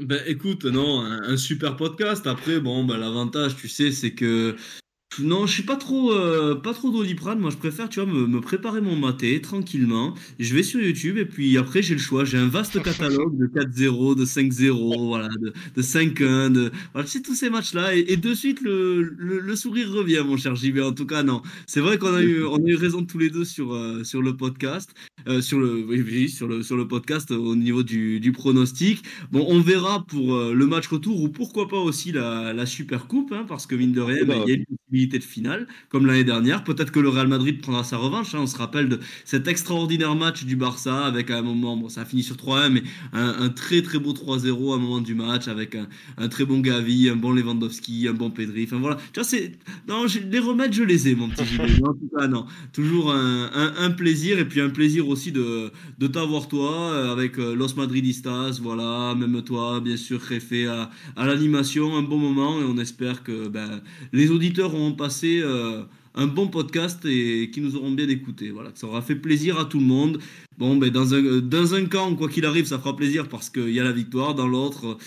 Ben 0.00 0.22
écoute, 0.26 0.64
non, 0.64 1.00
un, 1.00 1.22
un 1.22 1.36
super 1.36 1.76
podcast. 1.76 2.26
Après, 2.26 2.60
bon, 2.60 2.84
bah, 2.84 2.96
l'avantage, 2.96 3.56
tu 3.56 3.68
sais, 3.68 3.90
c'est 3.90 4.14
que 4.14 4.56
non, 5.22 5.46
je 5.46 5.52
suis 5.52 5.62
pas 5.62 5.76
trop, 5.76 6.12
euh, 6.12 6.54
pas 6.54 6.74
trop 6.74 6.90
doliprane. 6.90 7.38
Moi, 7.38 7.50
je 7.50 7.56
préfère, 7.56 7.88
tu 7.88 8.00
vois, 8.00 8.12
me, 8.12 8.26
me, 8.26 8.40
préparer 8.40 8.80
mon 8.80 8.96
maté 8.96 9.40
tranquillement. 9.40 10.14
Je 10.38 10.54
vais 10.54 10.62
sur 10.62 10.80
YouTube 10.80 11.18
et 11.18 11.24
puis 11.24 11.56
après, 11.58 11.82
j'ai 11.82 11.94
le 11.94 12.00
choix. 12.00 12.24
J'ai 12.24 12.38
un 12.38 12.48
vaste 12.48 12.82
catalogue 12.82 13.36
de 13.36 13.46
4-0, 13.46 14.14
de 14.14 14.24
5-0, 14.24 15.06
voilà, 15.06 15.28
de, 15.28 15.52
de 15.76 15.82
5-1, 15.82 16.52
de, 16.52 16.70
voilà, 16.92 17.06
tu 17.06 17.12
sais, 17.12 17.22
tous 17.22 17.34
ces 17.34 17.50
matchs-là. 17.50 17.96
Et, 17.96 18.12
et, 18.12 18.16
de 18.16 18.34
suite, 18.34 18.60
le, 18.60 19.02
le, 19.02 19.40
le, 19.40 19.56
sourire 19.56 19.90
revient, 19.90 20.22
mon 20.26 20.36
cher 20.36 20.54
JB. 20.54 20.78
En 20.78 20.92
tout 20.92 21.06
cas, 21.06 21.22
non. 21.22 21.42
C'est 21.66 21.80
vrai 21.80 21.98
qu'on 21.98 22.14
a 22.14 22.22
eu, 22.22 22.44
on 22.44 22.56
a 22.56 22.68
eu 22.68 22.76
raison 22.76 23.04
tous 23.04 23.18
les 23.18 23.30
deux 23.30 23.44
sur, 23.44 23.72
euh, 23.74 24.04
sur 24.04 24.22
le 24.22 24.36
podcast, 24.36 24.94
euh, 25.26 25.40
sur 25.40 25.58
le, 25.58 25.84
oui, 25.88 26.02
oui, 26.06 26.28
sur 26.28 26.48
le, 26.48 26.62
sur 26.62 26.76
le 26.76 26.86
podcast 26.88 27.30
au 27.30 27.56
niveau 27.56 27.82
du, 27.82 28.20
du 28.20 28.32
pronostic. 28.32 29.02
Bon, 29.30 29.44
on 29.48 29.60
verra 29.60 30.04
pour 30.06 30.34
euh, 30.34 30.52
le 30.54 30.66
match 30.66 30.86
retour 30.88 31.20
ou 31.22 31.28
pourquoi 31.28 31.68
pas 31.68 31.78
aussi 31.78 32.12
la, 32.12 32.52
la 32.52 32.66
super 32.66 33.06
coupe, 33.06 33.32
hein, 33.32 33.44
parce 33.48 33.66
que 33.66 33.74
mine 33.74 33.92
de 33.92 34.00
rien, 34.00 34.24
bah, 34.24 34.34
il 34.46 34.50
y 34.50 34.52
a 34.52 34.56
une 34.56 34.76
de 35.16 35.24
finale, 35.24 35.66
comme 35.88 36.04
l'année 36.04 36.24
dernière. 36.24 36.64
Peut-être 36.64 36.92
que 36.92 37.00
le 37.00 37.08
Real 37.08 37.28
Madrid 37.28 37.62
prendra 37.62 37.84
sa 37.84 37.96
revanche. 37.96 38.34
Hein. 38.34 38.40
On 38.42 38.46
se 38.46 38.58
rappelle 38.58 38.90
de 38.90 39.00
cet 39.24 39.48
extraordinaire 39.48 40.14
match 40.14 40.44
du 40.44 40.56
Barça 40.56 41.06
avec 41.06 41.30
un 41.30 41.40
moment, 41.40 41.76
bon, 41.76 41.88
ça 41.88 42.02
a 42.02 42.04
fini 42.04 42.22
sur 42.22 42.36
3-1, 42.36 42.68
mais 42.68 42.82
un, 43.14 43.48
très 43.48 43.80
très 43.80 43.98
beau 43.98 44.12
3-0 44.12 44.72
à 44.72 44.76
un 44.76 44.78
moment 44.78 45.00
du 45.00 45.14
match 45.14 45.48
avec 45.48 45.74
un, 46.18 46.28
très 46.28 46.44
bon 46.44 46.60
Gavi, 46.60 47.08
un 47.08 47.16
bon 47.16 47.32
Lewandowski, 47.32 48.06
un 48.08 48.12
bon 48.12 48.30
Pedri. 48.30 48.64
Enfin 48.64 48.78
voilà, 48.78 48.96
tu 49.12 49.20
vois, 49.20 49.24
c'est. 49.24 49.52
Non, 49.88 50.04
les 50.30 50.38
remèdes, 50.38 50.74
je 50.74 50.82
les 50.82 51.08
ai, 51.08 51.14
mon 51.14 51.30
petit 51.30 51.46
Gilles. 51.46 51.80
Toujours 52.72 53.12
un, 53.12 53.90
plaisir 53.96 54.38
et 54.38 54.46
puis 54.46 54.60
un 54.60 54.68
plaisir 54.68 55.08
aussi 55.08 55.32
de, 55.32 55.70
de 55.98 56.06
t'avoir 56.06 56.48
toi 56.48 56.92
euh, 56.92 57.12
avec 57.12 57.38
euh, 57.38 57.54
Los 57.54 57.74
Madridistas, 57.76 58.58
voilà, 58.60 59.14
même 59.14 59.42
toi, 59.42 59.80
bien 59.80 59.96
sûr, 59.96 60.20
Réfé 60.20 60.66
à, 60.66 60.90
à 61.16 61.26
l'animation, 61.26 61.96
un 61.96 62.02
bon 62.02 62.18
moment 62.18 62.60
et 62.60 62.64
on 62.64 62.76
espère 62.78 63.22
que 63.22 63.48
ben, 63.48 63.80
les 64.12 64.30
auditeurs 64.30 64.74
ont 64.74 64.87
passé 64.92 65.40
euh, 65.42 65.82
un 66.14 66.26
bon 66.26 66.48
podcast 66.48 67.04
et 67.04 67.50
qui 67.52 67.60
nous 67.60 67.76
auront 67.76 67.90
bien 67.90 68.08
écouté. 68.08 68.50
Voilà, 68.50 68.70
ça 68.74 68.86
aura 68.86 69.02
fait 69.02 69.16
plaisir 69.16 69.58
à 69.58 69.64
tout 69.64 69.78
le 69.78 69.86
monde. 69.86 70.18
Bon, 70.56 70.76
ben 70.76 70.90
dans 70.90 71.14
un, 71.14 71.40
un 71.74 71.86
camp, 71.86 72.14
quoi 72.14 72.28
qu'il 72.28 72.44
arrive, 72.44 72.66
ça 72.66 72.78
fera 72.78 72.96
plaisir 72.96 73.28
parce 73.28 73.50
qu'il 73.50 73.70
y 73.70 73.80
a 73.80 73.84
la 73.84 73.92
victoire. 73.92 74.34
Dans 74.34 74.48
l'autre, 74.48 74.98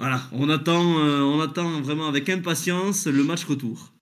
euh, 0.00 0.16
on 0.32 0.48
attend 0.48 1.80
vraiment 1.80 2.06
avec 2.08 2.28
impatience 2.28 3.06
le 3.06 3.24
match 3.24 3.44
retour. 3.44 3.92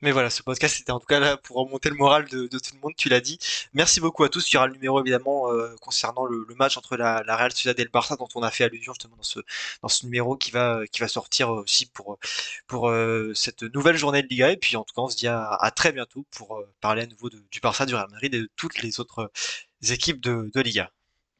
Mais 0.00 0.12
voilà, 0.12 0.30
ce 0.30 0.42
podcast 0.44 0.80
était 0.80 0.92
en 0.92 1.00
tout 1.00 1.06
cas 1.06 1.18
là 1.18 1.36
pour 1.36 1.56
remonter 1.56 1.88
le 1.88 1.96
moral 1.96 2.26
de, 2.28 2.46
de 2.46 2.58
tout 2.58 2.72
le 2.74 2.80
monde, 2.80 2.94
tu 2.96 3.08
l'as 3.08 3.20
dit. 3.20 3.38
Merci 3.72 4.00
beaucoup 4.00 4.22
à 4.22 4.28
tous. 4.28 4.50
Il 4.52 4.54
y 4.54 4.56
aura 4.56 4.68
le 4.68 4.74
numéro 4.74 5.00
évidemment 5.00 5.52
euh, 5.52 5.74
concernant 5.80 6.24
le, 6.24 6.44
le, 6.48 6.54
match 6.54 6.76
entre 6.76 6.96
la, 6.96 7.22
la 7.24 7.36
Real 7.36 7.50
Sociedad 7.50 7.78
et 7.80 7.82
le 7.84 7.90
Barça 7.90 8.14
dont 8.16 8.28
on 8.36 8.42
a 8.42 8.50
fait 8.52 8.64
allusion 8.64 8.92
justement 8.92 9.16
dans 9.16 9.22
ce, 9.24 9.40
dans 9.82 9.88
ce 9.88 10.04
numéro 10.06 10.36
qui 10.36 10.52
va, 10.52 10.82
qui 10.92 11.00
va 11.00 11.08
sortir 11.08 11.50
aussi 11.50 11.86
pour, 11.86 12.18
pour 12.68 12.88
euh, 12.88 13.32
cette 13.34 13.62
nouvelle 13.74 13.96
journée 13.96 14.22
de 14.22 14.28
Liga. 14.28 14.52
Et 14.52 14.56
puis 14.56 14.76
en 14.76 14.84
tout 14.84 14.94
cas, 14.94 15.02
on 15.02 15.08
se 15.08 15.16
dit 15.16 15.26
à, 15.28 15.48
à 15.54 15.70
très 15.72 15.90
bientôt 15.92 16.24
pour 16.30 16.58
euh, 16.58 16.72
parler 16.80 17.02
à 17.02 17.06
nouveau 17.06 17.28
de, 17.28 17.42
du 17.50 17.60
Barça, 17.60 17.84
du 17.86 17.94
Real 17.94 18.08
Madrid 18.10 18.32
et 18.34 18.40
de 18.42 18.50
toutes 18.56 18.82
les 18.82 19.00
autres 19.00 19.32
équipes 19.90 20.20
de, 20.20 20.50
de 20.54 20.60
Liga. 20.60 20.90